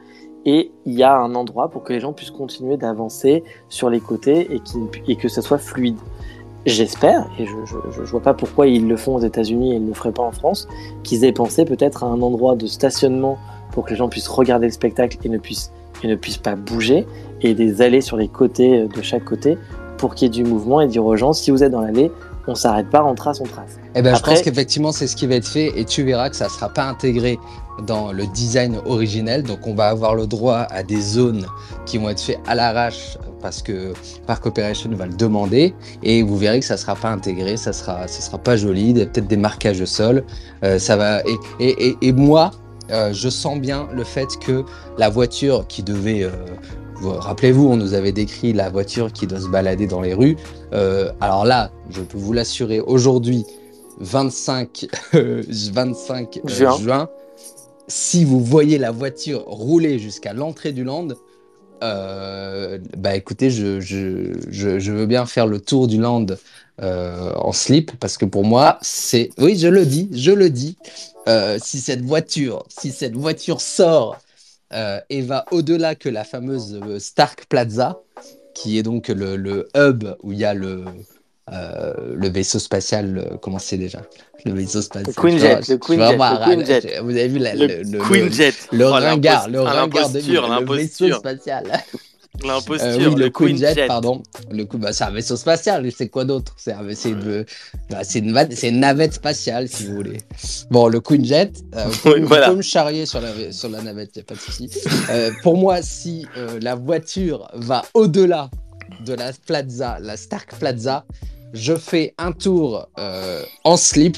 et 0.45 0.71
il 0.89 0.97
y 0.97 1.03
a 1.03 1.15
un 1.15 1.35
endroit 1.35 1.69
pour 1.69 1.83
que 1.83 1.93
les 1.93 1.99
gens 1.99 2.13
puissent 2.13 2.31
continuer 2.31 2.75
d'avancer 2.75 3.43
sur 3.69 3.91
les 3.91 3.99
côtés 3.99 4.59
et, 5.07 5.15
que 5.15 5.27
ça 5.27 5.43
soit 5.43 5.59
fluide. 5.59 5.97
J'espère, 6.65 7.29
et 7.37 7.45
je 7.45 8.01
ne 8.01 8.05
vois 8.05 8.21
pas 8.21 8.33
pourquoi 8.33 8.67
ils 8.67 8.87
le 8.87 8.97
font 8.97 9.15
aux 9.15 9.21
États-Unis 9.21 9.73
et 9.73 9.75
ils 9.75 9.83
ne 9.83 9.89
le 9.89 9.93
feraient 9.93 10.11
pas 10.11 10.23
en 10.23 10.31
France, 10.31 10.67
qu'ils 11.03 11.23
aient 11.25 11.31
pensé 11.31 11.63
peut-être 11.63 12.03
à 12.03 12.07
un 12.07 12.21
endroit 12.21 12.55
de 12.55 12.65
stationnement 12.65 13.37
pour 13.71 13.85
que 13.85 13.91
les 13.91 13.95
gens 13.97 14.09
puissent 14.09 14.27
regarder 14.27 14.65
le 14.65 14.71
spectacle 14.71 15.17
et 15.23 15.29
ne 15.29 15.37
puissent, 15.37 15.71
et 16.03 16.07
ne 16.07 16.15
puissent 16.15 16.37
pas 16.37 16.55
bouger, 16.55 17.05
et 17.41 17.53
des 17.53 17.83
allées 17.83 18.01
sur 18.01 18.17
les 18.17 18.27
côtés 18.27 18.87
de 18.87 19.01
chaque 19.03 19.25
côté 19.25 19.57
pour 19.99 20.15
qu'il 20.15 20.27
y 20.27 20.39
ait 20.39 20.43
du 20.43 20.49
mouvement 20.49 20.81
et 20.81 20.87
dire 20.87 21.05
aux 21.05 21.15
gens 21.15 21.33
si 21.33 21.51
vous 21.51 21.63
êtes 21.63 21.71
dans 21.71 21.81
l'allée, 21.81 22.11
on 22.49 22.55
s'arrête 22.55 22.89
pas, 22.89 23.03
on 23.03 23.15
trace, 23.15 23.39
on 23.39 23.45
trace. 23.45 23.77
Eh 23.95 24.01
ben, 24.01 24.15
je 24.15 24.21
pense 24.21 24.41
qu'effectivement, 24.41 24.91
c'est 24.91 25.07
ce 25.07 25.15
qui 25.15 25.27
va 25.27 25.35
être 25.35 25.47
fait 25.47 25.71
et 25.79 25.85
tu 25.85 26.03
verras 26.03 26.29
que 26.29 26.35
ça 26.35 26.45
ne 26.45 26.49
sera 26.49 26.69
pas 26.69 26.85
intégré 26.85 27.39
dans 27.85 28.11
le 28.11 28.25
design 28.27 28.77
originel. 28.85 29.43
Donc, 29.43 29.65
on 29.65 29.73
va 29.73 29.87
avoir 29.87 30.15
le 30.15 30.27
droit 30.27 30.67
à 30.69 30.83
des 30.83 30.99
zones 30.99 31.45
qui 31.85 31.97
vont 31.97 32.09
être 32.09 32.19
faites 32.19 32.39
à 32.47 32.55
l'arrache 32.55 33.17
parce 33.41 33.61
que 33.61 33.93
Park 34.27 34.45
Operation 34.45 34.89
va 34.91 35.05
le 35.05 35.13
demander 35.13 35.73
et 36.03 36.23
vous 36.23 36.37
verrez 36.37 36.59
que 36.59 36.65
ça 36.65 36.73
ne 36.75 36.79
sera 36.79 36.95
pas 36.95 37.09
intégré, 37.09 37.57
ça 37.57 37.73
sera, 37.73 38.07
ça 38.07 38.21
sera 38.21 38.37
pas 38.37 38.57
joli, 38.57 38.93
peut-être 38.93 39.27
des 39.27 39.37
marquages 39.37 39.81
au 39.81 39.85
sol. 39.85 40.23
Euh, 40.63 40.77
ça 40.77 40.97
va, 40.97 41.21
et, 41.21 41.37
et, 41.59 41.97
et, 42.01 42.11
moi, 42.11 42.51
euh, 42.91 43.13
je 43.13 43.29
sens 43.29 43.59
bien 43.59 43.87
le 43.93 44.03
fait 44.03 44.27
que 44.39 44.65
la 44.97 45.09
voiture 45.09 45.67
qui 45.67 45.83
devait 45.83 46.23
euh, 46.23 46.31
Rappelez-vous, 47.01 47.65
on 47.67 47.77
nous 47.77 47.93
avait 47.93 48.11
décrit 48.11 48.51
la 48.51 48.69
voiture 48.69 49.13
qui 49.13 49.25
doit 49.25 49.39
se 49.39 49.47
balader 49.47 49.87
dans 49.87 50.01
les 50.01 50.13
rues. 50.13 50.35
Euh, 50.73 51.11
alors 51.21 51.45
là, 51.45 51.71
je 51.89 52.01
peux 52.01 52.17
vous 52.17 52.33
l'assurer, 52.33 52.81
aujourd'hui, 52.81 53.45
25, 53.99 54.87
25 55.13 56.41
euh, 56.43 56.77
juin. 56.77 57.09
si 57.87 58.25
vous 58.25 58.43
voyez 58.43 58.77
la 58.77 58.91
voiture 58.91 59.43
rouler 59.45 59.97
jusqu'à 59.97 60.33
l'entrée 60.33 60.73
du 60.73 60.83
land, 60.83 61.09
euh, 61.83 62.77
bah 62.97 63.15
écoutez, 63.15 63.49
je, 63.49 63.79
je, 63.79 64.33
je, 64.49 64.91
veux 64.91 65.05
bien 65.05 65.25
faire 65.25 65.47
le 65.47 65.61
tour 65.61 65.87
du 65.87 65.97
land 65.97 66.25
en 66.81 67.51
slip 67.53 67.91
parce 67.99 68.17
que 68.17 68.25
pour 68.25 68.43
moi, 68.43 68.77
c'est. 68.81 69.29
Oui, 69.37 69.57
je 69.57 69.67
le 69.67 69.85
dis, 69.85 70.09
je 70.13 70.31
le 70.31 70.49
dis. 70.49 70.75
si 71.61 71.79
cette 71.79 72.01
voiture, 72.01 72.65
si 72.67 72.91
cette 72.91 73.15
voiture 73.15 73.61
sort 73.61 74.17
euh, 74.73 74.99
et 75.09 75.21
va 75.21 75.45
au-delà 75.51 75.95
que 75.95 76.09
la 76.09 76.23
fameuse 76.23 76.79
euh, 76.83 76.99
Stark 76.99 77.45
Plaza, 77.45 77.99
qui 78.53 78.77
est 78.77 78.83
donc 78.83 79.07
le, 79.07 79.67
hub 79.75 80.03
où 80.21 80.31
il 80.31 80.39
y 80.39 80.45
a 80.45 80.53
le, 80.53 80.85
euh, 81.51 81.93
le 82.15 82.29
vaisseau 82.29 82.59
spatial, 82.59 83.37
comment 83.41 83.59
c'est 83.59 83.77
déjà? 83.77 84.01
Le 84.45 84.53
vaisseau 84.53 84.81
spatial. 84.81 85.13
Le 85.15 85.21
Queen 85.21 85.39
Jet, 85.39 85.67
le 85.67 85.77
Queen 85.77 86.65
Jet, 86.65 86.99
Vous 87.01 87.09
avez 87.09 87.27
vu 87.27 87.39
le, 87.39 87.83
le, 87.83 87.99
Queen 87.99 88.31
Jet. 88.31 88.53
Le 88.71 88.85
oh, 88.85 88.91
ringard, 88.91 89.49
le 89.49 89.61
ringard 89.61 90.09
de 90.09 90.19
le 90.19 90.75
vaisseau 90.75 91.13
spatial. 91.13 91.63
L'imposture, 92.43 93.13
euh, 93.13 93.15
le, 93.15 93.29
Queen 93.29 93.57
Jet, 93.57 93.87
pardon. 93.87 94.23
Le 94.51 94.65
coup, 94.65 94.77
bah, 94.77 94.93
c'est 94.93 95.03
un 95.03 95.11
vaisseau 95.11 95.35
spatial, 95.35 95.89
c'est 95.95 96.09
quoi 96.09 96.25
d'autre? 96.25 96.53
C'est 96.57 96.71
une, 96.71 97.45
bah, 97.89 98.01
une, 98.15 98.35
une, 98.63 98.79
navette 98.79 99.13
spatiale, 99.13 99.67
si 99.67 99.85
vous 99.85 99.95
voulez. 99.95 100.17
Bon, 100.69 100.87
le 100.87 100.99
Queen 100.99 101.25
Jet, 101.25 101.51
euh, 101.75 101.85
vous, 101.85 101.97
pouvez, 101.97 102.55
me 102.55 102.61
charrier 102.61 103.05
sur 103.05 103.21
la, 103.21 103.51
sur 103.51 103.69
la 103.69 103.81
navette, 103.81 104.11
il 104.15 104.19
n'y 104.19 104.21
a 104.21 104.25
pas 104.25 104.35
de 104.35 104.39
souci. 104.39 104.69
Euh, 105.09 105.31
pour 105.43 105.57
moi, 105.57 105.81
si 105.81 106.25
la 106.61 106.75
voiture 106.75 107.49
va 107.53 107.83
au-delà 107.93 108.49
de 109.05 109.13
la 109.13 109.31
Plaza, 109.45 109.97
la 110.01 110.17
Stark 110.17 110.55
Plaza, 110.59 111.05
je 111.53 111.75
fais 111.75 112.13
un 112.17 112.31
tour 112.31 112.87
en 113.63 113.77
slip 113.77 114.17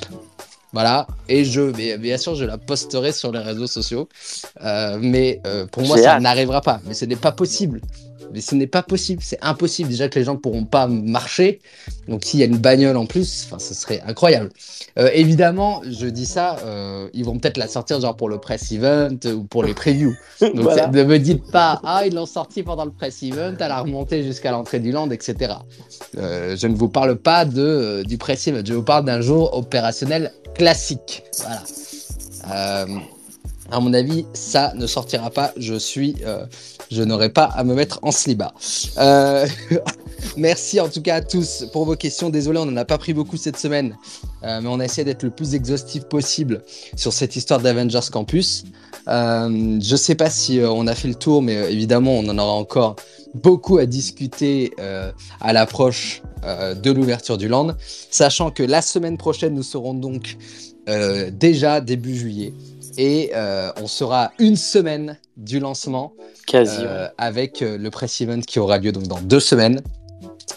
voilà, 0.74 1.06
et 1.28 1.44
je, 1.44 1.98
bien 1.98 2.18
sûr, 2.18 2.36
je 2.36 2.46
la 2.46 2.58
posterai 2.58 3.12
sur 3.12 3.32
les 3.32 3.40
réseaux 3.40 3.68
sociaux. 3.68 4.08
Euh, 4.64 4.98
mais 5.02 5.42
euh, 5.46 5.66
pour 5.66 5.84
moi, 5.84 5.98
ça 5.98 6.20
n'arrivera 6.20 6.62
pas. 6.62 6.80
Mais 6.86 6.94
ce 6.94 7.04
n'est 7.06 7.18
pas 7.18 7.34
possible. 7.34 7.82
Mais 8.34 8.42
ce 8.42 8.56
n'est 8.56 8.68
pas 8.68 8.84
possible. 8.84 9.22
C'est 9.24 9.40
impossible. 9.42 9.90
Déjà 9.90 10.10
que 10.10 10.18
les 10.18 10.26
gens 10.26 10.34
ne 10.34 10.40
pourront 10.40 10.66
pas 10.66 10.88
marcher. 10.88 11.60
Donc, 12.08 12.24
s'il 12.24 12.40
y 12.40 12.44
a 12.44 12.46
une 12.46 12.58
bagnole 12.58 12.98
en 12.98 13.06
plus, 13.06 13.50
ce 13.58 13.74
serait 13.74 14.02
incroyable. 14.06 14.50
Euh, 14.98 15.10
évidemment, 15.14 15.82
je 15.90 16.08
dis 16.08 16.26
ça, 16.26 16.58
ils 17.14 17.26
vont 17.26 17.38
peut-être 17.40 17.58
la 17.58 17.68
sortir 17.68 18.00
genre 18.02 18.16
pour 18.16 18.30
le 18.30 18.38
press 18.38 18.72
event 18.72 19.18
ou 19.26 19.44
pour 19.44 19.64
les 19.64 19.74
previews. 19.74 20.16
Donc, 20.42 20.54
ne 20.56 21.04
me 21.04 21.18
dites 21.20 21.52
pas, 21.52 21.80
ah, 21.84 22.04
ils 22.06 22.14
l'ont 22.14 22.26
sorti 22.26 22.64
pendant 22.64 22.86
le 22.86 22.92
press 22.92 23.24
event, 23.24 23.56
elle 23.60 23.72
a 23.72 23.82
remonté 23.82 24.24
jusqu'à 24.24 24.52
l'entrée 24.52 24.80
du 24.80 24.92
land, 24.92 25.10
etc. 25.12 25.54
je 26.14 26.68
ne 26.68 26.76
vous 26.76 26.90
parle 26.90 27.16
pas 27.16 27.46
de, 27.46 28.04
du 28.06 28.18
press 28.18 28.48
event. 28.48 28.64
Je 28.66 28.74
vous 28.74 28.84
parle 28.84 29.06
d'un 29.06 29.22
jour 29.22 29.56
opérationnel 29.56 30.32
classique. 30.56 31.24
Voilà. 31.40 31.64
Euh, 32.50 32.86
à 33.72 33.80
mon 33.80 33.94
avis, 33.94 34.26
ça 34.34 34.74
ne 34.76 34.86
sortira 34.88 35.30
pas. 35.30 35.54
Je 35.58 35.76
suis, 35.76 36.16
euh, 36.26 36.46
je 36.92 37.04
n'aurai 37.04 37.30
pas 37.30 37.46
à 37.46 37.64
me 37.64 37.74
mettre 37.74 38.00
en 38.02 38.12
sliba. 38.12 38.54
Euh, 38.98 39.48
merci 40.38 40.80
en 40.80 40.90
tout 40.90 41.02
cas 41.02 41.16
à 41.16 41.22
tous 41.22 41.66
pour 41.72 41.86
vos 41.86 41.96
questions. 41.96 42.30
Désolé, 42.30 42.60
on 42.60 42.66
n'en 42.66 42.78
a 42.78 42.86
pas 42.86 42.98
pris 42.98 43.14
beaucoup 43.14 43.38
cette 43.38 43.58
semaine, 43.58 43.98
mais 44.44 44.68
on 44.68 44.80
a 44.80 44.86
essayé 44.86 45.06
d'être 45.06 45.24
le 45.24 45.30
plus 45.30 45.56
exhaustif 45.56 46.04
possible 46.06 46.64
sur 46.96 47.14
cette 47.14 47.36
histoire 47.36 47.60
d'Avengers 47.60 48.10
Campus. 48.12 48.66
je 49.08 49.92
ne 49.92 49.98
sais 49.98 50.16
pas 50.16 50.30
si 50.30 50.60
on 50.64 50.88
a 50.88 50.96
fait 50.96 51.08
le 51.08 51.16
tour, 51.16 51.42
mais 51.42 51.72
évidemment, 51.72 52.14
on 52.14 52.28
en 52.28 52.38
aura 52.38 52.54
encore 52.54 52.96
beaucoup 53.34 53.78
à 53.78 53.86
discuter 53.86 54.74
à 55.40 55.54
l'approche 55.54 56.22
euh, 56.44 56.74
de 56.74 56.90
l'ouverture 56.90 57.38
du 57.38 57.48
land, 57.48 57.76
sachant 58.10 58.50
que 58.50 58.64
la 58.64 58.82
semaine 58.82 59.16
prochaine, 59.16 59.54
nous 59.54 59.62
serons 59.62 59.94
donc 59.94 60.38
euh, 60.90 61.30
déjà 61.30 61.82
début 61.82 62.16
juillet. 62.16 62.52
Et 62.98 63.32
euh, 63.34 63.72
on 63.82 63.88
sera 63.88 64.32
une 64.40 64.56
semaine 64.56 65.18
du 65.38 65.60
lancement 65.60 66.14
Quasi, 66.48 66.82
avec 67.18 67.62
le 67.62 67.90
press 67.90 68.20
event 68.22 68.42
qui 68.42 68.60
aura 68.60 68.78
lieu 68.78 68.92
donc 68.92 69.08
dans 69.08 69.22
deux 69.22 69.40
semaines. 69.40 69.82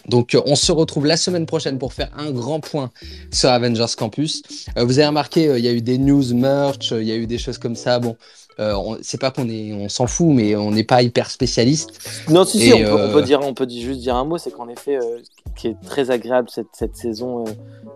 Donc 0.09 0.36
on 0.44 0.56
se 0.56 0.73
retrouve 0.73 1.06
la 1.06 1.16
semaine 1.16 1.47
prochaine 1.47 1.78
pour 1.78 1.93
faire 1.93 2.11
un 2.16 2.31
grand 2.31 2.61
point 2.61 2.90
sur 3.32 3.48
Avengers 3.51 3.94
Campus. 3.97 4.43
vous 4.77 4.98
avez 4.98 5.06
remarqué, 5.06 5.44
il 5.56 5.65
y 5.65 5.69
a 5.69 5.73
eu 5.73 5.82
des 5.82 5.98
news 5.98 6.35
merch, 6.35 6.90
il 6.90 7.05
y 7.05 7.12
a 7.12 7.16
eu 7.16 7.27
des 7.27 7.39
choses 7.39 7.59
comme 7.59 7.77
ça. 7.77 7.98
Bon, 8.01 8.16
euh, 8.60 8.97
c'est 9.02 9.20
pas 9.20 9.31
qu'on 9.31 9.48
est, 9.48 9.72
on 9.72 9.89
s'en 9.89 10.06
fout, 10.06 10.28
mais 10.28 10.55
on 10.56 10.70
n'est 10.70 10.85
pas 10.85 11.02
hyper 11.02 11.31
spécialiste. 11.31 11.90
Non, 12.31 12.44
si, 12.44 12.59
si, 12.59 12.72
on, 12.72 12.78
peut, 12.78 12.93
on, 12.93 13.12
peut, 13.12 13.18
euh, 13.18 13.22
dire, 13.22 13.40
on 13.43 13.55
peut 13.55 13.68
juste 13.68 14.01
dire 14.01 14.14
un 14.16 14.24
mot, 14.24 14.39
c'est 14.39 14.51
qu'en 14.51 14.68
effet, 14.68 14.97
euh, 14.97 15.18
ce 15.22 15.60
qui 15.60 15.68
est 15.68 15.76
très 15.85 16.10
agréable 16.10 16.48
cette, 16.51 16.68
cette 16.72 16.97
saison 16.97 17.44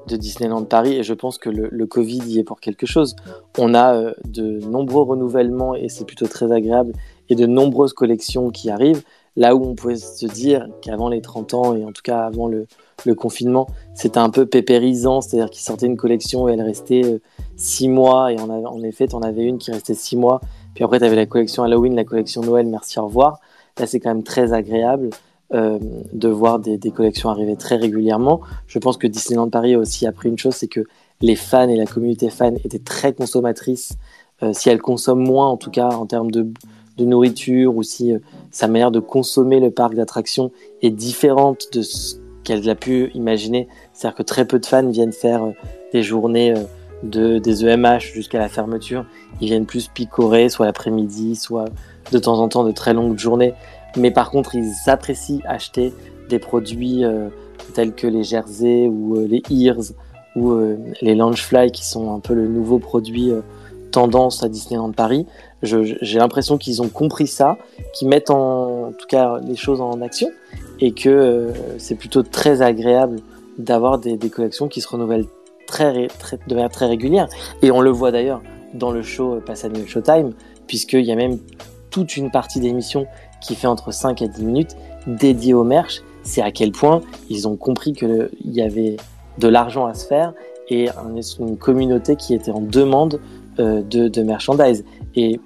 de 0.06 0.16
Disneyland 0.16 0.64
Paris, 0.64 0.96
et 0.96 1.02
je 1.02 1.14
pense 1.14 1.38
que 1.38 1.50
le, 1.50 1.68
le, 1.70 1.86
Covid 1.86 2.18
y 2.26 2.38
est 2.38 2.44
pour 2.44 2.60
quelque 2.60 2.86
chose. 2.86 3.14
On 3.56 3.74
a 3.74 4.12
de 4.26 4.60
nombreux 4.66 5.02
renouvellements 5.02 5.74
et 5.74 5.88
c'est 5.88 6.04
plutôt 6.04 6.26
très 6.26 6.52
agréable, 6.52 6.92
et 7.28 7.34
de 7.34 7.46
nombreuses 7.46 7.92
collections 7.92 8.50
qui 8.50 8.70
arrivent. 8.70 9.02
Là 9.36 9.54
où 9.54 9.64
on 9.64 9.76
pouvait 9.76 9.96
se 9.96 10.26
dire 10.26 10.68
qu'avant 10.82 11.08
les 11.08 11.20
30 11.20 11.54
ans, 11.54 11.76
et 11.76 11.84
en 11.84 11.92
tout 11.92 12.02
cas 12.02 12.22
avant 12.22 12.48
le, 12.48 12.66
le 13.04 13.14
confinement, 13.14 13.68
c'était 13.94 14.18
un 14.18 14.30
peu 14.30 14.46
pépérisant, 14.46 15.20
c'est-à-dire 15.20 15.50
qu'ils 15.50 15.62
sortaient 15.62 15.86
une 15.86 15.96
collection 15.96 16.48
et 16.48 16.52
elle 16.52 16.62
restait 16.62 17.20
six 17.56 17.88
mois, 17.88 18.32
et 18.32 18.38
en, 18.38 18.82
effet, 18.82 19.14
en 19.14 19.22
avais 19.22 19.44
une 19.44 19.58
qui 19.58 19.70
restait 19.70 19.94
six 19.94 20.16
mois, 20.16 20.40
puis 20.74 20.84
après, 20.84 21.00
tu 21.00 21.04
avais 21.04 21.16
la 21.16 21.26
collection 21.26 21.64
Halloween, 21.64 21.96
la 21.96 22.04
collection 22.04 22.40
Noël, 22.40 22.66
merci, 22.66 23.00
au 23.00 23.06
revoir. 23.06 23.40
Là, 23.78 23.86
c'est 23.86 23.98
quand 23.98 24.10
même 24.10 24.22
très 24.22 24.52
agréable 24.52 25.10
euh, 25.54 25.78
de 26.12 26.28
voir 26.28 26.58
des, 26.58 26.78
collections 26.90 27.30
arriver 27.30 27.56
très 27.56 27.76
régulièrement. 27.76 28.42
Je 28.66 28.78
pense 28.78 28.96
que 28.96 29.06
Disneyland 29.06 29.48
Paris 29.48 29.74
a 29.74 29.78
aussi 29.78 30.06
appris 30.06 30.28
une 30.28 30.38
chose, 30.38 30.54
c'est 30.54 30.68
que 30.68 30.84
les 31.20 31.36
fans 31.36 31.68
et 31.68 31.76
la 31.76 31.86
communauté 31.86 32.30
fan 32.30 32.58
étaient 32.64 32.78
très 32.78 33.12
consommatrices. 33.12 33.94
Euh, 34.42 34.52
si 34.52 34.68
elles 34.68 34.80
consomment 34.80 35.26
moins, 35.26 35.48
en 35.48 35.56
tout 35.56 35.70
cas 35.70 35.88
en 35.88 36.06
termes 36.06 36.30
de, 36.30 36.46
nourriture, 36.98 37.74
ou 37.74 37.82
si 37.82 38.12
euh, 38.12 38.18
sa 38.50 38.68
manière 38.68 38.90
de 38.90 39.00
consommer 39.00 39.58
le 39.58 39.70
parc 39.70 39.94
d'attractions 39.94 40.52
est 40.82 40.90
différente 40.90 41.72
de 41.72 41.82
ce 41.82 42.16
qu'elle 42.48 42.68
a 42.68 42.74
pu 42.74 43.10
imaginer. 43.14 43.68
C'est-à-dire 43.92 44.16
que 44.16 44.22
très 44.22 44.44
peu 44.44 44.58
de 44.58 44.66
fans 44.66 44.88
viennent 44.88 45.12
faire 45.12 45.42
des 45.92 46.02
journées 46.02 46.54
de, 47.02 47.38
des 47.38 47.64
EMH 47.64 48.00
jusqu'à 48.12 48.38
la 48.38 48.48
fermeture, 48.48 49.04
ils 49.40 49.46
viennent 49.48 49.66
plus 49.66 49.88
picorer, 49.88 50.48
soit 50.48 50.66
l'après-midi, 50.66 51.36
soit 51.36 51.66
de 52.10 52.18
temps 52.18 52.40
en 52.40 52.48
temps 52.48 52.64
de 52.64 52.72
très 52.72 52.94
longues 52.94 53.18
journées. 53.18 53.54
Mais 53.96 54.10
par 54.10 54.30
contre, 54.30 54.54
ils 54.54 54.72
apprécient 54.86 55.40
acheter 55.46 55.92
des 56.28 56.38
produits 56.38 57.04
euh, 57.04 57.28
tels 57.74 57.94
que 57.94 58.06
les 58.06 58.24
Jersey 58.24 58.86
ou 58.88 59.16
euh, 59.16 59.26
les 59.26 59.42
Ears 59.50 59.92
ou 60.36 60.52
euh, 60.52 60.76
les 61.00 61.14
Loungefly 61.14 61.70
qui 61.72 61.86
sont 61.86 62.14
un 62.14 62.20
peu 62.20 62.34
le 62.34 62.46
nouveau 62.46 62.78
produit 62.78 63.32
tendance 63.90 64.42
à 64.42 64.48
Disneyland 64.48 64.92
Paris. 64.92 65.26
J'ai 65.62 66.18
l'impression 66.18 66.58
qu'ils 66.58 66.82
ont 66.82 66.88
compris 66.88 67.26
ça, 67.26 67.56
qu'ils 67.94 68.08
mettent 68.08 68.30
en, 68.30 68.92
tout 68.98 69.06
cas 69.08 69.38
les 69.44 69.56
choses 69.56 69.80
en 69.80 70.00
action 70.00 70.28
et 70.80 70.92
que 70.92 71.08
euh, 71.08 71.52
c'est 71.78 71.96
plutôt 71.96 72.22
très 72.22 72.62
agréable 72.62 73.20
d'avoir 73.58 73.98
des, 73.98 74.16
collections 74.30 74.68
qui 74.68 74.80
se 74.80 74.88
renouvellent 74.88 75.26
de 75.26 76.54
manière 76.54 76.70
très 76.70 76.86
régulière. 76.86 77.28
Et 77.62 77.70
on 77.70 77.80
le 77.80 77.90
voit 77.90 78.12
d'ailleurs 78.12 78.40
dans 78.74 78.92
le 78.92 79.02
show 79.02 79.34
euh, 79.34 79.40
Pass 79.40 79.64
Annual 79.64 79.86
Showtime, 79.86 80.32
puisqu'il 80.66 81.04
y 81.04 81.12
a 81.12 81.16
même 81.16 81.38
toute 81.90 82.16
une 82.16 82.30
partie 82.30 82.60
d'émission 82.60 83.06
qui 83.40 83.54
fait 83.54 83.66
entre 83.66 83.92
5 83.92 84.22
et 84.22 84.28
10 84.28 84.44
minutes 84.44 84.76
dédiée 85.06 85.54
au 85.54 85.64
merch. 85.64 86.02
C'est 86.22 86.42
à 86.42 86.52
quel 86.52 86.72
point 86.72 87.00
ils 87.30 87.48
ont 87.48 87.56
compris 87.56 87.92
qu'il 87.92 88.28
y 88.44 88.60
avait 88.60 88.96
de 89.38 89.48
l'argent 89.48 89.86
à 89.86 89.94
se 89.94 90.06
faire 90.06 90.34
et 90.68 90.88
une 91.40 91.56
communauté 91.56 92.16
qui 92.16 92.34
était 92.34 92.50
en 92.50 92.60
demande 92.60 93.20
de, 93.58 94.08
de 94.08 94.22
merchandise. 94.22 94.84
Et 95.14 95.40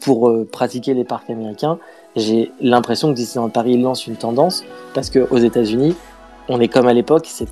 pour 0.00 0.28
euh, 0.28 0.46
pratiquer 0.50 0.94
les 0.94 1.04
parcs 1.04 1.30
américains, 1.30 1.78
j'ai 2.16 2.52
l'impression 2.60 3.08
que 3.08 3.14
Disneyland 3.14 3.50
Paris 3.50 3.80
lance 3.80 4.06
une 4.06 4.16
tendance 4.16 4.64
parce 4.94 5.10
qu'aux 5.10 5.38
États-Unis, 5.38 5.94
on 6.48 6.60
est 6.60 6.68
comme 6.68 6.86
à 6.86 6.94
l'époque, 6.94 7.26
c'est 7.28 7.48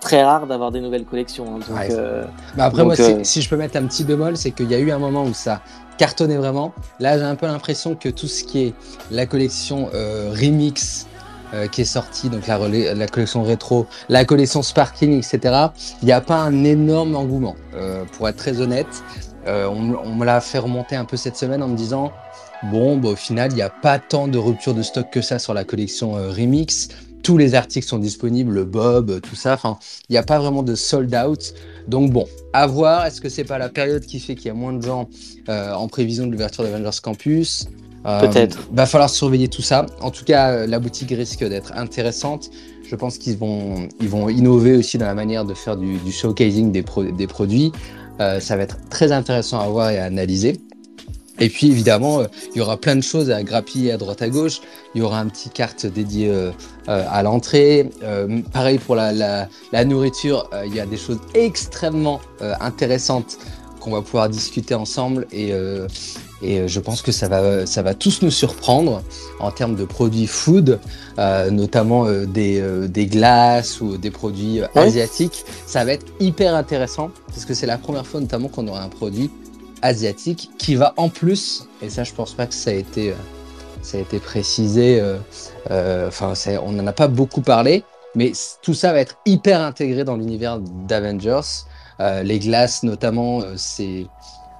très 0.00 0.22
rare 0.22 0.46
d'avoir 0.46 0.70
des 0.70 0.80
nouvelles 0.80 1.04
collections. 1.04 1.56
Hein, 1.56 1.60
donc, 1.68 1.90
euh, 1.90 2.24
bah 2.56 2.64
après, 2.64 2.84
moi, 2.84 2.94
si, 3.22 3.42
je 3.42 3.48
peux 3.48 3.56
mettre 3.56 3.76
un 3.76 3.86
petit 3.86 4.04
bémol, 4.04 4.36
c'est 4.36 4.52
qu'il 4.52 4.70
y 4.70 4.74
a 4.74 4.78
eu 4.78 4.90
un 4.90 4.98
moment 4.98 5.24
où 5.24 5.34
ça 5.34 5.62
cartonnait 5.98 6.36
vraiment. 6.36 6.72
Là, 7.00 7.18
j'ai 7.18 7.24
un 7.24 7.34
peu 7.34 7.46
l'impression 7.46 7.94
que 7.94 8.08
tout 8.08 8.28
ce 8.28 8.44
qui 8.44 8.66
est 8.66 8.74
la 9.10 9.26
collection 9.26 9.88
Remix, 10.30 11.06
qui 11.72 11.80
est 11.80 11.86
sortie, 11.86 12.28
donc 12.28 12.46
la, 12.46 12.58
la, 12.94 13.06
collection 13.06 13.42
rétro, 13.42 13.86
la 14.10 14.26
collection 14.26 14.62
Sparking, 14.62 15.14
etc., 15.14 15.68
il 16.02 16.06
n'y 16.06 16.12
a 16.12 16.20
pas 16.20 16.36
un 16.36 16.64
énorme 16.64 17.16
engouement. 17.16 17.56
pour 18.12 18.28
être 18.28 18.36
très 18.36 18.60
honnête, 18.60 19.02
euh, 19.46 19.68
on, 19.68 20.14
me 20.14 20.24
l'a 20.24 20.40
fait 20.40 20.58
remonter 20.58 20.96
un 20.96 21.04
peu 21.04 21.16
cette 21.16 21.36
semaine 21.36 21.62
en 21.62 21.68
me 21.68 21.76
disant 21.76 22.12
bon, 22.70 22.96
bah, 22.96 23.10
au 23.10 23.16
final, 23.16 23.52
il 23.52 23.56
n'y 23.56 23.62
a 23.62 23.70
pas 23.70 23.98
tant 23.98 24.28
de 24.28 24.38
rupture 24.38 24.74
de 24.74 24.82
stock 24.82 25.10
que 25.10 25.20
ça 25.20 25.38
sur 25.38 25.54
la 25.54 25.64
collection 25.64 26.16
euh, 26.16 26.30
Remix. 26.30 26.88
Tous 27.22 27.38
les 27.38 27.54
articles 27.54 27.86
sont 27.86 27.98
disponibles, 27.98 28.52
le 28.52 28.64
Bob, 28.64 29.20
tout 29.20 29.34
ça. 29.34 29.54
Enfin, 29.54 29.78
il 30.08 30.12
n'y 30.12 30.18
a 30.18 30.22
pas 30.22 30.38
vraiment 30.38 30.62
de 30.62 30.74
sold 30.74 31.14
out. 31.14 31.54
Donc 31.88 32.12
bon, 32.12 32.26
à 32.52 32.66
voir. 32.66 33.06
Est-ce 33.06 33.20
que 33.20 33.28
c'est 33.28 33.44
pas 33.44 33.58
la 33.58 33.68
période 33.68 34.04
qui 34.04 34.20
fait 34.20 34.34
qu'il 34.34 34.46
y 34.46 34.50
a 34.50 34.54
moins 34.54 34.72
de 34.72 34.82
gens 34.82 35.08
euh, 35.48 35.72
en 35.72 35.88
prévision 35.88 36.26
de 36.26 36.32
l'ouverture 36.32 36.62
d'Avengers 36.62 37.00
Campus? 37.02 37.68
Peut-être. 38.04 38.68
Va 38.72 38.86
falloir 38.86 39.10
surveiller 39.10 39.48
tout 39.48 39.62
ça. 39.62 39.84
En 40.00 40.12
tout 40.12 40.24
cas, 40.24 40.64
la 40.64 40.78
boutique 40.78 41.10
risque 41.10 41.42
d'être 41.42 41.72
intéressante. 41.74 42.50
Je 42.88 42.94
pense 42.94 43.18
qu'ils 43.18 43.36
vont, 43.36 43.88
ils 44.00 44.08
vont 44.08 44.28
innover 44.28 44.76
aussi 44.76 44.96
dans 44.96 45.06
la 45.06 45.14
manière 45.14 45.44
de 45.44 45.54
faire 45.54 45.76
du, 45.76 45.98
showcasing 46.12 46.70
des, 46.70 46.84
des 47.12 47.26
produits. 47.26 47.72
Euh, 48.20 48.40
ça 48.40 48.56
va 48.56 48.62
être 48.62 48.78
très 48.88 49.12
intéressant 49.12 49.60
à 49.60 49.68
voir 49.68 49.90
et 49.90 49.98
à 49.98 50.04
analyser. 50.04 50.60
Et 51.38 51.50
puis 51.50 51.66
évidemment, 51.70 52.20
euh, 52.20 52.26
il 52.54 52.58
y 52.58 52.60
aura 52.62 52.78
plein 52.78 52.96
de 52.96 53.02
choses 53.02 53.30
à 53.30 53.42
grappiller 53.42 53.92
à 53.92 53.98
droite 53.98 54.22
à 54.22 54.28
gauche. 54.28 54.60
Il 54.94 55.00
y 55.00 55.04
aura 55.04 55.20
un 55.20 55.26
petit 55.28 55.50
carte 55.50 55.84
dédié 55.86 56.30
euh, 56.30 56.52
à 56.86 57.22
l'entrée. 57.22 57.90
pareil 58.52 58.78
pour 58.78 58.94
la, 58.94 59.12
la, 59.12 59.84
nourriture, 59.84 60.48
il 60.64 60.74
y 60.74 60.80
a 60.80 60.86
des 60.86 60.96
choses 60.96 61.18
extrêmement 61.34 62.20
intéressantes 62.60 63.38
qu'on 63.80 63.90
va 63.90 64.02
pouvoir 64.02 64.28
discuter 64.28 64.74
ensemble 64.74 65.26
et, 65.32 65.52
et 66.42 66.68
je 66.68 66.80
pense 66.80 67.02
que 67.02 67.12
ça 67.12 67.28
va, 67.28 67.66
ça 67.66 67.82
va 67.82 67.94
tous 67.94 68.22
nous 68.22 68.30
surprendre 68.30 69.02
en 69.40 69.50
termes 69.50 69.74
de 69.74 69.84
produits 69.84 70.26
food, 70.26 70.78
notamment 71.50 72.04
des, 72.10 72.62
des, 72.88 73.06
glaces 73.06 73.80
ou 73.80 73.96
des 73.96 74.10
produits 74.10 74.60
asiatiques. 74.74 75.44
Ça 75.66 75.84
va 75.84 75.92
être 75.92 76.06
hyper 76.20 76.54
intéressant 76.54 77.10
parce 77.28 77.44
que 77.46 77.54
c'est 77.54 77.66
la 77.66 77.78
première 77.78 78.06
fois 78.06 78.20
notamment 78.20 78.48
qu'on 78.48 78.68
aura 78.68 78.82
un 78.82 78.88
produit 78.88 79.30
asiatique 79.82 80.50
qui 80.58 80.74
va 80.74 80.94
en 80.96 81.08
plus, 81.08 81.66
et 81.82 81.90
ça 81.90 82.04
je 82.04 82.12
pense 82.12 82.34
pas 82.34 82.46
que 82.46 82.54
ça 82.54 82.70
a 82.70 82.74
été, 82.74 83.10
euh, 83.10 83.14
ça 83.82 83.98
a 83.98 84.00
été 84.00 84.18
précisé, 84.18 85.00
euh, 85.00 85.18
euh, 85.70 86.08
enfin 86.08 86.32
on 86.64 86.72
n'en 86.72 86.86
a 86.86 86.92
pas 86.92 87.08
beaucoup 87.08 87.42
parlé, 87.42 87.84
mais 88.14 88.32
tout 88.62 88.74
ça 88.74 88.92
va 88.92 89.00
être 89.00 89.16
hyper 89.26 89.60
intégré 89.60 90.04
dans 90.04 90.16
l'univers 90.16 90.58
d'Avengers. 90.58 91.64
les 92.22 92.38
glaces 92.38 92.82
notamment, 92.82 93.42
c'est 93.56 94.06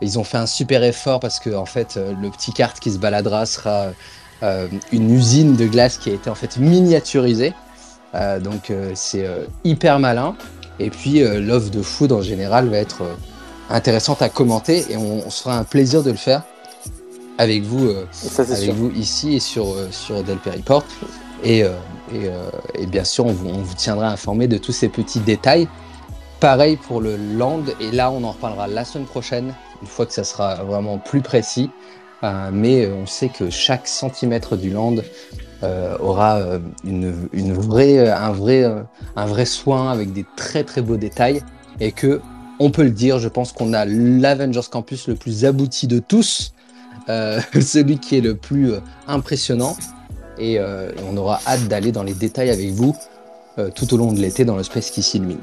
ils 0.03 0.19
ont 0.19 0.25
fait 0.25 0.39
un 0.39 0.47
super 0.47 0.83
effort 0.83 1.21
parce 1.21 1.41
que 1.41 1.55
en 1.55 1.67
fait 1.67 1.97
le 1.97 2.31
petit 2.31 2.53
carte 2.53 2.81
qui 2.81 2.91
se 2.91 2.99
baladera 2.99 3.47
sera 3.47 3.89
une 4.93 5.11
usine 5.11 5.57
de 5.57 5.67
glace 5.67 5.97
qui 5.97 6.11
a 6.11 6.13
été 6.13 6.29
en 6.29 6.35
fait 6.35 6.59
miniaturisée. 6.59 7.55
donc 8.43 8.73
c'est 8.95 9.27
hyper 9.65 9.99
malin. 9.99 10.37
Et 10.79 10.91
puis 10.91 11.23
euh, 11.23 11.41
l'offre 11.41 11.71
de 11.71 11.83
food 11.83 12.13
en 12.13 12.23
général 12.23 12.69
va 12.69 12.79
être 12.79 13.03
euh, 13.03 13.15
intéressante 13.71 14.23
à 14.23 14.29
commenter 14.29 14.85
et 14.91 14.97
on, 14.97 15.29
se 15.31 15.43
fera 15.43 15.59
un 15.59 15.65
plaisir 15.65 16.03
de 16.03 16.11
le 16.11 16.17
faire 16.17 16.43
avec 17.39 17.63
vous, 17.63 17.87
euh, 17.87 18.07
avec 18.39 18.71
vous 18.71 18.91
ici 18.93 19.35
et 19.35 19.41
sur, 19.41 19.75
sur 19.91 20.23
Del 20.23 20.39
Report. 20.47 20.85
Et, 21.45 21.61
et, 21.61 22.31
et, 22.75 22.87
bien 22.87 23.05
sûr, 23.05 23.27
on 23.27 23.33
vous, 23.33 23.49
on 23.49 23.59
vous, 23.59 23.75
tiendra 23.75 24.09
informé 24.09 24.49
de 24.49 24.57
tous 24.57 24.73
ces 24.73 24.89
petits 24.89 25.21
détails. 25.21 25.69
Pareil 26.41 26.77
pour 26.77 27.01
le 27.01 27.17
land, 27.17 27.63
et 27.81 27.91
là 27.91 28.11
on 28.11 28.23
en 28.25 28.33
reparlera 28.33 28.67
la 28.67 28.85
semaine 28.85 29.07
prochaine, 29.07 29.55
une 29.81 29.89
fois 29.89 30.05
que 30.05 30.13
ça 30.13 30.25
sera 30.25 30.57
vraiment 30.57 30.99
plus 30.99 31.23
précis. 31.23 31.71
mais 32.53 32.87
on 32.89 33.07
sait 33.07 33.29
que 33.29 33.51
chaque 33.51 33.89
centimètre 33.89 34.57
du 34.57 34.71
land 34.71 34.97
euh, 35.63 35.97
aura 36.01 36.37
euh, 36.37 36.59
une, 36.85 37.29
une, 37.33 37.55
vraie, 37.55 37.99
euh, 37.99 38.15
un, 38.15 38.33
vrai, 38.33 38.65
un 39.17 39.27
vrai 39.27 39.47
soin 39.47 39.91
avec 39.91 40.13
des 40.13 40.27
très 40.37 40.65
très 40.65 40.83
beaux 40.83 40.99
détails 40.99 41.43
et 41.81 41.93
que 41.93 42.21
on 42.59 42.71
peut 42.71 42.83
le 42.83 42.91
dire, 42.91 43.19
je 43.19 43.29
pense 43.29 43.53
qu'on 43.53 43.73
a 43.73 43.87
l'Avengers 43.87 44.69
Campus 44.71 45.09
le 45.09 45.15
plus 45.15 45.47
abouti 45.47 45.87
de 45.87 45.99
tous, 45.99 46.53
euh, 47.09 47.41
celui 47.61 47.99
qui 47.99 48.19
est 48.19 48.21
le 48.21 48.35
plus 48.35 48.73
impressionnant 49.09 49.77
et 50.39 50.61
on 51.11 51.17
aura 51.17 51.41
hâte 51.47 51.67
d'aller 51.67 51.93
dans 51.93 52.03
les 52.03 52.13
détails 52.13 52.51
avec 52.51 52.71
vous 52.73 52.95
tout 53.75 53.95
au 53.95 53.97
long 53.97 54.13
de 54.13 54.21
l'été 54.21 54.45
dans 54.45 54.57
le 54.57 54.63
Space 54.63 54.91
qui 54.91 55.03
s'illumine. 55.03 55.39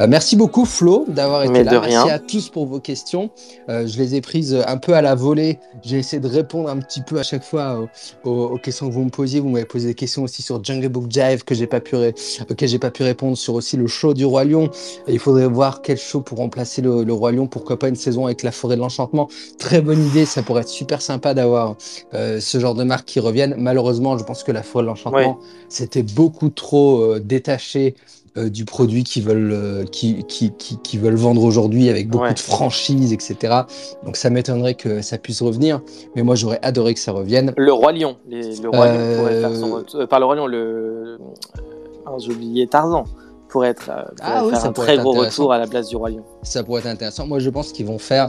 Euh, 0.00 0.06
merci 0.06 0.36
beaucoup 0.36 0.66
Flo 0.66 1.06
d'avoir 1.08 1.44
été 1.44 1.64
là. 1.64 1.80
Merci 1.80 2.10
à 2.10 2.18
tous 2.18 2.50
pour 2.50 2.66
vos 2.66 2.80
questions. 2.80 3.30
Euh, 3.70 3.86
je 3.86 3.96
les 3.98 4.14
ai 4.14 4.20
prises 4.20 4.54
un 4.66 4.76
peu 4.76 4.92
à 4.92 5.00
la 5.00 5.14
volée. 5.14 5.58
J'ai 5.82 5.98
essayé 5.98 6.20
de 6.20 6.28
répondre 6.28 6.68
un 6.68 6.78
petit 6.78 7.00
peu 7.00 7.18
à 7.18 7.22
chaque 7.22 7.42
fois 7.42 7.88
aux, 8.24 8.58
questions 8.58 8.88
que 8.88 8.92
vous 8.92 9.04
me 9.04 9.10
posiez. 9.10 9.40
Vous 9.40 9.48
m'avez 9.48 9.64
posé 9.64 9.88
des 9.88 9.94
questions 9.94 10.24
aussi 10.24 10.42
sur 10.42 10.62
Jungle 10.62 10.88
Book 10.88 11.10
Jive 11.10 11.44
que 11.44 11.54
j'ai 11.54 11.66
pas 11.66 11.80
pu 11.80 11.96
auxquelles 11.96 12.68
j'ai 12.68 12.78
pas 12.78 12.90
pu 12.90 13.04
répondre. 13.04 13.38
Sur 13.38 13.54
aussi 13.54 13.78
le 13.78 13.86
show 13.86 14.12
du 14.12 14.26
Roi 14.26 14.44
Lion. 14.44 14.70
il 15.08 15.18
faudrait 15.18 15.46
voir 15.46 15.80
quel 15.80 15.96
show 15.96 16.20
pour 16.20 16.38
remplacer 16.38 16.82
le, 16.82 17.12
Roi 17.12 17.32
Lion. 17.32 17.46
Pourquoi 17.46 17.78
pas 17.78 17.88
une 17.88 17.96
saison 17.96 18.26
avec 18.26 18.42
la 18.42 18.52
Forêt 18.52 18.76
de 18.76 18.82
l'Enchantement. 18.82 19.28
Très 19.58 19.80
bonne 19.80 20.04
idée. 20.04 20.26
Ça 20.26 20.42
pourrait 20.42 20.62
être 20.62 20.68
super 20.68 21.00
sympa 21.00 21.32
d'avoir 21.32 21.76
euh, 22.12 22.38
ce 22.40 22.58
genre 22.58 22.74
de 22.74 22.84
marque 22.84 23.06
qui 23.06 23.20
revienne. 23.20 23.54
Malheureusement, 23.56 24.18
je 24.18 24.24
pense 24.24 24.42
que 24.42 24.52
la 24.52 24.62
Forêt 24.62 24.84
de 24.84 24.88
l'Enchantement 24.88 25.38
c'était 25.68 26.02
beaucoup 26.02 26.48
trop 26.50 27.18
détaché 27.18 27.96
euh, 28.36 28.50
du 28.50 28.66
produit 28.66 29.02
qu'ils 29.02 29.22
veulent, 29.22 29.52
euh, 29.52 29.84
qui, 29.84 30.24
qui, 30.24 30.52
qui, 30.52 30.98
veulent 30.98 31.14
vendre 31.14 31.42
aujourd'hui 31.42 31.88
avec 31.88 32.08
beaucoup 32.08 32.34
de 32.34 32.38
franchises, 32.38 33.12
etc. 33.12 33.62
Donc 34.04 34.16
ça 34.16 34.28
m'étonnerait 34.28 34.74
que 34.74 35.00
ça 35.00 35.16
puisse 35.16 35.40
revenir, 35.40 35.80
mais 36.14 36.22
moi 36.22 36.34
j'aurais 36.34 36.58
adoré 36.62 36.92
que 36.92 37.00
ça 37.00 37.12
revienne. 37.12 37.54
Le 37.56 37.72
Roi 37.72 37.92
Lion, 37.92 38.16
le 38.28 38.68
Roi 38.68 38.86
Lion 38.88 39.16
pourrait 39.16 39.40
faire 39.40 39.56
son 39.56 39.84
euh, 39.94 40.06
Par 40.06 40.20
le 40.20 40.26
Roi 40.26 40.36
Lion, 40.36 40.46
le. 40.46 41.18
J'ai 42.18 42.32
oublié 42.32 42.66
Tarzan 42.66 43.04
pourrait 43.48 43.68
être, 43.68 43.90
ah 44.20 44.44
faire 44.50 44.64
un 44.64 44.72
très 44.72 44.98
gros 44.98 45.12
retour 45.12 45.52
à 45.52 45.58
la 45.58 45.66
place 45.66 45.88
du 45.88 45.96
Roi 45.96 46.10
Lion. 46.10 46.24
Ça 46.42 46.62
pourrait 46.62 46.80
être 46.80 46.86
intéressant. 46.86 47.26
Moi 47.26 47.38
je 47.38 47.48
pense 47.48 47.72
qu'ils 47.72 47.86
vont 47.86 47.98
faire. 47.98 48.28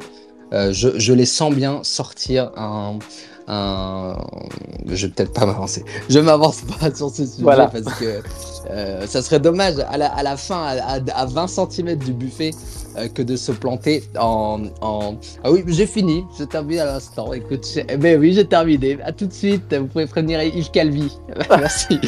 je, 0.51 0.71
je, 0.97 1.13
les 1.13 1.25
sens 1.25 1.53
bien 1.53 1.81
sortir 1.83 2.51
un, 2.55 2.99
un... 3.47 4.17
Je 4.85 5.07
vais 5.07 5.13
peut-être 5.13 5.33
pas 5.33 5.45
m'avancer. 5.45 5.83
Je 6.09 6.19
m'avance 6.19 6.61
pas 6.61 6.91
sur 6.95 7.09
ce 7.09 7.25
sujet 7.25 7.45
parce 7.45 7.99
que 7.99 8.21
euh, 8.69 9.07
ça 9.07 9.21
serait 9.21 9.39
dommage 9.39 9.75
à 9.89 9.97
la, 9.97 10.07
à 10.13 10.23
la 10.23 10.37
fin, 10.37 10.63
à, 10.63 10.99
à, 11.13 11.25
20 11.25 11.47
cm 11.47 11.95
du 11.95 12.13
buffet, 12.13 12.51
euh, 12.51 12.86
que 13.13 13.21
de 13.21 13.35
se 13.35 13.51
planter 13.51 14.03
en. 14.19 14.63
en... 14.81 15.15
Ah 15.43 15.51
oui, 15.51 15.63
j'ai 15.67 15.87
fini, 15.87 16.23
je 16.37 16.43
termine 16.43 16.79
à 16.79 16.85
l'instant. 16.85 17.33
Écoute, 17.33 17.65
mais 17.99 18.15
oui, 18.15 18.33
j'ai 18.33 18.45
terminé. 18.45 18.97
À 19.03 19.11
tout 19.11 19.25
de 19.25 19.33
suite, 19.33 19.73
vous 19.73 19.87
pouvez 19.87 20.07
prévenir 20.07 20.41
Yves 20.41 20.71
Calvi. 20.71 21.17
Merci. 21.49 21.99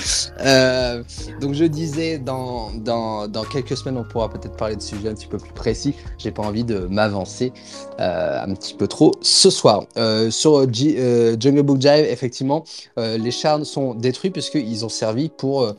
Euh, 0.41 1.03
donc 1.41 1.53
je 1.53 1.66
disais, 1.66 2.18
dans, 2.18 2.72
dans, 2.72 3.28
dans, 3.28 3.44
quelques 3.44 3.78
semaines, 3.78 3.98
on 3.98 4.03
pourra 4.03 4.30
peut-être 4.30 4.56
parler 4.56 4.76
de 4.76 4.82
sujets 4.82 5.10
un 5.10 5.14
petit 5.14 5.28
peu 5.28 5.38
plus 5.38 5.53
précis. 5.53 5.95
J'ai 6.18 6.32
pas 6.32 6.44
envie 6.44 6.64
de 6.64 6.80
m'avancer 6.80 7.53
un 7.98 8.53
petit 8.53 8.74
peu 8.74 8.88
trop 8.88 9.11
ce 9.22 9.49
soir. 9.49 9.86
sur 10.30 10.72
G, 10.72 11.36
Jungle 11.40 11.64
Book 11.64 11.82
Jive, 11.82 12.06
effectivement, 12.06 12.64
les 12.98 13.32
charnes 13.32 13.66
sont 13.66 13.94
détruits 13.94 14.32
puisqu'ils 14.32 14.86
ont 14.86 14.90
servi 14.90 15.30
pour. 15.30 15.74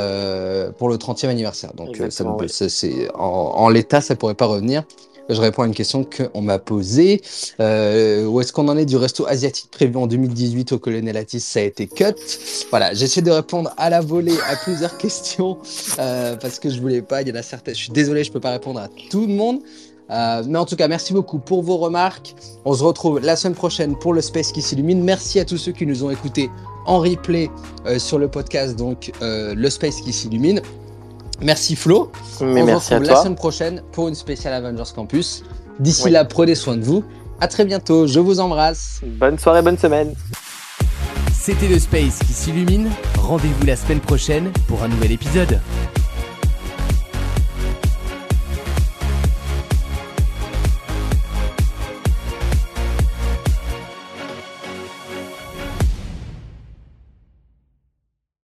Euh, 0.00 0.70
pour 0.72 0.88
le 0.88 0.96
30e 0.96 1.28
anniversaire. 1.28 1.74
Donc, 1.74 2.00
euh, 2.00 2.10
ça, 2.10 2.68
c'est, 2.68 3.08
en, 3.14 3.52
en 3.56 3.68
l'état, 3.68 4.00
ça 4.00 4.16
pourrait 4.16 4.34
pas 4.34 4.46
revenir. 4.50 4.84
Je 5.30 5.40
réponds 5.40 5.62
à 5.62 5.66
une 5.66 5.74
question 5.74 6.04
qu'on 6.04 6.42
m'a 6.42 6.58
posée. 6.58 7.22
Euh, 7.60 8.26
où 8.26 8.40
est-ce 8.40 8.52
qu'on 8.52 8.68
en 8.68 8.76
est 8.76 8.84
du 8.84 8.96
resto 8.96 9.26
asiatique 9.26 9.70
prévu 9.70 9.96
en 9.96 10.06
2018 10.08 10.72
au 10.72 10.78
Colonel 10.78 11.16
Atis? 11.16 11.40
Ça 11.40 11.60
a 11.60 11.62
été 11.62 11.86
cut. 11.86 12.14
Voilà, 12.70 12.92
j'essaie 12.94 13.22
de 13.22 13.30
répondre 13.30 13.72
à 13.76 13.90
la 13.90 14.00
volée 14.00 14.36
à 14.48 14.56
plusieurs 14.56 14.98
questions 14.98 15.58
euh, 15.98 16.36
parce 16.36 16.58
que 16.58 16.68
je 16.68 16.80
voulais 16.80 17.02
pas. 17.02 17.22
Il 17.22 17.28
y 17.28 17.32
en 17.32 17.36
a 17.36 17.42
certaines. 17.42 17.74
Je 17.74 17.80
suis 17.82 17.92
désolé, 17.92 18.24
je 18.24 18.32
peux 18.32 18.40
pas 18.40 18.50
répondre 18.50 18.80
à 18.80 18.88
tout 19.10 19.26
le 19.26 19.34
monde. 19.34 19.60
Euh, 20.10 20.42
mais 20.48 20.58
en 20.58 20.64
tout 20.64 20.74
cas, 20.74 20.88
merci 20.88 21.12
beaucoup 21.12 21.38
pour 21.38 21.62
vos 21.62 21.76
remarques. 21.76 22.34
On 22.64 22.74
se 22.74 22.82
retrouve 22.82 23.20
la 23.20 23.36
semaine 23.36 23.54
prochaine 23.54 23.96
pour 23.96 24.12
le 24.12 24.20
Space 24.20 24.50
qui 24.50 24.62
s'illumine. 24.62 25.04
Merci 25.04 25.38
à 25.38 25.44
tous 25.44 25.58
ceux 25.58 25.70
qui 25.70 25.86
nous 25.86 26.02
ont 26.02 26.10
écoutés 26.10 26.50
en 26.86 26.98
replay 26.98 27.48
sur 27.98 28.18
le 28.18 28.26
podcast, 28.26 28.74
donc 28.74 29.12
le 29.20 29.70
Space 29.70 30.00
qui 30.00 30.12
s'illumine. 30.12 30.60
Merci 31.42 31.76
Flo. 31.76 32.12
Mais 32.40 32.62
On 32.62 32.66
merci 32.66 32.88
se 32.88 32.94
retrouve 32.94 33.04
à 33.04 33.08
toi. 33.08 33.16
la 33.16 33.22
semaine 33.22 33.36
prochaine 33.36 33.82
pour 33.92 34.08
une 34.08 34.14
spéciale 34.14 34.52
Avengers 34.54 34.92
Campus. 34.94 35.42
D'ici 35.78 36.10
là, 36.10 36.24
prenez 36.24 36.54
soin 36.54 36.76
de 36.76 36.82
vous. 36.84 37.04
À 37.40 37.48
très 37.48 37.64
bientôt. 37.64 38.06
Je 38.06 38.20
vous 38.20 38.40
embrasse. 38.40 39.00
Bonne 39.04 39.38
soirée, 39.38 39.62
bonne 39.62 39.78
semaine. 39.78 40.14
C'était 41.32 41.68
le 41.68 41.78
Space 41.78 42.18
qui 42.18 42.32
s'illumine. 42.34 42.90
Rendez-vous 43.18 43.64
la 43.66 43.76
semaine 43.76 44.00
prochaine 44.00 44.52
pour 44.68 44.82
un 44.82 44.88
nouvel 44.88 45.12
épisode. 45.12 45.60